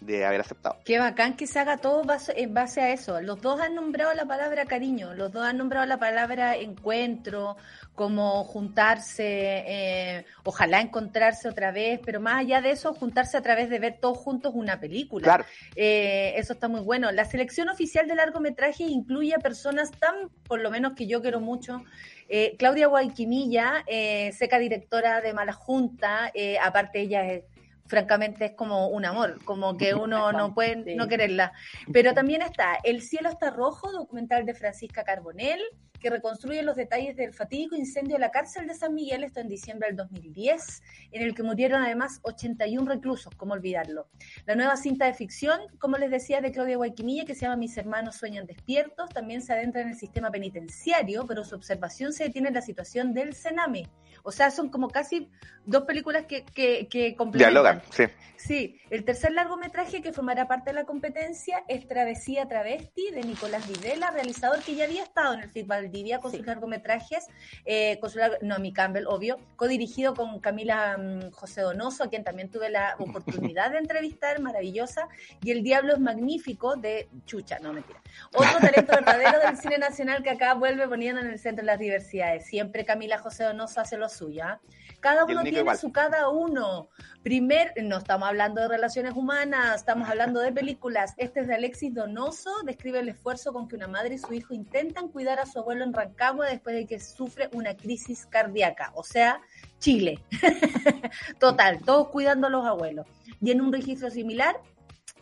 de 0.00 0.24
haber 0.24 0.40
aceptado. 0.40 0.78
Qué 0.84 0.98
bacán 0.98 1.36
que 1.36 1.46
se 1.46 1.58
haga 1.58 1.78
todo 1.78 2.02
en 2.36 2.54
base 2.54 2.80
a 2.80 2.92
eso. 2.92 3.20
Los 3.20 3.40
dos 3.40 3.60
han 3.60 3.74
nombrado 3.74 4.14
la 4.14 4.26
palabra 4.26 4.64
cariño, 4.64 5.14
los 5.14 5.32
dos 5.32 5.44
han 5.44 5.58
nombrado 5.58 5.86
la 5.86 5.98
palabra 5.98 6.56
encuentro, 6.56 7.56
como 7.94 8.44
juntarse, 8.44 9.64
eh, 9.66 10.24
ojalá 10.44 10.80
encontrarse 10.80 11.48
otra 11.48 11.72
vez, 11.72 12.00
pero 12.04 12.20
más 12.20 12.36
allá 12.36 12.60
de 12.60 12.70
eso, 12.70 12.94
juntarse 12.94 13.36
a 13.36 13.42
través 13.42 13.68
de 13.70 13.78
ver 13.80 13.98
todos 14.00 14.18
juntos 14.18 14.52
una 14.54 14.78
película. 14.78 15.24
Claro. 15.24 15.44
Eh, 15.74 16.34
eso 16.36 16.52
está 16.52 16.68
muy 16.68 16.80
bueno. 16.80 17.10
La 17.10 17.24
selección 17.24 17.68
oficial 17.68 18.06
de 18.06 18.14
largometraje 18.14 18.84
incluye 18.84 19.34
a 19.34 19.38
personas 19.38 19.90
tan, 19.90 20.28
por 20.46 20.60
lo 20.60 20.70
menos 20.70 20.92
que 20.94 21.06
yo 21.06 21.20
quiero 21.20 21.40
mucho, 21.40 21.82
eh, 22.28 22.54
Claudia 22.58 22.86
Guayquimilla, 22.86 23.84
seca 24.32 24.58
directora 24.58 25.20
de 25.20 25.32
Mala 25.32 25.54
Junta, 25.54 26.30
aparte 26.62 27.00
ella 27.00 27.24
es 27.24 27.44
francamente 27.88 28.44
es 28.44 28.52
como 28.52 28.88
un 28.88 29.04
amor, 29.04 29.42
como 29.44 29.76
que 29.76 29.94
uno 29.94 30.32
no 30.32 30.54
puede 30.54 30.94
no 30.94 31.08
quererla. 31.08 31.52
Pero 31.92 32.14
también 32.14 32.42
está 32.42 32.78
El 32.84 33.02
cielo 33.02 33.28
está 33.28 33.50
rojo, 33.50 33.90
documental 33.90 34.46
de 34.46 34.54
Francisca 34.54 35.02
Carbonell, 35.04 35.60
que 35.98 36.10
reconstruye 36.10 36.62
los 36.62 36.76
detalles 36.76 37.16
del 37.16 37.34
fatídico 37.34 37.74
incendio 37.74 38.14
de 38.14 38.20
la 38.20 38.30
cárcel 38.30 38.66
de 38.66 38.74
San 38.74 38.94
Miguel, 38.94 39.24
esto 39.24 39.40
en 39.40 39.48
diciembre 39.48 39.88
del 39.88 39.96
2010, 39.96 40.82
en 41.12 41.22
el 41.22 41.34
que 41.34 41.42
murieron 41.42 41.82
además 41.82 42.20
81 42.22 42.88
reclusos, 42.88 43.34
¿cómo 43.36 43.54
olvidarlo? 43.54 44.08
La 44.46 44.54
nueva 44.54 44.76
cinta 44.76 45.06
de 45.06 45.14
ficción, 45.14 45.60
como 45.78 45.96
les 45.96 46.10
decía, 46.10 46.40
de 46.40 46.52
Claudia 46.52 46.76
Guayquimilla, 46.76 47.24
que 47.24 47.34
se 47.34 47.42
llama 47.42 47.56
Mis 47.56 47.76
hermanos 47.76 48.16
sueñan 48.16 48.46
despiertos, 48.46 49.10
también 49.10 49.42
se 49.42 49.52
adentra 49.52 49.82
en 49.82 49.88
el 49.88 49.96
sistema 49.96 50.30
penitenciario, 50.30 51.26
pero 51.26 51.44
su 51.44 51.56
observación 51.56 52.12
se 52.12 52.24
detiene 52.24 52.48
en 52.48 52.54
la 52.54 52.62
situación 52.62 53.12
del 53.12 53.34
Sename 53.34 53.88
o 54.28 54.32
sea, 54.32 54.50
son 54.50 54.68
como 54.68 54.88
casi 54.88 55.30
dos 55.64 55.84
películas 55.84 56.26
que, 56.26 56.44
que, 56.44 56.86
que 56.88 57.16
complementan. 57.16 57.52
Dialogan, 57.54 57.82
sí. 57.90 58.04
Sí, 58.38 58.80
el 58.90 59.04
tercer 59.04 59.32
largometraje 59.32 60.00
que 60.00 60.12
formará 60.12 60.46
parte 60.46 60.70
de 60.70 60.74
la 60.74 60.84
competencia 60.84 61.64
es 61.66 61.88
Travesía 61.88 62.46
Travesti 62.46 63.10
de 63.10 63.22
Nicolás 63.22 63.66
Videla, 63.66 64.12
realizador 64.12 64.62
que 64.62 64.76
ya 64.76 64.84
había 64.84 65.02
estado 65.02 65.34
en 65.34 65.40
el 65.40 65.50
FIT 65.50 65.66
Valdivia 65.66 66.20
con 66.20 66.30
sus 66.30 66.46
largometrajes, 66.46 67.26
eh, 67.64 67.98
con 68.00 68.10
su 68.10 68.20
Noemi 68.42 68.72
Campbell, 68.72 69.06
obvio, 69.08 69.38
codirigido 69.56 70.14
con 70.14 70.38
Camila 70.38 70.96
mm, 70.96 71.32
José 71.32 71.62
Donoso, 71.62 72.04
a 72.04 72.08
quien 72.08 72.22
también 72.22 72.48
tuve 72.48 72.70
la 72.70 72.94
oportunidad 73.00 73.72
de 73.72 73.78
entrevistar, 73.78 74.40
maravillosa, 74.40 75.08
y 75.42 75.50
El 75.50 75.64
Diablo 75.64 75.94
es 75.94 75.98
Magnífico 75.98 76.76
de 76.76 77.08
Chucha, 77.26 77.58
no 77.58 77.72
mentira. 77.72 78.00
Otro 78.32 78.60
talento 78.60 78.92
verdadero 78.92 79.40
del 79.40 79.56
cine 79.56 79.78
nacional 79.78 80.22
que 80.22 80.30
acá 80.30 80.54
vuelve 80.54 80.86
poniendo 80.86 81.20
en 81.20 81.26
el 81.26 81.40
centro 81.40 81.62
de 81.62 81.72
las 81.72 81.80
diversidades. 81.80 82.46
Siempre 82.46 82.84
Camila 82.84 83.18
José 83.18 83.42
Donoso 83.42 83.80
hace 83.80 83.98
lo 84.20 84.26
suya. 84.26 84.60
Cada 85.00 85.24
uno 85.24 85.42
tiene 85.42 85.76
su 85.76 85.92
cada 85.92 86.28
uno. 86.28 86.88
Primer, 87.22 87.72
no 87.82 87.98
estamos 87.98 88.28
hablando 88.28 88.62
de 88.62 88.68
relaciones 88.68 89.14
humanas, 89.14 89.76
estamos 89.76 90.08
hablando 90.08 90.40
de 90.40 90.52
películas. 90.52 91.14
Este 91.18 91.40
es 91.40 91.46
de 91.46 91.54
Alexis 91.54 91.94
Donoso, 91.94 92.50
describe 92.64 93.00
el 93.00 93.08
esfuerzo 93.08 93.52
con 93.52 93.68
que 93.68 93.76
una 93.76 93.86
madre 93.86 94.14
y 94.14 94.18
su 94.18 94.32
hijo 94.32 94.54
intentan 94.54 95.08
cuidar 95.08 95.38
a 95.38 95.46
su 95.46 95.58
abuelo 95.60 95.84
en 95.84 95.92
Rancagua 95.92 96.46
después 96.46 96.74
de 96.74 96.86
que 96.86 96.98
sufre 96.98 97.48
una 97.52 97.76
crisis 97.76 98.26
cardíaca, 98.26 98.92
o 98.94 99.04
sea, 99.04 99.40
Chile. 99.78 100.18
Total, 101.38 101.80
todos 101.84 102.08
cuidando 102.08 102.48
a 102.48 102.50
los 102.50 102.66
abuelos. 102.66 103.06
Y 103.40 103.50
en 103.50 103.60
un 103.60 103.72
registro 103.72 104.10
similar, 104.10 104.60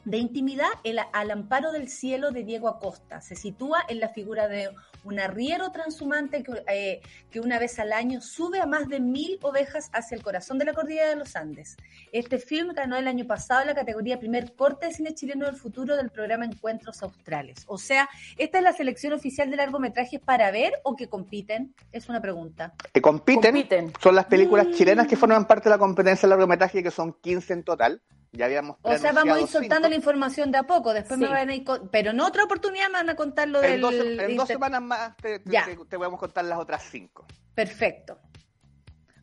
de 0.07 0.19
intimidad, 0.19 0.69
el, 0.85 1.01
al 1.13 1.31
amparo 1.33 1.73
del 1.73 1.89
cielo 1.89 2.31
de 2.31 2.45
Diego 2.45 2.69
Acosta. 2.69 3.21
Se 3.21 3.35
sitúa 3.35 3.85
en 3.89 3.99
la 3.99 4.09
figura 4.09 4.47
de 4.47 4.71
un 5.03 5.19
arriero 5.19 5.73
transhumante 5.73 6.45
que, 6.45 6.53
eh, 6.69 7.01
que, 7.29 7.41
una 7.41 7.59
vez 7.59 7.79
al 7.81 7.93
año 7.93 8.21
sube 8.21 8.61
a 8.61 8.67
más 8.67 8.89
de 8.89 9.01
mil 9.01 9.39
ovejas 9.43 9.91
hacia 9.93 10.17
el 10.17 10.23
corazón 10.23 10.59
de 10.59 10.65
la 10.65 10.75
cordillera 10.75 11.09
de 11.09 11.17
los 11.17 11.35
Andes. 11.35 11.77
Este 12.13 12.39
film 12.39 12.73
ganó 12.73 12.97
el 12.97 13.09
año 13.09 13.27
pasado 13.27 13.65
la 13.65 13.75
categoría 13.75 14.21
Primer 14.21 14.55
Corte 14.55 14.87
de 14.87 14.93
Cine 14.93 15.13
Chileno 15.13 15.47
del 15.47 15.57
Futuro 15.57 15.97
del 15.97 16.11
programa 16.11 16.45
Encuentros 16.45 17.03
Australes. 17.03 17.65
O 17.67 17.77
sea, 17.77 18.09
¿esta 18.39 18.59
es 18.59 18.65
la 18.65 18.73
selección 18.73 19.13
oficial 19.13 19.51
de 19.51 19.57
largometrajes 19.57 20.21
para 20.21 20.53
ver 20.53 20.73
o 20.85 20.95
que 20.95 21.09
compiten? 21.09 21.75
Es 21.91 22.09
una 22.09 22.21
pregunta. 22.21 22.75
Que 22.93 23.03
compiten, 23.03 23.93
son 24.01 24.15
las 24.15 24.27
películas 24.27 24.71
chilenas 24.71 25.09
que 25.09 25.17
forman 25.17 25.49
parte 25.49 25.65
de 25.65 25.71
la 25.71 25.79
competencia 25.79 26.29
de 26.29 26.31
largometraje, 26.31 26.81
que 26.81 26.93
son 26.93 27.13
15 27.13 27.53
en 27.53 27.65
total. 27.65 28.03
Ya 28.37 28.47
habíamos 28.47 28.77
o 28.83 28.99
sea, 28.99 29.13
vamos 29.13 29.37
a 29.37 29.41
ir 29.41 29.49
soltando 29.49 29.89
la 29.89 29.95
información 29.95 30.51
de 30.51 30.59
a 30.59 30.63
poco, 30.65 30.93
después 30.93 31.19
me 31.19 31.29
van 31.29 31.49
a 31.49 31.55
ir 31.55 31.65
pero 31.91 32.11
en 32.11 32.21
otra 32.21 32.45
oportunidad 32.45 32.89
me 32.89 32.95
van 32.95 33.11
a 33.11 33.17
contar 33.17 33.49
lo 33.49 33.61
del... 33.61 33.85
en 34.21 34.37
dos 34.37 34.49
semanas 34.49 34.83
más 34.83 35.17
te, 35.17 35.41
te, 35.41 35.97
vamos 35.97 36.19
a 36.19 36.21
contar 36.21 36.45
las 36.45 36.59
otras 36.59 36.85
cinco. 36.91 37.27
Perfecto. 37.55 38.19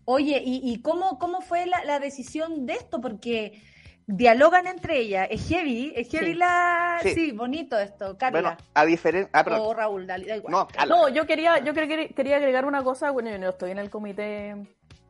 Oye, 0.05 0.41
¿y, 0.43 0.81
cómo, 0.81 1.17
cómo 1.17 1.39
fue 1.39 1.65
la, 1.65 1.99
decisión 1.99 2.65
de 2.65 2.73
esto? 2.73 2.99
Porque 2.99 3.61
dialogan 4.05 4.67
entre 4.67 4.99
ellas. 4.99 5.27
Es 5.31 5.47
heavy, 5.47 5.93
es 5.95 6.09
heavy 6.09 6.33
la... 6.33 6.99
Sí. 7.01 7.31
bonito 7.31 7.79
esto, 7.79 8.17
Carla. 8.17 8.41
Bueno, 8.41 8.57
a 8.73 8.85
diferencia... 8.85 9.29
Ah, 9.31 9.45
o 9.61 9.73
Raúl, 9.73 10.05
da 10.05 10.17
igual. 10.17 10.51
No, 10.51 10.67
no, 10.87 11.07
yo 11.07 11.25
quería, 11.25 11.59
yo 11.59 11.73
quería, 11.73 12.09
quería 12.09 12.35
agregar 12.35 12.65
una 12.65 12.83
cosa, 12.83 13.11
bueno, 13.11 13.29
yo 13.29 13.37
no 13.37 13.49
estoy 13.49 13.71
en 13.71 13.79
el 13.79 13.89
comité... 13.89 14.55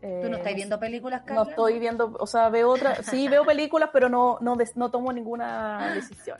¿Tú 0.03 0.29
no 0.29 0.35
estás 0.35 0.51
eh, 0.51 0.55
viendo 0.55 0.79
películas, 0.79 1.21
Carla? 1.21 1.43
No 1.43 1.49
estoy 1.49 1.79
viendo, 1.79 2.13
o 2.19 2.27
sea, 2.27 2.49
veo 2.49 2.69
otras, 2.69 3.05
sí 3.05 3.29
veo 3.29 3.45
películas, 3.45 3.89
pero 3.93 4.09
no, 4.09 4.37
no, 4.41 4.57
no 4.75 4.91
tomo 4.91 5.13
ninguna 5.13 5.93
decisión. 5.93 6.37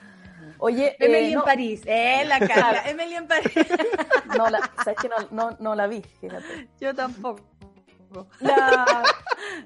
Oye, 0.58 0.98
Emily 1.00 1.28
eh, 1.28 1.34
en 1.34 1.42
París, 1.42 1.82
eh, 1.86 2.26
la 2.26 2.40
Carla, 2.48 2.84
Emily 2.90 3.16
en 3.16 3.28
París. 3.28 3.54
No, 4.38 4.50
la, 4.50 4.60
sabes 4.84 4.98
que 5.00 5.08
no, 5.08 5.16
no, 5.32 5.56
no 5.60 5.76
la 5.76 5.88
vi, 5.88 6.02
fíjate. 6.02 6.68
Yo 6.80 6.94
tampoco. 6.96 7.42
La, 8.40 9.04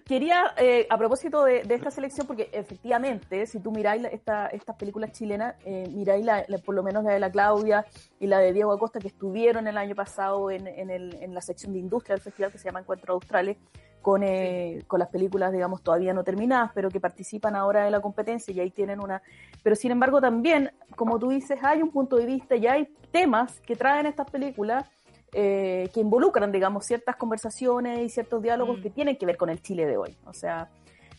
quería, 0.05 0.53
eh, 0.57 0.87
a 0.89 0.97
propósito 0.97 1.43
de, 1.43 1.63
esta 1.69 1.91
selección, 1.91 2.27
porque 2.27 2.49
efectivamente, 2.51 3.45
si 3.45 3.59
tú 3.59 3.71
miráis 3.71 4.05
esta, 4.11 4.47
estas 4.47 4.75
películas 4.75 5.11
chilenas, 5.11 5.55
eh, 5.65 5.87
miráis 5.91 6.25
la, 6.25 6.45
por 6.65 6.75
lo 6.75 6.83
menos 6.83 7.03
la 7.03 7.13
de 7.13 7.19
la 7.19 7.31
Claudia 7.31 7.85
y 8.19 8.27
la 8.27 8.39
de 8.39 8.53
Diego 8.53 8.71
Acosta, 8.71 8.99
que 8.99 9.07
estuvieron 9.07 9.67
el 9.67 9.77
año 9.77 9.95
pasado 9.95 10.51
en, 10.51 10.67
en, 10.67 10.89
el, 10.89 11.15
en 11.21 11.33
la 11.33 11.41
sección 11.41 11.73
de 11.73 11.79
industria 11.79 12.15
del 12.15 12.23
festival 12.23 12.51
que 12.51 12.57
se 12.57 12.65
llama 12.65 12.79
Encuentros 12.79 13.15
Australes, 13.15 13.57
con, 14.01 14.23
eh, 14.23 14.83
con 14.87 14.99
las 14.99 15.09
películas, 15.09 15.51
digamos, 15.51 15.81
todavía 15.81 16.13
no 16.13 16.23
terminadas, 16.23 16.71
pero 16.73 16.89
que 16.89 16.99
participan 16.99 17.55
ahora 17.55 17.83
de 17.83 17.91
la 17.91 17.99
competencia 17.99 18.53
y 18.53 18.59
ahí 18.59 18.71
tienen 18.71 18.99
una... 18.99 19.21
Pero 19.63 19.75
sin 19.75 19.91
embargo 19.91 20.21
también, 20.21 20.71
como 20.95 21.19
tú 21.19 21.29
dices, 21.29 21.59
hay 21.61 21.81
un 21.81 21.91
punto 21.91 22.15
de 22.15 22.25
vista 22.25 22.55
y 22.55 22.67
hay 22.67 22.85
temas 23.11 23.59
que 23.61 23.75
traen 23.75 24.05
estas 24.05 24.29
películas 24.29 24.85
eh, 25.33 25.89
que 25.93 25.99
involucran, 25.99 26.51
digamos, 26.51 26.85
ciertas 26.85 27.15
conversaciones 27.17 27.99
y 27.99 28.09
ciertos 28.09 28.41
diálogos 28.41 28.79
mm. 28.79 28.81
que 28.81 28.89
tienen 28.89 29.17
que 29.17 29.25
ver 29.25 29.37
con 29.37 29.49
el 29.49 29.61
Chile 29.61 29.85
de 29.85 29.97
hoy. 29.97 30.15
O 30.25 30.33
sea, 30.33 30.69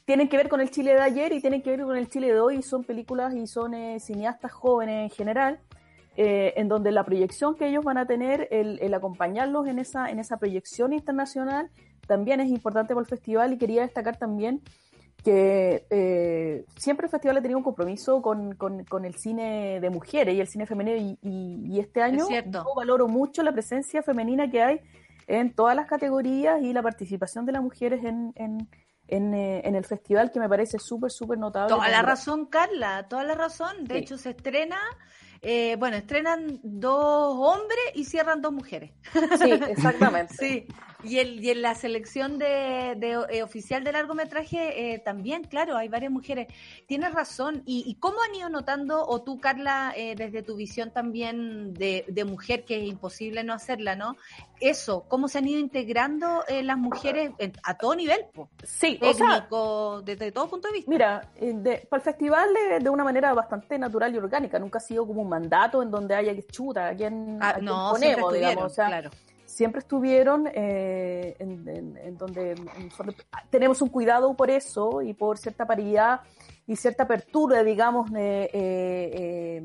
tienen 0.07 0.29
que 0.29 0.39
ver 0.39 0.49
con 0.49 0.63
el 0.63 0.71
Chile 0.71 0.95
de 0.95 1.01
ayer 1.01 1.33
y 1.35 1.41
tienen 1.41 1.63
que 1.63 1.71
ver 1.71 1.83
con 1.83 1.97
el 1.97 2.09
Chile 2.09 2.33
de 2.33 2.41
hoy 2.41 2.57
y 2.57 2.63
son 2.63 2.85
películas 2.85 3.35
y 3.35 3.47
son 3.47 3.75
eh, 3.75 4.01
cineastas 4.01 4.53
jóvenes 4.53 5.11
en 5.11 5.17
general. 5.17 5.61
Eh, 6.21 6.55
en 6.57 6.67
donde 6.67 6.91
la 6.91 7.05
proyección 7.05 7.55
que 7.55 7.69
ellos 7.69 7.85
van 7.85 7.97
a 7.97 8.05
tener, 8.05 8.49
el, 8.51 8.81
el, 8.81 8.93
acompañarlos 8.93 9.69
en 9.69 9.79
esa, 9.79 10.11
en 10.11 10.19
esa 10.19 10.37
proyección 10.37 10.93
internacional, 10.93 11.71
también 12.09 12.41
es 12.41 12.49
importante 12.49 12.95
para 12.95 13.03
el 13.03 13.07
festival 13.07 13.53
y 13.53 13.59
quería 13.59 13.83
destacar 13.83 14.17
también 14.17 14.63
que 15.23 15.87
eh, 15.91 16.65
siempre 16.77 17.07
el 17.07 17.11
festival 17.11 17.37
ha 17.37 17.43
tenido 17.43 17.59
un 17.59 17.65
compromiso 17.65 18.23
con, 18.23 18.55
con, 18.55 19.05
el 19.05 19.15
cine 19.17 19.79
de 19.81 19.91
mujeres 19.91 20.35
y 20.35 20.41
el 20.41 20.49
cine 20.49 20.67
femenino 20.67 21.17
y, 21.23 21.79
este 21.79 22.03
año 22.03 22.25
yo 22.29 22.65
valoro 22.75 23.09
mucho 23.09 23.43
la 23.43 23.53
presencia 23.53 24.03
femenina 24.03 24.51
que 24.51 24.63
hay 24.63 24.81
en 25.27 25.53
todas 25.55 25.77
las 25.77 25.87
categorías 25.87 26.63
y 26.63 26.73
la 26.73 26.83
participación 26.83 27.45
de 27.47 27.53
las 27.53 27.63
mujeres 27.63 28.05
en, 28.05 28.33
en, 28.37 28.69
en, 29.09 29.35
eh, 29.35 29.61
el 29.65 29.85
festival 29.85 30.31
que 30.33 30.41
me 30.41 30.49
parece 30.49 30.79
súper, 30.79 31.11
súper 31.11 31.39
notable. 31.39 31.75
Toda 31.75 31.89
la 31.89 32.03
razón, 32.03 32.47
Carla, 32.47 33.07
toda 33.09 33.25
la 33.25 33.35
razón. 33.35 33.85
De 33.85 33.99
hecho, 33.99 34.17
se 34.17 34.31
estrena 34.31 34.79
eh, 35.43 35.77
bueno, 35.79 35.97
estrenan 35.97 36.61
dos 36.63 37.37
hombres 37.39 37.79
y 37.95 38.05
cierran 38.05 38.43
dos 38.43 38.53
mujeres. 38.53 38.93
Sí, 39.13 39.51
exactamente. 39.51 40.35
sí. 40.39 40.67
Y, 41.05 41.19
el, 41.19 41.45
y 41.45 41.51
en 41.51 41.63
la 41.63 41.77
selección 41.77 42.39
de, 42.39 42.93
eh, 43.31 43.43
oficial 43.45 43.85
de 43.85 43.93
largometraje 43.93 44.95
eh, 44.95 44.99
también, 44.99 45.45
claro, 45.45 45.77
hay 45.77 45.89
varias 45.89 46.11
mujeres. 46.11 46.49
Tienes 46.87 47.15
razón. 47.15 47.63
¿Y, 47.67 47.95
cómo 48.01 48.17
han 48.23 48.35
ido 48.35 48.49
notando, 48.49 49.07
o 49.07 49.23
tú, 49.23 49.39
Carla, 49.39 49.95
desde 49.97 50.43
tu 50.43 50.57
visión 50.57 50.91
también 50.93 51.73
de, 51.75 52.25
mujer, 52.27 52.65
que 52.65 52.79
es 52.79 52.89
imposible 52.89 53.45
no 53.45 53.53
hacerla, 53.53 53.95
¿no? 53.95 54.17
Eso, 54.61 55.05
¿cómo 55.09 55.29
se 55.29 55.39
han 55.39 55.47
ido 55.47 55.61
integrando 55.61 56.43
las 56.63 56.77
mujeres 56.77 57.31
a 57.63 57.77
todo 57.77 57.95
nivel? 57.95 58.27
Sí, 58.65 58.99
técnico, 58.99 60.03
desde 60.03 60.33
todo 60.33 60.49
punto 60.49 60.69
de 60.69 60.75
vista. 60.75 60.91
Mira, 60.91 61.31
para 61.89 62.01
el 62.01 62.03
festival 62.03 62.49
de 62.81 62.91
una 62.91 63.05
manera 63.05 63.33
bastante 63.35 63.79
natural 63.79 64.15
y 64.15 64.19
orgánica, 64.19 64.59
nunca 64.59 64.79
ha 64.79 64.83
sido 64.83 65.07
como 65.07 65.28
un 65.29 65.31
mandato 65.31 65.83
en 65.83 65.91
donde 65.91 66.15
haya 66.15 66.35
que 66.35 66.47
chuta, 66.47 66.89
a 66.89 66.95
quién, 66.97 67.39
ah, 67.41 67.59
ponemos, 67.93 68.33
digamos. 68.33 68.77
Siempre 69.45 69.81
estuvieron 69.81 70.49
eh, 70.53 71.35
en, 71.39 72.17
donde 72.17 72.55
tenemos 73.51 73.81
un 73.81 73.89
cuidado 73.89 74.35
por 74.35 74.51
eso 74.51 75.01
y 75.03 75.15
por 75.15 75.39
cierta 75.39 75.67
paridad 75.67 76.21
y 76.67 76.77
cierta 76.77 77.05
apertura, 77.05 77.63
digamos, 77.63 78.11
eh, 78.15 78.51
eh, 78.53 79.63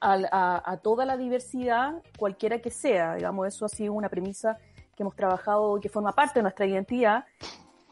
a, 0.00 0.76
toda 0.82 1.06
la 1.06 1.16
diversidad, 1.16 2.02
cualquiera 2.18 2.58
que 2.60 2.70
sea. 2.70 3.14
Digamos, 3.14 3.46
eso 3.46 3.66
ha 3.66 3.68
sido 3.68 3.92
una 3.92 4.08
premisa 4.08 4.58
que 4.96 5.04
hemos 5.04 5.14
trabajado, 5.14 5.78
que 5.80 5.88
forma 5.88 6.12
parte 6.12 6.40
de 6.40 6.42
nuestra 6.42 6.66
identidad 6.66 7.24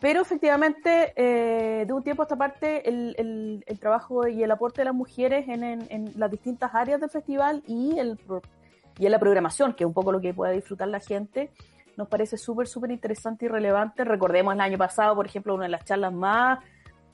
pero 0.01 0.23
efectivamente, 0.23 1.13
eh, 1.15 1.85
de 1.87 1.93
un 1.93 2.03
tiempo 2.03 2.23
a 2.23 2.25
esta 2.25 2.37
parte, 2.37 2.89
el, 2.89 3.63
el, 3.67 3.79
trabajo 3.79 4.27
y 4.27 4.43
el 4.43 4.51
aporte 4.51 4.81
de 4.81 4.87
las 4.87 4.95
mujeres 4.95 5.47
en, 5.49 5.63
en, 5.63 6.13
las 6.17 6.31
distintas 6.31 6.75
áreas 6.75 7.01
del 7.01 7.11
festival 7.11 7.63
y, 7.67 7.99
el, 7.99 8.19
y 8.99 9.07
en 9.07 9.13
la 9.13 9.19
programación, 9.19 9.75
que 9.75 9.85
es 9.85 9.89
un 9.89 9.93
poco 9.93 10.11
lo 10.11 10.21
que 10.21 10.33
puede 10.33 10.55
disfrutar 10.55 10.89
la 10.89 11.01
gente, 11.01 11.51
nos 11.99 12.09
parece 12.09 12.39
súper, 12.39 12.67
súper 12.67 12.93
interesante 12.93 13.45
y 13.45 13.49
relevante. 13.49 14.05
Recordemos 14.05 14.55
el 14.55 14.61
año 14.61 14.79
pasado, 14.79 15.15
por 15.15 15.27
ejemplo, 15.27 15.55
una 15.55 15.65
de 15.65 15.71
las 15.71 15.85
charlas 15.85 16.15
más 16.15 16.61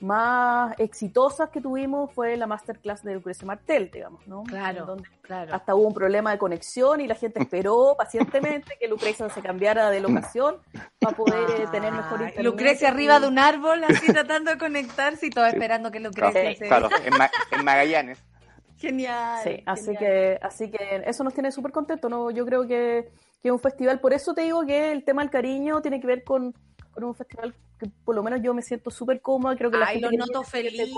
más 0.00 0.78
exitosas 0.78 1.50
que 1.50 1.60
tuvimos 1.60 2.12
fue 2.12 2.36
la 2.36 2.46
masterclass 2.46 3.02
de 3.02 3.14
Lucrecia 3.14 3.46
Martel, 3.46 3.90
digamos, 3.90 4.26
¿no? 4.26 4.42
Claro, 4.44 4.96
claro. 5.22 5.54
Hasta 5.54 5.74
hubo 5.74 5.86
un 5.86 5.94
problema 5.94 6.32
de 6.32 6.38
conexión 6.38 7.00
y 7.00 7.06
la 7.06 7.14
gente 7.14 7.40
esperó 7.40 7.94
pacientemente 7.98 8.76
que 8.78 8.88
Lucrecia 8.88 9.28
se 9.28 9.40
cambiara 9.42 9.90
de 9.90 10.00
locación 10.00 10.56
para 11.00 11.16
poder 11.16 11.60
eh, 11.60 11.66
tener 11.70 11.92
mejor 11.92 12.20
internet. 12.20 12.44
Lucrecia 12.44 12.88
arriba 12.88 13.20
de 13.20 13.28
un 13.28 13.38
árbol, 13.38 13.84
así 13.84 14.06
tratando 14.12 14.50
de 14.50 14.58
conectarse 14.58 15.26
y 15.26 15.30
todo 15.30 15.46
esperando 15.46 15.90
que 15.90 16.00
Lucrecia 16.00 16.54
se... 16.56 16.66
Claro, 16.66 16.88
en, 17.04 17.64
Magallanes. 17.64 18.22
Genial. 18.78 19.40
Sí, 19.42 19.62
así 19.64 19.96
que, 19.96 20.38
así 20.42 20.70
que 20.70 21.02
eso 21.06 21.24
nos 21.24 21.32
tiene 21.32 21.50
súper 21.50 21.72
contentos, 21.72 22.10
¿no? 22.10 22.30
Yo 22.30 22.44
creo 22.44 22.66
que, 22.66 23.08
que 23.42 23.48
es 23.48 23.52
un 23.52 23.58
festival, 23.58 24.00
por 24.00 24.12
eso 24.12 24.34
te 24.34 24.42
digo 24.42 24.66
que 24.66 24.92
el 24.92 25.02
tema 25.04 25.22
del 25.22 25.30
cariño 25.30 25.80
tiene 25.80 25.98
que 26.00 26.06
ver 26.06 26.24
con 26.24 26.54
un 26.96 27.14
festival 27.14 27.54
que 27.78 27.86
por 28.04 28.14
lo 28.14 28.22
menos 28.22 28.40
yo 28.42 28.54
me 28.54 28.62
siento 28.62 28.90
súper 28.90 29.20
cómoda, 29.20 29.56
creo 29.56 29.70
que 29.70 29.76
la 29.78 29.88
Ay, 29.88 30.00
gente 30.00 30.16
los 30.16 30.28
noto 30.28 30.42
felices. 30.44 30.88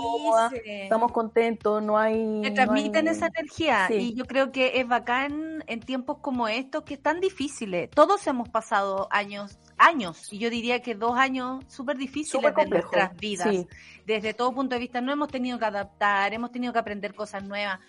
estamos 0.65 1.11
contentos, 1.11 1.83
no 1.83 1.97
hay... 1.97 2.23
Me 2.23 2.51
transmiten 2.51 3.07
esa 3.07 3.27
energía 3.27 3.87
y 3.91 4.13
yo 4.13 4.25
creo 4.25 4.51
que 4.51 4.79
es 4.79 4.87
bacán 4.87 5.63
en 5.67 5.79
tiempos 5.81 6.19
como 6.21 6.47
estos 6.47 6.83
que 6.83 6.93
están 6.93 7.19
difíciles. 7.19 7.89
Todos 7.89 8.25
hemos 8.27 8.47
pasado 8.49 9.07
años, 9.11 9.59
años, 9.77 10.31
y 10.31 10.39
yo 10.39 10.49
diría 10.49 10.81
que 10.81 10.95
dos 10.95 11.17
años 11.17 11.63
súper 11.67 11.97
difíciles 11.97 12.55
de 12.55 12.65
nuestras 12.65 13.15
vidas. 13.17 13.65
Desde 14.05 14.33
todo 14.33 14.53
punto 14.53 14.75
de 14.75 14.79
vista 14.79 15.01
no 15.01 15.11
hemos 15.11 15.27
tenido 15.27 15.59
que 15.59 15.65
adaptar, 15.65 16.33
hemos 16.33 16.51
tenido 16.51 16.73
que 16.73 16.79
aprender 16.79 17.13
cosas 17.13 17.43
nuevas, 17.43 17.79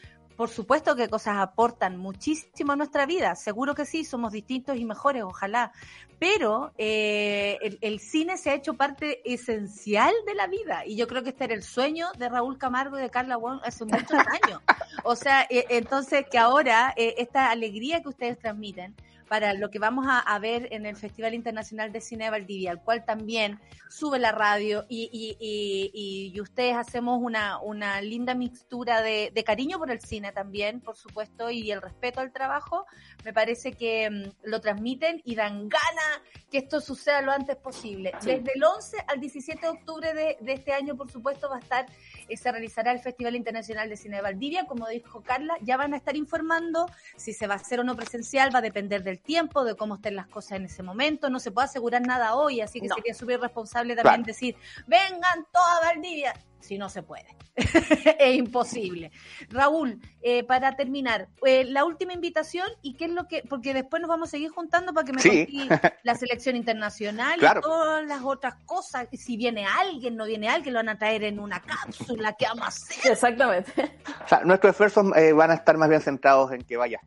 por 0.41 0.49
supuesto 0.49 0.97
que 0.97 1.11
cosas 1.11 1.37
aportan 1.37 1.99
muchísimo 1.99 2.73
a 2.73 2.77
nuestra 2.77 3.05
vida, 3.05 3.35
seguro 3.35 3.75
que 3.75 3.85
sí, 3.85 4.07
somos 4.07 4.33
distintos 4.33 4.79
y 4.79 4.87
mejores, 4.87 5.23
ojalá, 5.23 5.71
pero 6.19 6.73
eh, 6.79 7.59
el, 7.83 8.01
cine 8.01 8.39
se 8.39 8.49
ha 8.49 8.55
hecho 8.55 8.73
parte 8.73 9.21
esencial 9.31 10.15
de 10.27 10.35
la 10.35 10.47
vida 10.47 10.87
y 10.87 10.97
yo 10.97 11.07
creo 11.09 11.23
que 11.23 11.29
este 11.29 11.45
era 11.45 11.53
el 11.53 11.63
sueño 11.63 12.07
de 12.17 12.31
Raúl 12.31 12.57
Camargo 12.57 12.99
y 12.99 13.03
de 13.03 13.11
Carla 13.11 13.37
Wong 13.37 13.61
hace 13.63 13.85
muchos 13.85 14.13
años. 14.43 14.63
O 15.05 15.15
sea, 15.15 15.47
eh, 15.51 15.67
entonces 15.69 16.25
que 16.31 16.39
ahora 16.39 16.95
eh, 16.97 17.17
esta 17.19 17.51
alegría 17.51 18.01
que 18.01 18.09
ustedes 18.09 18.39
transmiten, 18.39 18.95
para 19.31 19.55
lo 19.55 19.71
que 19.71 19.79
vamos 19.79 20.07
a, 20.09 20.39
ver 20.41 20.67
en 20.73 20.87
el 20.87 20.97
Festival 20.97 21.35
Internacional 21.35 21.93
de 21.93 22.01
Cine 22.01 22.25
de 22.25 22.31
Valdivia, 22.31 22.73
al 22.73 22.83
cual 22.83 23.05
también 23.05 23.61
sube 23.89 24.19
la 24.19 24.33
radio 24.33 24.87
y, 24.89 25.09
y, 25.39 26.33
y, 26.35 26.41
ustedes 26.41 26.75
hacemos 26.75 27.21
una, 27.23 27.61
una 27.61 28.01
linda 28.01 28.35
mixtura 28.35 29.03
de, 29.03 29.31
de, 29.33 29.45
cariño 29.45 29.79
por 29.79 29.93
el 29.93 30.01
cine 30.01 30.33
también, 30.33 30.81
por 30.81 30.97
supuesto, 30.97 31.49
y 31.49 31.71
el 31.71 31.81
respeto 31.81 32.19
al 32.19 32.33
trabajo. 32.33 32.87
Me 33.25 33.33
parece 33.33 33.71
que 33.71 34.11
mm, 34.11 34.49
lo 34.49 34.61
transmiten 34.61 35.23
y 35.25 35.37
dan 35.37 35.69
gana 35.69 36.25
que 36.51 36.59
esto 36.59 36.81
suceda 36.81 37.23
lo 37.23 37.33
antes 37.33 37.57
posible. 37.57 38.13
Desde 38.23 38.53
el 38.55 38.63
11 38.63 38.97
al 39.07 39.21
17 39.21 39.61
de 39.61 39.69
octubre 39.69 40.13
de, 40.13 40.37
de 40.41 40.53
este 40.53 40.73
año, 40.73 40.97
por 40.97 41.11
supuesto, 41.11 41.49
va 41.49 41.57
a 41.57 41.61
estar 41.61 41.87
eh, 42.29 42.37
se 42.37 42.51
realizará 42.51 42.93
el 42.93 43.01
Festival 43.01 43.37
Internacional 43.37 43.89
de 43.89 43.97
Cine 43.97 44.17
de 44.17 44.23
Valdivia. 44.23 44.67
Como 44.67 44.89
dijo 44.89 45.23
Carla, 45.23 45.55
ya 45.63 45.77
van 45.77 45.95
a 45.95 45.97
estar 45.97 46.17
informando 46.17 46.87
si 47.17 47.33
se 47.33 47.47
va 47.47 47.55
a 47.55 47.57
hacer 47.57 47.81
o 47.81 47.85
no 47.85 47.97
presencial, 47.97 48.55
va 48.55 48.59
a 48.59 48.63
depender 48.63 49.03
del 49.03 49.21
tiempo, 49.21 49.65
de 49.65 49.75
cómo 49.77 49.97
estén 49.97 50.17
las 50.17 50.27
cosas 50.27 50.53
en 50.53 50.65
ese 50.65 50.83
momento. 50.83 51.31
No 51.31 51.41
se 51.41 51.51
puede 51.51 51.67
asegurar 51.67 52.03
nada 52.03 52.35
hoy, 52.35 52.61
así 52.61 52.81
que 52.81 52.89
sería 52.89 53.15
súper 53.15 53.39
irresponsable 53.39 53.97
también 53.97 54.23
decir, 54.23 54.57
vengan 54.87 55.47
toda 55.53 55.81
Valdivia 55.81 56.35
si 56.61 56.79
no 56.79 56.89
se 56.89 57.03
puede. 57.03 57.27
es 58.19 58.37
imposible. 58.37 59.11
Raúl, 59.49 60.01
eh, 60.23 60.45
para 60.45 60.77
terminar, 60.77 61.29
eh, 61.45 61.65
la 61.65 61.85
última 61.85 62.13
invitación 62.13 62.67
y 62.83 62.95
qué 62.95 63.07
es 63.07 63.11
lo 63.11 63.27
que, 63.27 63.43
porque 63.49 63.75
después 63.75 64.01
nos 64.01 64.09
vamos 64.09 64.29
a 64.29 64.31
seguir 64.31 64.51
juntando 64.51 64.93
para 64.93 65.05
que 65.05 65.13
me 65.13 65.21
sí. 65.21 65.69
la 66.03 66.15
selección 66.15 66.57
internacional 66.57 67.41
y 67.41 67.61
todas 67.61 68.07
las 68.07 68.23
otras 68.23 68.55
cosas. 68.65 69.09
Si 69.13 69.37
viene 69.37 69.67
alguien, 69.67 70.17
no 70.17 70.25
viene 70.25 70.49
alguien, 70.49 70.75
lo 70.75 70.79
van 70.79 70.91
a 70.91 70.99
traer 70.99 71.25
en 71.25 71.39
una 71.39 71.61
cápsula, 71.61 72.35
¿qué 72.39 72.47
vamos 72.47 72.65
a 72.65 72.69
hacer? 72.69 73.13
Exactamente. 73.13 73.99
O 74.25 74.29
sea, 74.29 74.45
nuestros 74.45 74.71
esfuerzos 74.73 75.07
eh, 75.17 75.33
van 75.33 75.51
a 75.51 75.55
estar 75.55 75.77
más 75.77 75.89
bien 75.89 76.01
centrados 76.01 76.53
en 76.53 76.63
que 76.63 76.77
vayas. 76.77 77.03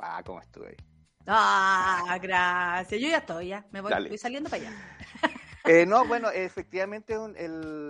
Ah, 0.00 0.22
cómo 0.24 0.40
estuve 0.40 0.68
ahí. 0.68 0.76
Ah, 1.26 2.18
gracias. 2.22 3.00
Yo 3.00 3.08
ya 3.08 3.18
estoy, 3.18 3.48
ya. 3.48 3.66
Me 3.70 3.82
voy, 3.82 3.92
saliendo 4.16 4.48
para 4.48 4.62
allá. 4.62 4.72
Eh, 5.68 5.84
no, 5.84 6.06
bueno, 6.06 6.30
efectivamente 6.30 7.14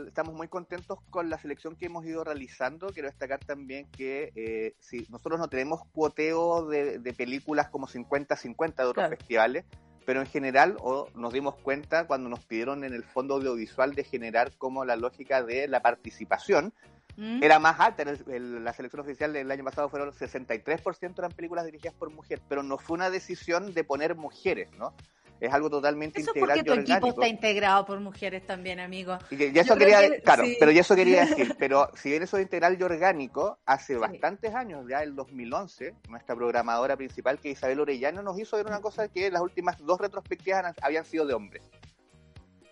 estamos 0.09 0.35
muy 0.35 0.49
contentos 0.49 0.99
con 1.11 1.31
la 1.31 1.39
selección 1.39 1.77
que 1.77 1.87
hemos 1.87 2.05
ido 2.05 2.25
realizando. 2.25 2.89
Quiero 2.89 3.09
destacar 3.09 3.39
también 3.39 3.87
que 3.97 4.33
eh, 4.35 4.75
si 4.81 5.07
nosotros 5.11 5.39
no 5.39 5.47
tenemos 5.49 5.83
cuoteo 5.93 6.67
de, 6.67 7.15
películas 7.17 7.69
como 7.69 7.87
50-50 7.87 8.75
de 8.75 8.85
otros 8.85 9.09
festivales, 9.09 9.65
pero 10.05 10.21
en 10.21 10.27
general 10.27 10.77
o 10.81 11.09
nos 11.15 11.33
dimos 11.33 11.55
cuenta 11.55 12.09
cuando 12.09 12.29
nos 12.29 12.45
pidieron 12.45 12.83
en 12.83 12.95
el 12.95 13.05
fondo 13.05 13.35
audiovisual 13.35 13.95
de 13.95 14.03
generar 14.03 14.51
como 14.59 14.85
la 14.85 14.97
lógica 14.97 15.45
de 15.45 15.69
la 15.69 15.81
participación, 15.81 16.73
¿Mm? 17.17 17.43
Era 17.43 17.59
más 17.59 17.81
alta, 17.81 18.05
la 18.05 18.73
selección 18.73 19.01
oficial 19.01 19.33
del 19.33 19.51
año 19.51 19.65
pasado 19.65 19.89
fueron 19.89 20.13
63% 20.13 21.19
eran 21.19 21.33
películas 21.33 21.65
dirigidas 21.65 21.95
por 21.95 22.11
mujeres, 22.11 22.45
pero 22.49 22.63
no 22.63 22.79
fue 22.79 22.95
una 22.95 23.11
decisión 23.11 23.75
de 23.75 23.83
poner 23.83 24.15
mujeres, 24.15 24.71
¿no? 24.79 24.95
Es 25.41 25.53
algo 25.53 25.71
totalmente 25.71 26.21
eso 26.21 26.31
integral 26.31 26.59
porque 26.59 26.71
tu 26.71 26.81
equipo 26.81 27.09
está 27.09 27.29
integrado 27.29 27.87
por 27.87 28.01
mujeres 28.01 28.45
también, 28.45 28.81
amigo. 28.81 29.19
Y, 29.31 29.57
eso 29.57 29.77
quería, 29.77 30.21
claro, 30.21 30.45
pero 30.59 30.73
ya 30.73 30.81
eso 30.81 30.97
quería 30.97 31.25
decir, 31.27 31.55
pero 31.59 31.91
si 31.95 32.11
bien 32.11 32.23
eso 32.23 32.39
es 32.39 32.43
integral 32.43 32.77
y 32.79 32.83
orgánico, 32.83 33.59
hace 33.65 33.97
bastantes 33.97 34.55
años, 34.55 34.85
ya 34.89 35.03
el 35.03 35.15
2011, 35.15 35.95
nuestra 36.09 36.35
programadora 36.35 36.97
principal, 36.97 37.39
que 37.39 37.51
Isabel 37.51 37.81
Orellano, 37.81 38.23
nos 38.23 38.39
hizo 38.39 38.57
ver 38.57 38.67
una 38.67 38.81
cosa 38.81 39.09
que 39.09 39.31
las 39.31 39.43
últimas 39.43 39.79
dos 39.79 40.01
retrospectivas 40.01 40.75
habían 40.83 41.05
sido 41.05 41.25
de 41.25 41.35
hombres. 41.35 41.63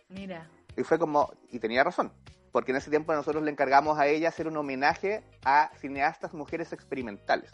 Mira. 0.08 0.48
Y 0.76 0.82
fue 0.82 0.98
como, 0.98 1.32
y 1.50 1.60
tenía 1.60 1.84
razón, 1.84 2.12
porque 2.50 2.72
en 2.72 2.78
ese 2.78 2.90
tiempo 2.90 3.14
nosotros 3.14 3.44
le 3.44 3.50
encargamos 3.50 3.98
a 3.98 4.08
ella 4.08 4.28
hacer 4.28 4.48
un 4.48 4.56
homenaje 4.56 5.22
a 5.44 5.70
cineastas 5.78 6.34
mujeres 6.34 6.72
experimentales. 6.72 7.50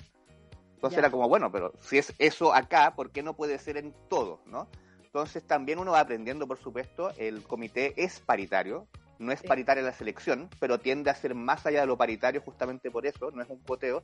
Entonces 0.75 0.99
era 0.99 1.11
como, 1.11 1.29
bueno, 1.29 1.53
pero 1.53 1.73
si 1.81 1.99
es 1.99 2.13
eso 2.19 2.53
acá, 2.53 2.95
¿por 2.97 3.13
qué 3.13 3.23
no 3.23 3.35
puede 3.35 3.59
ser 3.59 3.77
en 3.77 3.95
todo, 4.09 4.41
no? 4.47 4.69
Entonces 5.15 5.47
también 5.47 5.79
uno 5.79 5.93
va 5.93 6.01
aprendiendo, 6.01 6.49
por 6.49 6.57
supuesto, 6.57 7.13
el 7.19 7.43
comité 7.43 7.93
es 8.03 8.21
paritario, 8.21 8.89
no 9.19 9.31
es 9.31 9.43
paritaria 9.43 9.83
la 9.83 9.93
selección, 9.93 10.49
pero 10.59 10.81
tiende 10.81 11.11
a 11.11 11.15
ser 11.15 11.35
más 11.35 11.67
allá 11.67 11.83
de 11.83 11.87
lo 11.87 11.99
paritario 11.99 12.41
justamente 12.41 12.91
por 12.91 13.05
eso, 13.05 13.31
no 13.31 13.43
es 13.43 13.51
un 13.51 13.61
poteo, 13.61 14.03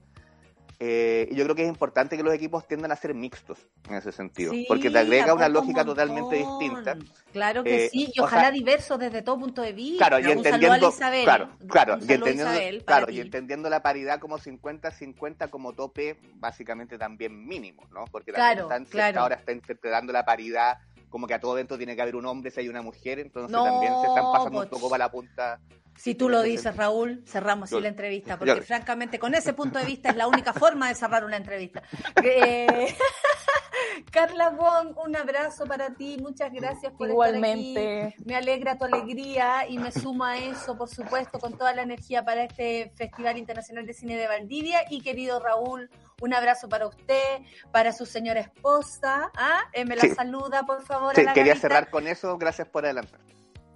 eh, 0.81 1.27
y 1.31 1.35
yo 1.35 1.45
creo 1.45 1.57
que 1.57 1.63
es 1.63 1.69
importante 1.69 2.17
que 2.17 2.23
los 2.23 2.33
equipos 2.33 2.69
tiendan 2.69 2.93
a 2.93 2.97
ser 2.97 3.13
mixtos 3.13 3.59
en 3.89 3.97
ese 3.97 4.13
sentido, 4.13 4.53
porque 4.69 4.91
te 4.91 4.99
agrega 4.99 5.33
una 5.33 5.49
lógica 5.49 5.83
totalmente 5.83 6.37
distinta. 6.37 6.97
Claro 7.33 7.65
que 7.65 7.87
eh, 7.87 7.89
sí, 7.91 8.13
y 8.15 8.21
ojalá 8.21 8.51
diversos 8.51 8.99
desde 8.99 9.23
todo 9.23 9.41
punto 9.41 9.63
de 9.63 9.73
vista. 9.73 10.07
Claro, 10.09 10.29
y 10.29 10.31
entendiendo, 10.31 10.93
claro, 11.25 11.51
claro, 11.67 11.99
y 11.99 12.13
entendiendo, 12.13 12.85
claro, 12.85 13.11
y 13.11 13.21
entendiendo 13.21 13.71
la 13.71 13.83
paridad 13.83 14.21
como 14.21 14.39
50-50 14.39 15.49
como 15.49 15.73
tope, 15.73 16.19
básicamente 16.35 16.97
también 16.97 17.47
mínimo, 17.47 17.89
¿no? 17.91 18.05
Porque 18.13 18.31
la 18.31 18.55
claro, 18.89 19.21
ahora 19.21 19.37
está 19.37 19.53
interpretando 19.53 20.13
la 20.13 20.25
paridad 20.25 20.79
como 21.09 21.27
que 21.27 21.35
a 21.35 21.41
todo 21.41 21.55
dentro 21.55 21.77
tiene 21.77 21.97
que 21.97 22.03
haber 22.03 22.17
un 22.17 22.27
hombre 22.27 22.51
si 22.51 22.61
hay 22.61 22.69
una 22.69 22.83
mujer, 22.83 23.19
entonces 23.19 23.53
también 23.53 23.93
se 24.01 24.07
están 24.07 24.25
pasando 24.33 24.61
un 24.61 24.69
poco 24.69 24.91
para 24.91 25.05
la 25.05 25.11
punta 25.11 25.61
si 25.99 26.15
tú 26.15 26.29
lo 26.29 26.43
dices, 26.43 26.77
Raúl, 26.77 27.25
cerramos 27.27 27.73
así 27.73 27.81
la 27.81 27.89
entrevista, 27.89 28.39
porque 28.39 28.63
francamente 28.63 29.19
con 29.19 29.35
ese 29.35 29.53
punto 29.53 29.81
de 29.81 29.85
vista 29.85 30.11
es 30.11 30.17
la 30.17 30.29
única 30.29 30.53
forma 30.53 30.89
de 30.89 30.95
cerrar 30.95 31.25
una 31.25 31.37
entrevista. 31.37 31.83
Eh, 32.23 32.95
Carla 34.13 34.51
Wong, 34.51 34.97
un 35.05 35.17
abrazo 35.17 35.67
para 35.67 35.95
ti, 35.95 36.17
muchas 36.21 36.53
gracias 36.53 36.93
por 36.93 37.09
Igualmente. 37.09 37.95
estar 37.99 38.13
aquí. 38.13 38.25
Me 38.25 38.37
alegra 38.37 38.79
tu 38.79 38.85
alegría 38.85 39.69
y 39.69 39.79
me 39.79 39.91
suma 39.91 40.39
eso, 40.39 40.77
por 40.77 40.89
supuesto, 40.89 41.39
con 41.39 41.57
toda 41.57 41.75
la 41.75 41.83
energía 41.83 42.25
para 42.25 42.45
este 42.45 42.93
Festival 42.95 43.39
Internacional 43.39 43.87
de 43.87 43.95
Cine 43.95 44.17
de 44.17 44.27
Valdivia. 44.29 44.81
Y 44.91 45.01
querido 45.01 45.41
Raúl, 45.41 45.91
un 46.21 46.35
abrazo 46.35 46.69
para 46.69 46.87
usted, 46.87 47.41
para 47.73 47.93
su 47.93 48.07
señora 48.07 48.41
esposa. 48.41 49.31
¿ah? 49.35 49.63
Eh, 49.73 49.85
me 49.85 49.97
la 49.97 50.15
saluda, 50.15 50.65
por 50.65 50.83
favor. 50.83 51.15
Sí, 51.15 51.25
quería 51.35 51.57
cerrar 51.57 51.91
con 51.91 52.07
eso, 52.07 52.37
gracias 52.39 52.69
por 52.69 52.85
adelantar. 52.85 53.21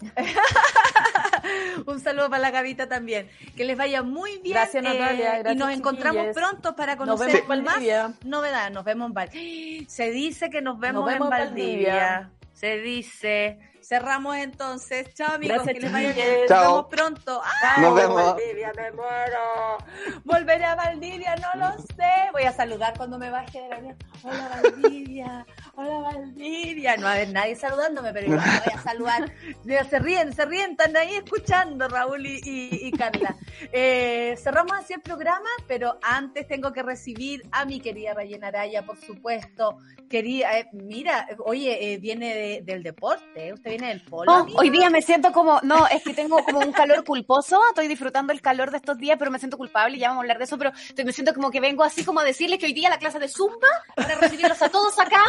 Un 1.86 2.00
saludo 2.00 2.28
para 2.28 2.42
la 2.42 2.50
Gavita 2.50 2.88
también. 2.88 3.28
Que 3.56 3.64
les 3.64 3.76
vaya 3.76 4.02
muy 4.02 4.38
bien. 4.38 4.54
Gracias, 4.54 4.82
Natalia. 4.82 5.40
Eh, 5.40 5.52
y 5.52 5.54
nos 5.54 5.70
encontramos 5.70 6.28
pronto 6.34 6.74
para 6.74 6.96
conocer 6.96 7.44
más 7.46 7.80
novedades. 8.24 8.72
Nos 8.72 8.84
vemos 8.84 9.08
en 9.08 9.14
Valdivia. 9.14 9.84
Se 9.88 10.10
dice 10.10 10.50
que 10.50 10.62
nos 10.62 10.78
vemos, 10.78 11.10
en 11.10 11.18
Valdivia. 11.20 12.30
Se 12.52 12.78
dice. 12.78 13.58
Cerramos 13.82 14.36
entonces. 14.36 15.12
Chao, 15.14 15.34
amigos. 15.34 15.62
que 15.62 15.74
les 15.74 15.92
vaya 15.92 16.12
bien. 16.12 16.46
Nos 16.48 16.60
vemos 16.60 16.86
pronto. 16.86 17.42
Nos 17.78 17.94
vemos. 17.94 18.34
Valdivia, 18.34 18.72
me 18.76 18.92
muero. 18.92 19.78
Volveré 20.24 20.64
a 20.64 20.74
Valdivia, 20.74 21.34
no 21.36 21.60
lo 21.60 21.72
sé. 21.82 22.30
Voy 22.32 22.44
a 22.44 22.52
saludar 22.52 22.94
cuando 22.96 23.18
me 23.18 23.30
baje 23.30 23.60
de 23.60 23.68
la. 23.68 23.96
Hola, 24.22 24.60
Valdivia. 24.62 25.46
Hola, 25.74 26.00
Valdivia. 26.00 26.96
No 26.96 27.04
va 27.04 27.12
a 27.12 27.14
haber 27.14 27.30
nadie 27.30 27.56
saludándome, 27.56 28.12
pero 28.12 28.26
yo 28.26 28.36
voy 28.36 28.74
a 28.74 28.82
saludar. 28.82 29.32
Se 29.88 29.98
ríen, 29.98 30.32
se 30.34 30.44
ríen, 30.44 30.72
están 30.72 30.96
ahí 30.96 31.14
escuchando 31.14 31.88
Raúl 31.88 32.26
y, 32.26 32.90
Carla. 32.92 33.36
Eh, 33.72 34.36
cerramos 34.42 34.72
así 34.72 34.92
el 34.92 35.00
programa, 35.00 35.48
pero 35.66 35.98
antes 36.02 36.46
tengo 36.46 36.72
que 36.72 36.82
recibir 36.82 37.42
a 37.52 37.64
mi 37.64 37.80
querida 37.80 38.12
Rayena 38.12 38.48
Araya, 38.48 38.84
por 38.84 38.98
supuesto. 38.98 39.78
Quería, 40.10 40.58
eh, 40.58 40.68
mira, 40.72 41.26
oye, 41.44 41.94
eh, 41.94 41.98
viene 41.98 42.60
del 42.62 42.82
deporte. 42.82 43.52
Usted 43.52 43.70
viene 43.70 43.88
del 43.88 44.02
polo. 44.02 44.46
hoy 44.56 44.70
día 44.70 44.90
me 44.90 45.00
siento 45.00 45.32
como, 45.32 45.60
no, 45.62 45.86
es 45.88 46.02
que 46.02 46.12
tengo 46.12 46.44
como 46.44 46.58
un 46.58 46.72
calor 46.72 47.04
culposo. 47.04 47.60
Estoy 47.70 47.88
disfrutando 47.88 48.32
el 48.32 48.42
calor 48.42 48.70
de 48.70 48.76
estos 48.78 48.98
días, 48.98 49.16
pero 49.18 49.30
me 49.30 49.38
siento 49.38 49.56
culpable 49.56 49.96
y 49.96 50.00
ya 50.00 50.08
vamos 50.08 50.20
a 50.20 50.24
hablar 50.24 50.38
de 50.38 50.44
eso. 50.44 50.58
Pero 50.58 50.72
me 51.04 51.12
siento 51.12 51.32
como 51.32 51.50
que 51.50 51.60
vengo 51.60 51.82
así 51.82 52.04
como 52.04 52.20
a 52.20 52.24
decirles 52.24 52.58
que 52.58 52.66
hoy 52.66 52.72
día 52.74 52.90
la 52.90 52.98
clase 52.98 53.18
de 53.18 53.28
Zumba 53.28 53.68
para 53.96 54.16
recibirlos 54.16 54.60
a 54.60 54.68
todos 54.68 54.98
acá 54.98 55.22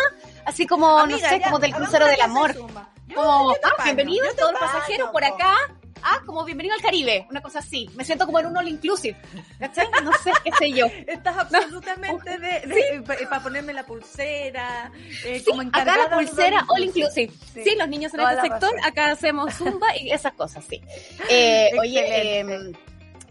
así 0.46 0.68
como, 0.68 1.06
no 1.06 1.18
sé, 1.18 1.42
como 1.44 1.60
del 1.60 1.74
crucero 1.74 2.06
del 2.06 2.22
amor. 2.22 2.56
como, 3.14 3.52
ah, 3.52 3.84
bienvenido 3.84 4.26
todos 4.38 4.54
los 4.54 4.62
pasajeros 4.62 5.10
por 5.10 5.24
acá. 5.24 5.56
Ah, 6.06 6.22
como 6.26 6.44
bienvenido 6.44 6.76
al 6.76 6.82
Caribe, 6.82 7.26
una 7.30 7.42
cosa 7.42 7.60
así. 7.60 7.90
Me 7.96 8.04
siento 8.04 8.26
como 8.26 8.38
en 8.40 8.48
un 8.48 8.58
all 8.58 8.68
inclusive. 8.68 9.16
¿Cachai? 9.58 9.88
No 10.04 10.12
sé, 10.22 10.32
qué 10.44 10.52
sé 10.60 10.72
yo. 10.74 10.86
Estás 11.08 11.38
absolutamente 11.38 12.38
de, 12.40 13.04
para 13.30 13.42
ponerme 13.42 13.72
la 13.72 13.86
pulsera, 13.86 14.92
eh, 15.24 15.42
como 15.48 15.62
Acá 15.62 15.96
la 15.96 16.18
pulsera 16.18 16.66
all 16.68 16.84
inclusive. 16.84 17.32
Sí, 17.54 17.76
los 17.78 17.88
niños 17.88 18.14
en 18.14 18.20
este 18.20 18.42
sector, 18.42 18.72
acá 18.84 19.12
hacemos 19.12 19.54
zumba 19.54 19.96
y 19.98 20.12
esas 20.12 20.34
cosas, 20.34 20.66
sí. 20.66 20.82
Eh, 21.30 21.72
oye, 21.80 22.42
eh, 22.42 22.74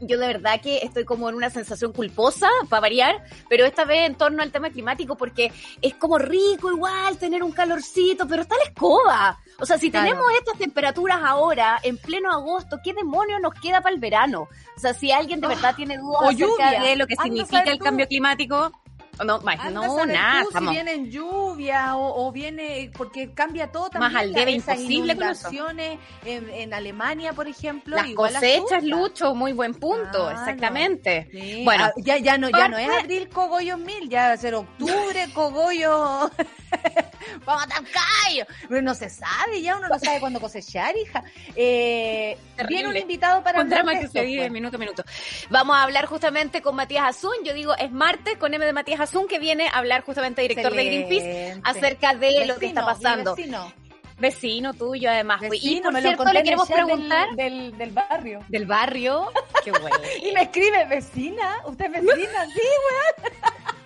yo 0.07 0.19
de 0.19 0.27
verdad 0.27 0.61
que 0.61 0.79
estoy 0.79 1.05
como 1.05 1.29
en 1.29 1.35
una 1.35 1.51
sensación 1.51 1.93
culposa, 1.93 2.49
para 2.69 2.81
variar, 2.81 3.24
pero 3.49 3.65
esta 3.65 3.85
vez 3.85 4.07
en 4.07 4.16
torno 4.16 4.43
al 4.43 4.53
tema 4.53 4.70
climático, 4.70 5.16
porque 5.16 5.53
es 5.81 5.95
como 5.95 6.19
rico 6.19 6.70
igual 6.70 7.16
tener 7.19 7.43
un 7.43 7.53
calorcito, 7.53 8.27
pero 8.27 8.43
está 8.43 8.57
la 8.57 8.65
escoba. 8.65 9.39
O 9.59 9.66
sea, 9.66 9.79
si 9.79 9.91
tenemos 9.91 10.24
estas 10.39 10.59
temperaturas 10.59 11.19
ahora, 11.23 11.79
en 11.83 11.97
pleno 11.99 12.31
agosto, 12.33 12.79
¿qué 12.83 12.93
demonios 12.95 13.41
nos 13.41 13.55
queda 13.55 13.81
para 13.81 13.95
el 13.95 14.01
verano? 14.01 14.49
O 14.77 14.81
sea, 14.81 14.95
si 14.95 15.12
alguien 15.12 15.41
de 15.41 15.49
verdad 15.49 15.74
tiene 15.77 15.99
dudas 15.99 16.35
acerca 16.35 16.83
de 16.83 16.97
lo 16.97 17.07
que 17.07 17.16
significa 17.16 17.62
el 17.62 17.79
cambio 17.79 18.07
climático, 18.09 18.73
no, 19.19 19.41
no, 19.71 20.07
nada. 20.07 20.45
si 20.59 20.67
viene 20.69 20.95
en 20.95 21.11
lluvia 21.11 21.97
o, 21.97 22.33
viene 22.33 22.91
porque 22.97 23.33
cambia 23.33 23.71
todo 23.71 23.91
también. 23.91 24.13
Más 24.13 24.23
al 24.23 24.33
debe 24.33 24.53
imposible 24.53 25.17
con 25.17 25.81
en, 25.81 25.99
en, 26.25 26.75
Alemania, 26.75 27.33
por 27.33 27.47
ejemplo. 27.47 27.97
Las 27.97 28.11
cosechas, 28.15 28.83
Lucho, 28.83 29.35
muy 29.35 29.53
buen 29.53 29.75
punto, 29.75 30.31
exactamente. 30.31 31.29
Bueno, 31.65 31.85
ah, 31.85 31.93
ya, 31.99 32.19
ya 32.19 32.39
no, 32.39 32.49
ya 32.49 32.69
no 32.69 32.79
es 32.79 32.89
abril 32.89 33.29
cogollo 33.29 33.77
mil, 33.77 34.09
ya 34.09 34.29
va 34.29 34.33
a 34.33 34.37
ser 34.37 34.55
octubre 34.55 35.29
cogollo. 35.35 36.31
Vamos 37.45 37.65
a 37.65 37.67
Tancayo. 37.67 38.47
Pero 38.69 38.83
no 38.83 38.95
se 38.95 39.11
sabe, 39.11 39.61
ya 39.61 39.77
uno 39.77 39.89
no 39.89 39.99
sabe 39.99 40.21
cuándo 40.21 40.41
cosechar, 40.41 40.97
hija. 40.97 41.23
Eh, 41.55 42.37
viene 42.69 42.89
un 42.89 42.97
invitado 42.97 43.43
para 43.43 43.61
hablar 43.61 43.85
de 43.85 44.01
que 44.01 44.09
se 44.09 44.25
vive 44.25 44.43
pues. 44.43 44.53
minuto 44.53 44.77
a 44.77 44.81
minuto. 44.81 45.05
Vamos 45.51 45.77
a 45.77 45.83
hablar 45.83 46.07
justamente 46.07 46.63
con 46.63 46.77
Matías 46.77 47.05
Azún. 47.17 47.35
Yo 47.45 47.55
digo, 47.55 47.77
es 47.77 47.93
martes 47.93 48.37
con 48.39 48.53
M 48.55 48.65
de 48.65 48.73
Matías 48.73 49.01
Que 49.29 49.39
viene 49.39 49.69
a 49.69 49.79
hablar 49.79 50.03
justamente 50.03 50.43
director 50.43 50.73
de 50.74 50.85
Greenpeace 50.85 51.61
acerca 51.65 52.15
de 52.15 52.47
lo 52.47 52.57
que 52.57 52.66
está 52.66 52.85
pasando. 52.85 53.35
Vecino. 53.35 53.73
Vecino 54.19 54.74
tuyo, 54.74 55.11
además. 55.11 55.41
y 55.43 55.81
por 55.81 56.01
cierto, 56.01 56.24
le 56.33 56.43
queremos 56.45 56.70
preguntar. 56.70 57.29
Del, 57.35 57.77
del, 57.77 57.91
barrio. 57.91 58.41
Del 58.49 58.66
barrio. 58.66 59.33
Qué 59.65 59.73
bueno. 59.73 59.97
y 60.23 60.33
me 60.33 60.43
escribe, 60.43 60.85
vecina. 60.87 61.59
¿Usted 61.66 61.87
es 61.87 61.93
vecina? 61.93 62.47
sí, 62.55 62.61
weón. 62.61 63.82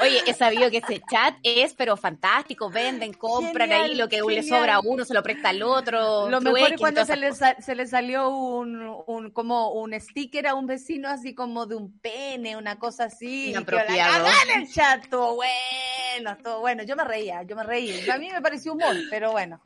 Oye, 0.00 0.22
he 0.26 0.34
sabido 0.34 0.70
que 0.70 0.78
ese 0.78 1.00
chat 1.10 1.34
es, 1.42 1.74
pero 1.74 1.96
fantástico. 1.96 2.70
Venden, 2.70 3.12
compran 3.12 3.72
ahí 3.72 3.94
lo 3.94 4.08
que 4.08 4.20
le 4.20 4.42
sobra 4.42 4.76
a 4.76 4.80
uno, 4.80 5.04
se 5.04 5.14
lo 5.14 5.22
presta 5.22 5.48
al 5.48 5.62
otro. 5.62 6.28
Lo 6.28 6.40
mejor 6.40 6.72
es 6.72 6.78
cuando 6.78 7.04
se 7.04 7.16
le, 7.16 7.32
se 7.32 7.74
le 7.74 7.86
salió 7.86 8.28
un, 8.28 9.02
un, 9.06 9.30
como 9.30 9.72
un 9.72 9.98
sticker 9.98 10.46
a 10.46 10.54
un 10.54 10.66
vecino 10.66 11.08
así 11.08 11.34
como 11.34 11.66
de 11.66 11.76
un 11.76 11.98
pene, 11.98 12.56
una 12.56 12.78
cosa 12.78 13.04
así. 13.04 13.50
Inapropiado. 13.50 14.26
en 14.44 14.62
el 14.62 14.72
chat, 14.72 15.08
todo 15.08 15.34
bueno, 15.36 16.36
todo 16.42 16.60
bueno. 16.60 16.82
Yo 16.84 16.96
me 16.96 17.04
reía, 17.04 17.42
yo 17.42 17.56
me 17.56 17.64
reía. 17.64 18.14
A 18.14 18.18
mí 18.18 18.28
me 18.30 18.40
pareció 18.40 18.72
humor, 18.72 18.96
pero 19.10 19.32
bueno. 19.32 19.60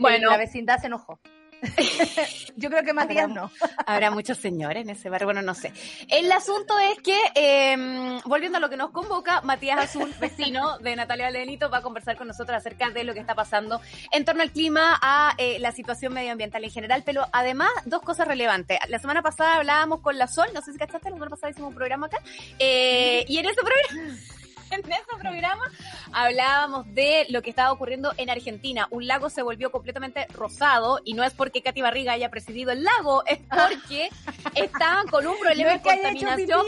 bueno. 0.00 0.30
La 0.30 0.36
vecindad 0.36 0.78
se 0.80 0.86
enojó. 0.86 1.18
Yo 2.56 2.70
creo 2.70 2.82
que 2.82 2.92
Matías 2.92 3.28
no. 3.28 3.50
Habrá 3.86 4.10
muchos 4.10 4.38
señores 4.38 4.82
en 4.82 4.90
ese 4.90 5.08
bar, 5.08 5.24
bueno, 5.24 5.42
no 5.42 5.54
sé. 5.54 5.72
El 6.08 6.30
asunto 6.32 6.78
es 6.78 6.98
que, 7.02 7.18
eh, 7.34 8.20
volviendo 8.24 8.58
a 8.58 8.60
lo 8.60 8.70
que 8.70 8.76
nos 8.76 8.90
convoca, 8.90 9.40
Matías 9.42 9.78
Azul, 9.78 10.12
vecino 10.20 10.78
de 10.78 10.96
Natalia 10.96 11.26
Valdenito, 11.26 11.70
va 11.70 11.78
a 11.78 11.82
conversar 11.82 12.16
con 12.16 12.28
nosotros 12.28 12.56
acerca 12.56 12.90
de 12.90 13.04
lo 13.04 13.14
que 13.14 13.20
está 13.20 13.34
pasando 13.34 13.80
en 14.12 14.24
torno 14.24 14.42
al 14.42 14.50
clima, 14.50 14.98
a 15.00 15.34
eh, 15.38 15.58
la 15.58 15.72
situación 15.72 16.12
medioambiental 16.12 16.64
en 16.64 16.70
general, 16.70 17.02
pero 17.04 17.26
además 17.32 17.70
dos 17.84 18.02
cosas 18.02 18.28
relevantes. 18.28 18.78
La 18.88 18.98
semana 18.98 19.22
pasada 19.22 19.56
hablábamos 19.56 20.00
con 20.00 20.18
la 20.18 20.26
Sol, 20.26 20.48
no 20.54 20.60
sé 20.62 20.72
si 20.72 20.78
cachaste, 20.78 21.10
la 21.10 21.16
semana 21.16 21.30
pasada 21.30 21.50
hicimos 21.50 21.70
un 21.70 21.74
programa 21.74 22.06
acá, 22.06 22.18
eh, 22.58 23.24
y 23.28 23.38
en 23.38 23.46
ese 23.46 23.60
programa 23.60 24.18
en 24.70 24.80
ese 24.80 25.16
programa 25.20 25.64
hablábamos 26.12 26.92
de 26.94 27.26
lo 27.30 27.42
que 27.42 27.50
estaba 27.50 27.72
ocurriendo 27.72 28.12
en 28.16 28.30
Argentina. 28.30 28.88
Un 28.90 29.06
lago 29.06 29.30
se 29.30 29.42
volvió 29.42 29.70
completamente 29.70 30.26
rosado 30.32 31.00
y 31.04 31.14
no 31.14 31.24
es 31.24 31.32
porque 31.32 31.62
Katy 31.62 31.82
Barriga 31.82 32.12
haya 32.12 32.30
presidido 32.30 32.72
el 32.72 32.84
lago, 32.84 33.24
es 33.26 33.38
porque 33.38 34.08
estaban 34.54 35.06
con 35.08 35.26
un 35.26 35.38
problema 35.38 35.72
de 35.72 35.80
contaminación. 35.80 36.62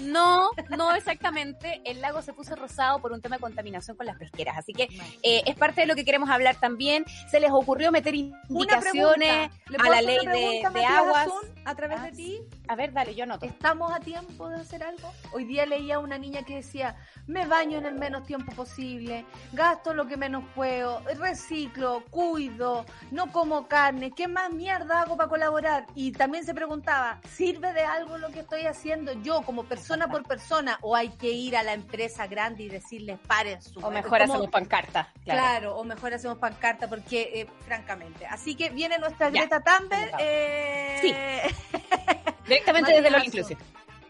No, 0.00 0.50
no 0.76 0.94
exactamente. 0.94 1.80
El 1.84 2.00
lago 2.00 2.22
se 2.22 2.32
puso 2.32 2.54
rosado 2.56 3.00
por 3.00 3.12
un 3.12 3.20
tema 3.20 3.36
de 3.36 3.40
contaminación 3.40 3.96
con 3.96 4.06
las 4.06 4.16
pesqueras. 4.16 4.56
Así 4.58 4.72
que 4.72 4.84
eh, 5.22 5.42
es 5.46 5.56
parte 5.56 5.82
de 5.82 5.86
lo 5.86 5.94
que 5.94 6.04
queremos 6.04 6.30
hablar 6.30 6.56
también. 6.56 7.04
Se 7.30 7.40
les 7.40 7.50
ocurrió 7.50 7.90
meter 7.90 8.14
indicaciones 8.14 9.50
a 9.78 9.88
la 9.88 10.00
ley 10.00 10.24
de, 10.24 10.68
de 10.72 10.84
aguas. 10.84 11.28
a 11.64 11.74
través 11.74 12.02
de 12.02 12.08
ah, 12.08 12.12
ti. 12.12 12.40
A 12.68 12.76
ver, 12.76 12.92
dale, 12.92 13.14
yo 13.14 13.24
anoto. 13.24 13.46
¿Estamos 13.46 13.92
a 13.92 14.00
tiempo 14.00 14.48
de 14.48 14.56
hacer 14.56 14.82
algo? 14.82 15.12
Hoy 15.32 15.44
día 15.44 15.66
leía 15.66 15.96
a 15.96 15.98
una 15.98 16.18
niña 16.18 16.42
que 16.42 16.56
decía, 16.56 16.96
me 17.26 17.46
baño 17.46 17.78
en 17.78 17.86
el 17.86 17.94
menos 17.94 18.24
tiempo 18.24 18.52
posible, 18.52 19.24
gasto 19.52 19.94
lo 19.94 20.06
que 20.06 20.16
menos 20.16 20.44
puedo, 20.54 21.00
reciclo, 21.18 22.04
cuido, 22.10 22.84
no 23.10 23.32
como 23.32 23.68
carne, 23.68 24.12
¿qué 24.12 24.28
más 24.28 24.50
mierda 24.50 25.02
hago 25.02 25.16
para 25.16 25.28
colaborar? 25.28 25.86
Y 25.94 26.12
también 26.12 26.44
se 26.44 26.54
preguntaba, 26.54 27.20
¿sirve 27.28 27.72
de 27.72 27.82
algo 27.82 28.18
lo 28.18 28.30
que 28.30 28.40
estoy 28.40 28.66
haciendo 28.66 29.12
yo 29.12 29.37
como 29.42 29.64
persona 29.64 30.08
por 30.08 30.22
persona 30.24 30.78
o 30.82 30.96
hay 30.96 31.10
que 31.10 31.30
ir 31.30 31.56
a 31.56 31.62
la 31.62 31.72
empresa 31.72 32.26
grande 32.26 32.64
y 32.64 32.68
decirles 32.68 33.18
paren 33.26 33.60
su... 33.62 33.80
O 33.80 33.90
mejor 33.90 34.22
hacemos 34.22 34.48
pancarta. 34.48 35.12
Claro. 35.24 35.76
o 35.76 35.84
mejor 35.84 36.14
hacemos 36.14 36.38
pancarta 36.38 36.88
porque, 36.88 37.30
eh, 37.34 37.46
francamente. 37.66 38.26
Así 38.26 38.54
que 38.54 38.70
viene 38.70 38.98
nuestra 38.98 39.30
Greta 39.30 39.60
Thunberg. 39.60 40.12
Eh... 40.18 40.98
Sí. 41.00 41.14
Directamente 42.46 42.92
desde 42.92 43.14
All 43.14 43.24
Inclusive. 43.24 43.60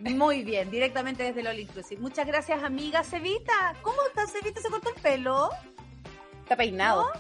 Muy 0.01 0.45
bien, 0.45 0.71
directamente 0.71 1.25
desde 1.25 1.43
LOL 1.43 1.59
Inclusive. 1.59 2.01
Muchas 2.01 2.27
gracias, 2.27 2.63
amiga 2.63 3.03
Cevita. 3.03 3.75
¿Cómo 3.83 3.97
estás, 4.07 4.31
Cevita? 4.31 4.61
¿Se 4.61 4.71
cortó 4.71 4.91
el 4.95 5.03
pelo? 5.03 5.51
Está 6.49 6.57
peinado. 6.57 7.13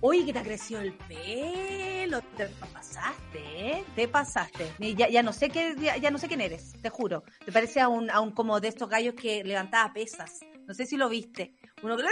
Oye, 0.00 0.24
que 0.24 0.32
te 0.32 0.42
creció 0.44 0.78
el 0.78 0.92
pelo. 0.92 2.22
Te 2.36 2.46
pasaste, 2.72 3.40
¿eh? 3.56 3.84
Te 3.96 4.06
pasaste. 4.06 4.70
Ya, 4.96 5.08
ya 5.08 5.24
no 5.24 5.32
sé 5.32 5.48
qué, 5.48 5.74
ya, 6.00 6.08
no 6.12 6.18
sé 6.18 6.28
quién 6.28 6.40
eres, 6.40 6.74
te 6.80 6.88
juro. 6.88 7.24
Te 7.44 7.50
parece 7.50 7.80
a 7.80 7.88
un, 7.88 8.08
a 8.10 8.20
un 8.20 8.30
como 8.30 8.60
de 8.60 8.68
estos 8.68 8.88
gallos 8.88 9.14
que 9.14 9.42
levantaba 9.42 9.92
pesas. 9.92 10.38
No 10.68 10.74
sé 10.74 10.86
si 10.86 10.96
lo 10.96 11.08
viste. 11.08 11.52
Uno 11.82 11.96
que 11.96 12.04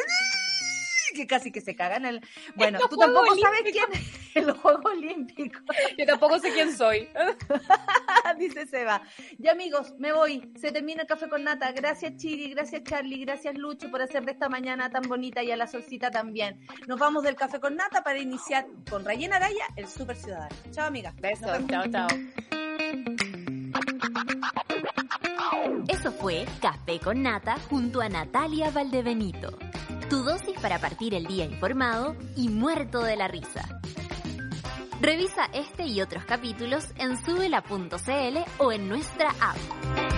que 1.15 1.27
casi 1.27 1.51
que 1.51 1.61
se 1.61 1.75
cagan 1.75 2.05
el. 2.05 2.21
Bueno, 2.55 2.79
tú 2.89 2.97
tampoco 2.97 3.35
sabes 3.37 3.63
quién 3.63 3.85
es 3.93 4.37
el 4.37 4.53
Juego 4.53 4.91
Olímpico. 4.91 5.61
Yo 5.99 6.07
tampoco 6.07 6.39
sé 6.39 6.53
quién 6.53 6.77
soy. 6.77 7.09
Dice 8.39 8.67
Seba. 8.67 9.03
Ya 9.39 9.53
amigos, 9.53 9.95
me 9.99 10.13
voy. 10.13 10.51
Se 10.57 10.73
termina 10.73 11.03
el 11.03 11.09
café 11.09 11.29
con 11.29 11.45
nata. 11.45 11.73
Gracias 11.73 12.17
Chiri, 12.17 12.51
gracias 12.51 12.83
Charlie, 12.85 13.25
gracias 13.25 13.57
Lucho 13.57 13.91
por 13.91 14.03
hacer 14.03 14.25
de 14.25 14.33
esta 14.33 14.49
mañana 14.49 14.91
tan 14.91 15.03
bonita 15.03 15.43
y 15.43 15.51
a 15.51 15.57
la 15.57 15.67
solcita 15.67 16.11
también. 16.11 16.61
Nos 16.87 16.99
vamos 16.99 17.23
del 17.23 17.37
café 17.37 17.61
con 17.61 17.77
nata 17.77 18.03
para 18.03 18.19
iniciar 18.19 18.67
con 18.91 19.05
Rayena 19.05 19.37
Araya, 19.37 19.67
el 19.77 19.89
Super 19.89 20.17
Ciudadano. 20.17 20.55
Chao 20.71 20.87
amiga. 20.87 21.13
Besos, 21.21 21.67
chao, 21.69 21.85
chao. 21.91 22.09
Eso 25.89 26.13
fue 26.13 26.47
Café 26.61 27.01
con 27.01 27.23
Nata 27.23 27.57
junto 27.69 28.01
a 28.01 28.09
Natalia 28.09 28.71
Valdebenito. 28.71 29.57
Tu 30.09 30.23
dosis 30.23 30.59
para 30.61 30.79
partir 30.79 31.15
el 31.15 31.27
día 31.27 31.45
informado 31.45 32.17
y 32.35 32.49
muerto 32.49 33.03
de 33.03 33.17
la 33.17 33.29
risa. 33.29 33.81
Revisa 35.01 35.45
este 35.53 35.87
y 35.87 36.01
otros 36.01 36.25
capítulos 36.25 36.87
en 36.97 37.23
subela.cl 37.23 38.39
o 38.59 38.73
en 38.73 38.89
nuestra 38.89 39.29
app. 39.41 40.18